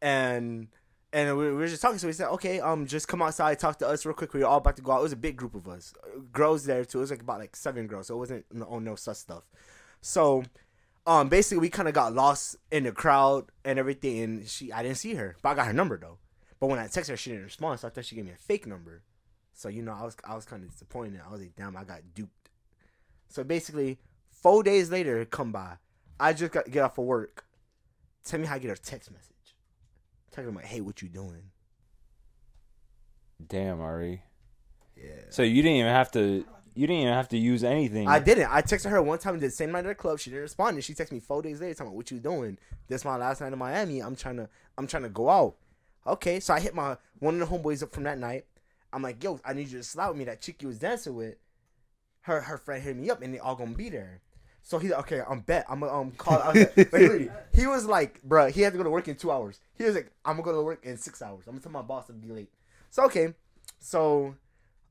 and 0.00 0.68
and 1.12 1.36
we, 1.38 1.46
we 1.46 1.52
were 1.52 1.68
just 1.68 1.80
talking. 1.80 1.98
So 1.98 2.06
we 2.06 2.12
said, 2.12 2.28
"Okay, 2.28 2.60
um, 2.60 2.86
just 2.86 3.08
come 3.08 3.22
outside, 3.22 3.58
talk 3.58 3.78
to 3.78 3.88
us 3.88 4.04
real 4.04 4.14
quick. 4.14 4.34
We 4.34 4.40
were 4.40 4.46
all 4.46 4.58
about 4.58 4.76
to 4.76 4.82
go 4.82 4.92
out. 4.92 5.00
It 5.00 5.04
was 5.04 5.12
a 5.12 5.16
big 5.16 5.36
group 5.36 5.54
of 5.54 5.68
us, 5.68 5.92
girls 6.32 6.64
there 6.64 6.84
too. 6.84 6.98
It 6.98 7.02
was 7.02 7.10
like 7.10 7.22
about 7.22 7.40
like 7.40 7.56
seven 7.56 7.86
girls, 7.86 8.08
so 8.08 8.14
it 8.14 8.18
wasn't 8.18 8.44
no, 8.52 8.78
no 8.78 8.94
such 8.94 9.16
stuff. 9.16 9.44
So, 10.00 10.44
um, 11.06 11.28
basically 11.28 11.58
we 11.58 11.70
kind 11.70 11.88
of 11.88 11.94
got 11.94 12.14
lost 12.14 12.56
in 12.70 12.84
the 12.84 12.92
crowd 12.92 13.46
and 13.64 13.78
everything. 13.78 14.20
And 14.20 14.48
she, 14.48 14.72
I 14.72 14.82
didn't 14.82 14.98
see 14.98 15.14
her, 15.14 15.36
but 15.42 15.50
I 15.50 15.54
got 15.54 15.66
her 15.66 15.72
number 15.72 15.98
though. 15.98 16.18
But 16.60 16.68
when 16.68 16.78
I 16.78 16.86
texted 16.86 17.08
her, 17.08 17.16
she 17.16 17.30
didn't 17.30 17.44
respond, 17.44 17.80
so 17.80 17.88
I 17.88 17.90
thought 17.90 18.04
she 18.04 18.16
gave 18.16 18.24
me 18.24 18.32
a 18.32 18.36
fake 18.36 18.66
number. 18.66 19.02
So 19.54 19.68
you 19.68 19.82
know, 19.82 19.92
I 19.92 20.04
was 20.04 20.16
I 20.24 20.34
was 20.34 20.44
kind 20.44 20.62
of 20.62 20.70
disappointed. 20.70 21.20
I 21.26 21.30
was 21.30 21.40
like, 21.40 21.56
damn, 21.56 21.76
I 21.76 21.84
got 21.84 22.00
duped. 22.14 22.50
So 23.28 23.44
basically, 23.44 23.98
four 24.30 24.62
days 24.62 24.90
later, 24.90 25.24
come 25.24 25.52
by. 25.52 25.76
I 26.20 26.32
just 26.32 26.52
got 26.52 26.70
get 26.70 26.82
off 26.82 26.98
of 26.98 27.04
work. 27.04 27.44
Tell 28.24 28.38
me 28.38 28.46
how 28.46 28.56
I 28.56 28.58
get 28.58 28.68
her 28.68 28.76
text 28.76 29.10
message. 29.10 29.37
Talking 30.30 30.50
about, 30.50 30.64
hey, 30.64 30.80
what 30.80 31.02
you 31.02 31.08
doing? 31.08 31.50
Damn, 33.46 33.80
Ari. 33.80 34.22
Yeah. 34.96 35.10
So 35.30 35.42
you 35.42 35.62
didn't 35.62 35.78
even 35.78 35.92
have 35.92 36.10
to. 36.12 36.44
You 36.74 36.86
didn't 36.86 37.02
even 37.02 37.14
have 37.14 37.28
to 37.30 37.38
use 37.38 37.64
anything. 37.64 38.06
I 38.06 38.20
didn't. 38.20 38.52
I 38.52 38.62
texted 38.62 38.90
her 38.90 39.02
one 39.02 39.18
time 39.18 39.38
the 39.40 39.50
same 39.50 39.72
night 39.72 39.80
at 39.80 39.88
the 39.88 39.94
club. 39.96 40.20
She 40.20 40.30
didn't 40.30 40.42
respond, 40.42 40.76
and 40.76 40.84
she 40.84 40.94
texted 40.94 41.12
me 41.12 41.20
four 41.20 41.42
days 41.42 41.60
later, 41.60 41.74
talking 41.74 41.88
about 41.88 41.96
what 41.96 42.10
you 42.10 42.18
doing. 42.18 42.56
This 42.86 43.04
my 43.04 43.16
last 43.16 43.40
night 43.40 43.52
in 43.52 43.58
Miami. 43.58 44.00
I'm 44.00 44.14
trying 44.14 44.36
to. 44.36 44.48
I'm 44.76 44.86
trying 44.86 45.02
to 45.04 45.08
go 45.08 45.28
out. 45.28 45.56
Okay, 46.06 46.40
so 46.40 46.54
I 46.54 46.60
hit 46.60 46.74
my 46.74 46.96
one 47.18 47.40
of 47.40 47.48
the 47.48 47.56
homeboys 47.56 47.82
up 47.82 47.92
from 47.92 48.04
that 48.04 48.18
night. 48.18 48.44
I'm 48.92 49.02
like, 49.02 49.22
yo, 49.22 49.40
I 49.44 49.52
need 49.52 49.68
you 49.68 49.78
to 49.78 49.84
slide 49.84 50.08
with 50.08 50.18
me. 50.18 50.24
That 50.24 50.40
chick 50.40 50.62
you 50.62 50.68
was 50.68 50.78
dancing 50.78 51.14
with, 51.14 51.34
her 52.22 52.40
her 52.42 52.58
friend 52.58 52.82
hit 52.82 52.96
me 52.96 53.10
up, 53.10 53.22
and 53.22 53.34
they 53.34 53.38
all 53.38 53.56
gonna 53.56 53.72
be 53.72 53.88
there. 53.88 54.20
So 54.68 54.78
he's 54.78 54.90
like, 54.90 55.00
okay, 55.10 55.22
I'm 55.26 55.40
bet. 55.40 55.64
I'm 55.66 55.80
gonna 55.80 55.98
um 55.98 56.10
call. 56.10 56.42
I 56.42 56.52
was 56.52 56.66
like, 56.76 56.92
like, 56.92 57.30
he 57.54 57.66
was 57.66 57.86
like, 57.86 58.20
bruh, 58.20 58.50
he 58.50 58.60
had 58.60 58.74
to 58.74 58.76
go 58.76 58.84
to 58.84 58.90
work 58.90 59.08
in 59.08 59.16
two 59.16 59.32
hours. 59.32 59.60
He 59.78 59.84
was 59.84 59.94
like, 59.94 60.12
I'm 60.26 60.34
gonna 60.34 60.42
go 60.42 60.52
to 60.52 60.62
work 60.62 60.84
in 60.84 60.98
six 60.98 61.22
hours. 61.22 61.44
I'm 61.46 61.54
gonna 61.54 61.62
tell 61.62 61.72
my 61.72 61.80
boss 61.80 62.08
to 62.08 62.12
be 62.12 62.28
late. 62.28 62.50
So 62.90 63.04
okay, 63.04 63.32
so 63.78 64.34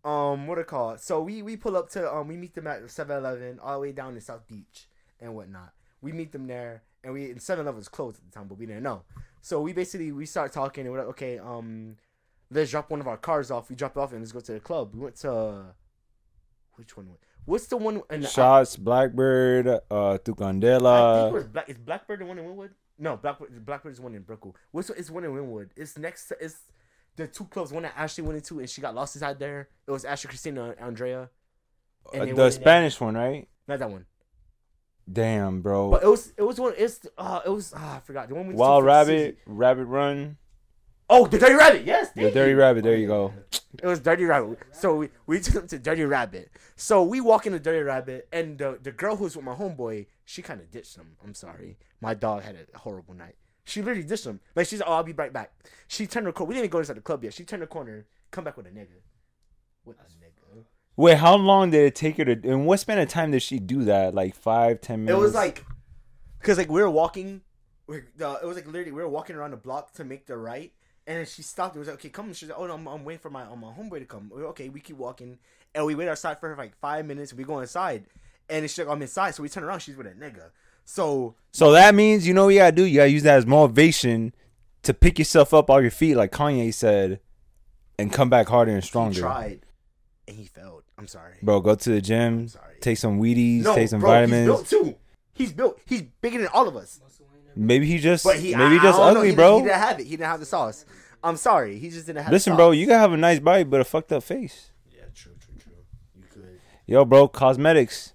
um 0.03 0.47
what 0.47 0.57
it 0.57 0.65
called? 0.65 0.99
So 0.99 1.21
we 1.21 1.43
we 1.43 1.57
pull 1.57 1.77
up 1.77 1.91
to 1.91 2.11
um 2.11 2.27
we 2.27 2.37
meet 2.37 2.55
them 2.55 2.65
at 2.65 2.81
7-Eleven 2.85 3.59
all 3.59 3.73
the 3.73 3.79
way 3.81 3.91
down 3.91 4.15
in 4.15 4.21
South 4.21 4.47
Beach 4.47 4.87
and 5.19 5.35
whatnot. 5.35 5.73
We 6.01 6.11
meet 6.11 6.31
them 6.31 6.47
there 6.47 6.81
and 7.03 7.13
we 7.13 7.29
and 7.29 7.39
7-Eleven 7.39 7.75
was 7.75 7.87
closed 7.87 8.17
at 8.17 8.25
the 8.25 8.31
time, 8.31 8.47
but 8.47 8.57
we 8.57 8.65
didn't 8.65 8.81
know. 8.81 9.03
So 9.41 9.61
we 9.61 9.73
basically 9.73 10.11
we 10.11 10.25
start 10.25 10.53
talking 10.53 10.85
and 10.85 10.91
we're 10.91 11.01
like, 11.01 11.09
okay, 11.09 11.37
um 11.37 11.97
let's 12.49 12.71
drop 12.71 12.89
one 12.89 12.99
of 12.99 13.07
our 13.07 13.17
cars 13.17 13.51
off. 13.51 13.69
We 13.69 13.75
drop 13.75 13.95
it 13.95 13.99
off 13.99 14.11
and 14.11 14.21
let's 14.21 14.31
go 14.31 14.39
to 14.39 14.53
the 14.53 14.59
club. 14.59 14.95
We 14.95 15.01
went 15.01 15.17
to 15.17 15.65
which 16.77 16.97
one? 16.97 17.09
What's 17.47 17.65
the 17.67 17.77
one 17.77 18.01
in 18.11 18.19
the 18.19 18.27
Shots, 18.27 18.75
Blackbird, 18.75 19.67
uh, 19.67 20.17
Tucandela. 20.19 20.91
I 20.91 21.21
think 21.21 21.31
it 21.31 21.33
was 21.33 21.47
Black. 21.47 21.69
Is 21.69 21.77
Blackbird 21.77 22.19
the 22.19 22.25
one 22.25 22.37
in 22.37 22.43
Wynwood? 22.45 22.71
No, 22.99 23.15
Blackbird. 23.15 23.65
Blackbird 23.65 23.93
is 23.93 23.99
the 23.99 24.03
one 24.03 24.15
in 24.15 24.21
Brookwood. 24.23 24.55
What's 24.71 24.89
it's 24.89 25.09
one 25.09 25.23
in 25.23 25.31
Wynwood? 25.31 25.69
It's 25.77 25.97
next. 25.97 26.27
To, 26.27 26.35
it's 26.43 26.57
the 27.15 27.25
two 27.25 27.45
clubs. 27.45 27.71
One 27.71 27.83
that 27.83 27.93
Ashley 27.95 28.25
went 28.25 28.35
into, 28.35 28.59
and 28.59 28.69
she 28.69 28.81
got 28.81 28.93
lost 28.93 29.15
inside 29.15 29.39
there. 29.39 29.69
It 29.87 29.91
was 29.91 30.03
Ashley, 30.03 30.27
Christina, 30.27 30.71
and 30.71 30.79
Andrea. 30.81 31.29
And 32.13 32.33
Uh, 32.33 32.35
the. 32.35 32.51
Spanish 32.51 32.99
one, 32.99 33.15
right? 33.15 33.47
Not 33.65 33.79
that 33.79 33.91
one. 33.91 34.05
Damn, 35.09 35.61
bro. 35.61 35.89
But 35.89 36.03
it 36.03 36.07
was. 36.07 36.33
It 36.35 36.43
was 36.43 36.59
one. 36.59 36.73
It's. 36.77 36.99
Uh, 37.17 37.39
it 37.45 37.49
was. 37.49 37.73
Uh, 37.73 37.77
I 37.77 38.01
forgot 38.03 38.27
the 38.27 38.35
one. 38.35 38.47
with 38.47 38.57
Wild 38.57 38.83
Rabbit, 38.83 39.37
Rabbit 39.45 39.85
Run, 39.85 40.35
Oh, 41.09 41.25
the 41.25 41.39
Dirty 41.39 41.55
Rabbit. 41.55 41.85
Yes. 41.85 42.11
the 42.11 42.31
Dirty. 42.31 42.53
Rabbit. 42.53 42.83
There 42.83 42.97
you 42.97 43.07
go. 43.07 43.33
It 43.81 43.85
was 43.85 43.99
Dirty 43.99 44.25
Rabbit. 44.25 44.59
So 44.71 44.95
we, 44.95 45.09
we 45.25 45.39
took 45.39 45.55
him 45.55 45.67
to 45.67 45.79
Dirty 45.79 46.03
Rabbit. 46.03 46.49
So 46.75 47.03
we 47.03 47.21
walk 47.21 47.45
into 47.45 47.59
Dirty 47.59 47.83
Rabbit, 47.83 48.27
and 48.31 48.57
the 48.57 48.77
the 48.81 48.91
girl 48.91 49.15
who's 49.15 49.35
with 49.35 49.45
my 49.45 49.55
homeboy, 49.55 50.07
she 50.25 50.41
kind 50.41 50.59
of 50.59 50.69
ditched 50.69 50.97
him. 50.97 51.15
I'm 51.23 51.33
sorry. 51.33 51.77
My 52.01 52.13
dog 52.13 52.43
had 52.43 52.55
a 52.73 52.77
horrible 52.77 53.13
night. 53.13 53.35
She 53.63 53.81
literally 53.81 54.03
ditched 54.03 54.25
him. 54.25 54.39
Like 54.55 54.67
she's, 54.67 54.81
oh, 54.81 54.93
I'll 54.93 55.03
be 55.03 55.13
right 55.13 55.31
back. 55.31 55.51
She 55.87 56.07
turned 56.07 56.25
her 56.25 56.31
corner. 56.31 56.49
We 56.49 56.55
didn't 56.55 56.65
even 56.65 56.71
go 56.71 56.79
inside 56.79 56.97
the 56.97 57.01
club 57.01 57.23
yet. 57.23 57.33
She 57.33 57.43
turned 57.43 57.61
the 57.61 57.67
corner, 57.67 58.05
come 58.31 58.43
back 58.43 58.57
with 58.57 58.65
a 58.65 58.69
nigga. 58.69 59.01
With 59.85 59.97
a 59.99 60.03
nigga. 60.03 60.63
Wait, 60.95 61.17
how 61.17 61.35
long 61.35 61.69
did 61.69 61.85
it 61.85 61.93
take 61.95 62.17
her 62.17 62.25
to? 62.25 62.31
And 62.49 62.65
what 62.65 62.79
span 62.79 62.97
of 62.97 63.07
time 63.07 63.31
did 63.31 63.41
she 63.43 63.59
do 63.59 63.83
that? 63.85 64.15
Like 64.15 64.35
five, 64.35 64.81
ten 64.81 65.05
minutes. 65.05 65.17
It 65.17 65.21
was 65.21 65.35
like, 65.35 65.63
cause 66.41 66.57
like 66.57 66.69
we 66.69 66.81
were 66.81 66.89
walking, 66.89 67.41
we 67.85 67.97
uh, 68.21 68.37
it 68.41 68.45
was 68.45 68.55
like 68.55 68.65
literally 68.65 68.91
we 68.91 69.01
were 69.01 69.07
walking 69.07 69.35
around 69.35 69.51
the 69.51 69.57
block 69.57 69.93
to 69.93 70.03
make 70.03 70.25
the 70.25 70.35
right, 70.37 70.71
and 71.07 71.17
then 71.17 71.25
she 71.25 71.41
stopped. 71.41 71.75
It 71.75 71.79
was 71.79 71.87
like, 71.87 71.95
okay, 71.95 72.09
come. 72.09 72.31
She's 72.33 72.49
like, 72.49 72.59
oh 72.59 72.67
no, 72.67 72.73
I'm, 72.75 72.85
I'm 72.87 73.03
waiting 73.03 73.19
for 73.21 73.29
my 73.31 73.43
um, 73.43 73.61
my 73.61 73.69
homeboy 73.71 73.99
to 73.99 74.05
come. 74.05 74.29
We- 74.33 74.43
Okay, 74.43 74.69
we 74.69 74.79
keep 74.81 74.97
walking, 74.97 75.39
and 75.73 75.85
we 75.85 75.95
wait 75.95 76.07
outside 76.07 76.39
for 76.39 76.49
her 76.49 76.55
for 76.55 76.61
like 76.61 76.77
five 76.79 77.05
minutes. 77.05 77.33
We 77.33 77.43
go 77.43 77.59
inside, 77.59 78.03
and 78.49 78.63
she's 78.69 78.77
like, 78.77 78.87
I'm 78.89 79.01
inside. 79.01 79.33
So 79.33 79.41
we 79.43 79.49
turn 79.49 79.63
around. 79.63 79.79
She's 79.79 79.95
with 79.97 80.05
a 80.07 80.11
nigga. 80.11 80.51
So 80.85 81.35
So 81.51 81.71
that 81.71 81.95
means 81.95 82.27
you 82.27 82.33
know 82.33 82.45
what 82.45 82.53
you 82.53 82.59
gotta 82.59 82.75
do. 82.75 82.85
You 82.85 82.97
gotta 82.97 83.09
use 83.09 83.23
that 83.23 83.37
as 83.37 83.45
motivation 83.47 84.33
to 84.83 84.93
pick 84.93 85.17
yourself 85.19 85.53
up 85.53 85.69
off 85.69 85.81
your 85.81 85.91
feet, 85.91 86.15
like 86.15 86.31
Kanye 86.31 86.73
said, 86.73 87.19
and 87.99 88.11
come 88.13 88.29
back 88.29 88.47
harder 88.47 88.71
and 88.73 88.83
he 88.83 88.87
stronger. 88.87 89.19
tried, 89.19 89.65
and 90.27 90.37
he 90.37 90.45
failed. 90.45 90.83
I'm 90.97 91.07
sorry. 91.07 91.35
Bro, 91.43 91.61
go 91.61 91.75
to 91.75 91.89
the 91.89 92.01
gym, 92.01 92.47
sorry. 92.47 92.77
take 92.81 92.97
some 92.97 93.19
Wheaties, 93.21 93.61
no, 93.63 93.75
take 93.75 93.89
some 93.89 93.99
bro, 93.99 94.09
vitamins. 94.11 94.47
He's 94.47 94.69
built 94.71 94.85
too. 94.85 94.95
He's 95.33 95.53
built. 95.53 95.79
He's 95.85 96.01
bigger 96.21 96.39
than 96.39 96.47
all 96.47 96.67
of 96.67 96.75
us. 96.75 96.99
Maybe 97.57 97.85
he 97.87 97.97
just, 97.97 98.23
But 98.23 98.37
he, 98.37 98.55
maybe 98.55 98.77
I, 98.77 98.83
just 98.83 98.99
I 98.99 99.05
don't 99.05 99.13
know. 99.15 99.19
ugly, 99.19 99.29
he 99.29 99.35
bro. 99.35 99.57
Didn't, 99.57 99.63
he 99.63 99.69
didn't 99.69 99.81
have 99.81 99.99
it. 99.99 100.03
He 100.03 100.09
didn't 100.11 100.25
have 100.27 100.39
the 100.39 100.45
sauce. 100.45 100.85
I'm 101.23 101.37
sorry. 101.37 101.79
He 101.79 101.89
just 101.89 102.05
didn't 102.05 102.23
have. 102.23 102.31
Listen, 102.31 102.53
the 102.53 102.57
bro, 102.57 102.69
sauce. 102.71 102.77
you 102.77 102.85
can 102.87 102.95
have 102.99 103.11
a 103.13 103.17
nice 103.17 103.39
body, 103.39 103.63
but 103.63 103.81
a 103.81 103.83
fucked 103.83 104.11
up 104.11 104.23
face. 104.23 104.71
Yeah, 104.95 105.03
true, 105.13 105.33
true, 105.39 105.55
true. 105.59 105.73
You 106.15 106.23
could. 106.31 106.59
Yo, 106.85 107.03
bro, 107.05 107.27
cosmetics, 107.27 108.13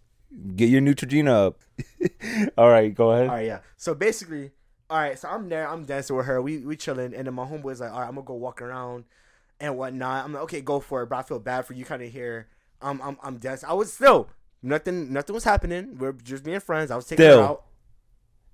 get 0.55 0.69
your 0.69 0.81
Neutrogena 0.81 1.47
up. 1.47 1.59
All 2.57 2.69
right, 2.69 2.95
go 2.95 3.11
ahead. 3.11 3.29
All 3.29 3.35
right, 3.35 3.47
yeah. 3.47 3.59
So 3.77 3.95
basically, 3.95 4.53
all 4.89 4.99
right. 4.99 5.19
So 5.19 5.29
I'm 5.29 5.49
there. 5.49 5.69
I'm 5.69 5.85
dancing 5.85 6.15
with 6.17 6.27
her. 6.27 6.41
We 6.41 6.59
we 6.59 6.77
chilling, 6.77 7.15
and 7.15 7.27
then 7.27 7.35
my 7.35 7.45
homeboy's 7.45 7.81
like, 7.81 7.91
all 7.93 8.01
right, 8.01 8.09
I'm 8.09 8.15
gonna 8.15 8.27
go 8.27 8.35
walk 8.35 8.63
around 8.63 9.05
and 9.59 9.77
whatnot. 9.77 10.25
I'm 10.25 10.33
like, 10.33 10.43
okay, 10.45 10.61
go 10.61 10.79
for 10.81 11.03
it. 11.03 11.09
But 11.09 11.17
I 11.17 11.23
feel 11.23 11.39
bad 11.41 11.67
for 11.67 11.73
you, 11.73 11.85
kind 11.85 12.03
of 12.03 12.11
here. 12.13 12.49
I'm 12.81 13.01
I'm 13.03 13.19
I'm 13.23 13.39
dancing. 13.39 13.69
I 13.69 13.73
was 13.73 13.93
still 13.93 14.29
nothing. 14.63 15.13
Nothing 15.13 15.35
was 15.35 15.45
happening. 15.45 15.97
We're 15.99 16.13
just 16.13 16.45
being 16.45 16.61
friends. 16.61 16.91
I 16.91 16.97
was 16.97 17.07
taking 17.07 17.25
Still. 17.25 17.39
her 17.39 17.45
out. 17.49 17.65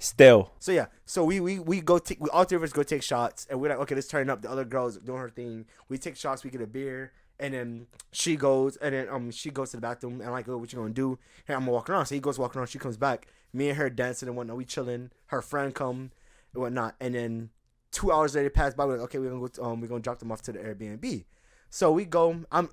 Still, 0.01 0.53
So 0.61 0.71
yeah, 0.71 0.87
so 1.07 1.25
we 1.25 1.41
we 1.41 1.59
we 1.59 1.81
go 1.81 1.99
take 1.99 2.21
we 2.21 2.31
all 2.31 2.45
three 2.45 2.55
of 2.55 2.63
us 2.63 2.73
go 2.73 2.85
take 2.85 3.03
shots, 3.03 3.49
and 3.51 3.61
we're 3.61 3.71
like, 3.71 3.81
okay, 3.81 3.97
let's 3.97 4.07
turn 4.07 4.31
up. 4.31 4.43
The 4.43 4.51
other 4.51 4.65
girls 4.65 4.97
doing 4.99 5.19
her 5.19 5.29
thing. 5.29 5.67
We 5.89 5.99
take 5.99 6.15
shots. 6.15 6.45
We 6.45 6.51
get 6.51 6.61
a 6.61 6.69
beer, 6.69 7.13
and 7.41 7.53
then 7.53 7.89
she 8.13 8.37
goes, 8.37 8.77
and 8.77 8.95
then 8.95 9.09
um 9.09 9.33
she 9.33 9.51
goes 9.51 9.71
to 9.73 9.77
the 9.77 9.81
bathroom, 9.81 10.21
and 10.21 10.25
I'm 10.25 10.31
like, 10.31 10.49
oh, 10.49 10.57
what 10.57 10.73
you 10.73 10.79
gonna 10.79 10.95
do? 10.95 11.19
Hey, 11.47 11.55
I'm 11.55 11.61
gonna 11.63 11.73
walk 11.73 11.91
around. 11.91 12.07
So 12.07 12.15
he 12.15 12.21
goes 12.21 12.39
walking 12.39 12.61
around. 12.61 12.69
She 12.69 12.79
comes 12.79 12.97
back. 12.97 13.27
Me 13.53 13.71
and 13.71 13.79
her 13.79 13.91
dancing 13.91 14.29
and 14.29 14.37
whatnot. 14.37 14.57
We 14.57 14.65
chilling. 14.65 15.11
Her 15.27 15.43
friend 15.43 15.75
come 15.75 16.13
and 16.55 16.63
whatnot, 16.63 16.95
and 17.01 17.17
then 17.17 17.51
two 17.91 18.13
hours 18.13 18.37
later 18.37 18.51
pass 18.51 18.75
by. 18.75 18.85
We're 18.85 18.99
like, 18.99 19.05
okay, 19.07 19.19
we're 19.19 19.31
gonna 19.31 19.41
go. 19.41 19.49
To, 19.49 19.65
um, 19.65 19.81
we're 19.81 19.89
gonna 19.89 20.01
drop 20.01 20.21
them 20.21 20.31
off 20.31 20.43
to 20.43 20.53
the 20.53 20.61
Airbnb. 20.61 21.25
So 21.71 21.91
we 21.91 22.05
go. 22.05 22.45
I'm. 22.53 22.71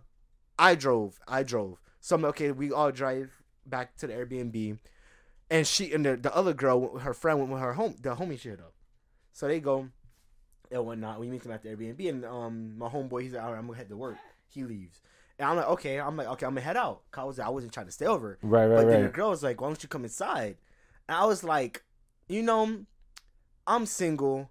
I 0.59 0.75
drove. 0.75 1.19
I 1.27 1.41
drove. 1.41 1.81
So 2.01 2.15
I'm 2.15 2.21
like, 2.21 2.29
okay. 2.29 2.51
We 2.51 2.71
all 2.71 2.91
drive 2.91 3.31
back 3.65 3.95
to 3.97 4.05
the 4.05 4.13
Airbnb 4.13 4.77
and 5.49 5.65
she 5.67 5.93
and 5.93 6.05
the, 6.05 6.15
the 6.17 6.35
other 6.35 6.53
girl, 6.53 6.97
her 6.99 7.13
friend 7.13 7.39
went 7.39 7.51
with 7.51 7.61
her 7.61 7.73
home, 7.73 7.95
the 8.01 8.15
homie 8.15 8.39
she 8.39 8.49
hit 8.49 8.59
up. 8.59 8.73
So 9.33 9.47
they 9.47 9.59
go 9.59 9.89
and 10.71 10.85
whatnot. 10.85 11.19
We 11.19 11.27
meet 11.29 11.43
them 11.43 11.51
at 11.51 11.61
the 11.63 11.69
Airbnb, 11.69 12.09
and 12.09 12.25
um, 12.25 12.77
my 12.77 12.87
homeboy, 12.89 13.23
he's 13.23 13.33
like, 13.33 13.43
all 13.43 13.51
right, 13.51 13.59
I'm 13.59 13.67
gonna 13.67 13.77
head 13.77 13.89
to 13.89 13.97
work. 13.97 14.17
He 14.47 14.63
leaves, 14.63 15.01
and 15.37 15.49
I'm 15.49 15.57
like, 15.57 15.67
okay, 15.67 15.99
I'm 15.99 16.15
like, 16.15 16.27
okay, 16.27 16.45
I'm 16.45 16.53
gonna 16.53 16.61
head 16.61 16.77
out. 16.77 17.01
'Cause 17.11 17.21
I 17.21 17.25
was, 17.25 17.39
I 17.39 17.49
wasn't 17.49 17.73
trying 17.73 17.85
to 17.87 17.91
stay 17.91 18.05
over. 18.05 18.37
right, 18.41 18.65
right, 18.67 18.75
but 18.75 18.89
then 18.89 19.03
the 19.03 19.09
girl 19.09 19.29
was 19.31 19.43
like, 19.43 19.59
why 19.61 19.67
don't 19.67 19.81
you 19.83 19.89
come 19.89 20.03
inside? 20.05 20.57
And 21.09 21.17
I 21.17 21.25
was 21.25 21.43
like, 21.43 21.83
you 22.27 22.41
know, 22.41 22.85
I'm 23.67 23.85
single. 23.85 24.49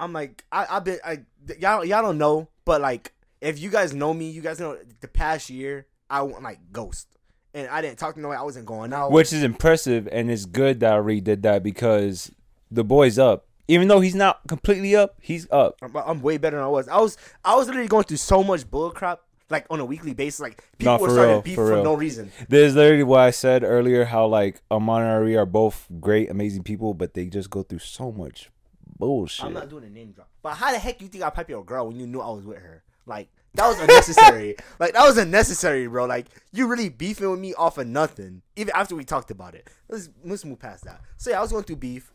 I'm 0.00 0.12
like, 0.12 0.44
I, 0.50 0.66
I've 0.68 0.84
been, 0.84 0.98
I, 1.04 1.20
y'all, 1.60 1.84
y'all 1.84 2.02
don't 2.02 2.18
know, 2.18 2.48
but 2.64 2.80
like, 2.80 3.12
if 3.40 3.58
you 3.60 3.70
guys 3.70 3.94
know 3.94 4.12
me, 4.12 4.30
you 4.30 4.42
guys 4.42 4.58
know 4.58 4.76
the 5.00 5.08
past 5.08 5.48
year, 5.48 5.86
I 6.10 6.22
went 6.22 6.42
like 6.42 6.58
ghost, 6.72 7.06
and 7.54 7.68
I 7.68 7.82
didn't 7.82 7.98
talk 7.98 8.14
to 8.14 8.20
nobody. 8.20 8.38
I 8.38 8.42
wasn't 8.42 8.66
going 8.66 8.92
out. 8.92 9.12
Which 9.12 9.32
is 9.32 9.42
impressive, 9.42 10.08
and 10.10 10.30
it's 10.30 10.44
good 10.44 10.80
that 10.80 10.92
Ari 10.92 11.20
did 11.20 11.42
that 11.42 11.62
because 11.62 12.32
the 12.70 12.84
boy's 12.84 13.18
up. 13.18 13.46
Even 13.68 13.88
though 13.88 14.00
he's 14.00 14.14
not 14.14 14.40
completely 14.48 14.96
up, 14.96 15.16
he's 15.20 15.46
up. 15.50 15.76
I'm, 15.82 15.96
I'm 15.96 16.22
way 16.22 16.36
better 16.36 16.56
than 16.56 16.64
I 16.64 16.68
was. 16.68 16.88
I 16.88 16.98
was 16.98 17.16
I 17.44 17.54
was 17.56 17.66
literally 17.66 17.88
going 17.88 18.04
through 18.04 18.16
so 18.18 18.42
much 18.42 18.68
bull 18.70 18.90
crap 18.90 19.20
like 19.50 19.66
on 19.70 19.78
a 19.78 19.84
weekly 19.84 20.14
basis. 20.14 20.40
Like 20.40 20.64
people 20.78 20.98
were 20.98 21.08
for 21.08 21.12
starting 21.12 21.32
real, 21.34 21.42
beef 21.42 21.54
for 21.54 21.76
for, 21.76 21.82
no 21.82 21.94
reason. 21.94 22.32
There's 22.48 22.74
literally 22.74 23.04
what 23.04 23.20
I 23.20 23.30
said 23.30 23.62
earlier, 23.62 24.04
how 24.04 24.26
like 24.26 24.60
Amon 24.70 25.02
and 25.02 25.10
Ari 25.10 25.36
are 25.36 25.46
both 25.46 25.86
great, 26.00 26.30
amazing 26.30 26.64
people, 26.64 26.94
but 26.94 27.14
they 27.14 27.26
just 27.26 27.50
go 27.50 27.62
through 27.62 27.80
so 27.80 28.10
much 28.10 28.50
bullshit. 28.98 29.46
I'm 29.46 29.52
not 29.52 29.68
doing 29.68 29.84
a 29.84 29.90
name 29.90 30.10
drop. 30.12 30.28
But 30.42 30.54
how 30.54 30.72
the 30.72 30.78
heck 30.78 31.00
you 31.00 31.08
think 31.08 31.22
I 31.22 31.30
pipe 31.30 31.48
your 31.48 31.64
girl 31.64 31.86
when 31.86 31.96
you 31.96 32.06
knew 32.06 32.20
I 32.20 32.30
was 32.30 32.44
with 32.44 32.58
her? 32.58 32.82
Like 33.06 33.28
that 33.54 33.66
was 33.68 33.78
unnecessary. 33.80 34.56
like 34.78 34.94
that 34.94 35.04
was 35.04 35.18
unnecessary, 35.18 35.86
bro. 35.86 36.06
Like 36.06 36.26
you 36.52 36.66
really 36.66 36.88
beefing 36.88 37.30
with 37.30 37.40
me 37.40 37.54
off 37.54 37.78
of 37.78 37.86
nothing. 37.86 38.42
Even 38.56 38.72
after 38.74 38.94
we 38.96 39.04
talked 39.04 39.30
about 39.30 39.54
it. 39.54 39.68
Let's 39.88 40.08
let's 40.24 40.44
move 40.44 40.58
past 40.58 40.84
that. 40.84 41.00
So 41.16 41.30
yeah, 41.30 41.38
I 41.38 41.42
was 41.42 41.52
going 41.52 41.64
through 41.64 41.76
beef. 41.76 42.12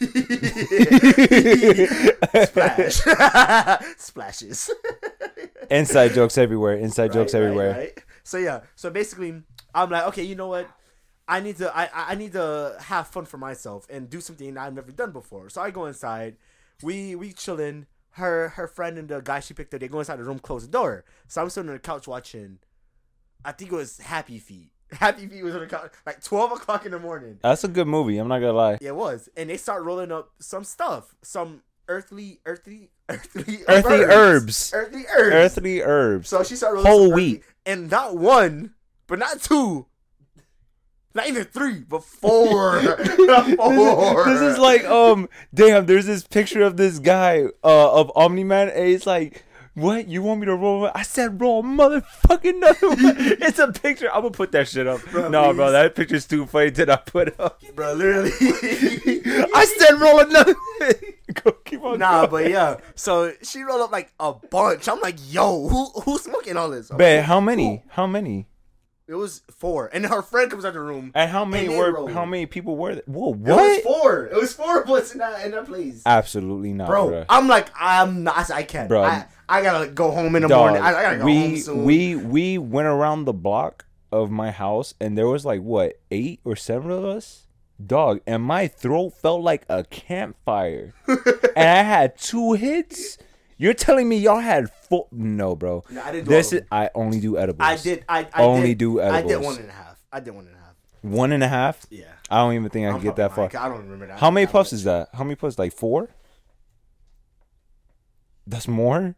Splash. 2.44 3.00
Splashes. 3.98 4.70
Inside 5.70 6.14
jokes 6.14 6.38
everywhere. 6.38 6.74
Inside 6.74 7.12
jokes 7.12 7.34
Right, 7.34 7.40
right, 7.40 7.46
everywhere. 7.46 7.72
right. 7.72 8.04
So 8.24 8.38
yeah, 8.38 8.60
so 8.76 8.90
basically, 8.90 9.42
I'm 9.74 9.90
like, 9.90 10.04
okay, 10.08 10.22
you 10.22 10.34
know 10.34 10.48
what? 10.48 10.68
I 11.28 11.40
need 11.40 11.56
to, 11.58 11.74
I, 11.76 11.84
I 11.84 12.12
I 12.12 12.14
need 12.14 12.32
to 12.32 12.76
have 12.80 13.06
fun 13.08 13.24
for 13.24 13.38
myself 13.38 13.86
and 13.88 14.08
do 14.10 14.20
something 14.20 14.56
I've 14.58 14.74
never 14.74 14.90
done 14.92 15.12
before. 15.12 15.48
So 15.50 15.60
I 15.62 15.70
go 15.70 15.86
inside. 15.86 16.36
We 16.82 17.14
we 17.14 17.32
chilling. 17.32 17.86
Her 18.16 18.50
her 18.50 18.66
friend 18.68 18.98
and 18.98 19.08
the 19.08 19.20
guy 19.20 19.40
she 19.40 19.54
picked 19.54 19.72
up, 19.74 19.80
they 19.80 19.88
go 19.88 19.98
inside 20.00 20.16
the 20.18 20.24
room, 20.24 20.38
close 20.38 20.62
the 20.66 20.70
door. 20.72 21.04
So 21.28 21.40
I'm 21.42 21.50
sitting 21.50 21.70
on 21.70 21.76
the 21.76 21.80
couch 21.80 22.06
watching. 22.06 22.58
I 23.44 23.52
think 23.52 23.72
it 23.72 23.76
was 23.76 23.98
Happy 23.98 24.38
Feet. 24.38 24.70
Happy 24.92 25.26
Feet 25.26 25.42
was 25.42 25.54
on 25.54 25.60
the 25.62 25.66
couch 25.66 25.90
like 26.04 26.22
12 26.22 26.52
o'clock 26.52 26.84
in 26.84 26.92
the 26.92 26.98
morning. 26.98 27.38
That's 27.42 27.64
a 27.64 27.68
good 27.68 27.86
movie. 27.86 28.18
I'm 28.18 28.28
not 28.28 28.40
gonna 28.40 28.52
lie. 28.52 28.78
Yeah, 28.80 28.88
it 28.90 28.96
was, 28.96 29.28
and 29.36 29.48
they 29.50 29.56
start 29.56 29.82
rolling 29.84 30.12
up 30.12 30.30
some 30.40 30.64
stuff, 30.64 31.14
some 31.22 31.62
earthly, 31.88 32.40
earthly, 32.44 32.90
earthly, 33.08 33.58
Earthly 33.66 34.04
herbs. 34.04 34.72
earthly 34.74 35.04
herbs. 35.16 35.34
Earthly 35.34 35.82
herbs. 35.82 36.28
So 36.28 36.42
she 36.44 36.56
started 36.56 36.76
rolling 36.84 36.90
Whole 36.90 37.12
wheat. 37.14 37.42
and 37.64 37.90
not 37.90 38.16
one, 38.16 38.74
but 39.06 39.18
not 39.18 39.40
two, 39.42 39.86
not 41.14 41.28
even 41.28 41.44
three, 41.44 41.80
but 41.80 42.04
four. 42.04 42.80
four. 42.80 44.24
This 44.26 44.40
is 44.40 44.58
like 44.58 44.84
um 44.84 45.28
damn, 45.54 45.86
there's 45.86 46.06
this 46.06 46.26
picture 46.26 46.62
of 46.62 46.76
this 46.76 46.98
guy 46.98 47.44
uh 47.64 47.92
of 47.92 48.12
Omni 48.16 48.44
Man 48.44 48.68
and 48.68 48.86
he's 48.86 49.06
like 49.06 49.44
what 49.74 50.06
you 50.06 50.22
want 50.22 50.40
me 50.40 50.46
to 50.46 50.54
roll? 50.54 50.90
I 50.94 51.02
said 51.02 51.40
roll 51.40 51.62
motherfucking 51.62 52.56
another 52.56 52.88
one. 52.88 53.16
It's 53.40 53.58
a 53.58 53.72
picture. 53.72 54.12
I'm 54.12 54.20
gonna 54.22 54.30
put 54.30 54.52
that 54.52 54.68
shit 54.68 54.86
up. 54.86 55.00
Bro, 55.10 55.30
no, 55.30 55.54
bro, 55.54 55.72
that 55.72 55.94
picture's 55.94 56.26
too 56.26 56.44
funny 56.46 56.70
to 56.72 56.84
not 56.86 57.06
put 57.06 57.38
up. 57.40 57.62
bro, 57.74 57.94
literally. 57.94 58.30
I 58.42 59.64
said 59.78 59.98
roll 59.98 60.20
another. 60.20 60.54
Go 61.42 61.52
keep 61.64 61.82
on. 61.82 61.98
nah, 62.00 62.26
going. 62.26 62.30
but 62.44 62.50
yeah. 62.50 62.76
So 62.94 63.32
she 63.42 63.62
rolled 63.62 63.80
up 63.80 63.92
like 63.92 64.12
a 64.20 64.34
bunch. 64.34 64.88
I'm 64.88 65.00
like, 65.00 65.16
yo, 65.32 65.66
who 65.68 65.86
who's 66.02 66.22
smoking 66.22 66.56
all 66.58 66.68
this? 66.68 66.90
I'm 66.90 66.98
Bet 66.98 67.20
like, 67.20 67.26
how 67.26 67.40
many? 67.40 67.82
How 67.88 68.06
many? 68.06 68.48
It 69.12 69.16
was 69.16 69.42
four, 69.50 69.90
and 69.92 70.06
her 70.06 70.22
friend 70.22 70.50
comes 70.50 70.64
out 70.64 70.72
the 70.72 70.80
room. 70.80 71.12
And 71.14 71.30
how 71.30 71.44
many 71.44 71.68
they 71.68 71.76
were? 71.76 71.92
rolled. 71.92 72.12
How 72.12 72.24
many 72.24 72.46
people 72.46 72.76
were? 72.76 72.94
There? 72.94 73.04
Whoa, 73.04 73.34
what? 73.34 73.62
It 73.62 73.84
was 73.84 74.00
four. 74.00 74.24
It 74.24 74.36
was 74.36 74.54
four 74.54 74.80
of 74.80 74.88
us 74.88 75.12
in 75.12 75.18
that 75.18 75.44
in 75.44 75.50
that 75.50 75.66
place. 75.66 76.02
Absolutely 76.06 76.72
not, 76.72 76.88
bro. 76.88 77.08
bro. 77.08 77.24
I'm 77.28 77.46
like, 77.46 77.68
I'm 77.78 78.22
not. 78.22 78.50
I 78.50 78.62
can't, 78.62 78.88
Bro. 78.88 79.02
I, 79.02 79.26
I 79.50 79.62
gotta 79.62 79.90
go 79.90 80.12
home 80.12 80.34
in 80.34 80.40
the 80.40 80.48
Dog, 80.48 80.70
morning. 80.70 80.82
I, 80.82 80.88
I 80.98 81.02
gotta 81.02 81.18
go 81.18 81.24
we 81.26 81.40
home 81.40 81.56
soon. 81.58 81.84
we 81.84 82.16
we 82.16 82.56
went 82.56 82.88
around 82.88 83.26
the 83.26 83.34
block 83.34 83.84
of 84.10 84.30
my 84.30 84.50
house 84.50 84.94
and 84.98 85.18
there 85.18 85.28
was 85.28 85.44
like 85.44 85.60
what 85.60 86.00
eight 86.10 86.40
or 86.44 86.56
seven 86.56 86.90
of 86.90 87.04
us 87.04 87.46
dog 87.84 88.20
and 88.26 88.42
my 88.42 88.68
throat 88.68 89.10
felt 89.10 89.40
like 89.42 89.64
a 89.68 89.82
campfire 89.84 90.94
and 91.08 91.68
i 91.68 91.82
had 91.82 92.16
two 92.18 92.52
hits 92.52 93.16
you're 93.58 93.74
telling 93.74 94.08
me 94.08 94.16
y'all 94.16 94.40
had 94.40 94.70
four 94.70 95.06
no 95.12 95.54
bro 95.56 95.84
No, 95.90 96.02
I 96.02 96.12
didn't 96.12 96.24
do 96.28 96.30
this 96.34 96.52
is 96.52 96.62
i 96.70 96.90
only 96.94 97.20
do 97.20 97.38
edibles 97.38 97.66
I 97.68 97.76
did. 97.76 98.04
I, 98.08 98.28
I 98.34 98.42
Only 98.42 98.68
did, 98.68 98.78
do 98.78 99.00
edibles. 99.00 99.24
I 99.24 99.26
did 99.36 99.44
one 99.44 99.56
and 99.58 99.68
a 99.68 99.72
half. 99.72 99.98
I 100.12 100.20
did 100.20 100.30
one 100.34 100.46
and 100.46 100.54
a 100.54 100.58
half. 100.58 100.74
one 101.02 101.32
and 101.32 101.42
a 101.42 101.48
half 101.48 101.86
Yeah. 101.90 102.04
i 102.30 102.38
don't 102.38 102.54
even 102.54 102.68
think 102.70 102.86
i 102.86 102.90
I'm 102.90 102.94
can 102.96 103.04
get 103.04 103.16
that 103.16 103.34
far 103.34 103.46
I 103.46 103.68
don't 103.68 103.82
remember 103.82 104.06
that. 104.08 104.18
how 104.18 104.30
many 104.30 104.46
puffs 104.46 104.72
is 104.72 104.84
that 104.84 105.08
how 105.14 105.24
many 105.24 105.34
puffs 105.36 105.58
like 105.58 105.72
four 105.72 106.08
that's 108.46 108.68
more 108.68 109.14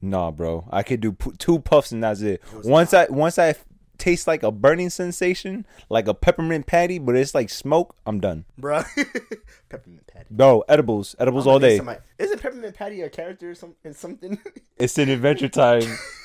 nah 0.00 0.30
bro 0.30 0.64
i 0.70 0.82
could 0.82 1.00
do 1.00 1.12
pu- 1.12 1.32
two 1.32 1.58
puffs 1.58 1.90
and 1.92 2.02
that's 2.04 2.20
it 2.20 2.40
was 2.54 2.66
once 2.66 2.94
i 2.94 3.06
once 3.10 3.38
i 3.38 3.54
taste 3.98 4.26
like 4.26 4.42
a 4.42 4.50
burning 4.50 4.88
sensation 4.90 5.66
like 5.90 6.06
a 6.08 6.14
peppermint 6.14 6.66
patty 6.66 6.98
but 6.98 7.16
it's 7.16 7.34
like 7.34 7.50
smoke 7.50 7.94
i'm 8.06 8.20
done 8.20 8.44
bro? 8.56 8.82
peppermint 9.68 10.06
patty. 10.06 10.26
bro 10.30 10.62
edibles 10.68 11.14
edibles 11.18 11.46
all 11.46 11.58
day 11.58 11.76
somebody- 11.76 12.00
Isn't 12.18 12.40
peppermint 12.40 12.74
patty 12.74 13.02
a 13.02 13.10
character 13.10 13.50
or 13.50 13.54
some, 13.54 13.74
in 13.84 13.92
something? 13.94 14.38
it's 14.76 14.96
in 14.98 15.08
adventure 15.08 15.48
time 15.48 15.82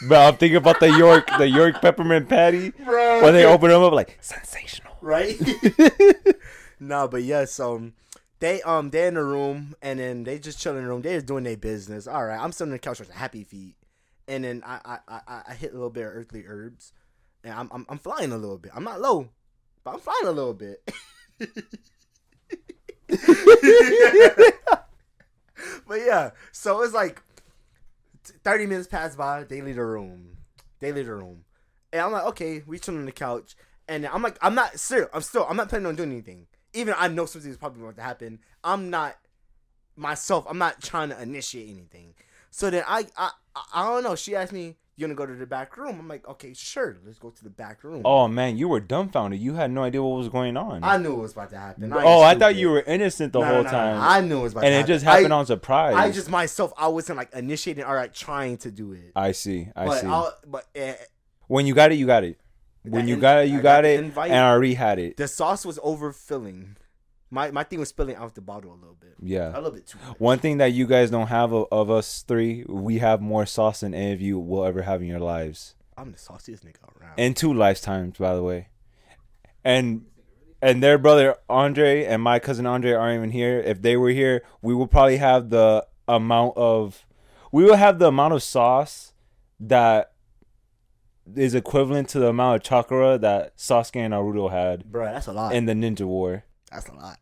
but 0.07 0.27
i'm 0.33 0.37
thinking 0.37 0.57
about 0.57 0.79
the 0.79 0.91
york 0.91 1.27
the 1.37 1.47
york 1.49 1.81
peppermint 1.81 2.29
patty 2.29 2.69
Bro. 2.69 3.23
when 3.23 3.33
they 3.33 3.45
open 3.45 3.69
them 3.69 3.81
up 3.83 3.93
like 3.93 4.17
sensational 4.21 4.93
right? 5.03 5.37
no, 6.79 7.07
but 7.07 7.23
yes, 7.23 7.59
um, 7.59 7.93
they 8.39 8.61
um 8.63 8.89
they 8.89 9.07
in 9.07 9.13
the 9.15 9.23
room 9.23 9.75
and 9.81 9.99
then 9.99 10.23
they 10.23 10.39
just 10.39 10.59
chilling 10.59 10.79
in 10.79 10.83
the 10.85 10.89
room. 10.89 11.01
They 11.01 11.15
just 11.15 11.25
doing 11.25 11.43
their 11.43 11.57
business. 11.57 12.07
All 12.07 12.25
right, 12.25 12.39
I'm 12.39 12.51
sitting 12.51 12.71
on 12.71 12.75
the 12.75 12.79
couch 12.79 12.99
with 12.99 13.11
happy 13.11 13.43
feet, 13.43 13.75
and 14.27 14.43
then 14.43 14.63
I 14.65 14.99
I, 15.07 15.19
I, 15.27 15.41
I 15.49 15.53
hit 15.53 15.71
a 15.71 15.73
little 15.73 15.89
bit 15.89 16.05
of 16.05 16.13
earthly 16.13 16.45
herbs, 16.47 16.93
and 17.43 17.53
I'm, 17.53 17.69
I'm 17.71 17.85
I'm 17.89 17.97
flying 17.97 18.31
a 18.31 18.37
little 18.37 18.57
bit. 18.57 18.71
I'm 18.75 18.83
not 18.83 19.01
low, 19.01 19.29
but 19.83 19.95
I'm 19.95 19.99
flying 19.99 20.25
a 20.25 20.31
little 20.31 20.53
bit. 20.53 20.89
but 25.87 25.99
yeah, 25.99 26.31
so 26.51 26.81
it's 26.81 26.93
like 26.93 27.21
30 28.43 28.65
minutes 28.67 28.87
pass 28.87 29.15
by. 29.15 29.43
They 29.43 29.61
leave 29.61 29.75
the 29.75 29.85
room. 29.85 30.37
They 30.79 30.91
leave 30.91 31.05
the 31.05 31.15
room, 31.15 31.45
and 31.91 32.01
I'm 32.01 32.11
like, 32.11 32.25
okay, 32.25 32.63
we 32.65 32.79
chill 32.79 32.95
on 32.95 33.05
the 33.05 33.11
couch, 33.11 33.55
and 33.87 34.05
I'm 34.05 34.21
like, 34.21 34.37
I'm 34.41 34.55
not 34.55 34.79
still, 34.79 35.07
I'm 35.13 35.21
still, 35.21 35.45
I'm 35.49 35.57
not 35.57 35.69
planning 35.69 35.87
on 35.87 35.95
doing 35.95 36.11
anything. 36.11 36.47
Even 36.73 36.95
I 36.97 37.07
know 37.07 37.25
something's 37.25 37.57
probably 37.57 37.81
going 37.81 37.95
to 37.95 38.01
happen. 38.01 38.39
I'm 38.63 38.89
not 38.89 39.15
myself. 39.95 40.45
I'm 40.49 40.57
not 40.57 40.81
trying 40.81 41.09
to 41.09 41.21
initiate 41.21 41.69
anything. 41.69 42.15
So 42.49 42.69
then 42.69 42.83
I, 42.87 43.05
I, 43.17 43.31
I 43.73 43.87
don't 43.87 44.03
know. 44.03 44.15
She 44.15 44.35
asked 44.35 44.53
me, 44.53 44.75
"You 44.95 45.07
gonna 45.07 45.15
go 45.15 45.25
to 45.25 45.33
the 45.35 45.45
back 45.45 45.75
room?" 45.77 45.99
I'm 45.99 46.07
like, 46.07 46.27
"Okay, 46.27 46.53
sure. 46.53 46.97
Let's 47.05 47.17
go 47.19 47.29
to 47.31 47.43
the 47.43 47.49
back 47.49 47.83
room." 47.83 48.01
Oh 48.05 48.27
man, 48.27 48.57
you 48.57 48.67
were 48.67 48.79
dumbfounded. 48.79 49.39
You 49.39 49.53
had 49.55 49.71
no 49.71 49.83
idea 49.83 50.01
what 50.03 50.17
was 50.17 50.29
going 50.29 50.55
on. 50.57 50.83
I 50.83 50.97
knew 50.97 51.13
it 51.13 51.21
was 51.21 51.31
about 51.33 51.49
to 51.51 51.57
happen. 51.57 51.91
I 51.91 52.03
oh, 52.03 52.21
I 52.21 52.35
thought 52.35 52.55
you 52.55 52.69
were 52.69 52.81
innocent 52.81 53.33
the 53.33 53.39
No, 53.39 53.45
whole 53.45 53.55
no, 53.57 53.63
no. 53.63 53.69
time, 53.71 53.97
I 54.01 54.21
knew 54.21 54.39
it 54.39 54.43
was 54.43 54.51
about 54.53 54.63
and 54.65 54.71
to 54.71 54.75
happen. 54.75 54.81
And 54.81 54.89
it 54.89 54.93
just 54.93 55.05
happened 55.05 55.33
I, 55.33 55.37
on 55.37 55.45
surprise. 55.45 55.95
I 55.95 56.11
just 56.11 56.29
myself, 56.29 56.73
I 56.77 56.87
wasn't 56.87 57.17
like 57.17 57.33
initiating 57.33 57.83
or 57.83 57.95
like 57.95 58.13
trying 58.13 58.57
to 58.57 58.71
do 58.71 58.93
it. 58.93 59.11
I 59.15 59.31
see. 59.31 59.69
I 59.75 59.85
but 59.85 60.01
see. 60.01 60.07
I'll, 60.07 60.33
but 60.45 60.65
uh, 60.79 60.93
when 61.47 61.65
you 61.65 61.73
got 61.73 61.91
it, 61.91 61.95
you 61.95 62.05
got 62.05 62.23
it. 62.23 62.39
When 62.83 63.07
you 63.07 63.15
in- 63.15 63.19
got 63.21 63.37
it, 63.37 63.41
I 63.41 63.43
you 63.43 63.57
got 63.57 63.63
got 63.63 63.85
it, 63.85 63.99
invite. 63.99 64.29
and 64.31 64.39
I 64.39 64.49
already 64.51 64.73
had 64.73 64.99
it. 64.99 65.17
the 65.17 65.27
sauce 65.27 65.65
was 65.65 65.79
overfilling. 65.79 66.75
My 67.33 67.49
my 67.51 67.63
thing 67.63 67.79
was 67.79 67.89
spilling 67.89 68.15
out 68.15 68.35
the 68.35 68.41
bottle 68.41 68.71
a 68.71 68.79
little 68.83 68.97
bit. 68.99 69.15
Yeah, 69.21 69.47
a 69.47 69.49
Yeah. 69.51 69.55
little 69.55 69.71
bit 69.71 69.87
too 69.87 69.97
much. 70.07 70.19
One 70.19 70.37
thing 70.39 70.57
that 70.59 70.71
you 70.73 70.85
guys 70.87 71.09
don't 71.09 71.27
have 71.27 71.51
of, 71.51 71.65
of 71.71 71.89
us 71.89 72.21
three, 72.21 72.63
we 72.67 72.99
have 72.99 73.21
more 73.21 73.45
sauce 73.45 73.79
than 73.81 73.93
any 73.93 74.11
of 74.13 74.21
you 74.21 74.37
will 74.39 74.63
ever 74.65 74.83
have 74.83 75.01
in 75.01 75.07
your 75.07 75.19
lives, 75.19 75.75
I'm 75.97 76.11
the 76.11 76.17
sauciest 76.17 76.63
nigga 76.63 76.75
around. 77.01 77.17
in 77.17 77.33
two 77.33 77.51
lifetimes, 77.53 78.17
by 78.17 78.35
the 78.35 78.43
way. 78.43 78.67
And 79.63 80.05
and 80.61 80.81
their 80.83 80.97
brother 80.97 81.35
Andre 81.49 82.05
and 82.05 82.21
my 82.21 82.37
cousin 82.39 82.65
Andre 82.65 82.91
aren't 82.93 83.17
even 83.17 83.31
here. 83.31 83.59
If 83.59 83.81
they 83.81 83.97
were 83.97 84.09
here, 84.11 84.43
we 84.61 84.73
would 84.75 84.91
probably 84.91 85.17
have 85.17 85.49
the 85.49 85.85
amount 86.07 86.55
of, 86.55 87.05
we 87.51 87.63
would 87.65 87.75
have 87.79 87.99
the 87.99 88.07
amount 88.07 88.33
of 88.33 88.43
sauce 88.43 89.13
that 89.59 90.11
is 91.35 91.55
equivalent 91.55 92.09
to 92.09 92.19
the 92.19 92.27
amount 92.27 92.57
of 92.57 92.63
chakra 92.63 93.17
that 93.17 93.57
Sasuke 93.57 93.95
and 93.97 94.13
Naruto 94.13 94.51
had 94.51 94.85
Bro, 94.91 95.05
that's 95.05 95.27
a 95.27 95.33
lot. 95.33 95.53
in 95.55 95.65
the 95.65 95.73
Ninja 95.73 96.05
War. 96.05 96.43
that's 96.71 96.87
a 96.87 96.93
lot. 96.93 97.17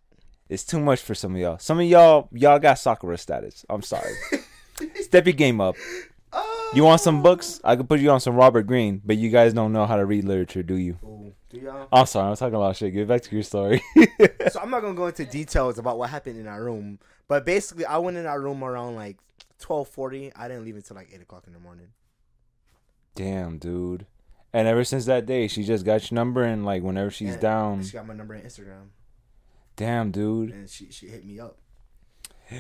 It's 0.52 0.66
too 0.66 0.82
much 0.82 1.00
for 1.00 1.16
some 1.16 1.34
of 1.34 1.40
y'all. 1.40 1.58
Some 1.60 1.80
of 1.80 1.86
y'all, 1.86 2.28
y'all 2.34 2.60
got 2.60 2.78
Sakura 2.78 3.18
status. 3.18 3.66
I'm 3.70 3.82
sorry. 3.82 4.12
Step 4.96 5.26
your 5.26 5.32
game 5.32 5.62
up. 5.62 5.78
Oh. 6.34 6.72
You 6.76 6.84
want 6.84 7.00
some 7.00 7.24
books? 7.24 7.62
I 7.64 7.78
could 7.78 7.88
put 7.88 8.02
you 8.02 8.12
on 8.12 8.20
some 8.20 8.36
Robert 8.36 8.64
Greene, 8.64 9.02
but 9.06 9.16
you 9.16 9.30
guys 9.30 9.54
don't 9.54 9.72
know 9.72 9.86
how 9.86 9.96
to 9.96 10.06
read 10.06 10.26
literature, 10.26 10.62
do 10.62 10.76
you? 10.76 10.98
Ooh, 11.06 11.34
do 11.50 11.58
y'all? 11.58 11.88
I'm 11.90 12.06
sorry, 12.06 12.30
I'm 12.32 12.36
talking 12.36 12.56
about 12.56 12.76
shit. 12.76 12.94
Get 12.94 13.08
back 13.08 13.22
to 13.22 13.34
your 13.34 13.44
story. 13.44 13.82
so 14.50 14.60
I'm 14.62 14.70
not 14.70 14.82
gonna 14.82 14.94
go 14.94 15.08
into 15.08 15.24
details 15.24 15.80
about 15.80 15.98
what 15.98 16.10
happened 16.10 16.38
in 16.38 16.48
our 16.48 16.62
room, 16.62 17.00
but 17.30 17.46
basically, 17.46 17.86
I 17.86 18.00
went 18.00 18.18
in 18.18 18.26
our 18.26 18.42
room 18.42 18.62
around 18.62 18.98
like 18.98 19.20
12:40. 19.62 20.34
I 20.36 20.50
didn't 20.50 20.66
leave 20.66 20.76
until 20.76 20.98
like 20.98 21.08
eight 21.14 21.22
o'clock 21.22 21.46
in 21.48 21.54
the 21.54 21.60
morning. 21.60 21.88
Damn, 23.16 23.58
dude. 23.58 24.06
And 24.52 24.68
ever 24.68 24.84
since 24.84 25.06
that 25.06 25.26
day, 25.26 25.48
she 25.48 25.64
just 25.64 25.86
got 25.86 26.12
your 26.12 26.16
number, 26.16 26.44
and 26.44 26.66
like 26.66 26.84
whenever 26.84 27.10
she's 27.10 27.34
And 27.34 27.42
down, 27.42 27.84
She 27.86 27.94
got 27.94 28.06
my 28.06 28.14
number 28.14 28.36
on 28.36 28.42
Instagram, 28.42 28.90
damn, 29.76 30.12
dude. 30.12 30.52
and 30.52 30.70
she 30.70 30.92
she 30.92 31.08
hit 31.08 31.26
me 31.26 31.40
up. 31.40 31.58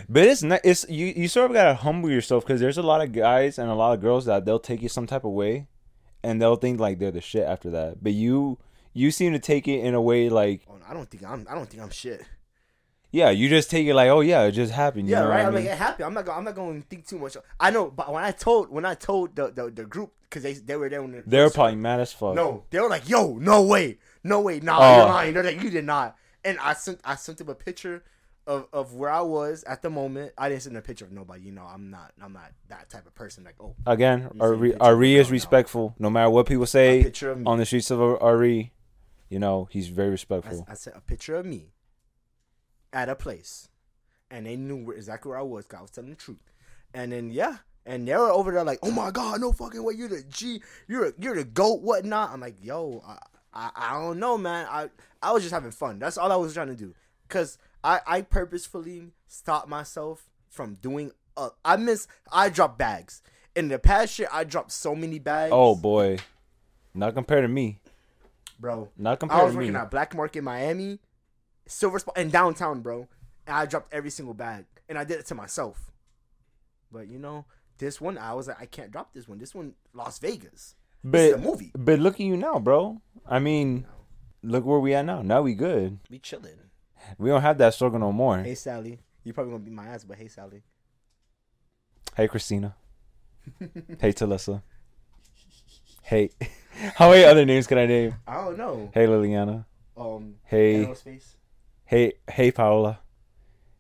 But 0.07 0.23
it's 0.23 0.41
not. 0.41 0.61
It's 0.63 0.85
you. 0.89 1.07
You 1.07 1.27
sort 1.27 1.51
of 1.51 1.55
gotta 1.55 1.73
humble 1.73 2.09
yourself 2.09 2.45
because 2.45 2.61
there's 2.61 2.77
a 2.77 2.81
lot 2.81 3.01
of 3.01 3.11
guys 3.11 3.59
and 3.59 3.69
a 3.69 3.73
lot 3.75 3.93
of 3.93 3.99
girls 4.01 4.25
that 4.25 4.45
they'll 4.45 4.59
take 4.59 4.81
you 4.81 4.87
some 4.89 5.05
type 5.05 5.25
of 5.25 5.31
way, 5.31 5.67
and 6.23 6.41
they'll 6.41 6.55
think 6.55 6.79
like 6.79 6.97
they're 6.99 7.11
the 7.11 7.19
shit 7.21 7.43
after 7.45 7.69
that. 7.71 8.01
But 8.01 8.13
you, 8.13 8.57
you 8.93 9.11
seem 9.11 9.33
to 9.33 9.39
take 9.39 9.67
it 9.67 9.79
in 9.79 9.93
a 9.93 10.01
way 10.01 10.29
like, 10.29 10.61
Oh, 10.69 10.77
I 10.87 10.93
don't 10.93 11.09
think 11.09 11.25
I'm. 11.25 11.45
I 11.49 11.55
don't 11.55 11.69
think 11.69 11.83
I'm 11.83 11.89
shit. 11.89 12.21
yeah, 13.11 13.31
you 13.31 13.49
just 13.49 13.69
take 13.69 13.85
it 13.85 13.93
like, 13.93 14.09
oh 14.09 14.21
yeah, 14.21 14.43
it 14.43 14.53
just 14.53 14.71
happened. 14.71 15.09
You 15.09 15.15
Yeah, 15.15 15.23
know 15.23 15.27
right. 15.29 15.35
what 15.39 15.43
I 15.43 15.47
I'm 15.47 15.53
like, 15.55 15.63
mean? 15.65 15.73
it 15.73 15.77
happened. 15.77 16.05
I'm 16.05 16.13
not. 16.13 16.25
Gonna, 16.25 16.37
I'm 16.37 16.43
not 16.45 16.55
going 16.55 16.81
to 16.81 16.87
think 16.87 17.05
too 17.05 17.19
much. 17.19 17.35
I 17.59 17.69
know, 17.71 17.91
but 17.91 18.13
when 18.13 18.23
I 18.23 18.31
told 18.31 18.69
when 18.69 18.85
I 18.85 18.93
told 18.95 19.35
the 19.35 19.51
the, 19.51 19.69
the 19.69 19.83
group 19.85 20.13
because 20.21 20.43
they 20.43 20.53
they 20.53 20.77
were 20.77 20.87
there 20.87 21.01
when 21.01 21.21
They 21.27 21.41
were 21.41 21.49
probably 21.49 21.75
mad 21.75 21.99
as 21.99 22.13
fuck. 22.13 22.33
no. 22.35 22.63
They 22.69 22.79
were 22.79 22.87
like, 22.87 23.09
"Yo, 23.09 23.33
no 23.35 23.63
way, 23.63 23.97
no 24.23 24.39
way, 24.39 24.61
nah, 24.61 24.77
Oh. 24.79 24.95
you're 24.99 25.05
lying." 25.07 25.33
They're 25.33 25.43
like, 25.43 25.61
"You 25.61 25.69
did 25.69 25.83
not." 25.83 26.15
And 26.43 26.57
I 26.59 26.73
sent 26.73 26.99
I 27.05 27.15
sent 27.15 27.37
them 27.37 27.49
a 27.49 27.55
picture 27.55 28.03
of, 28.47 28.67
of 28.73 28.95
where 28.95 29.09
I 29.11 29.21
was 29.21 29.63
at 29.65 29.81
the 29.83 29.89
moment. 29.89 30.33
I 30.37 30.49
didn't 30.49 30.63
send 30.63 30.75
a 30.77 30.81
picture 30.81 31.05
of 31.05 31.11
nobody. 31.11 31.43
You 31.43 31.51
know, 31.51 31.63
I'm 31.63 31.89
not 31.91 32.11
I'm 32.21 32.33
not 32.33 32.51
that 32.69 32.89
type 32.89 33.05
of 33.05 33.13
person. 33.15 33.43
Like, 33.43 33.55
oh, 33.59 33.75
Again, 33.85 34.29
Ari, 34.39 34.75
Ari 34.77 35.15
is 35.15 35.29
respectful. 35.31 35.95
No 35.99 36.09
matter 36.09 36.29
what 36.29 36.47
people 36.47 36.65
say 36.65 37.03
picture 37.03 37.31
of 37.31 37.39
me. 37.39 37.43
on 37.45 37.57
the 37.59 37.65
streets 37.65 37.91
of 37.91 38.01
Ari, 38.01 38.73
you 39.29 39.39
know 39.39 39.67
he's 39.71 39.87
very 39.89 40.09
respectful. 40.09 40.65
I 40.69 40.73
sent 40.73 40.95
a 40.97 41.01
picture 41.01 41.35
of 41.35 41.45
me 41.45 41.73
at 42.93 43.07
a 43.09 43.15
place, 43.15 43.69
and 44.29 44.45
they 44.45 44.55
knew 44.57 44.83
where, 44.85 44.95
exactly 44.97 45.29
where 45.29 45.39
I 45.39 45.43
was. 45.43 45.65
'cause 45.65 45.77
I 45.77 45.81
was 45.83 45.91
telling 45.91 46.09
the 46.09 46.15
truth. 46.15 46.51
And 46.93 47.11
then 47.11 47.29
yeah, 47.31 47.57
and 47.85 48.07
they 48.07 48.15
were 48.15 48.31
over 48.31 48.51
there 48.51 48.63
like, 48.63 48.79
"Oh 48.81 48.91
my 48.91 49.11
god, 49.11 49.39
no 49.39 49.51
fucking 49.51 49.81
way! 49.83 49.93
You're 49.93 50.09
the 50.09 50.23
G, 50.23 50.61
you're 50.87 51.09
a, 51.09 51.13
you're 51.19 51.35
the 51.35 51.45
goat, 51.45 51.81
whatnot." 51.81 52.31
I'm 52.31 52.41
like, 52.41 52.55
"Yo, 52.61 53.01
I, 53.07 53.17
I 53.53 53.71
I 53.75 53.93
don't 53.99 54.19
know, 54.19 54.37
man. 54.37 54.67
I 54.69 54.89
I 55.21 55.31
was 55.31 55.43
just 55.43 55.53
having 55.53 55.71
fun. 55.71 55.99
That's 55.99 56.17
all 56.17 56.31
I 56.31 56.35
was 56.35 56.53
trying 56.53 56.67
to 56.67 56.75
do. 56.75 56.93
Cause 57.29 57.57
I 57.83 57.99
I 58.05 58.21
purposefully 58.21 59.11
stopped 59.27 59.67
myself 59.67 60.29
from 60.49 60.75
doing. 60.75 61.11
Uh, 61.37 61.49
I 61.63 61.77
miss. 61.77 62.07
I 62.31 62.49
dropped 62.49 62.77
bags 62.77 63.21
in 63.55 63.67
the 63.69 63.79
past 63.79 64.17
year. 64.19 64.27
I 64.31 64.43
dropped 64.43 64.71
so 64.71 64.95
many 64.95 65.19
bags. 65.19 65.51
Oh 65.53 65.75
boy, 65.75 66.17
not 66.93 67.13
compared 67.13 67.43
to 67.43 67.47
me. 67.47 67.79
bro. 68.59 68.89
Not 68.97 69.13
I 69.13 69.15
compared 69.15 69.43
was 69.45 69.53
to 69.53 69.59
me. 69.59 69.65
working 69.65 69.75
at 69.81 69.89
Black 69.91 70.13
Market 70.15 70.43
Miami, 70.43 70.99
Silver 71.67 71.99
Spot 71.99 72.17
in 72.17 72.29
downtown, 72.29 72.81
bro. 72.81 73.07
And 73.47 73.55
I 73.55 73.65
dropped 73.65 73.93
every 73.93 74.09
single 74.11 74.33
bag, 74.33 74.65
and 74.87 74.97
I 74.97 75.03
did 75.03 75.19
it 75.19 75.25
to 75.27 75.35
myself. 75.35 75.91
But 76.91 77.07
you 77.07 77.17
know, 77.17 77.45
this 77.77 77.99
one 78.01 78.17
I 78.17 78.33
was 78.33 78.47
like, 78.47 78.61
I 78.61 78.65
can't 78.65 78.91
drop 78.91 79.13
this 79.13 79.27
one. 79.27 79.39
This 79.39 79.55
one, 79.55 79.73
Las 79.93 80.19
Vegas. 80.19 80.75
This 81.03 81.21
is 81.29 81.33
a 81.33 81.37
But 81.37 81.43
movie. 81.43 81.71
but 81.75 81.99
look 81.99 82.15
at 82.15 82.19
you 82.21 82.37
now, 82.37 82.59
bro. 82.59 83.01
I 83.27 83.39
mean, 83.39 83.85
look 84.43 84.65
where 84.65 84.79
we 84.79 84.93
at 84.93 85.05
now. 85.05 85.21
Now 85.21 85.41
we 85.41 85.53
good. 85.55 85.99
We 86.09 86.19
chilling. 86.19 86.57
We 87.17 87.29
don't 87.29 87.41
have 87.41 87.57
that 87.59 87.73
struggle 87.73 87.99
no 87.99 88.11
more. 88.11 88.39
Hey 88.39 88.55
Sally, 88.55 88.99
you 89.23 89.33
probably 89.33 89.51
gonna 89.53 89.63
beat 89.63 89.73
my 89.73 89.87
ass, 89.87 90.03
but 90.03 90.17
hey 90.17 90.27
Sally. 90.27 90.63
Hey 92.15 92.27
Christina. 92.27 92.75
hey 93.59 94.11
Talissa. 94.13 94.61
Hey, 96.03 96.29
how 96.95 97.09
many 97.09 97.23
other 97.23 97.45
names 97.45 97.67
can 97.67 97.77
I 97.77 97.85
name? 97.85 98.15
I 98.27 98.35
don't 98.43 98.57
know. 98.57 98.91
Hey 98.93 99.05
Liliana. 99.07 99.65
Um, 99.97 100.35
Hey, 100.43 100.87
hey, 101.85 102.13
hey 102.29 102.51
Paola. 102.51 102.99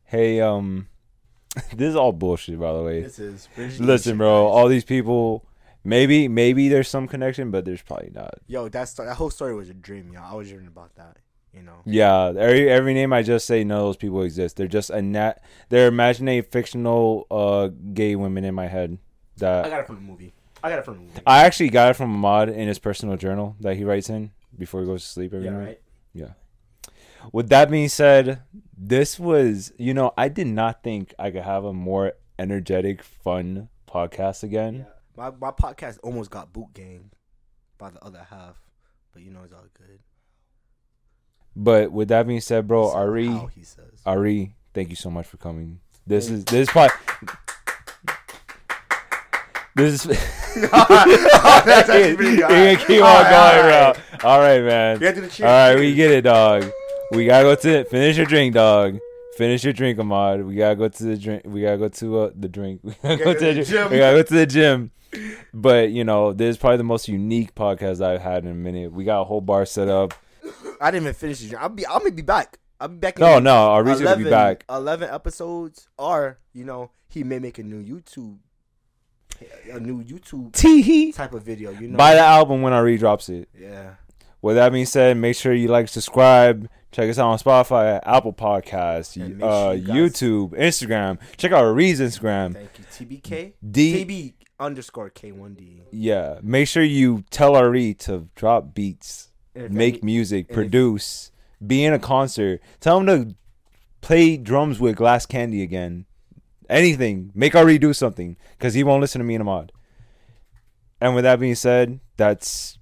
Hey, 0.03 0.41
um, 0.41 0.87
this 1.73 1.89
is 1.89 1.95
all 1.95 2.11
bullshit, 2.11 2.59
by 2.59 2.73
the 2.73 2.81
way. 2.83 3.01
This 3.01 3.19
is 3.19 3.47
Listen, 3.79 4.17
bro, 4.17 4.47
all 4.47 4.67
these 4.67 4.83
people. 4.85 5.45
Maybe, 5.83 6.27
maybe 6.27 6.69
there's 6.69 6.87
some 6.87 7.07
connection, 7.07 7.51
but 7.51 7.65
there's 7.65 7.81
probably 7.81 8.11
not. 8.13 8.35
Yo, 8.47 8.69
that 8.69 8.87
sto- 8.87 9.05
that 9.05 9.15
whole 9.15 9.29
story 9.29 9.55
was 9.55 9.69
a 9.69 9.73
dream, 9.73 10.11
y'all. 10.13 10.31
I 10.31 10.35
was 10.35 10.47
dreaming 10.47 10.67
about 10.67 10.95
that. 10.95 11.17
You 11.53 11.63
know. 11.63 11.81
Yeah, 11.85 12.27
every 12.27 12.69
every 12.69 12.93
name 12.93 13.11
I 13.11 13.23
just 13.23 13.45
say, 13.45 13.63
none 13.63 13.79
of 13.79 13.85
those 13.85 13.97
people 13.97 14.21
exist. 14.21 14.55
They're 14.55 14.67
just 14.67 14.89
a 14.89 15.01
nat. 15.01 15.43
They're 15.69 15.87
imaginary 15.87 16.41
fictional 16.41 17.27
uh 17.29 17.69
gay 17.93 18.15
women 18.15 18.45
in 18.45 18.55
my 18.55 18.67
head. 18.67 18.99
That 19.37 19.65
I 19.65 19.69
got 19.69 19.81
it 19.81 19.87
from 19.87 19.95
the 19.95 20.01
movie. 20.01 20.33
I 20.63 20.69
got 20.69 20.79
it 20.79 20.85
from 20.85 20.95
the 20.95 21.01
movie. 21.01 21.21
I 21.25 21.43
actually 21.43 21.69
got 21.69 21.89
it 21.89 21.93
from 21.95 22.13
Ahmad 22.13 22.49
in 22.49 22.67
his 22.67 22.79
personal 22.79 23.17
journal 23.17 23.55
that 23.59 23.75
he 23.75 23.83
writes 23.83 24.09
in 24.09 24.31
before 24.57 24.81
he 24.81 24.87
goes 24.87 25.03
to 25.03 25.09
sleep 25.09 25.33
every 25.33 25.45
yeah, 25.45 25.51
night. 25.51 25.59
right. 25.59 25.77
With 27.31 27.49
that 27.49 27.69
being 27.69 27.89
said, 27.89 28.41
this 28.77 29.19
was 29.19 29.73
you 29.77 29.93
know 29.93 30.13
I 30.17 30.27
did 30.29 30.47
not 30.47 30.83
think 30.83 31.13
I 31.19 31.31
could 31.31 31.43
have 31.43 31.63
a 31.63 31.73
more 31.73 32.13
energetic, 32.39 33.03
fun 33.03 33.69
podcast 33.87 34.43
again. 34.43 34.75
Yeah. 34.75 34.83
My 35.21 35.29
my 35.39 35.51
podcast 35.51 35.99
almost 36.01 36.31
got 36.31 36.51
boot 36.51 36.73
gang 36.73 37.11
by 37.77 37.91
the 37.91 38.03
other 38.03 38.25
half, 38.27 38.55
but 39.13 39.21
you 39.21 39.29
know 39.29 39.41
it's 39.43 39.53
all 39.53 39.67
good. 39.77 39.99
But 41.55 41.91
with 41.91 42.07
that 42.07 42.25
being 42.25 42.41
said, 42.41 42.67
bro, 42.67 42.89
So 42.89 42.95
Ari, 42.95 43.27
he 43.53 43.61
says. 43.61 44.01
Ari, 44.03 44.55
thank 44.73 44.89
you 44.89 44.95
so 44.95 45.11
much 45.11 45.27
for 45.27 45.37
coming. 45.37 45.79
This 46.07 46.27
is 46.27 46.43
this 46.45 46.67
is 46.67 46.69
probably 46.69 46.95
this 49.75 49.93
is. 49.93 50.03
That's 50.71 51.87
actually 51.87 52.15
pretty 52.15 52.37
good. 52.37 52.49
You're 52.49 52.75
gonna 52.75 52.85
keep 52.87 53.03
All 53.03 53.07
on 53.17 53.23
right, 53.23 53.61
going, 53.61 53.65
right. 53.67 54.19
bro. 54.21 54.29
All 54.31 54.39
right, 54.39 54.63
man. 54.63 54.99
We 54.99 55.05
gotta 55.05 55.21
the 55.21 55.27
cheers. 55.27 55.41
All 55.47 55.69
right, 55.69 55.75
we 55.77 55.93
get 55.93 56.09
it, 56.09 56.21
dog. 56.23 56.65
We 57.11 57.27
gotta 57.27 57.43
go 57.43 57.53
to 57.53 57.83
finish 57.85 58.17
your 58.17 58.25
drink, 58.25 58.55
dog. 58.55 58.97
Finish 59.37 59.63
your 59.65 59.73
drink, 59.73 59.99
Ahmad. 59.99 60.43
We 60.43 60.55
gotta 60.55 60.75
go 60.75 60.87
to 60.87 61.03
the 61.03 61.15
drink. 61.15 61.43
We 61.45 61.61
gotta 61.61 61.77
go 61.77 61.89
to 61.89 62.19
uh, 62.21 62.31
the 62.35 62.49
drink. 62.49 62.81
We 62.83 62.91
gotta 63.03 63.23
go 63.23 63.33
to 63.35 63.53
the 63.53 63.63
gym. 63.63 63.91
We 63.91 63.97
gotta 63.99 64.17
go 64.17 64.23
to 64.23 64.33
the 64.33 64.47
gym. 64.47 64.89
But 65.53 65.91
you 65.91 66.03
know, 66.03 66.33
this 66.33 66.51
is 66.51 66.57
probably 66.57 66.77
the 66.77 66.83
most 66.83 67.07
unique 67.07 67.53
podcast 67.55 68.01
I've 68.01 68.21
had 68.21 68.43
in 68.45 68.51
a 68.51 68.55
minute. 68.55 68.91
We 68.91 69.03
got 69.03 69.21
a 69.21 69.23
whole 69.25 69.41
bar 69.41 69.65
set 69.65 69.87
up. 69.89 70.13
I 70.79 70.91
didn't 70.91 71.03
even 71.03 71.13
finish 71.13 71.39
the 71.39 71.49
drink. 71.49 71.61
I'll 71.61 71.69
be. 71.69 71.85
I'm 71.85 71.99
gonna 71.99 72.11
be 72.11 72.21
back. 72.21 72.57
I'll 72.79 72.87
be 72.87 72.97
back. 72.97 73.19
No, 73.19 73.39
no, 73.39 73.53
our 73.71 73.83
reason 73.83 74.05
to 74.07 74.15
be 74.15 74.29
back. 74.29 74.65
Eleven 74.69 75.09
episodes, 75.09 75.87
or 75.97 76.39
you 76.53 76.65
know, 76.65 76.91
he 77.09 77.23
may 77.23 77.39
make 77.39 77.59
a 77.59 77.63
new 77.63 77.83
YouTube. 77.83 78.37
a 79.71 79.79
new 79.79 80.03
YouTube 80.03 80.53
Tee 80.53 81.11
type 81.11 81.33
of 81.33 81.43
video. 81.43 81.71
You 81.71 81.87
know, 81.89 81.97
Buy 81.97 82.15
the 82.15 82.21
album 82.21 82.61
when 82.61 82.73
I 82.73 82.81
redrops 82.81 83.29
it. 83.29 83.49
Yeah, 83.57 83.95
With 84.41 84.55
that 84.55 84.71
being 84.71 84.85
said, 84.85 85.17
make 85.17 85.35
sure 85.35 85.53
you 85.53 85.67
like, 85.67 85.87
subscribe, 85.89 86.69
check 86.91 87.09
us 87.09 87.17
out 87.19 87.29
on 87.29 87.37
Spotify, 87.39 87.99
Apple 88.03 88.33
Podcasts, 88.33 89.15
uh, 89.41 89.73
sure 89.73 89.73
you 89.75 90.09
YouTube, 90.09 90.51
Instagram. 90.57 91.19
Check 91.37 91.51
out 91.51 91.71
Reed's 91.73 91.99
Instagram. 91.99 92.53
thank 92.53 92.69
you. 92.79 92.85
TBK 93.21 93.53
D 93.71 94.05
TB 94.05 94.33
underscore 94.61 95.09
K1D. 95.09 95.81
yeah. 95.91 96.39
Make 96.41 96.67
sure 96.67 96.83
you 96.83 97.23
tell 97.31 97.55
Ari 97.55 97.95
to 97.95 98.29
drop 98.35 98.73
beats, 98.73 99.31
if 99.55 99.71
make 99.71 99.95
any- 99.95 100.03
music, 100.05 100.45
and 100.47 100.51
if- 100.51 100.55
produce, 100.55 101.31
be 101.65 101.83
in 101.83 101.93
a 101.93 101.99
concert. 101.99 102.61
Tell 102.79 102.99
him 102.99 103.07
to 103.07 103.35
play 104.01 104.37
drums 104.37 104.79
with 104.79 104.95
Glass 104.95 105.25
Candy 105.25 105.61
again. 105.63 106.05
Anything. 106.69 107.31
Make 107.35 107.53
Ari 107.55 107.77
do 107.77 107.93
something 107.93 108.37
because 108.57 108.73
he 108.73 108.83
won't 108.83 109.01
listen 109.01 109.19
to 109.19 109.25
me 109.25 109.35
in 109.35 109.41
Ahmad. 109.41 109.71
And 111.01 111.15
with 111.15 111.23
that 111.23 111.39
being 111.39 111.55
said, 111.55 111.99
that's 112.15 112.77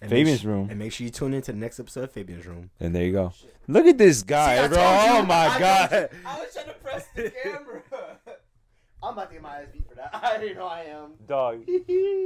and 0.00 0.10
Fabian's 0.10 0.42
su- 0.42 0.48
room. 0.48 0.68
And 0.70 0.78
make 0.78 0.92
sure 0.92 1.04
you 1.04 1.10
tune 1.10 1.32
in 1.34 1.42
to 1.42 1.52
the 1.52 1.58
next 1.58 1.80
episode 1.80 2.04
of 2.04 2.12
Fabian's 2.12 2.46
room. 2.46 2.70
and 2.78 2.94
there 2.94 3.04
you 3.04 3.12
go. 3.12 3.32
Look 3.68 3.86
at 3.86 3.98
this 3.98 4.22
guy, 4.22 4.62
See, 4.62 4.68
bro. 4.68 4.78
you. 4.78 4.84
Oh 4.84 5.22
my 5.24 5.34
I 5.46 5.58
god. 5.58 5.88
told 5.90 6.08
I 6.26 6.38
was 6.40 6.52
trying 6.52 6.66
to 6.66 6.72
press 6.74 7.06
the 7.16 7.30
camera. 7.42 7.82
I'm 9.02 9.14
about 9.14 9.28
to 9.28 9.34
get 9.34 9.42
my 9.42 9.60
ass 9.60 9.66
beat 9.72 9.88
for 9.88 9.94
that. 9.96 10.10
I 10.14 10.52
know 10.54 10.66
I 10.66 10.82
am. 10.84 11.12
Dog. 11.26 11.62